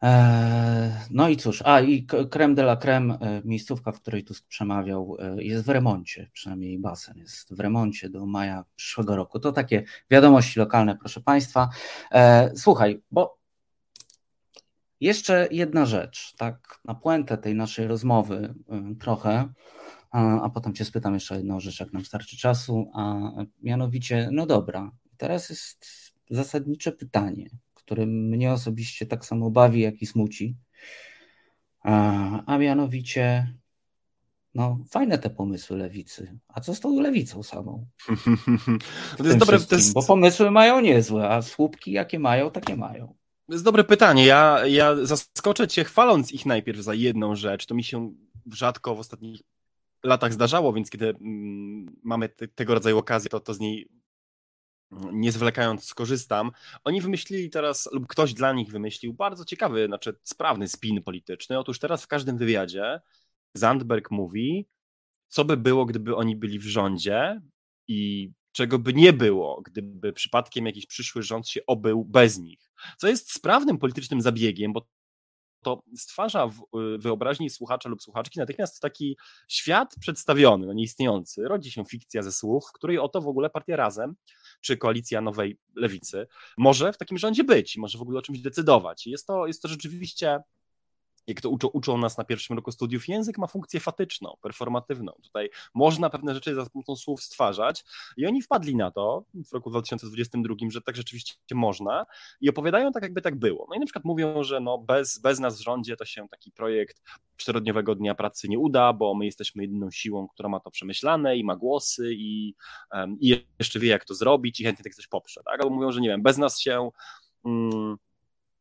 Eee, 0.02 0.92
no 1.10 1.28
i 1.28 1.36
cóż, 1.36 1.62
a 1.64 1.80
i 1.80 2.06
creme 2.30 2.54
de 2.54 2.62
la 2.62 2.76
creme, 2.76 3.18
e, 3.20 3.42
miejscówka, 3.44 3.92
w 3.92 4.00
której 4.00 4.24
Tusk 4.24 4.46
przemawiał, 4.46 5.16
e, 5.18 5.42
jest 5.42 5.66
w 5.66 5.68
remoncie, 5.68 6.30
przynajmniej 6.32 6.78
basen 6.78 7.18
jest 7.18 7.54
w 7.54 7.60
remoncie 7.60 8.08
do 8.08 8.26
maja 8.26 8.64
przyszłego 8.76 9.16
roku. 9.16 9.38
To 9.40 9.52
takie 9.52 9.84
wiadomości 10.10 10.58
lokalne, 10.58 10.96
proszę 10.96 11.20
Państwa. 11.20 11.68
Eee, 12.10 12.50
słuchaj, 12.56 13.02
bo 13.10 13.38
jeszcze 15.00 15.48
jedna 15.50 15.86
rzecz, 15.86 16.34
tak 16.36 16.80
na 16.84 16.94
puentę 16.94 17.38
tej 17.38 17.54
naszej 17.54 17.86
rozmowy 17.86 18.54
e, 18.68 18.94
trochę, 19.00 19.48
a 20.42 20.50
potem 20.54 20.74
Cię 20.74 20.84
spytam 20.84 21.14
jeszcze 21.14 21.36
jedną 21.36 21.60
rzecz, 21.60 21.80
jak 21.80 21.92
nam 21.92 22.04
starczy 22.04 22.36
czasu, 22.36 22.90
a 22.94 23.30
mianowicie, 23.62 24.28
no 24.32 24.46
dobra, 24.46 24.90
teraz 25.16 25.50
jest 25.50 25.86
zasadnicze 26.30 26.92
pytanie 26.92 27.50
który 27.90 28.06
mnie 28.06 28.52
osobiście 28.52 29.06
tak 29.06 29.24
samo 29.24 29.50
bawi, 29.50 29.80
jak 29.80 30.02
i 30.02 30.06
smuci. 30.06 30.56
A, 31.82 31.92
a 32.46 32.58
mianowicie, 32.58 33.54
no, 34.54 34.78
fajne 34.90 35.18
te 35.18 35.30
pomysły 35.30 35.76
lewicy. 35.76 36.38
A 36.48 36.60
co 36.60 36.74
z 36.74 36.80
tą 36.80 37.00
lewicą 37.00 37.42
samą? 37.42 37.86
to 39.16 39.24
jest 39.24 39.38
dobre, 39.38 39.60
to 39.60 39.74
jest... 39.74 39.94
Bo 39.94 40.02
pomysły 40.02 40.50
mają 40.50 40.80
niezłe, 40.80 41.28
a 41.28 41.42
słupki 41.42 41.92
jakie 41.92 42.18
mają, 42.18 42.50
takie 42.50 42.76
mają. 42.76 43.14
To 43.46 43.52
jest 43.52 43.64
dobre 43.64 43.84
pytanie. 43.84 44.26
Ja, 44.26 44.66
ja 44.66 44.96
zaskoczę 45.06 45.68
cię 45.68 45.84
chwaląc 45.84 46.32
ich 46.32 46.46
najpierw 46.46 46.80
za 46.80 46.94
jedną 46.94 47.36
rzecz. 47.36 47.66
To 47.66 47.74
mi 47.74 47.84
się 47.84 48.12
rzadko 48.52 48.94
w 48.94 48.98
ostatnich 48.98 49.40
latach 50.04 50.32
zdarzało, 50.32 50.72
więc 50.72 50.90
kiedy 50.90 51.08
mm, 51.08 51.96
mamy 52.02 52.28
te, 52.28 52.48
tego 52.48 52.74
rodzaju 52.74 52.98
okazję, 52.98 53.30
to, 53.30 53.40
to 53.40 53.54
z 53.54 53.60
niej 53.60 53.88
nie 55.12 55.32
zwlekając 55.32 55.84
skorzystam. 55.84 56.50
Oni 56.84 57.00
wymyślili 57.00 57.50
teraz, 57.50 57.88
lub 57.92 58.06
ktoś 58.06 58.34
dla 58.34 58.52
nich 58.52 58.70
wymyślił 58.70 59.14
bardzo 59.14 59.44
ciekawy, 59.44 59.86
znaczy 59.86 60.16
sprawny 60.22 60.68
spin 60.68 61.02
polityczny. 61.02 61.58
Otóż 61.58 61.78
teraz 61.78 62.04
w 62.04 62.06
każdym 62.06 62.38
wywiadzie 62.38 63.00
Zandberg 63.54 64.10
mówi, 64.10 64.68
co 65.28 65.44
by 65.44 65.56
było, 65.56 65.86
gdyby 65.86 66.16
oni 66.16 66.36
byli 66.36 66.58
w 66.58 66.66
rządzie 66.66 67.40
i 67.88 68.30
czego 68.52 68.78
by 68.78 68.94
nie 68.94 69.12
było, 69.12 69.62
gdyby 69.62 70.12
przypadkiem 70.12 70.66
jakiś 70.66 70.86
przyszły 70.86 71.22
rząd 71.22 71.48
się 71.48 71.60
obył 71.66 72.04
bez 72.04 72.38
nich. 72.38 72.72
Co 72.98 73.08
jest 73.08 73.32
sprawnym 73.32 73.78
politycznym 73.78 74.20
zabiegiem, 74.20 74.72
bo 74.72 74.88
to 75.62 75.82
stwarza 75.96 76.46
w 76.46 76.62
wyobraźni 76.98 77.50
słuchacza 77.50 77.88
lub 77.88 78.02
słuchaczki 78.02 78.38
natychmiast 78.38 78.80
taki 78.80 79.16
świat 79.48 79.94
przedstawiony, 80.00 80.66
no 80.66 80.72
nieistniejący. 80.72 81.48
Rodzi 81.48 81.70
się 81.70 81.84
fikcja 81.84 82.22
ze 82.22 82.32
słów, 82.32 82.64
w 82.68 82.72
której 82.72 82.98
oto 82.98 83.20
w 83.20 83.28
ogóle 83.28 83.50
partia 83.50 83.76
Razem 83.76 84.14
czy 84.60 84.76
koalicja 84.76 85.20
Nowej 85.20 85.58
Lewicy 85.76 86.26
może 86.58 86.92
w 86.92 86.98
takim 86.98 87.18
rządzie 87.18 87.44
być 87.44 87.76
może 87.76 87.98
w 87.98 88.02
ogóle 88.02 88.18
o 88.18 88.22
czymś 88.22 88.40
decydować. 88.40 89.06
Jest 89.06 89.26
to, 89.26 89.46
jest 89.46 89.62
to 89.62 89.68
rzeczywiście 89.68 90.40
jak 91.30 91.40
to 91.40 91.50
uczą, 91.50 91.68
uczą 91.68 91.98
nas 91.98 92.18
na 92.18 92.24
pierwszym 92.24 92.56
roku 92.56 92.72
studiów, 92.72 93.08
język 93.08 93.38
ma 93.38 93.46
funkcję 93.46 93.80
fatyczną, 93.80 94.36
performatywną. 94.42 95.12
Tutaj 95.22 95.50
można 95.74 96.10
pewne 96.10 96.34
rzeczy 96.34 96.54
za 96.54 96.66
pomocą 96.66 96.96
słów 96.96 97.22
stwarzać 97.22 97.84
i 98.16 98.26
oni 98.26 98.42
wpadli 98.42 98.76
na 98.76 98.90
to 98.90 99.24
w 99.34 99.52
roku 99.52 99.70
2022, 99.70 100.54
że 100.70 100.80
tak 100.80 100.96
rzeczywiście 100.96 101.34
można 101.54 102.06
i 102.40 102.48
opowiadają 102.48 102.92
tak, 102.92 103.02
jakby 103.02 103.22
tak 103.22 103.36
było. 103.36 103.66
No 103.70 103.76
i 103.76 103.78
na 103.78 103.86
przykład 103.86 104.04
mówią, 104.04 104.44
że 104.44 104.60
no 104.60 104.78
bez, 104.78 105.18
bez 105.18 105.40
nas 105.40 105.58
w 105.58 105.62
rządzie 105.62 105.96
to 105.96 106.04
się 106.04 106.28
taki 106.30 106.52
projekt 106.52 107.02
czterodniowego 107.36 107.94
dnia 107.94 108.14
pracy 108.14 108.48
nie 108.48 108.58
uda, 108.58 108.92
bo 108.92 109.14
my 109.14 109.24
jesteśmy 109.24 109.62
jedyną 109.62 109.90
siłą, 109.90 110.28
która 110.28 110.48
ma 110.48 110.60
to 110.60 110.70
przemyślane 110.70 111.36
i 111.36 111.44
ma 111.44 111.56
głosy 111.56 112.10
i, 112.12 112.54
um, 112.92 113.16
i 113.20 113.46
jeszcze 113.58 113.78
wie, 113.78 113.88
jak 113.88 114.04
to 114.04 114.14
zrobić 114.14 114.60
i 114.60 114.64
chętnie 114.64 114.84
tak 114.84 114.94
coś 114.94 115.06
poprze. 115.06 115.40
Tak? 115.44 115.62
Albo 115.62 115.74
mówią, 115.74 115.92
że 115.92 116.00
nie 116.00 116.08
wiem, 116.08 116.22
bez 116.22 116.38
nas 116.38 116.60
się 116.60 116.90
um, 117.42 117.96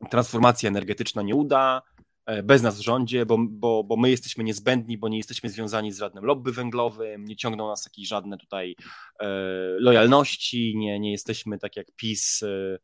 transformacja 0.10 0.70
energetyczna 0.70 1.22
nie 1.22 1.36
uda, 1.36 1.82
bez 2.44 2.62
nas 2.62 2.80
w 2.80 2.84
rządzie, 2.84 3.26
bo, 3.26 3.38
bo, 3.50 3.84
bo 3.84 3.98
my 3.98 4.10
jesteśmy 4.10 4.44
niezbędni, 4.44 4.98
bo 4.98 5.10
nie 5.10 5.18
jesteśmy 5.18 5.50
związani 5.50 5.92
z 5.92 5.98
żadnym 5.98 6.26
lobby 6.26 6.52
węglowym, 6.52 7.26
nie 7.26 7.36
ciągną 7.36 7.68
nas 7.68 7.86
jakieś 7.86 8.08
żadne 8.08 8.38
tutaj 8.38 8.76
e, 9.20 9.28
lojalności, 9.80 10.74
nie, 10.78 11.00
nie 11.00 11.12
jesteśmy 11.12 11.60
tak 11.60 11.76
jak 11.76 11.88
PiS 11.96 12.44
e, 12.44 12.80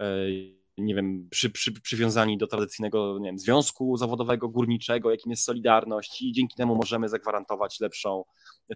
e 0.00 0.57
nie 0.78 0.94
wiem, 0.94 1.28
przy, 1.30 1.50
przy, 1.50 1.72
przywiązani 1.72 2.38
do 2.38 2.46
tradycyjnego 2.46 3.18
nie 3.18 3.28
wiem, 3.28 3.38
związku 3.38 3.96
zawodowego, 3.96 4.48
górniczego, 4.48 5.10
jakim 5.10 5.30
jest 5.30 5.44
Solidarność 5.44 6.22
i 6.22 6.32
dzięki 6.32 6.56
temu 6.56 6.76
możemy 6.76 7.08
zagwarantować 7.08 7.80
lepszą 7.80 8.24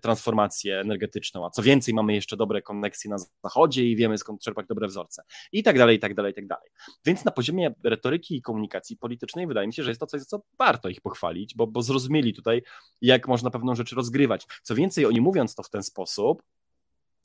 transformację 0.03 0.81
energetyczną, 0.81 1.47
a 1.47 1.51
co 1.51 1.63
więcej 1.63 1.95
mamy 1.95 2.15
jeszcze 2.15 2.37
dobre 2.37 2.63
koneksje 2.63 3.11
na 3.11 3.17
zachodzie 3.45 3.85
i 3.85 3.97
wiemy 3.97 4.19
skąd 4.19 4.43
czerpać 4.43 4.67
dobre 4.67 4.89
wzorce 4.89 5.23
i 5.53 5.63
tak 5.63 5.79
dalej, 5.79 5.97
i 5.97 6.01
tak 6.01 6.15
dalej, 6.15 6.33
i 6.33 6.35
tak 6.35 6.47
dalej. 6.47 6.71
Więc 7.05 7.25
na 7.25 7.31
poziomie 7.31 7.75
retoryki 7.85 8.37
i 8.37 8.43
komunikacji 8.43 8.97
politycznej 8.97 9.47
wydaje 9.47 9.67
mi 9.67 9.75
się, 9.75 9.83
że 9.83 9.91
jest 9.91 10.01
to 10.01 10.07
coś, 10.07 10.23
co 10.23 10.43
warto 10.59 10.89
ich 10.89 11.01
pochwalić, 11.01 11.55
bo, 11.55 11.67
bo 11.67 11.83
zrozumieli 11.83 12.35
tutaj, 12.35 12.63
jak 13.01 13.29
można 13.29 13.51
pewną 13.51 13.75
rzecz 13.75 13.93
rozgrywać. 13.93 14.47
Co 14.63 14.75
więcej, 14.75 15.07
oni 15.07 15.21
mówiąc 15.21 15.55
to 15.55 15.63
w 15.63 15.71
ten 15.71 15.83
sposób, 15.83 16.43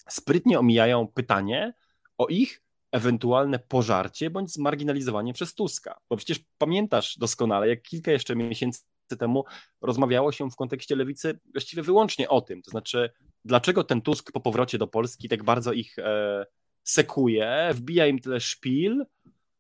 sprytnie 0.10 0.60
omijają 0.60 1.08
pytanie 1.08 1.74
o 2.18 2.28
ich 2.28 2.66
ewentualne 2.92 3.60
pożarcie 3.60 4.30
bądź 4.30 4.52
zmarginalizowanie 4.52 5.34
przez 5.34 5.54
Tuska. 5.54 6.00
Bo 6.10 6.18
przecież 6.18 6.40
pamiętasz 6.58 7.18
doskonale, 7.18 7.68
jak 7.68 7.82
kilka 7.82 8.12
jeszcze 8.12 8.36
miesięcy 8.36 8.82
temu 9.20 9.46
rozmawiało 9.82 10.32
się 10.32 10.52
w 10.52 10.56
kontekście 10.56 10.96
lewicy 10.96 11.40
właściwie 11.52 11.84
wyłącznie 11.84 12.30
o 12.30 12.42
tym. 12.42 12.62
To 12.62 12.72
znaczy, 12.72 13.10
dlaczego 13.46 13.84
ten 13.84 14.02
Tusk 14.02 14.32
po 14.32 14.42
powrocie 14.42 14.78
do 14.78 14.88
Polski 14.88 15.30
tak 15.30 15.44
bardzo 15.44 15.74
ich 15.74 16.00
e, 16.00 16.46
sekuje, 16.84 17.70
wbija 17.74 18.08
im 18.08 18.20
tyle 18.20 18.40
szpil 18.40 19.06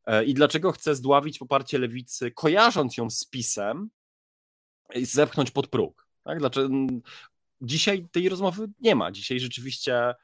e, 0.05 0.23
i 0.25 0.33
dlaczego 0.33 0.71
chce 0.71 0.95
zdławić 0.95 1.39
poparcie 1.39 1.79
lewicy, 1.79 2.31
kojarząc 2.31 2.97
ją 2.97 3.09
z 3.09 3.25
pisem 3.25 3.89
i 4.95 5.05
zepchnąć 5.05 5.51
pod 5.51 5.67
próg. 5.67 6.07
Tak? 6.23 6.39
Dlaczego, 6.39 6.69
dzisiaj 7.61 8.07
tej 8.11 8.29
rozmowy 8.29 8.67
nie 8.79 8.95
ma. 8.95 9.11
Dzisiaj 9.11 9.39
rzeczywiście 9.39 10.15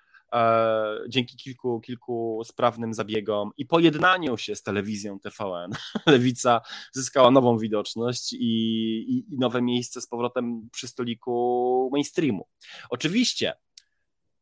dzięki 1.10 1.38
kilku, 1.38 1.80
kilku 1.80 2.41
sprawnym 2.45 2.93
zabiegom 2.93 3.51
i 3.57 3.65
pojednaniu 3.65 4.38
się 4.38 4.55
z 4.55 4.64
telewizją 4.64 5.19
TVN, 5.19 5.72
Lewica 6.05 6.61
zyskała 6.91 7.31
nową 7.31 7.57
widoczność 7.57 8.34
i, 8.34 8.38
i, 8.38 9.34
i 9.34 9.38
nowe 9.38 9.61
miejsce 9.61 10.01
z 10.01 10.07
powrotem 10.07 10.69
przy 10.72 10.88
stoliku 10.88 11.89
mainstreamu. 11.93 12.47
Oczywiście 12.89 13.53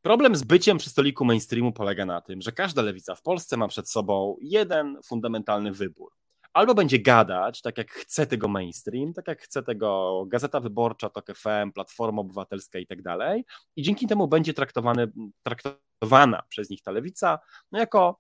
Problem 0.02 0.36
z 0.36 0.44
byciem 0.44 0.78
przy 0.78 0.90
stoliku 0.90 1.26
mainstreamu 1.26 1.74
polega 1.74 2.06
na 2.06 2.22
tym, 2.22 2.42
że 2.42 2.52
każda 2.52 2.82
lewica 2.82 3.16
w 3.16 3.22
Polsce 3.22 3.58
ma 3.58 3.68
przed 3.68 3.90
sobą 3.90 4.36
jeden 4.42 4.98
fundamentalny 5.04 5.72
wybór 5.72 6.21
albo 6.54 6.74
będzie 6.74 7.00
gadać, 7.00 7.62
tak 7.62 7.78
jak 7.78 7.92
chce 7.92 8.28
tego 8.28 8.48
mainstream, 8.48 9.14
tak 9.14 9.28
jak 9.28 9.42
chce 9.42 9.64
tego 9.64 10.24
Gazeta 10.28 10.60
Wyborcza, 10.60 11.10
TOK 11.10 11.28
FM, 11.36 11.72
Platforma 11.74 12.22
Obywatelska 12.22 12.80
i 12.80 12.88
tak 12.88 13.02
dalej 13.02 13.46
i 13.76 13.84
dzięki 13.84 14.08
temu 14.08 14.28
będzie 14.28 14.54
traktowany, 14.54 15.12
traktowana 15.44 16.44
przez 16.50 16.70
nich 16.70 16.82
ta 16.82 16.92
lewica 16.92 17.40
no 17.72 17.80
jako 17.80 18.20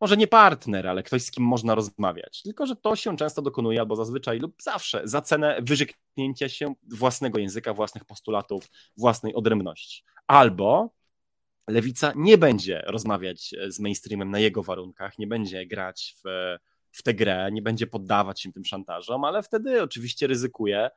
może 0.00 0.16
nie 0.16 0.26
partner, 0.26 0.88
ale 0.88 1.02
ktoś, 1.02 1.22
z 1.22 1.30
kim 1.30 1.44
można 1.44 1.74
rozmawiać. 1.74 2.42
Tylko, 2.42 2.66
że 2.66 2.76
to 2.76 2.96
się 2.96 3.16
często 3.16 3.42
dokonuje, 3.42 3.80
albo 3.80 3.96
zazwyczaj 3.96 4.38
lub 4.38 4.62
zawsze, 4.62 5.00
za 5.04 5.22
cenę 5.22 5.58
wyrzeknięcia 5.62 6.48
się 6.48 6.74
własnego 6.92 7.38
języka, 7.38 7.74
własnych 7.74 8.04
postulatów, 8.04 8.70
własnej 8.96 9.34
odrębności. 9.34 10.02
Albo 10.26 10.90
lewica 11.68 12.12
nie 12.16 12.38
będzie 12.38 12.82
rozmawiać 12.86 13.54
z 13.68 13.80
mainstreamem 13.80 14.30
na 14.30 14.38
jego 14.38 14.62
warunkach, 14.62 15.18
nie 15.18 15.26
będzie 15.26 15.66
grać 15.66 16.16
w 16.24 16.56
w 16.92 17.02
tę 17.02 17.14
grę, 17.14 17.48
nie 17.52 17.62
będzie 17.62 17.86
poddawać 17.86 18.40
się 18.40 18.52
tym 18.52 18.64
szantażom, 18.64 19.24
ale 19.24 19.42
wtedy 19.42 19.82
oczywiście 19.82 20.26
ryzykuje 20.26 20.90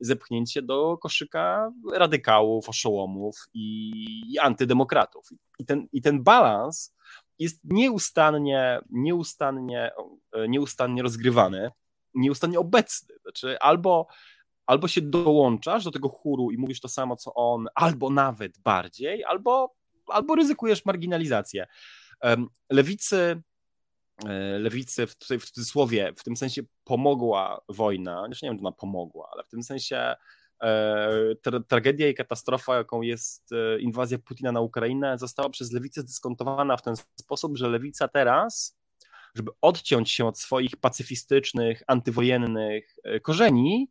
zepchnięcie 0.00 0.62
do 0.62 0.98
koszyka 0.98 1.72
radykałów, 1.92 2.68
oszołomów 2.68 3.36
i, 3.54 3.92
i 4.32 4.38
antydemokratów. 4.38 5.28
I 5.58 5.64
ten, 5.64 5.88
i 5.92 6.02
ten 6.02 6.22
balans 6.22 6.94
jest 7.38 7.60
nieustannie, 7.64 8.80
nieustannie, 8.90 9.90
nieustannie 10.48 11.02
rozgrywany, 11.02 11.70
nieustannie 12.14 12.58
obecny. 12.58 13.14
Znaczy, 13.22 13.58
albo, 13.58 14.06
albo 14.66 14.88
się 14.88 15.00
dołączasz 15.02 15.84
do 15.84 15.90
tego 15.90 16.08
chóru 16.08 16.50
i 16.50 16.58
mówisz 16.58 16.80
to 16.80 16.88
samo, 16.88 17.16
co 17.16 17.34
on, 17.34 17.66
albo 17.74 18.10
nawet 18.10 18.58
bardziej, 18.58 19.24
albo, 19.24 19.74
albo 20.06 20.34
ryzykujesz 20.34 20.84
marginalizację. 20.84 21.66
Lewicy 22.70 23.16
E, 23.16 23.42
lewicy 24.58 25.06
w, 25.06 25.16
tutaj 25.16 25.38
w 25.38 25.44
cudzysłowie, 25.44 26.12
w 26.16 26.24
tym 26.24 26.36
sensie 26.36 26.62
pomogła 26.84 27.60
wojna, 27.68 28.24
już 28.28 28.42
nie 28.42 28.48
wiem, 28.48 28.58
czy 28.58 28.62
ona 28.62 28.72
pomogła, 28.72 29.28
ale 29.32 29.44
w 29.44 29.48
tym 29.48 29.62
sensie 29.62 30.14
e, 30.62 31.34
tra 31.42 31.60
tragedia 31.60 32.08
i 32.08 32.14
katastrofa, 32.14 32.76
jaką 32.76 33.02
jest 33.02 33.52
e, 33.52 33.80
inwazja 33.80 34.18
Putina 34.18 34.52
na 34.52 34.60
Ukrainę, 34.60 35.18
została 35.18 35.50
przez 35.50 35.72
lewicę 35.72 36.00
zdyskontowana 36.00 36.76
w 36.76 36.82
ten 36.82 36.94
sposób, 37.20 37.56
że 37.56 37.68
lewica 37.68 38.08
teraz, 38.08 38.78
żeby 39.34 39.50
odciąć 39.60 40.12
się 40.12 40.26
od 40.26 40.38
swoich 40.38 40.76
pacyfistycznych, 40.76 41.82
antywojennych 41.86 42.96
korzeni, 43.22 43.88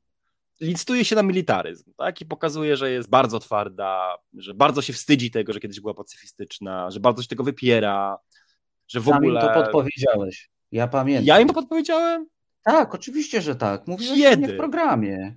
licytuje 0.62 1.06
się 1.06 1.16
na 1.16 1.24
militaryzm, 1.24 1.94
tak? 1.98 2.22
I 2.22 2.26
pokazuje, 2.26 2.78
że 2.78 2.92
jest 2.92 3.10
bardzo 3.10 3.40
twarda, 3.40 4.18
że 4.34 4.54
bardzo 4.54 4.82
się 4.82 4.94
wstydzi 4.94 5.32
tego, 5.32 5.54
że 5.54 5.60
kiedyś 5.60 5.80
była 5.80 5.94
pacyfistyczna, 5.94 6.92
że 6.92 7.00
bardzo 7.00 7.22
się 7.22 7.28
tego 7.28 7.44
wypiera, 7.44 8.18
że 8.88 9.00
w 9.00 9.06
Sam 9.06 9.18
ogóle... 9.18 9.42
Im 9.42 9.48
to 9.48 9.54
podpowiedziałeś. 9.54 10.50
Ja 10.72 10.88
pamiętam. 10.88 11.26
Ja 11.26 11.40
im 11.40 11.48
to 11.48 11.54
podpowiedziałem? 11.54 12.28
Tak, 12.64 12.96
oczywiście, 12.96 13.42
że 13.42 13.56
tak. 13.56 13.88
Mówiłeś 13.88 14.20
Kiedy? 14.20 14.36
o 14.36 14.38
mnie 14.38 14.48
w 14.48 14.58
programie. 14.58 15.36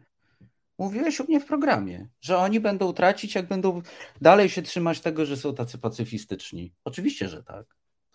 Mówiłeś 0.78 1.20
o 1.20 1.24
mnie 1.24 1.40
w 1.40 1.44
programie, 1.44 2.08
że 2.20 2.38
oni 2.38 2.60
będą 2.60 2.92
tracić, 2.92 3.34
jak 3.34 3.48
będą 3.48 3.82
dalej 4.20 4.48
się 4.48 4.62
trzymać 4.62 5.00
tego, 5.00 5.26
że 5.26 5.36
są 5.36 5.54
tacy 5.54 5.78
pacyfistyczni. 5.78 6.72
Oczywiście, 6.84 7.28
że 7.28 7.42
tak. 7.42 7.66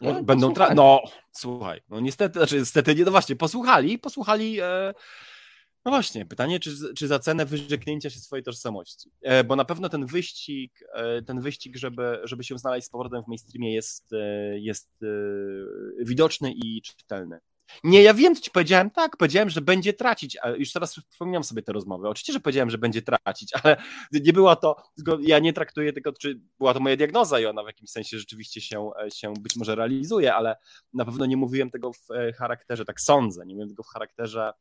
No, 0.02 0.24
będą 0.24 0.54
tracić. 0.54 0.76
No, 0.76 1.02
słuchaj, 1.32 1.82
no 1.90 2.00
niestety, 2.00 2.40
znaczy 2.40 2.60
niestety 2.60 2.96
nie, 2.96 3.06
no 3.06 3.12
właśnie, 3.12 3.36
posłuchali, 3.36 4.00
posłuchali 4.00 4.60
e, 4.62 4.94
no 5.86 5.92
właśnie, 5.92 6.26
pytanie, 6.26 6.60
czy, 6.60 6.94
czy 6.96 7.08
za 7.08 7.20
cenę 7.20 7.46
wyrzeknięcia 7.46 8.10
się 8.10 8.20
swojej 8.20 8.44
tożsamości? 8.44 9.12
E, 9.22 9.44
bo 9.44 9.56
na 9.56 9.66
pewno 9.66 9.90
ten 9.90 10.06
wyścig, 10.06 10.80
e, 10.94 11.22
ten 11.22 11.42
wyścig, 11.42 11.78
żeby, 11.78 12.20
żeby 12.24 12.44
się 12.44 12.58
znaleźć 12.58 12.88
z 12.88 12.90
powrotem 12.90 13.24
w 13.24 13.28
mainstreamie 13.28 13.74
jest, 13.74 14.14
e, 14.14 14.60
jest 14.60 14.90
widoczny 16.00 16.54
i 16.54 16.82
czytelny. 16.82 17.40
Nie, 17.84 18.04
ja 18.04 18.14
wiem, 18.14 18.36
co 18.36 18.42
ci 18.42 18.52
powiedziałem. 18.52 18.92
Tak, 18.92 19.18
powiedziałem, 19.18 19.50
że 19.50 19.62
będzie 19.62 19.94
tracić, 19.94 20.38
ale 20.38 20.58
już 20.58 20.74
teraz 20.74 21.00
przypominam 21.10 21.44
sobie 21.44 21.62
te 21.62 21.74
rozmowy. 21.74 22.10
Oczywiście, 22.10 22.34
że 22.34 22.40
powiedziałem, 22.40 22.70
że 22.70 22.78
będzie 22.78 23.02
tracić, 23.02 23.54
ale 23.64 23.78
nie 24.12 24.34
była 24.34 24.56
to, 24.56 24.76
ja 25.22 25.40
nie 25.40 25.54
traktuję 25.54 25.94
tego, 25.94 26.14
czy 26.14 26.42
była 26.58 26.74
to 26.74 26.80
moja 26.80 26.98
diagnoza 26.98 27.40
i 27.40 27.46
ona 27.46 27.64
w 27.64 27.68
jakimś 27.68 27.90
sensie 27.90 28.20
rzeczywiście 28.20 28.62
się, 28.62 28.90
się 29.14 29.34
być 29.40 29.56
może 29.56 29.76
realizuje, 29.76 30.36
ale 30.36 30.56
na 30.94 31.06
pewno 31.06 31.26
nie 31.26 31.38
mówiłem 31.38 31.72
tego 31.72 31.94
w 31.94 32.08
charakterze, 32.38 32.86
tak 32.86 33.02
sądzę, 33.02 33.46
nie 33.46 33.54
mówiłem 33.54 33.70
tego 33.70 33.84
w 33.84 33.94
charakterze 33.94 34.54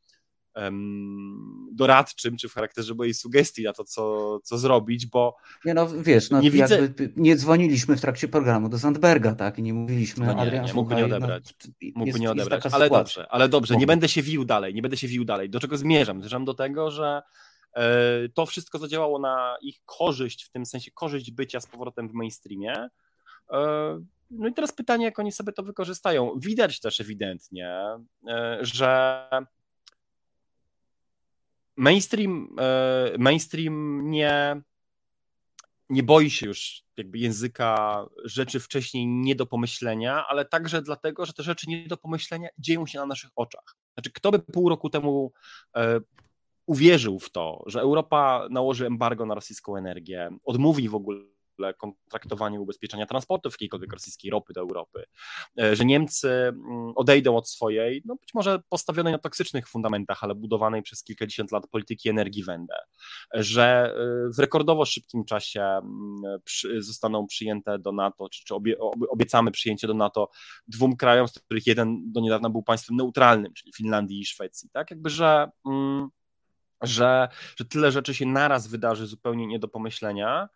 doradczym, 1.72 2.36
czy 2.36 2.48
w 2.48 2.55
charakterze 2.55 2.94
mojej 2.94 3.14
sugestii 3.14 3.62
na 3.62 3.72
to, 3.72 3.85
co, 3.85 4.40
co 4.44 4.59
zrobić, 4.59 5.06
bo. 5.06 5.36
Nie, 5.64 5.74
no 5.74 5.89
wiesz, 5.89 6.31
no, 6.31 6.40
nie, 6.40 6.51
widzę... 6.51 6.89
nie 7.16 7.36
dzwoniliśmy 7.36 7.97
w 7.97 8.01
trakcie 8.01 8.28
programu 8.28 8.68
do 8.68 8.78
Sandberga, 8.78 9.35
tak? 9.35 9.59
I 9.59 9.62
nie 9.62 9.74
mówiliśmy. 9.74 10.26
No 10.26 10.32
nie, 10.32 10.40
Adrian, 10.40 10.66
nie, 10.66 10.74
mógłby 10.74 10.94
nie 10.94 11.05
odebrać. 11.05 11.55
No, 11.64 11.70
mógłby 11.94 12.06
jest, 12.06 12.20
nie 12.20 12.31
odebrać. 12.31 12.66
Ale 12.72 12.90
dobrze, 12.90 13.26
ale 13.31 13.48
dobrze, 13.48 13.76
nie 13.76 13.86
będę 13.86 14.09
się 14.09 14.22
wił 14.22 14.44
dalej, 14.44 14.74
nie 14.74 14.82
będę 14.82 14.97
się 14.97 15.09
wił 15.09 15.24
dalej. 15.24 15.51
Do 15.51 15.60
czego 15.60 15.76
zmierzam? 15.76 16.20
Zmierzam 16.20 16.44
do 16.44 16.55
tego, 16.55 16.90
że 16.90 17.22
e, 17.76 18.28
to 18.35 18.47
wszystko 18.47 18.78
zadziałało 18.78 19.18
na 19.18 19.56
ich 19.62 19.81
korzyść, 19.85 20.44
w 20.44 20.51
tym 20.51 20.66
sensie 20.66 20.90
korzyść 20.90 21.31
bycia 21.31 21.60
z 21.60 21.66
powrotem 21.66 22.09
w 22.09 22.12
mainstreamie. 22.12 22.89
E, 23.52 24.01
no 24.31 24.48
i 24.48 24.55
teraz 24.55 24.72
pytanie, 24.72 25.05
jak 25.05 25.18
oni 25.18 25.32
sobie 25.32 25.52
to 25.52 25.62
wykorzystają. 25.62 26.39
Widać 26.39 26.81
też 26.81 27.01
ewidentnie, 27.01 27.81
e, 28.28 28.59
że 28.60 29.20
mainstream, 31.76 32.56
e, 32.59 33.18
mainstream 33.18 34.01
nie, 34.10 34.62
nie 35.88 36.02
boi 36.02 36.30
się 36.30 36.46
już 36.46 36.84
jakby 36.96 37.18
języka 37.18 38.05
rzeczy 38.24 38.60
wcześniej 38.60 39.06
nie 39.06 39.34
do 39.34 39.46
pomyślenia, 39.46 40.26
ale 40.28 40.44
także 40.44 40.82
dlatego, 40.82 41.26
że 41.26 41.32
te 41.32 41.42
rzeczy 41.42 41.70
nie 41.70 41.86
do 41.86 41.96
pomyślenia 41.96 42.48
dzieją 42.59 42.86
się 42.86 42.98
na 42.98 43.06
naszych 43.06 43.30
oczach. 43.36 43.76
Znaczy, 43.94 44.10
kto 44.12 44.30
by 44.30 44.38
pół 44.38 44.68
roku 44.68 44.90
temu 44.90 45.32
e, 45.76 46.01
uwierzył 46.66 47.18
w 47.18 47.30
to, 47.30 47.62
że 47.66 47.80
Europa 47.80 48.48
nałoży 48.51 48.86
embargo 48.86 49.26
na 49.26 49.34
rosyjską 49.34 49.76
energię, 49.76 50.30
odmówi 50.44 50.88
w 50.88 50.94
ogóle 50.94 51.34
kontraktowania 51.78 52.60
ubezpieczenia 52.60 53.06
transportu 53.06 53.48
jakiejkolwiek 53.48 53.93
rosyjskiej 53.93 54.31
ropy 54.31 54.52
do 54.52 54.60
Europy, 54.60 55.05
e, 55.60 55.76
że 55.76 55.85
Niemcy 55.85 56.28
mm, 56.28 56.93
odejdą 56.97 57.36
od 57.36 57.48
swojej, 57.48 58.02
no 58.05 58.16
być 58.16 58.35
może 58.35 58.59
postawionej 58.68 59.12
na 59.12 59.18
toksycznych 59.18 59.68
fundamentach, 59.68 60.24
ale 60.24 60.35
budowanej 60.35 60.82
przez 60.82 61.05
kilkadziesiąt 61.05 61.52
lat 61.52 61.66
polityki 61.66 62.09
energii 62.09 62.44
Wende, 62.44 62.76
że 63.35 63.94
e, 63.97 64.32
w 64.36 64.39
rekordowo 64.39 64.85
szybkim 64.85 65.24
czasie 65.24 65.62
mm, 65.62 66.40
zostaną 66.78 67.26
przyjęte 67.26 67.78
do 67.78 67.93
NATO, 67.93 68.28
czy, 68.28 68.44
czy 68.44 68.55
obie, 68.55 68.78
obiecamy 69.09 69.51
przyjęcie 69.51 69.86
do 69.86 69.94
NATO 69.94 70.31
dwóm 70.68 70.97
krajom, 70.97 71.28
z 71.28 71.32
których 71.32 71.66
jeden 71.66 72.12
do 72.12 72.20
niedawna 72.20 72.51
był 72.51 72.62
państwem 72.62 72.97
neutralnym, 72.97 73.52
czyli 73.55 73.72
Finlandii 73.72 74.20
i 74.20 74.26
Szwecji, 74.26 74.70
tak, 74.72 74.90
jakby, 74.90 75.10
że 75.10 75.51
mm, 75.66 76.09
że, 76.82 77.28
że 77.56 77.64
tyle 77.64 77.93
rzeczy 77.93 78.14
się 78.14 78.26
naraz 78.26 78.66
wydarzy 78.66 79.06
zupełnie 79.06 79.47
nie 79.47 79.59
do 79.59 79.68
pomyślenia, 79.68 80.48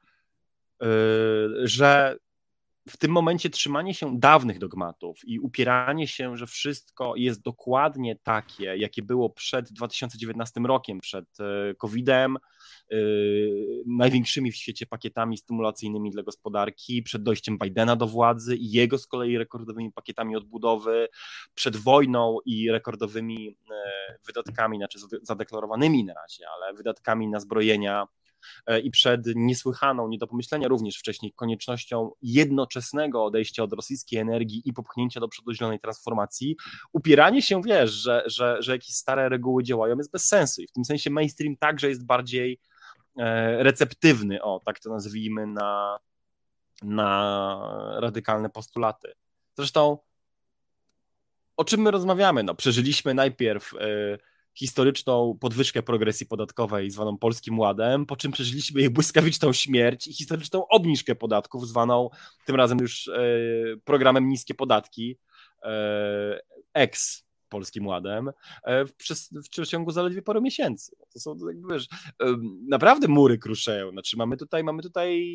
że 1.65 2.19
w 2.89 2.97
tym 2.97 3.11
momencie 3.11 3.51
trzymanie 3.51 3.95
się 3.95 4.19
dawnych 4.19 4.59
dogmatów 4.59 5.21
i 5.25 5.41
upieranie 5.41 6.09
się, 6.09 6.37
że 6.37 6.47
wszystko 6.47 7.17
jest 7.17 7.43
dokładnie 7.43 8.17
takie, 8.17 8.77
jakie 8.77 9.03
było 9.03 9.31
przed 9.31 9.73
2019 9.73 10.61
rokiem, 10.61 11.01
przed 11.01 11.25
e, 11.41 11.75
COVID-em, 11.75 12.37
yy, 12.91 13.83
największymi 13.87 14.53
w 14.53 14.57
świecie 14.57 14.87
pakietami 14.87 15.39
stymulacyjnymi 15.39 16.11
dla 16.11 16.23
gospodarki, 16.23 17.03
przed 17.03 17.23
dojściem 17.23 17.59
Bidena 17.59 17.97
do 17.97 18.07
władzy 18.07 18.57
i 18.57 18.71
jego 18.71 18.99
z 18.99 19.07
kolei 19.07 19.39
rekordowymi 19.39 19.93
pakietami 19.93 20.37
odbudowy, 20.37 21.09
przed 21.55 21.77
wojną 21.77 22.39
i 22.45 22.71
rekordowymi 22.71 23.57
wydatkami, 24.27 24.79
znaczy 24.79 24.99
zadeklarowanymi 25.23 26.05
na 26.05 26.15
razie, 26.15 26.45
ale 26.57 26.75
wydatkami 26.75 27.29
na 27.29 27.41
zbrojenia 27.41 28.07
i 28.83 28.91
przed 28.91 29.21
niesłychaną, 29.35 30.09
nie 30.09 30.19
do 30.19 30.27
pomyślenia 30.27 30.69
również 30.69 30.97
wcześniej, 30.97 31.33
koniecznością 31.33 32.11
jednoczesnego 32.23 33.25
odejścia 33.25 33.63
od 33.63 33.73
rosyjskiej 33.73 34.19
energii 34.19 34.63
i 34.65 34.73
popchnięcia 34.73 35.21
do 35.21 35.29
przodu 35.29 35.53
zielonej 35.55 35.81
transformacji, 35.81 36.57
upieranie 36.93 37.43
się, 37.43 37.63
wiesz, 37.63 37.91
że, 37.91 38.23
że, 38.27 38.57
że 38.63 38.73
jakieś 38.73 38.95
stare 38.95 39.29
reguły 39.29 39.63
działają 39.65 39.97
jest 39.97 40.13
bez 40.13 40.25
sensu 40.25 40.63
i 40.63 40.67
w 40.67 40.73
tym 40.73 40.85
sensie 40.85 41.11
mainstream 41.11 41.57
także 41.57 41.89
jest 41.89 42.07
bardziej 42.07 42.61
e, 43.19 43.63
receptywny, 43.63 44.43
o 44.43 44.61
tak 44.65 44.81
to 44.81 44.91
nazwijmy, 44.91 45.47
na, 45.47 45.99
na 46.83 48.01
radykalne 48.01 48.51
postulaty. 48.51 49.13
Zresztą 49.57 49.99
o 51.57 51.65
czym 51.65 51.81
my 51.81 51.91
rozmawiamy? 51.91 52.43
No, 52.43 52.55
przeżyliśmy 52.55 53.15
najpierw 53.15 53.75
e, 53.75 53.79
historyczną 54.55 55.39
podwyżkę 55.41 55.83
progresji 55.83 56.27
podatkowej 56.27 56.91
zwaną 56.91 57.19
Polskim 57.19 57.59
Ładem, 57.59 58.07
po 58.07 58.17
czym 58.17 58.33
przeżyliśmy 58.33 58.81
jej 58.81 58.91
błyskawiczną 58.91 59.53
śmierć 59.53 60.07
i 60.07 60.15
historyczną 60.15 60.69
obniżkę 60.69 61.15
podatków 61.15 61.69
zwaną 61.69 62.11
tym 62.47 62.57
razem 62.57 62.79
już 62.79 63.09
e, 63.09 63.21
programem 63.85 64.29
Niskie 64.29 64.55
Podatki, 64.55 65.19
e, 65.63 66.41
ex 66.75 67.25
Polskim 67.49 67.87
Ładem, 67.87 68.31
e, 68.65 68.85
przez, 68.85 69.31
w 69.33 69.49
przeciągu 69.49 69.91
zaledwie 69.91 70.23
paru 70.23 70.41
miesięcy. 70.41 70.97
To 71.13 71.21
są, 71.21 71.37
jakby, 71.49 71.75
wiesz, 71.75 71.89
naprawdę 72.69 73.09
mury 73.09 73.39
kruszeją. 73.39 73.91
Znaczy 73.91 74.17
mamy 74.17 74.37
tutaj, 74.37 74.65
mamy 74.65 74.83
tutaj 74.83 75.29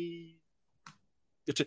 znaczy, 1.44 1.64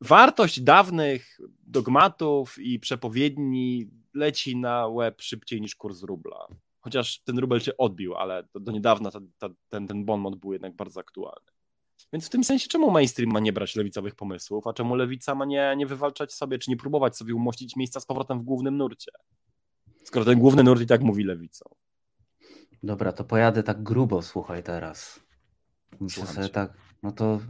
wartość 0.00 0.60
dawnych 0.60 1.40
dogmatów 1.66 2.58
i 2.58 2.80
przepowiedni 2.80 3.90
leci 4.18 4.56
na 4.56 4.86
łeb 4.86 5.22
szybciej 5.22 5.60
niż 5.60 5.76
kurs 5.76 6.02
rubla. 6.02 6.48
Chociaż 6.80 7.20
ten 7.20 7.38
rubel 7.38 7.60
się 7.60 7.76
odbił, 7.76 8.14
ale 8.14 8.48
do, 8.54 8.60
do 8.60 8.72
niedawna 8.72 9.10
ta, 9.10 9.20
ta, 9.38 9.48
ten, 9.68 9.86
ten 9.86 10.04
bon 10.04 10.38
był 10.40 10.52
jednak 10.52 10.76
bardzo 10.76 11.00
aktualny. 11.00 11.50
Więc 12.12 12.26
w 12.26 12.30
tym 12.30 12.44
sensie, 12.44 12.68
czemu 12.68 12.90
mainstream 12.90 13.32
ma 13.32 13.40
nie 13.40 13.52
brać 13.52 13.76
lewicowych 13.76 14.14
pomysłów, 14.14 14.66
a 14.66 14.72
czemu 14.72 14.94
lewica 14.94 15.34
ma 15.34 15.44
nie, 15.44 15.74
nie 15.76 15.86
wywalczać 15.86 16.32
sobie, 16.32 16.58
czy 16.58 16.70
nie 16.70 16.76
próbować 16.76 17.16
sobie 17.16 17.34
umościć 17.34 17.76
miejsca 17.76 18.00
z 18.00 18.06
powrotem 18.06 18.38
w 18.38 18.42
głównym 18.42 18.76
nurcie? 18.76 19.12
Skoro 20.04 20.24
ten 20.24 20.38
główny 20.38 20.62
nurt 20.62 20.80
i 20.80 20.86
tak 20.86 21.02
mówi 21.02 21.24
lewicą. 21.24 21.64
Dobra, 22.82 23.12
to 23.12 23.24
pojadę 23.24 23.62
tak 23.62 23.82
grubo, 23.82 24.22
słuchaj 24.22 24.62
teraz. 24.62 25.20
Myślę 26.00 26.26
sobie 26.26 26.48
tak, 26.48 26.72
no 27.02 27.12
to 27.12 27.40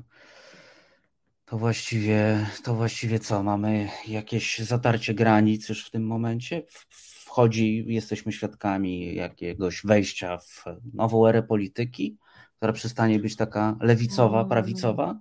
to 1.51 1.59
właściwie, 1.59 2.47
to 2.65 2.75
właściwie 2.75 3.19
co? 3.19 3.43
Mamy 3.43 3.89
jakieś 4.09 4.59
zatarcie 4.59 5.15
granic 5.15 5.69
już 5.69 5.87
w 5.87 5.91
tym 5.91 6.07
momencie? 6.07 6.63
Wchodzi, 6.91 7.85
jesteśmy 7.87 8.33
świadkami 8.33 9.15
jakiegoś 9.15 9.83
wejścia 9.85 10.39
w 10.39 10.65
nową 10.95 11.27
erę 11.27 11.43
polityki, 11.43 12.17
która 12.57 12.73
przestanie 12.73 13.19
być 13.19 13.37
taka 13.37 13.77
lewicowa, 13.81 14.45
prawicowa? 14.45 15.21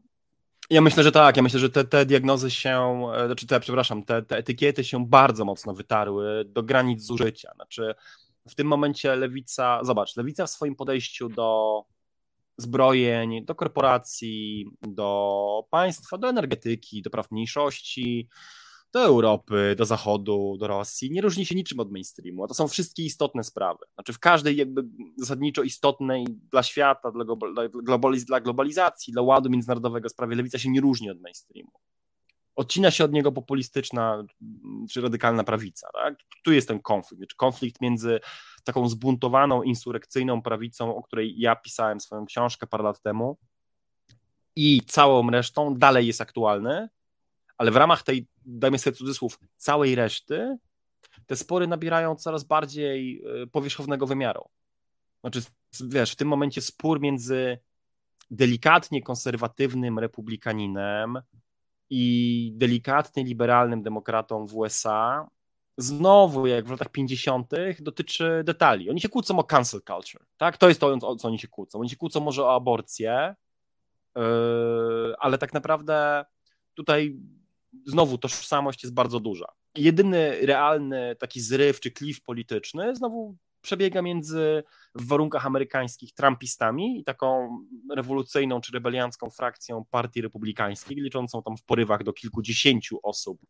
Ja 0.69 0.81
myślę, 0.81 1.03
że 1.03 1.11
tak. 1.11 1.37
Ja 1.37 1.43
myślę, 1.43 1.59
że 1.59 1.69
te, 1.69 1.83
te 1.83 2.05
diagnozy 2.05 2.51
się, 2.51 3.03
e, 3.15 3.25
znaczy 3.25 3.47
te, 3.47 3.59
przepraszam, 3.59 4.03
te, 4.03 4.21
te 4.21 4.37
etykiety 4.37 4.83
się 4.83 5.05
bardzo 5.05 5.45
mocno 5.45 5.73
wytarły 5.73 6.45
do 6.45 6.63
granic 6.63 7.01
zużycia. 7.01 7.51
Znaczy, 7.55 7.95
w 8.47 8.55
tym 8.55 8.67
momencie 8.67 9.15
lewica, 9.15 9.83
zobacz, 9.83 10.17
lewica 10.17 10.45
w 10.45 10.49
swoim 10.49 10.75
podejściu 10.75 11.29
do 11.29 11.81
zbrojeń, 12.57 13.45
do 13.45 13.55
korporacji, 13.55 14.65
do 14.81 15.67
państwa, 15.71 16.17
do 16.17 16.29
energetyki, 16.29 17.01
do 17.01 17.09
praw 17.09 17.31
mniejszości, 17.31 18.29
do 18.93 19.01
Europy, 19.03 19.75
do 19.77 19.85
Zachodu, 19.85 20.57
do 20.59 20.67
Rosji, 20.67 21.11
nie 21.11 21.21
różni 21.21 21.45
się 21.45 21.55
niczym 21.55 21.79
od 21.79 21.91
mainstreamu, 21.91 22.43
a 22.43 22.47
to 22.47 22.53
są 22.53 22.67
wszystkie 22.67 23.03
istotne 23.03 23.43
sprawy. 23.43 23.85
Znaczy 23.93 24.13
w 24.13 24.19
każdej 24.19 24.55
jakby 24.55 24.83
zasadniczo 25.17 25.63
istotnej 25.63 26.25
dla 26.51 26.63
świata, 26.63 27.11
dla, 27.11 27.25
globaliz 27.83 28.25
dla 28.25 28.41
globalizacji, 28.41 29.13
dla 29.13 29.21
ładu 29.21 29.49
międzynarodowego 29.49 30.09
sprawie 30.09 30.35
lewica 30.35 30.59
się 30.59 30.69
nie 30.69 30.81
różni 30.81 31.09
od 31.09 31.21
mainstreamu. 31.21 31.71
Odcina 32.55 32.91
się 32.91 33.03
od 33.03 33.11
niego 33.11 33.31
populistyczna 33.31 34.23
czy 34.91 35.01
radykalna 35.01 35.43
prawica. 35.43 35.87
Tak? 35.93 36.15
Tu 36.43 36.53
jest 36.53 36.67
ten 36.67 36.79
konflikt, 36.79 37.19
znaczy 37.19 37.35
konflikt 37.37 37.81
między 37.81 38.19
taką 38.67 38.89
zbuntowaną, 38.89 39.63
insurekcyjną 39.63 40.41
prawicą, 40.41 40.95
o 40.95 41.03
której 41.03 41.39
ja 41.39 41.55
pisałem 41.55 41.99
swoją 41.99 42.25
książkę 42.25 42.67
parę 42.67 42.83
lat 42.83 43.01
temu 43.01 43.37
i 44.55 44.81
całą 44.87 45.29
resztą 45.29 45.75
dalej 45.75 46.07
jest 46.07 46.21
aktualny, 46.21 46.89
ale 47.57 47.71
w 47.71 47.75
ramach 47.75 48.03
tej, 48.03 48.27
dajmy 48.45 48.79
sobie 48.79 48.95
cudzysłów, 48.95 49.39
całej 49.57 49.95
reszty, 49.95 50.57
te 51.25 51.35
spory 51.35 51.67
nabierają 51.67 52.15
coraz 52.15 52.43
bardziej 52.43 53.23
e, 53.43 53.47
powierzchownego 53.47 54.07
wymiaru. 54.07 54.49
Znaczy, 55.21 55.41
wiesz, 55.89 56.11
w 56.11 56.15
tym 56.15 56.27
momencie 56.27 56.61
spór 56.61 56.99
między 56.99 57.57
delikatnie 58.31 59.03
konserwatywnym 59.03 59.99
republikaninem 59.99 61.21
i 61.89 62.51
delikatnie 62.55 63.23
liberalnym 63.23 63.83
demokratą 63.83 64.45
w 64.45 64.55
USA 64.55 65.27
znowu, 65.77 66.47
jak 66.47 66.65
w 66.67 66.71
latach 66.71 66.89
50., 66.89 67.51
dotyczy 67.79 68.41
detali. 68.45 68.89
Oni 68.89 69.01
się 69.01 69.09
kłócą 69.09 69.39
o 69.39 69.43
cancel 69.43 69.81
culture. 69.81 70.25
Tak? 70.37 70.57
To 70.57 70.67
jest 70.67 70.79
to, 70.79 70.87
o 70.87 71.15
co 71.15 71.27
oni 71.27 71.39
się 71.39 71.47
kłócą. 71.47 71.79
Oni 71.79 71.89
się 71.89 71.95
kłócą 71.95 72.19
może 72.19 72.43
o 72.43 72.55
aborcję, 72.55 73.35
yy, 74.15 74.21
ale 75.19 75.37
tak 75.37 75.53
naprawdę 75.53 76.25
tutaj 76.73 77.19
znowu 77.85 78.17
tożsamość 78.17 78.83
jest 78.83 78.93
bardzo 78.93 79.19
duża. 79.19 79.47
Jedyny 79.75 80.45
realny 80.45 81.15
taki 81.15 81.41
zryw 81.41 81.79
czy 81.79 81.91
klif 81.91 82.21
polityczny 82.21 82.95
znowu 82.95 83.37
przebiega 83.67 84.01
między 84.01 84.63
w 84.95 85.07
warunkach 85.07 85.45
amerykańskich 85.45 86.13
trumpistami 86.13 86.99
i 86.99 87.03
taką 87.03 87.57
rewolucyjną 87.95 88.61
czy 88.61 88.71
rebeliancką 88.71 89.29
frakcją 89.29 89.85
partii 89.91 90.21
republikańskiej, 90.21 90.97
liczącą 90.97 91.43
tam 91.43 91.57
w 91.57 91.63
porywach 91.63 92.03
do 92.03 92.13
kilkudziesięciu 92.13 92.99
osób 93.03 93.41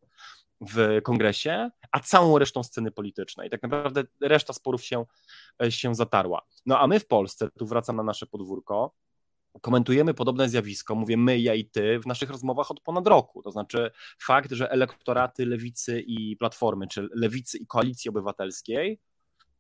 w 0.62 1.00
kongresie, 1.04 1.70
a 1.92 2.00
całą 2.00 2.38
resztą 2.38 2.64
sceny 2.64 2.92
politycznej. 2.92 3.50
Tak 3.50 3.62
naprawdę 3.64 4.04
reszta 4.22 4.54
sporów 4.54 4.84
się, 4.84 5.06
się 5.70 5.96
zatarła. 5.96 6.42
No 6.66 6.80
a 6.80 6.88
my 6.88 7.00
w 7.00 7.08
Polsce, 7.08 7.50
tu 7.60 7.66
wracam 7.66 7.96
na 7.96 8.04
nasze 8.04 8.26
podwórko, 8.26 8.96
komentujemy 9.62 10.14
podobne 10.14 10.50
zjawisko, 10.50 10.96
mówię 10.96 11.18
my, 11.18 11.40
ja 11.40 11.54
i 11.56 11.66
ty, 11.66 12.00
w 12.00 12.06
naszych 12.06 12.30
rozmowach 12.30 12.72
od 12.72 12.82
ponad 12.82 13.08
roku. 13.08 13.42
To 13.42 13.52
znaczy 13.52 13.92
fakt, 14.22 14.52
że 14.52 14.72
elektoraty 14.72 15.46
lewicy 15.46 16.02
i 16.02 16.38
platformy, 16.38 16.88
czy 16.88 17.08
lewicy 17.14 17.58
i 17.58 17.68
koalicji 17.68 18.10
obywatelskiej 18.10 19.00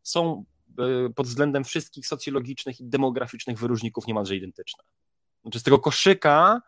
są 0.09 0.43
e, 0.79 1.09
pod 1.09 1.27
względem 1.27 1.63
wszystkich 1.63 2.07
socjologicznych 2.07 2.79
i 2.79 2.85
demograficznych 2.85 3.59
wyróżników 3.59 4.07
niemalże 4.07 4.35
identyczne. 4.35 4.83
Znaczy 5.41 5.59
z 5.59 5.63
tego 5.63 5.79
koszyka 5.79 6.61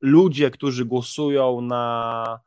ludzie, 0.00 0.50
którzy 0.50 0.84
głosują 0.84 1.60
na 1.60 2.40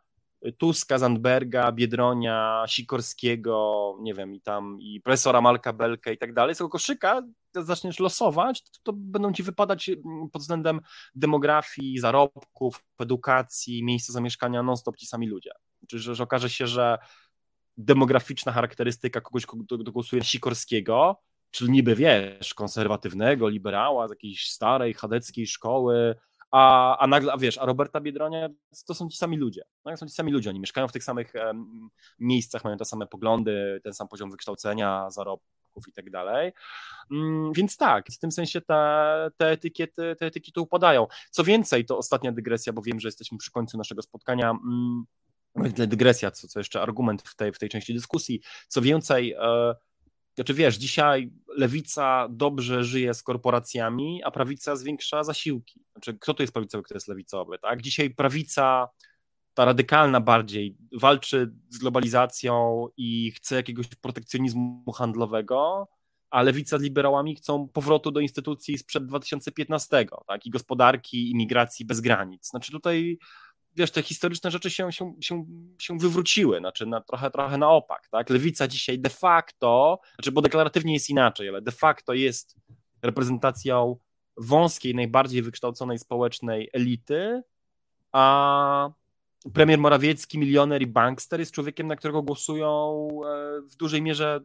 Tuska, 0.58 0.98
Zandberga, 0.98 1.72
Biedronia, 1.72 2.64
Sikorskiego, 2.68 3.98
nie 4.02 4.14
wiem, 4.14 4.36
i 4.36 4.42
tam 4.42 4.78
i 4.80 5.02
profesora 5.02 5.42
Malka 5.42 5.74
Belkę 5.74 6.14
i 6.14 6.18
tak 6.18 6.34
dalej, 6.34 6.56
z 6.56 6.58
tego 6.58 6.70
koszyka 6.70 7.22
zaczniesz 7.54 8.00
losować, 8.00 8.64
to, 8.64 8.80
to, 8.84 8.94
będą 8.94 9.34
ci 9.34 9.44
wypadać 9.44 9.90
mm, 9.90 10.30
pod 10.30 10.42
względem 10.42 10.82
demografii, 11.16 12.00
zarobków, 12.00 12.84
edukacji, 13.00 13.84
miejsca 13.84 14.14
zamieszkania 14.14 14.64
non-stop 14.64 14.98
ci 14.98 15.06
sami 15.06 15.28
ludzie. 15.28 15.52
Znaczy, 15.80 16.00
że, 16.00 16.16
że 16.16 16.24
okaże 16.24 16.50
się, 16.50 16.68
że 16.68 16.98
demograficzna 17.78 18.52
charakterystyka 18.52 19.22
kogoś, 19.22 19.46
kto, 19.46 19.78
kto 19.78 19.92
głosuje 19.92 20.24
Sikorskiego, 20.24 21.22
czyli 21.52 21.72
niby 21.72 21.96
wiesz, 21.96 22.54
konserwatywnego, 22.54 23.50
liberała 23.50 24.08
z 24.08 24.12
jakiejś 24.12 24.50
starej 24.50 24.94
chadeckiej 24.94 25.48
szkoły, 25.48 26.16
a, 26.52 26.98
a 26.98 27.08
nagle, 27.08 27.34
a 27.34 27.38
wiesz, 27.38 27.58
a 27.58 27.66
Roberta 27.66 28.02
Biedronia 28.02 28.50
to 28.88 28.94
są 28.94 29.10
ci 29.10 29.18
sami 29.18 29.38
ludzie. 29.38 29.64
No, 29.86 29.98
są 29.98 30.06
ci 30.06 30.14
sami 30.14 30.32
ludzie, 30.32 30.50
oni 30.50 30.60
mieszkają 30.60 30.88
w 30.88 30.92
tych 30.92 31.04
samych 31.04 31.34
um, 31.46 31.90
miejscach, 32.20 32.64
mają 32.64 32.78
te 32.78 32.86
same 32.86 33.08
poglądy, 33.08 33.82
ten 33.84 33.94
sam 33.94 34.08
poziom 34.08 34.32
wykształcenia, 34.32 35.10
zarobków 35.10 35.88
i 35.88 35.92
tak 35.92 36.10
dalej. 36.10 36.54
Um, 37.12 37.54
więc 37.54 37.78
tak, 37.78 38.08
w 38.08 38.20
tym 38.20 38.32
sensie 38.32 38.62
te, 38.62 39.32
te, 39.38 39.50
etykiety, 39.50 40.16
te 40.20 40.26
etykiety 40.26 40.62
upadają. 40.62 41.08
Co 41.32 41.44
więcej, 41.44 41.86
to 41.86 41.98
ostatnia 41.98 42.32
dygresja, 42.32 42.74
bo 42.74 42.82
wiem, 42.82 43.00
że 43.00 43.08
jesteśmy 43.08 43.38
przy 43.38 43.52
końcu 43.52 43.78
naszego 43.78 44.02
spotkania. 44.02 44.58
Um, 45.56 45.72
dygresja, 45.74 46.32
co, 46.32 46.48
co 46.48 46.60
jeszcze 46.60 46.82
argument 46.82 47.22
w 47.22 47.36
tej, 47.36 47.54
w 47.54 47.60
tej 47.60 47.70
części 47.70 47.94
dyskusji. 47.94 48.42
Co 48.68 48.82
więcej, 48.82 49.34
e, 49.40 49.76
znaczy 50.36 50.54
wiesz, 50.54 50.76
dzisiaj 50.78 51.32
lewica 51.58 52.28
dobrze 52.30 52.84
żyje 52.84 53.14
z 53.14 53.24
korporacjami, 53.24 54.24
a 54.24 54.32
prawica 54.32 54.76
zwiększa 54.76 55.24
zasiłki. 55.24 55.82
Znaczy, 55.92 56.18
kto 56.20 56.34
to 56.34 56.44
jest 56.44 56.54
prawicowy, 56.54 56.84
kto 56.84 56.94
jest 56.94 57.08
lewicowy, 57.08 57.58
tak? 57.60 57.82
Dzisiaj 57.82 58.10
prawica, 58.10 58.88
ta 59.54 59.66
radykalna 59.66 60.22
bardziej, 60.22 60.78
walczy 61.02 61.54
z 61.70 61.78
globalizacją 61.78 62.88
i 62.98 63.32
chce 63.32 63.56
jakiegoś 63.56 63.88
protekcjonizmu 63.88 64.92
handlowego, 64.92 65.88
a 66.30 66.42
lewica 66.42 66.80
z 66.80 66.82
liberałami 66.82 67.36
chcą 67.36 67.68
powrotu 67.68 68.12
do 68.12 68.20
instytucji 68.20 68.78
sprzed 68.78 69.06
2015, 69.06 70.06
tak? 70.28 70.46
I 70.46 70.50
gospodarki, 70.50 71.32
imigracji 71.32 71.86
bez 71.86 72.02
granic. 72.02 72.50
Znaczy 72.50 72.72
tutaj 72.72 73.18
wiesz, 73.76 73.92
te 73.92 74.04
historyczne 74.04 74.52
rzeczy 74.52 74.70
się, 74.70 74.92
się, 74.92 75.14
się, 75.22 75.46
się 75.80 75.98
wywróciły, 75.98 76.60
znaczy 76.60 76.86
na, 76.86 77.02
trochę, 77.02 77.32
trochę 77.32 77.58
na 77.58 77.70
opak, 77.70 78.08
tak? 78.12 78.30
Lewica 78.30 78.68
dzisiaj 78.68 79.00
de 79.00 79.10
facto, 79.10 80.00
znaczy 80.16 80.32
bo 80.32 80.42
deklaratywnie 80.42 80.94
jest 80.94 81.10
inaczej, 81.10 81.50
ale 81.50 81.62
de 81.62 81.72
facto 81.72 82.14
jest 82.14 82.56
reprezentacją 83.02 83.98
wąskiej, 84.38 84.96
najbardziej 84.96 85.42
wykształconej 85.42 86.00
społecznej 86.00 86.70
elity, 86.74 87.42
a 88.12 88.90
premier 89.54 89.80
Morawiecki, 89.80 90.40
milioner 90.40 90.82
i 90.82 90.88
bankster 90.88 91.40
jest 91.40 91.52
człowiekiem, 91.52 91.88
na 91.88 91.96
którego 91.96 92.22
głosują 92.22 93.08
e, 93.26 93.62
w 93.62 93.76
dużej 93.76 94.02
mierze 94.02 94.40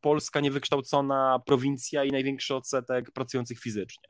polska 0.00 0.40
niewykształcona 0.40 1.40
prowincja 1.46 2.04
i 2.04 2.10
największy 2.10 2.54
odsetek 2.54 3.10
pracujących 3.10 3.60
fizycznie. 3.60 4.08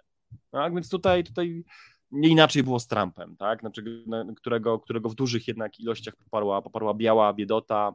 Tak? 0.51 0.75
Więc 0.75 0.89
tutaj, 0.89 1.25
tutaj 1.25 1.65
nie 2.13 2.29
inaczej 2.29 2.63
było 2.63 2.81
z 2.81 2.87
Trumpem, 2.87 3.37
tak? 3.37 3.61
Znaczy, 3.61 4.05
którego, 4.37 4.79
którego 4.79 5.09
w 5.09 5.15
dużych 5.15 5.49
jednak 5.49 5.81
ilościach 5.81 6.17
poparła, 6.17 6.63
poparła 6.63 6.95
biała 6.95 7.33
biedota 7.33 7.95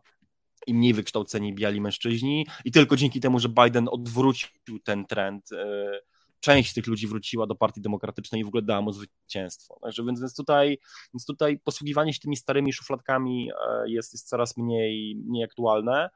i 0.67 0.73
mniej 0.73 0.93
wykształceni 0.93 1.53
biali 1.53 1.81
mężczyźni 1.81 2.47
i 2.65 2.71
tylko 2.71 2.95
dzięki 2.95 3.19
temu, 3.19 3.39
że 3.39 3.49
Biden 3.49 3.87
odwrócił 3.91 4.79
ten 4.83 5.05
trend, 5.05 5.51
e, 5.51 5.99
część 6.39 6.73
tych 6.73 6.87
ludzi 6.87 7.07
wróciła 7.07 7.47
do 7.47 7.55
Partii 7.55 7.81
Demokratycznej 7.81 8.41
i 8.41 8.43
w 8.43 8.47
ogóle 8.47 8.63
dała 8.63 8.81
mu 8.81 8.91
zwycięstwo. 8.91 9.79
Także 9.81 10.03
więc, 10.03 10.19
więc, 10.19 10.35
tutaj, 10.35 10.77
więc 11.13 11.25
tutaj 11.25 11.59
posługiwanie 11.59 12.13
się 12.13 12.19
tymi 12.19 12.37
starymi 12.37 12.73
szufladkami 12.73 13.51
e, 13.51 13.89
jest, 13.89 14.13
jest 14.13 14.29
coraz 14.29 14.57
mniej, 14.57 15.15
mniej 15.15 15.43
aktualne. 15.43 16.09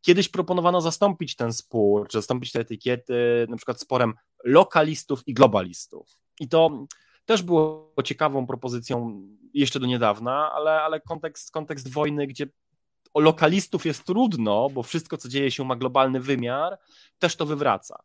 Kiedyś 0.00 0.28
proponowano 0.28 0.80
zastąpić 0.80 1.36
ten 1.36 1.52
spór, 1.52 2.08
czy 2.08 2.18
zastąpić 2.18 2.52
te 2.52 2.60
etykiety 2.60 3.46
na 3.48 3.56
przykład 3.56 3.80
sporem 3.80 4.14
lokalistów 4.44 5.28
i 5.28 5.34
globalistów. 5.34 6.06
I 6.40 6.48
to 6.48 6.86
też 7.30 7.42
było 7.42 7.94
ciekawą 8.04 8.46
propozycją 8.46 9.22
jeszcze 9.54 9.80
do 9.80 9.86
niedawna, 9.86 10.52
ale, 10.52 10.82
ale 10.82 11.00
kontekst, 11.00 11.50
kontekst 11.50 11.92
wojny, 11.92 12.26
gdzie 12.26 12.46
o 13.14 13.20
lokalistów 13.20 13.86
jest 13.86 14.04
trudno, 14.04 14.70
bo 14.70 14.82
wszystko, 14.82 15.16
co 15.16 15.28
dzieje 15.28 15.50
się, 15.50 15.64
ma 15.64 15.76
globalny 15.76 16.20
wymiar, 16.20 16.78
też 17.18 17.36
to 17.36 17.46
wywraca. 17.46 18.02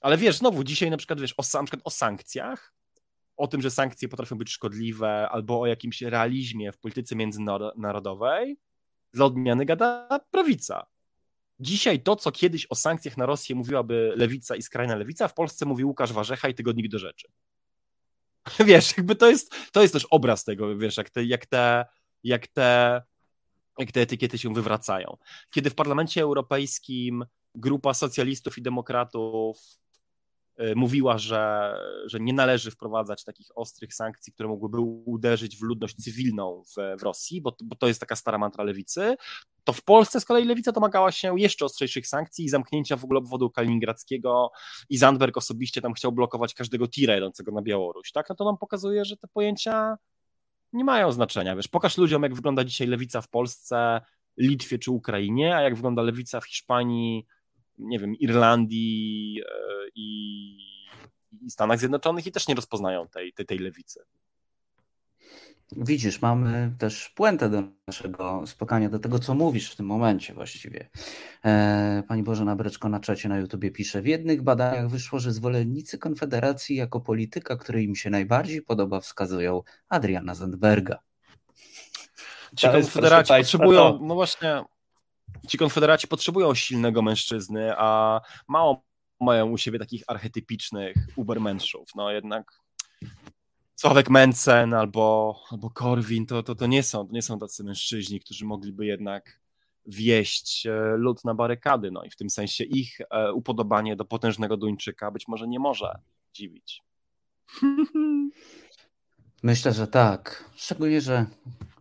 Ale 0.00 0.16
wiesz, 0.16 0.36
znowu 0.36 0.64
dzisiaj 0.64 0.90
na 0.90 0.96
przykład 0.96 1.20
wiesz 1.20 1.34
o, 1.36 1.42
na 1.58 1.64
przykład 1.64 1.82
o 1.84 1.90
sankcjach, 1.90 2.74
o 3.36 3.46
tym, 3.46 3.62
że 3.62 3.70
sankcje 3.70 4.08
potrafią 4.08 4.38
być 4.38 4.50
szkodliwe, 4.50 5.28
albo 5.28 5.60
o 5.60 5.66
jakimś 5.66 6.02
realizmie 6.02 6.72
w 6.72 6.78
polityce 6.78 7.16
międzynarodowej, 7.16 8.58
dla 9.12 9.24
odmiany 9.24 9.64
gada 9.64 10.20
prawica. 10.30 10.86
Dzisiaj 11.60 12.00
to, 12.00 12.16
co 12.16 12.32
kiedyś 12.32 12.66
o 12.70 12.74
sankcjach 12.74 13.16
na 13.16 13.26
Rosję 13.26 13.54
mówiłaby 13.54 14.12
lewica 14.16 14.56
i 14.56 14.62
skrajna 14.62 14.96
lewica, 14.96 15.28
w 15.28 15.34
Polsce 15.34 15.66
mówi 15.66 15.84
Łukasz 15.84 16.12
Warzecha 16.12 16.48
i 16.48 16.54
Tygodnik 16.54 16.88
do 16.88 16.98
Rzeczy. 16.98 17.28
Wiesz, 18.66 18.96
jakby 18.96 19.16
to 19.16 19.30
jest, 19.30 19.54
to 19.72 19.82
jest 19.82 19.92
też 19.92 20.06
obraz 20.10 20.44
tego, 20.44 20.76
wiesz, 20.76 20.96
jak 20.96 21.10
te, 21.10 21.24
jak 21.24 21.46
te, 21.46 21.86
jak 22.24 22.46
te, 22.46 23.02
jak 23.78 23.92
te 23.92 24.00
etykiety 24.00 24.38
się 24.38 24.54
wywracają. 24.54 25.16
Kiedy 25.50 25.70
w 25.70 25.74
Parlamencie 25.74 26.22
Europejskim 26.22 27.24
grupa 27.54 27.94
socjalistów 27.94 28.58
i 28.58 28.62
demokratów 28.62 29.58
mówiła, 30.76 31.18
że, 31.18 31.74
że 32.06 32.20
nie 32.20 32.32
należy 32.32 32.70
wprowadzać 32.70 33.24
takich 33.24 33.46
ostrych 33.54 33.94
sankcji, 33.94 34.32
które 34.32 34.48
mogłyby 34.48 34.80
uderzyć 35.04 35.56
w 35.56 35.62
ludność 35.62 35.96
cywilną 35.96 36.62
w, 36.66 37.00
w 37.00 37.02
Rosji, 37.02 37.42
bo, 37.42 37.56
bo 37.64 37.76
to 37.76 37.88
jest 37.88 38.00
taka 38.00 38.16
stara 38.16 38.38
mantra 38.38 38.64
lewicy, 38.64 39.16
to 39.68 39.72
w 39.72 39.82
Polsce 39.82 40.20
z 40.20 40.24
kolei 40.24 40.44
lewica 40.44 40.72
domagała 40.72 41.12
się 41.12 41.40
jeszcze 41.40 41.64
ostrzejszych 41.64 42.06
sankcji 42.06 42.44
i 42.44 42.48
zamknięcia 42.48 42.96
w 42.96 43.04
ogóle 43.04 43.18
obwodu 43.18 43.50
kaliningradzkiego. 43.50 44.50
I 44.88 44.98
Zandberg 44.98 45.36
osobiście 45.36 45.80
tam 45.80 45.94
chciał 45.94 46.12
blokować 46.12 46.54
każdego 46.54 46.88
tira 46.88 47.14
jadącego 47.14 47.52
na 47.52 47.62
Białoruś, 47.62 48.12
tak? 48.12 48.28
No 48.28 48.34
to 48.34 48.44
nam 48.44 48.58
pokazuje, 48.58 49.04
że 49.04 49.16
te 49.16 49.28
pojęcia 49.28 49.98
nie 50.72 50.84
mają 50.84 51.12
znaczenia, 51.12 51.56
wiesz, 51.56 51.68
pokaż 51.68 51.98
ludziom, 51.98 52.22
jak 52.22 52.34
wygląda 52.34 52.64
dzisiaj 52.64 52.86
lewica 52.86 53.20
w 53.20 53.28
Polsce, 53.28 54.00
Litwie 54.36 54.78
czy 54.78 54.90
Ukrainie, 54.90 55.56
a 55.56 55.62
jak 55.62 55.74
wygląda 55.74 56.02
lewica 56.02 56.40
w 56.40 56.46
Hiszpanii, 56.46 57.26
nie 57.78 57.98
wiem, 57.98 58.14
Irlandii 58.14 59.42
e, 59.46 59.88
i, 59.94 60.58
i 61.42 61.50
Stanach 61.50 61.78
Zjednoczonych 61.78 62.26
i 62.26 62.32
też 62.32 62.48
nie 62.48 62.54
rozpoznają 62.54 63.08
tej, 63.08 63.32
tej, 63.32 63.46
tej 63.46 63.58
lewicy. 63.58 64.00
Widzisz, 65.76 66.22
mamy 66.22 66.72
też 66.78 67.08
puentę 67.08 67.50
do 67.50 67.62
naszego 67.86 68.42
spotkania, 68.46 68.88
do 68.88 68.98
tego, 68.98 69.18
co 69.18 69.34
mówisz 69.34 69.72
w 69.72 69.76
tym 69.76 69.86
momencie 69.86 70.34
właściwie. 70.34 70.88
E, 71.44 72.02
pani 72.08 72.22
Bożena 72.22 72.56
Breczko 72.56 72.88
na 72.88 73.00
czacie 73.00 73.28
na 73.28 73.38
YouTubie 73.38 73.70
pisze, 73.70 74.02
w 74.02 74.06
jednych 74.06 74.42
badaniach 74.42 74.88
wyszło, 74.88 75.18
że 75.18 75.32
zwolennicy 75.32 75.98
Konfederacji 75.98 76.76
jako 76.76 77.00
polityka, 77.00 77.56
który 77.56 77.82
im 77.82 77.96
się 77.96 78.10
najbardziej 78.10 78.62
podoba, 78.62 79.00
wskazują 79.00 79.62
Adriana 79.88 80.34
Zandberga. 80.34 80.98
Ci 82.56 82.68
konfederaci 82.68 83.32
potrzebują, 83.32 83.98
no 84.02 84.14
właśnie, 84.14 84.62
ci 85.48 85.58
konfederaci 85.58 86.08
potrzebują 86.08 86.54
silnego 86.54 87.02
mężczyzny, 87.02 87.72
a 87.76 88.20
mało 88.48 88.82
mają 89.20 89.50
u 89.50 89.58
siebie 89.58 89.78
takich 89.78 90.02
archetypicznych 90.06 90.96
ubermenszów. 91.16 91.88
No 91.94 92.10
jednak 92.10 92.62
Sławek 93.76 94.10
Mencen 94.10 94.74
albo, 94.74 95.36
albo 95.50 95.70
Korwin 95.70 96.26
to, 96.26 96.42
to, 96.42 96.54
to, 96.54 96.66
nie 96.66 96.82
są, 96.82 97.06
to 97.06 97.12
nie 97.12 97.22
są 97.22 97.38
tacy 97.38 97.64
mężczyźni, 97.64 98.20
którzy 98.20 98.44
mogliby 98.44 98.86
jednak 98.86 99.40
wieść 99.86 100.66
e, 100.66 100.96
lud 100.96 101.24
na 101.24 101.34
barykady. 101.34 101.90
No 101.90 102.04
i 102.04 102.10
w 102.10 102.16
tym 102.16 102.30
sensie 102.30 102.64
ich 102.64 103.00
e, 103.10 103.32
upodobanie 103.32 103.96
do 103.96 104.04
potężnego 104.04 104.56
Duńczyka 104.56 105.10
być 105.10 105.28
może 105.28 105.48
nie 105.48 105.58
może 105.58 105.98
dziwić. 106.32 106.82
Myślę, 109.42 109.72
że 109.72 109.86
tak. 109.86 110.50
Szczególnie, 110.56 111.00
że 111.00 111.26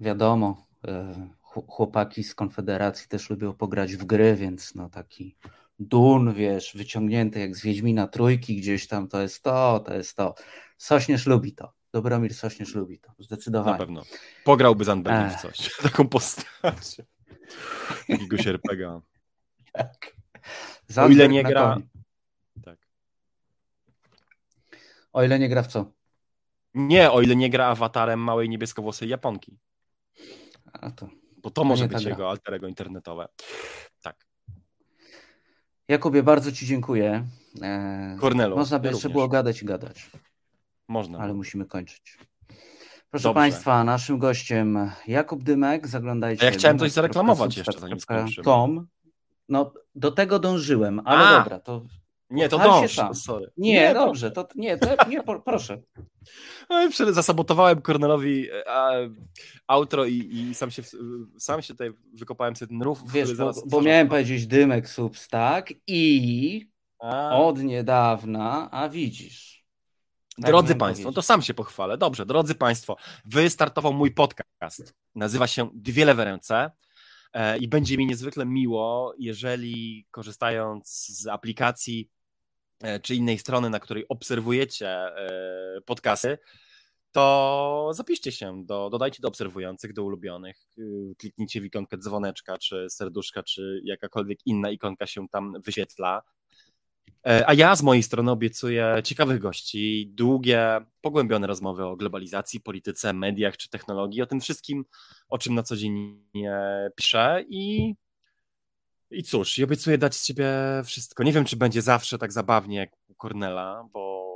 wiadomo, 0.01 0.65
e, 0.87 1.27
chłopaki 1.67 2.23
z 2.23 2.35
Konfederacji 2.35 3.07
też 3.07 3.29
lubią 3.29 3.53
pograć 3.53 3.95
w 3.95 4.05
gry, 4.05 4.35
więc 4.35 4.75
no 4.75 4.89
taki 4.89 5.35
Dun, 5.79 6.33
wiesz, 6.33 6.73
wyciągnięty 6.75 7.39
jak 7.39 7.55
z 7.55 7.61
Wiedźmina 7.61 8.07
trójki 8.07 8.57
gdzieś 8.57 8.87
tam, 8.87 9.07
to 9.07 9.21
jest 9.21 9.43
to, 9.43 9.79
to 9.79 9.93
jest 9.93 10.17
to. 10.17 10.35
Sośnierz 10.77 11.25
lubi 11.25 11.53
to. 11.53 11.73
Dobromir 11.91 12.33
Sośnierz 12.33 12.75
lubi 12.75 12.99
to, 12.99 13.11
zdecydowanie. 13.19 13.71
Na 13.71 13.77
pewno. 13.77 14.03
Pograłby 14.43 14.85
Zandberg 14.85 15.37
w 15.37 15.41
coś, 15.41 15.69
taką 15.83 16.07
postacią. 16.09 17.03
Takiego 18.07 18.37
sierpega. 18.37 19.01
Tak. 19.73 20.15
O 20.97 21.07
ile 21.07 21.29
nie 21.29 21.43
gra... 21.43 21.77
Tak. 22.65 22.79
O 25.13 25.23
ile 25.23 25.39
nie 25.39 25.49
gra 25.49 25.63
w 25.63 25.67
co? 25.67 25.91
Nie, 26.73 27.11
o 27.11 27.21
ile 27.21 27.35
nie 27.35 27.49
gra 27.49 27.65
awatarem 27.65 28.19
małej 28.19 28.49
niebieskowłosej 28.49 29.09
Japonki. 29.09 29.57
A 30.73 30.91
to 30.91 31.09
bo 31.47 31.51
to 31.51 31.63
może 31.63 31.87
być 31.87 32.03
jego 32.03 32.29
alterego 32.29 32.67
internetowe. 32.67 33.27
Tak. 34.01 34.25
Jakubie, 35.87 36.23
bardzo 36.23 36.51
Ci 36.51 36.65
dziękuję. 36.65 37.25
Kornelu. 38.19 38.57
Można 38.57 38.79
by 38.79 38.87
jeszcze 38.87 39.09
było 39.09 39.27
gadać 39.27 39.61
i 39.61 39.65
gadać. 39.65 40.09
Można. 40.87 41.19
Ale 41.19 41.33
musimy 41.33 41.65
kończyć. 41.65 42.17
Proszę 43.09 43.23
Dobrze. 43.23 43.33
Państwa, 43.33 43.83
naszym 43.83 44.19
gościem 44.19 44.91
Jakub 45.07 45.43
Dymek. 45.43 45.87
Zaglądajcie. 45.87 46.43
A 46.43 46.45
ja 46.45 46.51
chciałem 46.51 46.79
coś 46.79 46.91
zareklamować 46.91 47.57
jeszcze, 47.57 47.79
zanim 47.79 47.99
skończymy. 47.99 48.45
Tom. 48.45 48.87
No, 49.49 49.73
do 49.95 50.11
tego 50.11 50.39
dążyłem, 50.39 51.01
ale 51.05 51.25
A! 51.25 51.39
dobra, 51.39 51.59
to. 51.59 51.81
Nie, 52.29 52.49
to 52.49 52.57
dąż, 52.57 52.99
sorry. 53.13 53.51
Nie, 53.57 53.73
nie 53.73 53.93
dobrze, 53.93 54.31
to 54.31 54.47
nie, 54.55 54.77
to, 54.77 55.09
nie, 55.09 55.23
proszę. 55.45 55.81
Zasabotowałem 57.11 57.81
Kornelowi 57.81 58.47
e, 58.51 59.09
outro 59.67 60.05
i, 60.05 60.29
i, 60.33 60.55
sam, 60.55 60.71
się, 60.71 60.81
sam 61.37 61.61
się 61.61 61.73
tutaj 61.73 61.91
wykopałem 62.13 62.55
sobie 62.55 62.69
ten 62.69 62.81
rów. 62.81 63.11
Wiesz, 63.11 63.35
bo, 63.35 63.51
bo 63.65 63.81
miałem 63.81 64.07
powiedzieć 64.07 64.47
dymek 64.47 64.89
substak 64.89 65.73
i 65.87 66.69
a. 66.99 67.37
od 67.37 67.63
niedawna, 67.63 68.71
a 68.71 68.89
widzisz. 68.89 69.65
Tak 70.41 70.45
drodzy 70.45 70.75
Państwo, 70.75 71.11
to 71.11 71.21
sam 71.21 71.41
się 71.41 71.53
pochwalę. 71.53 71.97
Dobrze, 71.97 72.25
drodzy 72.25 72.55
Państwo, 72.55 72.97
wystartował 73.25 73.93
mój 73.93 74.11
podcast. 74.11 74.95
Nazywa 75.15 75.47
się 75.47 75.69
Dwie 75.73 76.05
lewe 76.05 76.25
ręce. 76.25 76.71
E, 77.33 77.57
I 77.57 77.67
będzie 77.67 77.97
mi 77.97 78.05
niezwykle 78.05 78.45
miło, 78.45 79.13
jeżeli 79.19 80.07
korzystając 80.11 81.07
z 81.07 81.27
aplikacji 81.27 82.09
czy 83.01 83.15
innej 83.15 83.37
strony, 83.37 83.69
na 83.69 83.79
której 83.79 84.05
obserwujecie 84.07 84.89
e, 84.89 85.81
podcasty, 85.85 86.37
to 87.11 87.91
zapiszcie 87.93 88.31
się, 88.31 88.65
do, 88.65 88.89
dodajcie 88.89 89.21
do 89.21 89.27
obserwujących, 89.27 89.93
do 89.93 90.03
ulubionych, 90.03 90.57
kliknijcie 91.17 91.61
w 91.61 91.65
ikonkę 91.65 91.97
dzwoneczka, 91.97 92.57
czy 92.57 92.89
serduszka, 92.89 93.43
czy 93.43 93.81
jakakolwiek 93.83 94.39
inna 94.45 94.71
ikonka 94.71 95.07
się 95.07 95.27
tam 95.31 95.53
wyświetla. 95.65 96.21
A 97.23 97.53
ja 97.53 97.75
z 97.75 97.83
mojej 97.83 98.03
strony 98.03 98.31
obiecuję 98.31 99.01
ciekawych 99.03 99.39
gości, 99.39 100.11
długie, 100.13 100.85
pogłębione 101.01 101.47
rozmowy 101.47 101.85
o 101.85 101.95
globalizacji, 101.95 102.61
polityce, 102.61 103.13
mediach 103.13 103.57
czy 103.57 103.69
technologii, 103.69 104.21
o 104.21 104.25
tym 104.25 104.41
wszystkim, 104.41 104.85
o 105.29 105.37
czym 105.37 105.55
na 105.55 105.63
co 105.63 105.75
dzień 105.75 106.23
piszę 106.95 107.43
i, 107.49 107.93
i 109.11 109.23
cóż, 109.23 109.59
i 109.59 109.63
obiecuję 109.63 109.97
dać 109.97 110.15
z 110.15 110.25
siebie 110.25 110.49
wszystko. 110.85 111.23
Nie 111.23 111.33
wiem, 111.33 111.45
czy 111.45 111.55
będzie 111.55 111.81
zawsze 111.81 112.17
tak 112.17 112.31
zabawnie 112.31 112.77
jak 112.77 112.89
u 113.07 113.15
Cornela, 113.15 113.89
bo, 113.93 114.27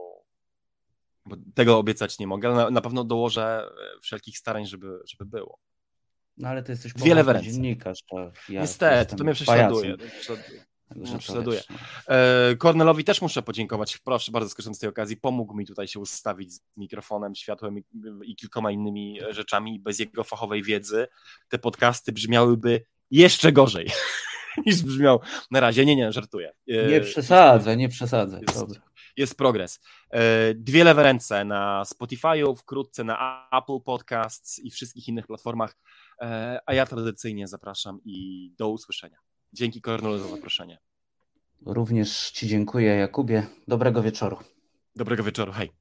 bo 1.26 1.36
tego 1.56 1.78
obiecać 1.78 2.20
nie 2.20 2.28
mogę, 2.28 2.50
ale 2.50 2.58
na, 2.58 2.70
na 2.70 2.82
pewno 2.82 3.04
dołożę 3.04 3.70
wszelkich 4.02 4.38
starań, 4.38 4.66
żeby, 4.66 5.00
żeby 5.06 5.26
było. 5.26 5.60
No 6.38 6.50
ale 6.50 6.64
ty 6.64 6.72
jesteś 6.72 6.94
Wiele 6.96 7.42
dziennikarz. 7.42 8.04
Ja 8.50 8.62
Niestety, 8.62 9.16
to 9.16 9.24
mnie 9.24 9.34
prześladuje. 9.34 9.98
prześladuje. 9.98 10.66
Prześladuję. 11.20 11.62
E, 12.08 12.56
Kornelowi 12.56 13.04
też 13.04 13.22
muszę 13.22 13.42
podziękować. 13.42 13.98
Proszę 13.98 14.32
bardzo, 14.32 14.50
skorzystam 14.50 14.76
z 14.76 14.80
tej 14.80 14.90
okazji. 14.90 15.18
Pomógł 15.18 15.56
mi 15.56 15.66
tutaj 15.66 15.88
się 15.88 16.00
ustawić 16.00 16.54
z 16.54 16.62
mikrofonem, 16.78 17.36
światłem 17.36 17.78
i, 17.78 17.84
i 18.24 18.36
kilkoma 18.36 18.72
innymi 18.72 19.20
rzeczami. 19.30 19.80
Bez 19.80 20.00
jego 20.00 20.24
fachowej 20.24 20.64
wiedzy 20.64 21.08
te 21.50 21.60
podcasty 21.60 22.12
brzmiałyby 22.12 22.86
jeszcze 23.12 23.52
gorzej 23.52 23.90
niż 24.66 24.84
brzmiał 24.84 25.20
na 25.52 25.60
razie. 25.60 25.86
Nie, 25.86 25.96
nie, 25.96 26.12
żartuję. 26.12 26.54
E, 26.68 26.88
nie 26.88 27.02
przesadzę, 27.02 27.78
nie 27.78 27.90
przesadzę. 27.90 28.40
Jest, 28.48 28.66
jest 29.18 29.38
progres. 29.38 29.80
E, 30.10 30.54
dwie 30.54 30.84
lewe 30.84 31.04
ręce 31.04 31.46
na 31.46 31.84
Spotify'u, 31.84 32.56
wkrótce 32.56 33.04
na 33.04 33.48
Apple 33.52 33.80
Podcasts 33.86 34.60
i 34.60 34.72
wszystkich 34.72 35.08
innych 35.08 35.28
platformach. 35.28 35.78
A 36.66 36.74
ja 36.74 36.86
tradycyjnie 36.86 37.48
zapraszam 37.48 38.00
i 38.06 38.52
do 38.58 38.70
usłyszenia. 38.70 39.18
Dzięki 39.54 39.82
Kornelu 39.82 40.18
za 40.18 40.28
zaproszenie. 40.28 40.80
Również 41.66 42.32
Ci 42.32 42.48
dziękuję, 42.48 42.96
Jakubie. 42.96 43.48
Dobrego 43.68 44.02
wieczoru. 44.02 44.38
Dobrego 44.96 45.24
wieczoru, 45.24 45.52
hej. 45.52 45.81